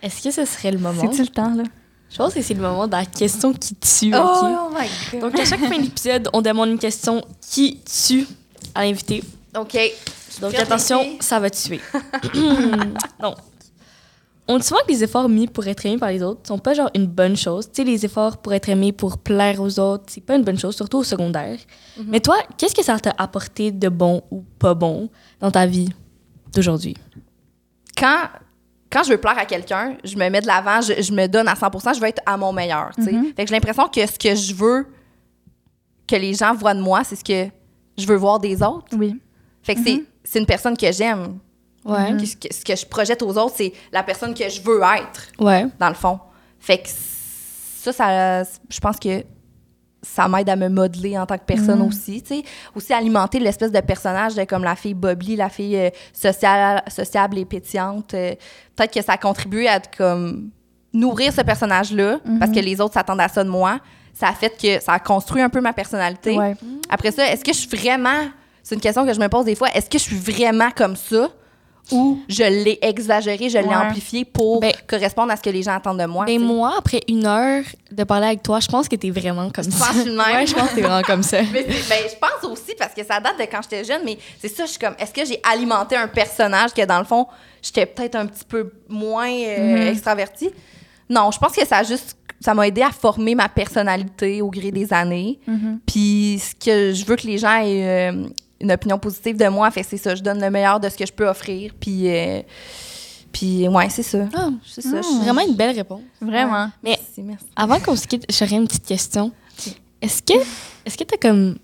Est-ce 0.02 0.22
que 0.22 0.30
ce 0.30 0.44
serait 0.44 0.70
le 0.70 0.78
moment? 0.78 1.00
C'est-tu 1.00 1.22
le 1.22 1.28
temps, 1.28 1.54
là? 1.54 1.62
Je 2.16 2.22
pense 2.22 2.32
que 2.32 2.40
c'est 2.40 2.54
le 2.54 2.62
moment 2.62 2.86
de 2.86 2.92
la 2.92 3.04
question 3.04 3.52
qui 3.52 3.74
tue. 3.74 4.10
Oh 4.14 4.70
my 4.72 4.88
God. 5.12 5.20
Donc, 5.20 5.38
à 5.38 5.44
chaque 5.44 5.60
fin 5.60 5.78
d'épisode, 5.78 6.30
on 6.32 6.40
demande 6.40 6.70
une 6.70 6.78
question 6.78 7.22
qui 7.42 7.78
tue 7.80 8.26
à 8.74 8.86
l'invité. 8.86 9.22
OK. 9.54 9.78
Donc, 10.40 10.54
attention, 10.54 11.18
ça 11.20 11.38
va 11.38 11.50
tuer. 11.50 11.78
Donc, 13.20 13.36
on 14.48 14.56
dit 14.56 14.66
souvent 14.66 14.80
que 14.86 14.92
les 14.92 15.04
efforts 15.04 15.28
mis 15.28 15.46
pour 15.46 15.66
être 15.66 15.84
aimé 15.84 15.98
par 15.98 16.08
les 16.08 16.22
autres 16.22 16.40
sont 16.48 16.58
pas 16.58 16.72
genre 16.72 16.88
une 16.94 17.06
bonne 17.06 17.36
chose. 17.36 17.66
Tu 17.66 17.82
sais, 17.82 17.84
les 17.84 18.06
efforts 18.06 18.38
pour 18.38 18.54
être 18.54 18.70
aimé, 18.70 18.92
pour 18.92 19.18
plaire 19.18 19.60
aux 19.60 19.78
autres, 19.78 20.04
c'est 20.06 20.24
pas 20.24 20.36
une 20.36 20.44
bonne 20.44 20.58
chose, 20.58 20.74
surtout 20.74 21.00
au 21.00 21.04
secondaire. 21.04 21.58
Mais 22.06 22.20
toi, 22.20 22.38
qu'est-ce 22.56 22.74
que 22.74 22.82
ça 22.82 22.98
t'a 22.98 23.14
apporté 23.18 23.72
de 23.72 23.90
bon 23.90 24.22
ou 24.30 24.42
pas 24.58 24.72
bon 24.72 25.10
dans 25.40 25.50
ta 25.50 25.66
vie 25.66 25.90
d'aujourd'hui? 26.54 26.96
quand, 27.96 28.28
quand 28.90 29.02
je 29.02 29.10
veux 29.10 29.18
plaire 29.18 29.38
à 29.38 29.44
quelqu'un, 29.46 29.96
je 30.04 30.16
me 30.16 30.28
mets 30.28 30.40
de 30.40 30.46
l'avant, 30.46 30.80
je, 30.80 31.00
je 31.02 31.12
me 31.12 31.26
donne 31.26 31.48
à 31.48 31.54
100 31.56 31.94
je 31.94 32.00
veux 32.00 32.06
être 32.06 32.22
à 32.26 32.36
mon 32.36 32.52
meilleur. 32.52 32.90
Mhm. 32.98 33.32
Fait 33.36 33.44
que 33.44 33.48
j'ai 33.48 33.54
l'impression 33.54 33.88
que 33.88 34.06
ce 34.06 34.18
que 34.18 34.34
je 34.34 34.54
veux 34.54 34.86
que 36.06 36.16
les 36.16 36.34
gens 36.34 36.54
voient 36.54 36.74
de 36.74 36.80
moi, 36.80 37.02
c'est 37.04 37.16
ce 37.16 37.24
que 37.24 37.50
je 37.98 38.06
veux 38.06 38.16
voir 38.16 38.38
des 38.38 38.62
autres. 38.62 38.86
Oui. 38.96 39.20
Fait 39.62 39.74
que 39.74 39.82
c'est- 39.82 40.04
c'est 40.22 40.38
une 40.38 40.46
personne 40.46 40.76
que 40.76 40.90
j'aime. 40.92 41.38
Ouais. 41.84 42.16
Ce, 42.24 42.36
que, 42.36 42.52
ce 42.52 42.64
que 42.64 42.74
je 42.76 42.84
projette 42.86 43.22
aux 43.22 43.36
autres, 43.38 43.54
c'est 43.56 43.72
la 43.92 44.02
personne 44.02 44.34
que 44.34 44.48
je 44.48 44.60
veux 44.60 44.80
être, 44.82 45.28
Ouais. 45.38 45.66
dans 45.78 45.88
le 45.88 45.94
fond. 45.94 46.18
Fait 46.58 46.78
que 46.78 46.88
ça, 46.88 47.92
ça 47.92 48.42
je 48.68 48.80
pense 48.80 48.98
que 48.98 49.22
ça 50.14 50.28
m'aide 50.28 50.48
à 50.48 50.56
me 50.56 50.68
modeler 50.68 51.18
en 51.18 51.26
tant 51.26 51.36
que 51.36 51.44
personne 51.44 51.82
aussi, 51.82 52.22
tu 52.22 52.36
sais. 52.36 52.42
Aussi 52.74 52.92
alimenter 52.92 53.38
l'espèce 53.38 53.72
de 53.72 53.80
personnage 53.80 54.34
de 54.34 54.44
comme 54.44 54.64
la 54.64 54.76
fille 54.76 54.94
Bobby, 54.94 55.36
la 55.36 55.48
fille 55.48 55.76
euh, 55.76 55.90
sociale, 56.12 56.82
sociable 56.88 57.38
et 57.38 57.44
pétillante. 57.44 58.14
euh, 58.14 58.34
Peut-être 58.74 58.92
que 58.94 59.02
ça 59.02 59.12
a 59.14 59.16
contribué 59.18 59.68
à 59.68 59.80
comme 59.80 60.50
nourrir 60.92 61.32
ce 61.32 61.42
personnage-là, 61.42 62.20
parce 62.38 62.52
que 62.52 62.60
les 62.60 62.80
autres 62.80 62.94
s'attendent 62.94 63.20
à 63.20 63.28
ça 63.28 63.44
de 63.44 63.50
moi. 63.50 63.78
Ça 64.14 64.28
a 64.28 64.32
fait 64.32 64.56
que 64.56 64.82
ça 64.82 64.92
a 64.94 64.98
construit 64.98 65.42
un 65.42 65.50
peu 65.50 65.60
ma 65.60 65.72
personnalité. 65.74 66.38
Ouais. 66.38 66.56
Après 66.88 67.10
ça, 67.10 67.30
est-ce 67.30 67.44
que 67.44 67.52
je 67.52 67.58
suis 67.58 67.68
vraiment. 67.76 68.22
C'est 68.62 68.74
une 68.74 68.80
question 68.80 69.04
que 69.04 69.12
je 69.12 69.20
me 69.20 69.28
pose 69.28 69.44
des 69.44 69.54
fois. 69.54 69.68
Est-ce 69.74 69.90
que 69.90 69.98
je 69.98 70.04
suis 70.04 70.16
vraiment 70.16 70.70
comme 70.74 70.96
ça? 70.96 71.28
Ou 71.92 72.18
je 72.28 72.42
l'ai 72.42 72.78
exagéré, 72.82 73.48
je 73.48 73.58
l'ai 73.58 73.64
Ouais. 73.64 73.74
amplifié 73.76 74.24
pour 74.24 74.60
Ben- 74.60 74.72
correspondre 74.86 75.32
à 75.32 75.36
ce 75.36 75.42
que 75.42 75.50
les 75.50 75.62
gens 75.62 75.72
attendent 75.76 76.00
de 76.00 76.06
moi? 76.06 76.24
Ben 76.24 76.34
tu 76.36 76.40
sais? 76.40 76.46
moi, 76.46 76.74
après 76.78 77.00
une 77.08 77.26
heure 77.26 77.62
de 77.92 78.04
parler 78.04 78.26
avec 78.26 78.42
toi, 78.42 78.60
je 78.60 78.66
pense 78.68 78.88
que 78.88 78.96
t'es 78.96 79.10
vraiment 79.10 79.50
comme 79.50 79.70
ça. 79.70 79.86
je 79.94 80.02
de 80.02 80.10
même? 80.16 80.18
Ouais, 80.18 80.46
je 80.46 80.54
pense 80.54 80.70
que 80.70 80.74
t'es 80.74 80.80
vraiment 80.82 81.02
comme 81.02 81.22
ça. 81.22 81.42
Mais 81.52 81.62
ben, 81.64 81.98
je 82.08 82.16
pense 82.18 82.50
aussi 82.50 82.74
parce 82.78 82.92
que 82.94 83.04
ça 83.04 83.20
date 83.20 83.38
de 83.38 83.44
quand 83.44 83.60
j'étais 83.62 83.84
jeune, 83.84 84.02
mais 84.04 84.18
c'est 84.40 84.48
ça, 84.48 84.64
je 84.64 84.70
suis 84.70 84.78
comme, 84.78 84.94
est-ce 84.98 85.12
que 85.12 85.24
j'ai 85.24 85.40
alimenté 85.48 85.96
un 85.96 86.08
personnage 86.08 86.72
que 86.72 86.84
dans 86.84 86.98
le 86.98 87.04
fond, 87.04 87.26
j'étais 87.62 87.86
peut-être 87.86 88.16
un 88.16 88.26
petit 88.26 88.44
peu 88.44 88.72
moins 88.88 89.30
euh, 89.30 89.90
extravertie? 89.90 90.50
Non, 91.08 91.30
je 91.30 91.38
pense 91.38 91.52
que 91.52 91.64
ça 91.66 91.78
a 91.78 91.82
juste, 91.84 92.16
ça 92.40 92.52
m'a 92.54 92.66
aidé 92.66 92.82
à 92.82 92.90
former 92.90 93.34
ma 93.34 93.48
personnalité 93.48 94.42
au 94.42 94.50
gré 94.50 94.70
des 94.72 94.92
années. 94.92 95.38
Puis 95.86 96.40
ce 96.42 96.54
que 96.54 96.92
je 96.92 97.04
veux 97.04 97.16
que 97.16 97.26
les 97.26 97.38
gens 97.38 97.56
aient 97.62 98.10
euh, 98.12 98.26
une 98.60 98.72
opinion 98.72 98.98
positive 98.98 99.36
de 99.36 99.48
moi, 99.48 99.70
fait 99.70 99.82
c'est 99.82 99.96
ça, 99.98 100.14
je 100.14 100.22
donne 100.22 100.40
le 100.40 100.50
meilleur 100.50 100.80
de 100.80 100.88
ce 100.88 100.96
que 100.96 101.04
je 101.06 101.12
peux 101.12 101.26
offrir. 101.28 101.72
Puis, 101.78 102.08
euh, 102.08 102.40
puis 103.32 103.68
ouais, 103.68 103.88
c'est 103.90 104.02
ça. 104.02 104.26
Ah, 104.34 104.48
C'est 104.66 104.80
ça. 104.82 105.00
je- 105.02 105.22
Vraiment 105.24 105.42
une 105.46 105.54
belle 105.54 105.76
réponse. 105.76 106.00
Vraiment. 106.20 106.70
Mais 106.82 106.90
Merci, 106.98 107.22
merci. 107.22 107.44
avant 107.54 107.78
qu'on 107.80 107.96
se 107.96 108.06
quitte, 108.06 108.24
j'aurais 108.30 108.56
une 108.56 108.66
petite 108.66 108.86
question. 108.86 109.30
Est-ce 110.00 110.22
que 110.22 110.34
est-ce 110.84 110.96
que 110.96 111.04
t'as 111.04 111.16
comme 111.16 111.56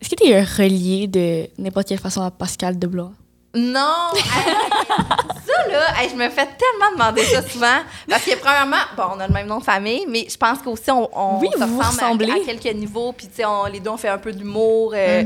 est-ce 0.00 0.10
que 0.10 0.14
t'es 0.14 0.34
un 0.36 0.44
relié 0.44 1.06
de 1.08 1.48
n'importe 1.60 1.88
quelle 1.88 1.98
façon 1.98 2.22
à 2.22 2.30
Pascal 2.30 2.78
de 2.78 2.86
Blois? 2.86 3.12
Non! 3.54 4.10
Ça, 4.14 5.68
là, 5.70 5.80
je 6.08 6.14
me 6.14 6.28
fais 6.28 6.46
tellement 6.46 6.92
demander 6.92 7.22
ça 7.24 7.42
souvent. 7.42 7.78
Parce 8.08 8.22
que, 8.22 8.36
premièrement, 8.38 8.76
bon, 8.96 9.04
on 9.16 9.20
a 9.20 9.26
le 9.26 9.32
même 9.32 9.46
nom 9.46 9.58
de 9.58 9.64
famille, 9.64 10.04
mais 10.06 10.26
je 10.30 10.36
pense 10.36 10.58
qu'aussi, 10.58 10.90
on, 10.90 11.08
on 11.12 11.38
Oui, 11.40 11.48
se 11.52 11.62
ressemble 11.64 12.30
à, 12.30 12.34
à 12.34 12.38
quelques 12.44 12.74
niveaux. 12.76 13.12
Puis, 13.12 13.28
tu 13.28 13.36
sais, 13.36 13.44
les 13.72 13.80
deux, 13.80 13.90
on 13.90 13.96
fait 13.96 14.08
un 14.10 14.18
peu 14.18 14.32
d'humour 14.32 14.92
euh, 14.94 15.22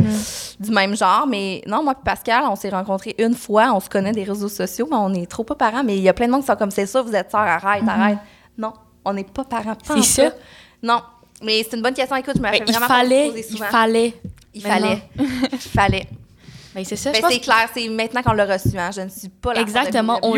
du 0.60 0.70
même 0.70 0.96
genre. 0.96 1.26
Mais 1.26 1.62
non, 1.66 1.82
moi 1.82 1.94
et 2.00 2.04
Pascal, 2.04 2.44
on 2.48 2.54
s'est 2.56 2.68
rencontrés 2.70 3.14
une 3.18 3.34
fois. 3.34 3.72
On 3.74 3.80
se 3.80 3.88
connaît 3.88 4.12
des 4.12 4.22
réseaux 4.24 4.48
sociaux, 4.48 4.86
mais 4.88 4.96
on 4.96 5.12
est 5.14 5.28
trop 5.28 5.42
pas 5.44 5.56
parents. 5.56 5.82
Mais 5.82 5.96
il 5.96 6.02
y 6.02 6.08
a 6.08 6.12
plein 6.14 6.26
de 6.26 6.32
monde 6.32 6.42
qui 6.42 6.46
sont 6.46 6.56
comme, 6.56 6.70
c'est 6.70 6.86
ça, 6.86 7.02
vous 7.02 7.14
êtes 7.14 7.30
sœurs, 7.32 7.40
arrête, 7.40 7.82
arrête. 7.88 8.18
Non, 8.56 8.72
on 9.04 9.12
n'est 9.14 9.24
pas 9.24 9.44
parents. 9.44 9.76
C'est 9.84 10.02
ça? 10.02 10.30
Non. 10.82 11.02
Mais 11.42 11.66
c'est 11.68 11.76
une 11.76 11.82
bonne 11.82 11.94
question. 11.94 12.14
Écoute, 12.16 12.34
je 12.36 12.40
me 12.40 12.44
Ben, 12.44 12.52
fais 12.52 12.64
il 12.64 12.72
vraiment 12.72 12.86
fallait 12.86 13.28
poser 13.30 13.40
il 13.48 13.56
souvent. 13.56 13.66
fallait. 13.68 14.14
Il 14.54 14.62
fallait. 14.62 15.02
Il 15.18 15.58
fallait. 15.58 16.06
Ben 16.74 16.84
c'est 16.84 16.96
ça, 16.96 17.12
je 17.12 17.20
Ben, 17.20 17.28
c'est 17.30 17.38
clair, 17.40 17.68
c'est 17.74 17.88
maintenant 17.88 18.22
qu'on 18.22 18.32
l'a 18.32 18.46
reçu. 18.46 18.78
Hein. 18.78 18.90
Je 18.94 19.02
ne 19.02 19.08
suis 19.08 19.28
pas 19.28 19.52
la 19.54 19.60
Exactement, 19.60 20.18
on 20.22 20.34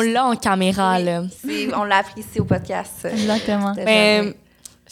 l'a 0.00 0.24
en 0.26 0.34
caméra 0.36 0.96
Oui, 0.98 1.04
là. 1.04 1.22
on 1.78 1.84
l'a 1.84 1.98
appris 1.98 2.20
ici 2.20 2.40
au 2.40 2.44
podcast. 2.44 2.90
Exactement. 3.04 3.72
Oui. 3.76 4.34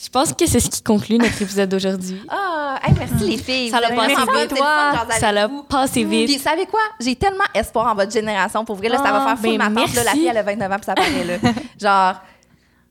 je 0.02 0.08
pense 0.10 0.32
que 0.32 0.46
c'est 0.46 0.60
ce 0.60 0.70
qui 0.70 0.82
conclut 0.82 1.18
notre 1.18 1.40
épisode 1.42 1.68
d'aujourd'hui. 1.68 2.20
Ah, 2.28 2.78
hey, 2.86 2.94
merci 2.98 3.24
les 3.30 3.38
filles. 3.38 3.70
Ça 3.70 3.80
l'a 3.80 3.90
passé 3.90 4.14
vite. 4.14 4.50
de 4.52 4.56
jaser 4.56 5.20
Ça 5.20 5.32
l'a 5.32 5.48
passé 5.68 6.04
Puis, 6.04 6.26
vite. 6.26 6.38
vous 6.38 6.42
savez 6.44 6.66
quoi? 6.66 6.80
J'ai 7.00 7.16
tellement 7.16 7.44
espoir 7.54 7.88
en 7.88 7.94
votre 7.94 8.12
génération. 8.12 8.64
Pour 8.64 8.76
vrai, 8.76 8.88
là, 8.88 8.96
ça 8.98 9.10
va 9.12 9.22
Ah, 9.22 9.36
faire 9.36 9.36
fou 9.38 9.58
ben 9.58 9.68
ma. 9.68 9.80
Là, 9.80 10.04
la 10.04 10.12
fille, 10.12 10.26
elle 10.28 10.38
a 10.38 10.42
29 10.42 10.72
ans, 10.72 10.76
puis 10.76 10.84
ça 10.86 10.94
paraît, 10.94 11.24
là. 11.24 11.50
Genre, 11.80 12.22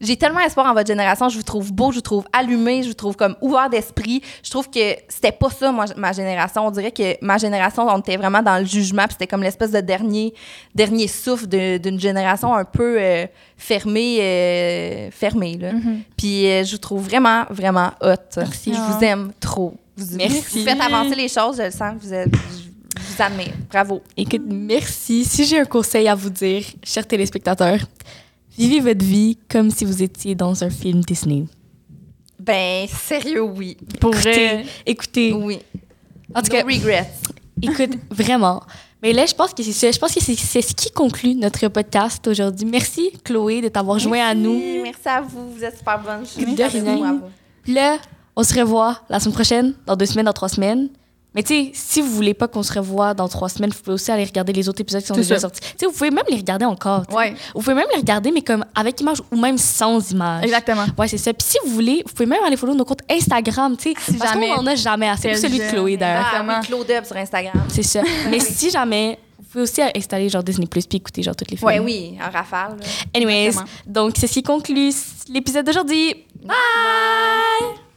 j'ai 0.02 0.16
tellement 0.16 0.40
espoir 0.40 0.68
en 0.68 0.74
votre 0.74 0.88
génération. 0.88 1.30
Je 1.30 1.38
vous 1.38 1.44
trouve 1.44 1.74
beau, 1.74 1.92
je 1.92 1.96
vous 1.96 2.02
trouve 2.02 2.26
allumé, 2.32 2.84
je 2.84 2.90
vous 2.90 2.94
trouve 2.94 3.16
comme 3.16 3.36
ouvert 3.42 3.70
d'esprit. 3.70 4.22
Je 4.44 4.50
trouve 4.50 4.70
que 4.70 4.96
c'était 5.10 5.32
pas 5.32 5.50
ça, 5.50 5.72
moi, 5.72 5.86
ma 5.98 6.14
génération. 6.14 6.66
On 6.66 6.72
dirait 6.72 6.92
que 6.92 7.24
ma 7.24 7.38
génération, 7.38 7.88
on 7.88 8.00
était 8.00 8.18
vraiment 8.18 8.42
dans 8.42 8.58
le 8.60 8.66
jugement, 8.66 9.04
puis 9.04 9.14
c'était 9.14 9.28
comme 9.28 9.44
l'espèce 9.44 9.72
de 9.72 9.82
dernier, 9.82 10.34
dernier 10.74 11.08
souffle 11.08 11.48
d'une 11.48 12.00
génération 12.00 12.54
un 12.54 12.66
peu 12.66 12.98
euh, 13.00 13.26
fermée, 13.58 14.20
euh, 14.22 15.12
fermée, 15.12 15.58
là. 15.58 15.72
Puis 16.18 16.48
euh, 16.48 16.64
je 16.64 16.72
vous 16.72 16.78
trouve 16.78 17.04
vraiment, 17.04 17.46
vraiment 17.50 17.92
hot. 18.02 18.16
Merci. 18.38 18.74
Je 18.74 18.80
vous 18.80 19.04
aime 19.04 19.32
trop. 19.40 19.74
Vous, 19.98 20.16
Merci. 20.16 20.60
vous 20.60 20.66
faites 20.66 20.80
avancer 20.80 21.16
les 21.16 21.28
choses, 21.28 21.58
je 21.58 21.64
le 21.64 21.72
sens. 21.72 21.96
Vous 22.00 22.14
êtes, 22.14 22.30
je 22.34 23.16
vous 23.16 23.22
admire. 23.22 23.54
Bravo. 23.70 24.02
Écoute, 24.16 24.44
merci. 24.46 25.26
Si 25.26 25.44
j'ai 25.44 25.60
un 25.60 25.66
conseil 25.66 26.08
à 26.08 26.16
vous 26.16 26.30
dire, 26.30 26.64
chers 26.84 27.06
téléspectateurs, 27.06 27.80
vivez 28.60 28.80
votre 28.82 29.04
vie 29.06 29.38
comme 29.50 29.72
si 29.72 29.86
vous 29.86 30.04
étiez 30.04 30.36
dans 30.36 30.64
un 30.64 30.70
film 30.70 31.02
Disney. 31.02 31.46
Ben, 32.40 32.88
sérieux, 32.88 33.42
oui. 33.42 33.78
Pour 34.00 34.14
Écoutez, 34.14 34.32
vrai. 34.32 34.66
écoutez. 34.86 35.34
Oui. 35.34 35.60
En 36.34 36.42
tout 36.42 36.52
no 36.52 36.58
cas, 36.60 36.64
regrets. 36.64 37.12
écoute, 37.62 37.98
vraiment. 38.12 38.62
Mais 39.02 39.14
là, 39.14 39.26
je 39.26 39.34
pense 39.34 39.54
que 39.54 39.64
c'est. 39.64 39.92
Je 39.94 40.00
pense 40.00 40.14
que 40.14 40.20
c'est 40.22 40.62
ce 40.62 40.74
qui 40.76 40.92
conclut 40.92 41.36
notre 41.36 41.68
podcast 41.70 42.26
aujourd'hui. 42.28 42.66
Merci, 42.66 43.12
Chloé, 43.24 43.62
de 43.62 43.70
t'avoir 43.70 43.98
joint 44.00 44.26
à 44.28 44.34
nous. 44.36 44.60
Merci, 44.84 45.08
à 45.08 45.22
vous. 45.22 45.54
Vous 45.54 45.64
êtes 45.64 45.78
super 45.78 46.00
bonne. 46.00 46.24
De 46.56 46.64
rien. 46.64 47.22
là, 47.68 47.98
on 48.36 48.44
se 48.44 48.58
revoit 48.60 49.02
la 49.10 49.20
semaine 49.20 49.34
prochaine, 49.34 49.74
dans 49.86 49.96
deux 49.96 50.06
semaines, 50.06 50.26
dans 50.26 50.34
trois 50.34 50.50
semaines. 50.50 50.90
Mais 51.36 51.44
tu 51.44 51.54
sais, 51.54 51.72
si 51.76 52.02
vous 52.02 52.10
voulez 52.10 52.34
pas 52.34 52.48
qu'on 52.48 52.64
se 52.64 52.74
revoie 52.74 53.14
dans 53.14 53.28
trois 53.28 53.50
semaines, 53.50 53.70
vous 53.70 53.78
pouvez 53.80 53.94
aussi 53.94 54.12
aller 54.12 54.26
regarder 54.26 54.52
les 54.52 54.68
autres 54.68 54.82
épisodes 54.82 55.02
qui 55.02 55.08
sont 55.08 55.14
C'est 55.14 55.22
déjà 55.22 55.40
sortis. 55.40 55.62
Tu 55.62 55.68
sais, 55.78 55.86
vous 55.86 55.92
pouvez 55.92 56.10
même 56.10 56.24
les 56.28 56.38
regarder 56.38 56.66
encore. 56.66 57.06
tu 57.06 57.12
sais. 57.14 57.18
Ouais. 57.18 57.36
Vous 57.54 57.62
pouvez 57.62 57.76
même 57.76 57.86
les 57.94 58.00
regarder, 58.00 58.32
mais 58.32 58.42
comme 58.42 58.66
avec 58.74 59.00
image 59.00 59.22
ou 59.32 59.36
même 59.40 59.58
sans 59.60 60.10
image. 60.12 60.44
Exactement. 60.44 60.86
Ouais, 60.98 61.08
c'est 61.08 61.20
ça. 61.20 61.32
Puis 61.32 61.48
si 61.48 61.58
vous 61.64 61.72
voulez, 61.72 62.02
vous 62.06 62.12
pouvez 62.14 62.26
même 62.26 62.44
aller 62.44 62.58
follow 62.58 62.74
nos 62.74 62.84
comptes 62.84 63.04
Instagram, 63.10 63.78
tu 63.78 63.92
sais. 63.92 63.96
Si 64.12 64.18
parce 64.18 64.34
jamais. 64.34 64.50
qu'on 64.50 64.62
en 64.62 64.66
a 64.68 64.74
jamais 64.76 65.08
assez. 65.08 65.30
Plus 65.30 65.40
celui 65.42 65.60
de. 65.60 65.64
Chloé, 65.70 65.98
d'ailleurs. 65.98 66.24
Ah 66.26 66.42
Exactement. 66.42 66.60
oui, 66.62 66.68
Claude 66.86 66.98
Hub 67.00 67.06
sur 67.06 67.16
Instagram. 67.18 67.64
C'est 67.70 67.84
ça. 67.84 68.02
mais 68.32 68.40
si 68.40 68.72
jamais, 68.72 69.20
vous 69.38 69.46
pouvez 69.52 69.64
aussi 69.66 69.82
installer 69.96 70.30
genre 70.30 70.44
Disney 70.44 70.66
Plus 70.66 70.88
puis 70.88 70.98
écouter 70.98 71.22
genre 71.22 71.36
toutes 71.36 71.52
les 71.52 71.58
films. 71.58 71.68
Ouais, 71.68 71.78
oui, 71.80 72.18
en 72.28 72.32
rafale. 72.32 72.72
là. 72.80 72.86
Anyways, 73.16 73.46
Exactement. 73.50 73.72
donc 73.86 74.14
c'est 74.18 74.26
ce 74.26 74.34
qui 74.34 74.42
conclut 74.44 74.92
l'épisode 75.30 75.64
d'aujourd'hui. 75.66 76.16
Bye! 76.44 77.89